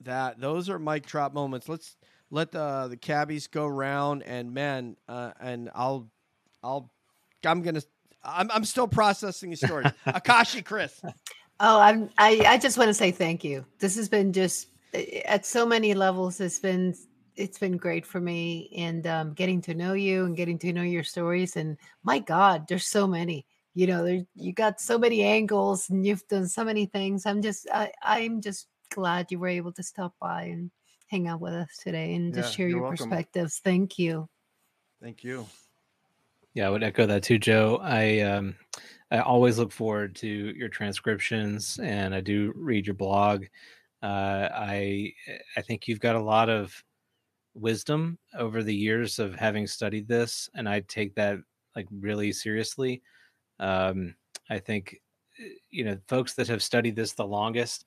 That 0.00 0.40
those 0.40 0.68
are 0.68 0.78
mic 0.78 1.06
drop 1.06 1.32
moments. 1.32 1.68
Let's 1.68 1.96
let 2.30 2.50
the 2.52 2.88
the 2.88 2.96
cabbies 2.96 3.46
go 3.46 3.66
round, 3.66 4.22
and 4.24 4.52
man, 4.52 4.96
uh, 5.08 5.32
and 5.40 5.70
I'll, 5.74 6.10
I'll, 6.62 6.92
I'm 7.44 7.62
gonna. 7.62 7.82
I'm, 8.24 8.50
I'm 8.52 8.64
still 8.64 8.86
processing 8.86 9.50
the 9.50 9.56
story. 9.56 9.84
Akashi 10.06 10.64
Chris. 10.64 11.00
Oh, 11.60 11.80
I'm 11.80 12.10
I, 12.18 12.42
I 12.46 12.58
just 12.58 12.78
want 12.78 12.88
to 12.88 12.94
say 12.94 13.10
thank 13.10 13.44
you. 13.44 13.64
This 13.78 13.96
has 13.96 14.08
been 14.08 14.32
just 14.32 14.68
eh, 14.94 15.20
at 15.24 15.46
so 15.46 15.66
many 15.66 15.94
levels, 15.94 16.40
it's 16.40 16.58
been 16.58 16.94
it's 17.36 17.58
been 17.58 17.76
great 17.76 18.04
for 18.04 18.20
me 18.20 18.70
and 18.76 19.06
um, 19.06 19.32
getting 19.32 19.60
to 19.62 19.74
know 19.74 19.94
you 19.94 20.24
and 20.24 20.36
getting 20.36 20.58
to 20.58 20.72
know 20.72 20.82
your 20.82 21.04
stories. 21.04 21.56
And 21.56 21.78
my 22.02 22.18
God, 22.18 22.66
there's 22.68 22.86
so 22.86 23.06
many. 23.06 23.46
You 23.74 23.86
know, 23.86 24.04
there 24.04 24.22
you 24.34 24.52
got 24.52 24.80
so 24.80 24.98
many 24.98 25.22
angles 25.22 25.88
and 25.88 26.04
you've 26.04 26.26
done 26.28 26.46
so 26.46 26.64
many 26.64 26.86
things. 26.86 27.24
I'm 27.24 27.40
just 27.40 27.66
I, 27.72 27.90
I'm 28.02 28.40
just 28.40 28.68
glad 28.90 29.30
you 29.30 29.38
were 29.38 29.48
able 29.48 29.72
to 29.72 29.82
stop 29.82 30.14
by 30.20 30.44
and 30.44 30.70
hang 31.08 31.28
out 31.28 31.40
with 31.40 31.54
us 31.54 31.78
today 31.82 32.14
and 32.14 32.34
just 32.34 32.50
Yeah, 32.50 32.56
share 32.56 32.68
your 32.68 32.82
welcome. 32.82 33.08
perspectives. 33.08 33.60
Thank 33.64 33.98
you. 33.98 34.28
Thank 35.02 35.24
you. 35.24 35.46
Yeah, 36.54 36.66
I 36.66 36.70
would 36.70 36.82
echo 36.82 37.06
that 37.06 37.22
too, 37.22 37.38
Joe. 37.38 37.78
I 37.82 38.20
um, 38.20 38.54
I 39.10 39.20
always 39.20 39.58
look 39.58 39.72
forward 39.72 40.14
to 40.16 40.28
your 40.28 40.68
transcriptions, 40.68 41.78
and 41.82 42.14
I 42.14 42.20
do 42.20 42.52
read 42.54 42.86
your 42.86 42.94
blog. 42.94 43.44
Uh, 44.02 44.48
I 44.52 45.12
I 45.56 45.62
think 45.62 45.88
you've 45.88 46.00
got 46.00 46.16
a 46.16 46.22
lot 46.22 46.50
of 46.50 46.74
wisdom 47.54 48.18
over 48.36 48.62
the 48.62 48.74
years 48.74 49.18
of 49.18 49.34
having 49.34 49.66
studied 49.66 50.08
this, 50.08 50.50
and 50.54 50.68
I 50.68 50.80
take 50.80 51.14
that 51.14 51.38
like 51.74 51.86
really 51.90 52.32
seriously. 52.32 53.02
Um, 53.58 54.14
I 54.50 54.58
think 54.58 55.00
uh, 55.40 55.44
you 55.70 55.84
know 55.84 55.98
folks 56.08 56.34
that 56.34 56.48
have 56.48 56.62
studied 56.62 56.96
this 56.96 57.12
the 57.12 57.26
longest, 57.26 57.84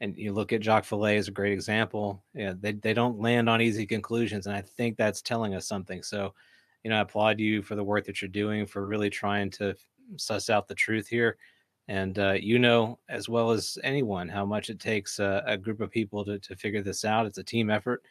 and 0.00 0.16
you 0.16 0.32
look 0.32 0.52
at 0.52 0.62
Jacques 0.62 0.86
Vallée 0.86 1.18
as 1.18 1.28
a 1.28 1.32
great 1.32 1.52
example. 1.52 2.22
Yeah, 2.34 2.54
they 2.58 2.72
they 2.72 2.94
don't 2.94 3.20
land 3.20 3.48
on 3.48 3.62
easy 3.62 3.86
conclusions, 3.86 4.46
and 4.46 4.56
I 4.56 4.62
think 4.62 4.96
that's 4.96 5.22
telling 5.22 5.54
us 5.54 5.66
something. 5.66 6.02
So 6.02 6.34
you 6.84 6.90
know, 6.90 6.96
I 6.96 7.00
applaud 7.00 7.40
you 7.40 7.62
for 7.62 7.74
the 7.74 7.84
work 7.84 8.06
that 8.06 8.22
you're 8.22 8.28
doing 8.28 8.66
for 8.66 8.86
really 8.86 9.10
trying 9.10 9.50
to 9.52 9.74
suss 10.16 10.48
out 10.48 10.68
the 10.68 10.74
truth 10.74 11.08
here. 11.08 11.36
And 11.88 12.18
uh, 12.18 12.32
you 12.32 12.58
know 12.58 12.98
as 13.08 13.28
well 13.28 13.50
as 13.50 13.78
anyone 13.82 14.28
how 14.28 14.44
much 14.44 14.68
it 14.70 14.78
takes 14.78 15.18
a, 15.18 15.42
a 15.46 15.56
group 15.56 15.80
of 15.80 15.90
people 15.90 16.24
to, 16.24 16.38
to 16.38 16.56
figure 16.56 16.82
this 16.82 17.04
out. 17.04 17.26
It's 17.26 17.38
a 17.38 17.44
team 17.44 17.70
effort, 17.70 18.02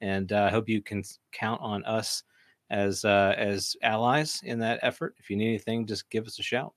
and 0.00 0.32
uh, 0.32 0.44
I 0.44 0.50
hope 0.50 0.68
you 0.68 0.82
can 0.82 1.04
count 1.32 1.60
on 1.62 1.84
us 1.84 2.24
as 2.70 3.04
uh, 3.04 3.34
as 3.36 3.76
allies 3.82 4.40
in 4.44 4.58
that 4.60 4.80
effort. 4.82 5.14
If 5.18 5.28
you 5.28 5.36
need 5.36 5.48
anything, 5.48 5.86
just 5.86 6.08
give 6.10 6.26
us 6.26 6.38
a 6.38 6.42
shout. 6.42 6.72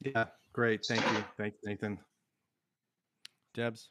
Yeah, 0.00 0.26
great. 0.52 0.84
Thank 0.84 1.02
you. 1.02 1.24
Thank 1.36 1.54
you, 1.62 1.70
Nathan. 1.70 1.98
Debs. 3.54 3.88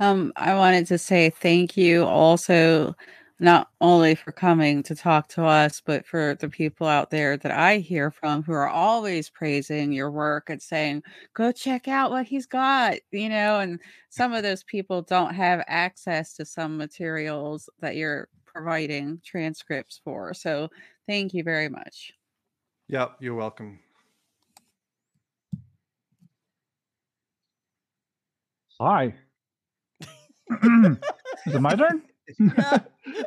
Um, 0.00 0.32
I 0.36 0.54
wanted 0.54 0.86
to 0.88 0.98
say 0.98 1.30
thank 1.30 1.76
you 1.76 2.04
also 2.04 2.94
not 3.40 3.68
only 3.80 4.14
for 4.16 4.32
coming 4.32 4.82
to 4.82 4.94
talk 4.96 5.28
to 5.28 5.44
us, 5.44 5.80
but 5.84 6.04
for 6.04 6.36
the 6.40 6.48
people 6.48 6.88
out 6.88 7.10
there 7.10 7.36
that 7.36 7.52
I 7.52 7.78
hear 7.78 8.10
from 8.10 8.42
who 8.42 8.52
are 8.52 8.68
always 8.68 9.30
praising 9.30 9.92
your 9.92 10.10
work 10.10 10.50
and 10.50 10.60
saying, 10.60 11.04
go 11.34 11.52
check 11.52 11.86
out 11.86 12.10
what 12.10 12.26
he's 12.26 12.46
got, 12.46 12.96
you 13.12 13.28
know, 13.28 13.60
and 13.60 13.78
some 14.10 14.32
of 14.32 14.42
those 14.42 14.64
people 14.64 15.02
don't 15.02 15.34
have 15.34 15.64
access 15.68 16.34
to 16.34 16.44
some 16.44 16.76
materials 16.76 17.70
that 17.80 17.94
you're 17.94 18.28
providing 18.52 19.20
transcripts 19.24 20.00
for. 20.04 20.34
So 20.34 20.68
thank 21.06 21.34
you 21.34 21.42
very 21.42 21.68
much. 21.68 22.12
Yep, 22.88 23.16
you're 23.20 23.34
welcome. 23.34 23.80
Hi. 28.80 29.14
Is 30.64 31.54
it 31.54 31.60
my 31.60 31.74
turn? 31.74 32.02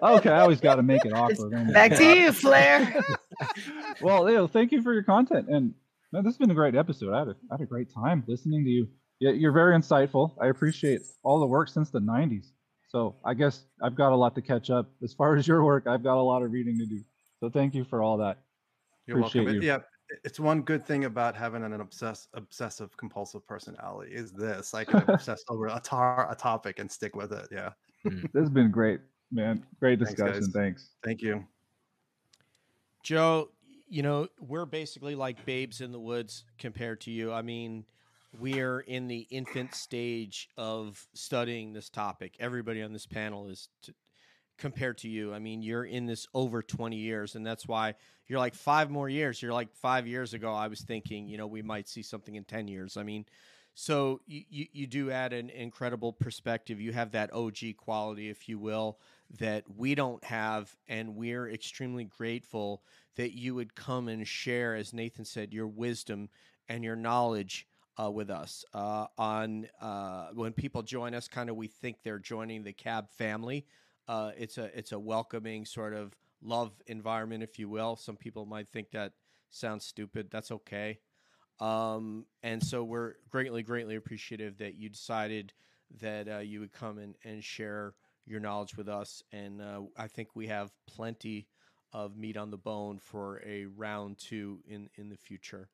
okay, 0.04 0.30
I 0.30 0.40
always 0.40 0.62
got 0.62 0.76
to 0.76 0.84
make 0.84 1.06
it 1.06 1.14
awkward. 1.14 1.52
don't 1.52 1.74
Back 1.74 1.96
to 1.96 2.04
you, 2.04 2.32
Flair. 2.32 3.04
well, 4.02 4.24
Leo, 4.24 4.48
thank 4.48 4.72
you 4.72 4.82
for 4.82 4.94
your 4.94 5.04
content, 5.04 5.48
and 5.50 5.74
man, 6.12 6.24
this 6.24 6.34
has 6.34 6.38
been 6.38 6.52
a 6.52 6.56
great 6.56 6.76
episode. 6.76 7.14
I 7.14 7.20
had 7.20 7.28
a, 7.30 7.36
I 7.52 7.56
had 7.56 7.62
a 7.62 7.66
great 7.66 7.94
time 7.94 8.24
listening 8.28 8.64
to 8.64 8.70
you. 8.70 8.88
Yeah, 9.20 9.32
you're 9.32 9.52
very 9.52 9.78
insightful. 9.78 10.36
I 10.42 10.48
appreciate 10.48 11.02
all 11.24 11.40
the 11.40 11.48
work 11.48 11.68
since 11.68 11.90
the 11.90 12.00
'90s. 12.00 12.48
So 12.92 13.16
I 13.24 13.34
guess 13.34 13.64
I've 13.82 13.96
got 13.96 14.12
a 14.12 14.16
lot 14.16 14.36
to 14.36 14.42
catch 14.42 14.70
up. 14.70 14.92
As 15.02 15.14
far 15.14 15.36
as 15.38 15.48
your 15.48 15.64
work, 15.64 15.88
I've 15.88 16.04
got 16.04 16.18
a 16.18 16.22
lot 16.22 16.44
of 16.44 16.52
reading 16.52 16.78
to 16.78 16.86
do. 16.86 17.02
So 17.40 17.50
thank 17.50 17.74
you 17.74 17.84
for 17.86 18.04
all 18.04 18.18
that. 18.18 18.40
You're 19.08 19.20
Appreciate 19.20 19.46
welcome. 19.46 19.62
you. 19.62 19.68
Yeah, 19.68 19.80
it's 20.26 20.40
one 20.40 20.62
good 20.62 20.86
thing 20.86 21.06
about 21.06 21.36
having 21.36 21.64
an 21.64 21.74
obsess 21.80 22.28
obsessive 22.34 22.96
compulsive 22.98 23.48
personality 23.48 24.14
is 24.14 24.32
this. 24.32 24.74
I 24.74 24.84
can 24.84 25.04
obsess 25.08 25.44
over 25.50 25.68
a 25.68 25.80
tar 25.82 26.30
a 26.30 26.36
topic 26.36 26.80
and 26.80 26.92
stick 26.92 27.16
with 27.16 27.32
it. 27.32 27.48
Yeah. 27.50 27.70
Hmm. 28.04 28.22
This 28.34 28.42
has 28.42 28.50
been 28.50 28.72
great, 28.72 29.00
man. 29.32 29.66
Great 29.80 30.00
Thanks, 30.00 30.14
discussion. 30.14 30.52
Thanks. 30.52 30.90
Thank 31.04 31.22
you. 31.22 31.46
Joe, 33.04 33.50
you 33.88 34.04
know, 34.04 34.28
we're 34.40 34.66
basically 34.66 35.16
like 35.16 35.46
babes 35.46 35.82
in 35.82 35.92
the 35.92 36.00
woods 36.00 36.44
compared 36.60 37.02
to 37.02 37.12
you. 37.12 37.32
I 37.32 37.42
mean, 37.42 37.86
we're 38.40 38.80
in 38.80 39.08
the 39.08 39.28
infant 39.30 39.76
stage 39.76 40.50
of 40.58 41.08
studying 41.14 41.74
this 41.74 41.90
topic. 41.90 42.36
Everybody 42.40 42.82
on 42.82 42.94
this 42.94 43.06
panel 43.06 43.50
is 43.50 43.68
compared 44.58 45.00
to 45.00 45.10
you. 45.10 45.34
I 45.34 45.40
mean, 45.40 45.62
you're 45.62 45.84
in 45.84 46.06
this 46.06 46.28
over 46.34 46.62
20 46.62 46.96
years, 46.96 47.36
and 47.36 47.46
that's 47.46 47.68
why 47.68 47.96
you're 48.28 48.40
like 48.40 48.56
five 48.56 48.90
more 48.90 49.10
years. 49.10 49.42
You're 49.42 49.54
like 49.54 49.74
five 49.74 50.08
years 50.08 50.34
ago, 50.34 50.54
I 50.54 50.68
was 50.68 50.82
thinking, 50.82 51.28
you 51.28 51.38
know, 51.38 51.48
we 51.48 51.62
might 51.62 51.90
see 51.90 52.04
something 52.04 52.36
in 52.36 52.44
10 52.44 52.68
years. 52.68 52.96
I 52.96 53.04
mean, 53.04 53.26
so 53.74 54.22
you, 54.28 54.68
you 54.72 54.88
do 54.88 55.12
add 55.12 55.34
an 55.34 55.50
incredible 55.50 56.14
perspective. 56.14 56.80
You 56.80 56.92
have 56.92 57.12
that 57.12 57.34
OG 57.34 57.78
quality, 57.78 58.30
if 58.30 58.48
you 58.48 58.60
will, 58.60 59.00
that 59.40 59.64
we 59.76 59.96
don't 59.96 60.24
have, 60.24 60.76
and 60.88 61.16
we're 61.16 61.50
extremely 61.50 62.04
grateful 62.04 62.84
that 63.16 63.32
you 63.32 63.56
would 63.56 63.76
come 63.76 64.08
and 64.08 64.28
share, 64.28 64.76
as 64.76 64.94
Nathan 64.94 65.26
said, 65.26 65.54
your 65.54 65.68
wisdom 65.68 66.30
and 66.68 66.84
your 66.84 66.96
knowledge 66.96 67.68
uh, 68.02 68.10
with 68.10 68.30
us. 68.30 68.66
Uh, 68.74 69.08
on 69.18 69.68
uh, 69.82 70.28
when 70.34 70.54
people 70.54 70.82
join 70.82 71.14
us, 71.14 71.28
kind 71.28 71.50
of 71.50 71.56
we 71.56 71.68
think 71.68 71.98
they're 72.04 72.20
joining 72.20 72.64
the 72.64 72.74
cab 72.74 73.10
family. 73.10 73.66
Uh, 74.08 74.32
it's 74.38 74.58
a 74.58 74.78
it's 74.78 74.92
a 74.92 75.00
welcoming 75.00 75.66
sort 75.66 75.94
of 75.94 76.16
love 76.42 76.72
environment, 76.88 77.44
if 77.44 77.60
you 77.60 77.70
will. 77.70 77.96
Some 77.96 78.18
people 78.18 78.46
might 78.46 78.68
think 78.70 78.92
that 78.92 79.14
sounds 79.50 79.86
stupid. 79.86 80.30
That's 80.32 80.52
okay. 80.52 81.00
Um, 81.60 82.26
and 82.42 82.64
so 82.64 82.84
we're 82.84 83.14
greatly, 83.30 83.62
greatly 83.62 83.96
appreciative 83.96 84.58
that 84.58 84.76
you 84.76 84.90
decided 84.90 85.54
that 86.00 86.28
uh, 86.28 86.40
you 86.40 86.60
would 86.60 86.72
come 86.72 86.98
and, 86.98 87.16
and 87.24 87.44
share 87.44 87.94
your 88.26 88.40
knowledge 88.40 88.76
with 88.76 88.90
us. 88.90 89.22
And 89.32 89.62
uh, 89.62 89.82
I 89.96 90.08
think 90.08 90.30
we 90.34 90.48
have 90.48 90.72
plenty 90.88 91.48
of 91.94 92.18
meat 92.18 92.38
on 92.38 92.50
the 92.50 92.58
bone 92.58 92.98
for 92.98 93.44
a 93.46 93.66
round 93.66 94.18
two 94.18 94.60
in, 94.68 94.90
in 94.96 95.10
the 95.10 95.18
future. 95.18 95.70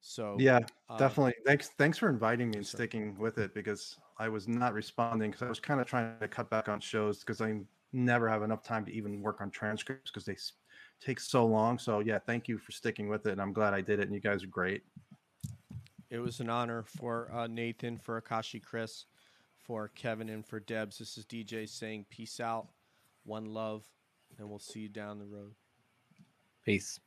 So 0.00 0.36
Yeah, 0.38 0.60
uh, 0.88 0.96
definitely. 0.96 1.34
Thanks. 1.46 1.70
Thanks 1.78 1.98
for 1.98 2.08
inviting 2.08 2.50
me 2.50 2.58
and 2.58 2.66
sticking 2.66 3.16
with 3.18 3.38
it 3.38 3.54
because 3.54 3.98
I 4.18 4.28
was 4.28 4.48
not 4.48 4.72
responding 4.72 5.30
because 5.30 5.42
I 5.42 5.48
was 5.48 5.60
kind 5.60 5.80
of 5.80 5.86
trying 5.86 6.18
to 6.20 6.28
cut 6.28 6.50
back 6.50 6.68
on 6.68 6.80
shows 6.80 7.20
because 7.20 7.40
I 7.40 7.60
never 7.92 8.28
have 8.28 8.42
enough 8.42 8.62
time 8.62 8.84
to 8.84 8.92
even 8.92 9.22
work 9.22 9.40
on 9.40 9.50
transcripts 9.50 10.10
because 10.10 10.24
they 10.24 10.36
take 11.00 11.20
so 11.20 11.46
long. 11.46 11.78
So 11.78 12.00
yeah, 12.00 12.18
thank 12.18 12.48
you 12.48 12.58
for 12.58 12.72
sticking 12.72 13.08
with 13.08 13.26
it, 13.26 13.32
and 13.32 13.40
I'm 13.40 13.52
glad 13.52 13.74
I 13.74 13.80
did 13.80 14.00
it. 14.00 14.04
And 14.04 14.14
you 14.14 14.20
guys 14.20 14.42
are 14.44 14.48
great. 14.48 14.82
It 16.10 16.18
was 16.18 16.40
an 16.40 16.48
honor 16.48 16.84
for 16.84 17.30
uh, 17.34 17.46
Nathan, 17.46 17.98
for 17.98 18.20
Akashi 18.20 18.62
Chris, 18.62 19.04
for 19.58 19.88
Kevin, 19.94 20.30
and 20.30 20.46
for 20.46 20.58
Debs. 20.58 20.98
This 20.98 21.18
is 21.18 21.26
DJ 21.26 21.68
saying 21.68 22.06
peace 22.08 22.40
out, 22.40 22.68
one 23.24 23.44
love, 23.44 23.84
and 24.38 24.48
we'll 24.48 24.58
see 24.58 24.80
you 24.80 24.88
down 24.88 25.18
the 25.18 25.26
road. 25.26 25.52
Peace. 26.64 26.98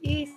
Peace. 0.00 0.30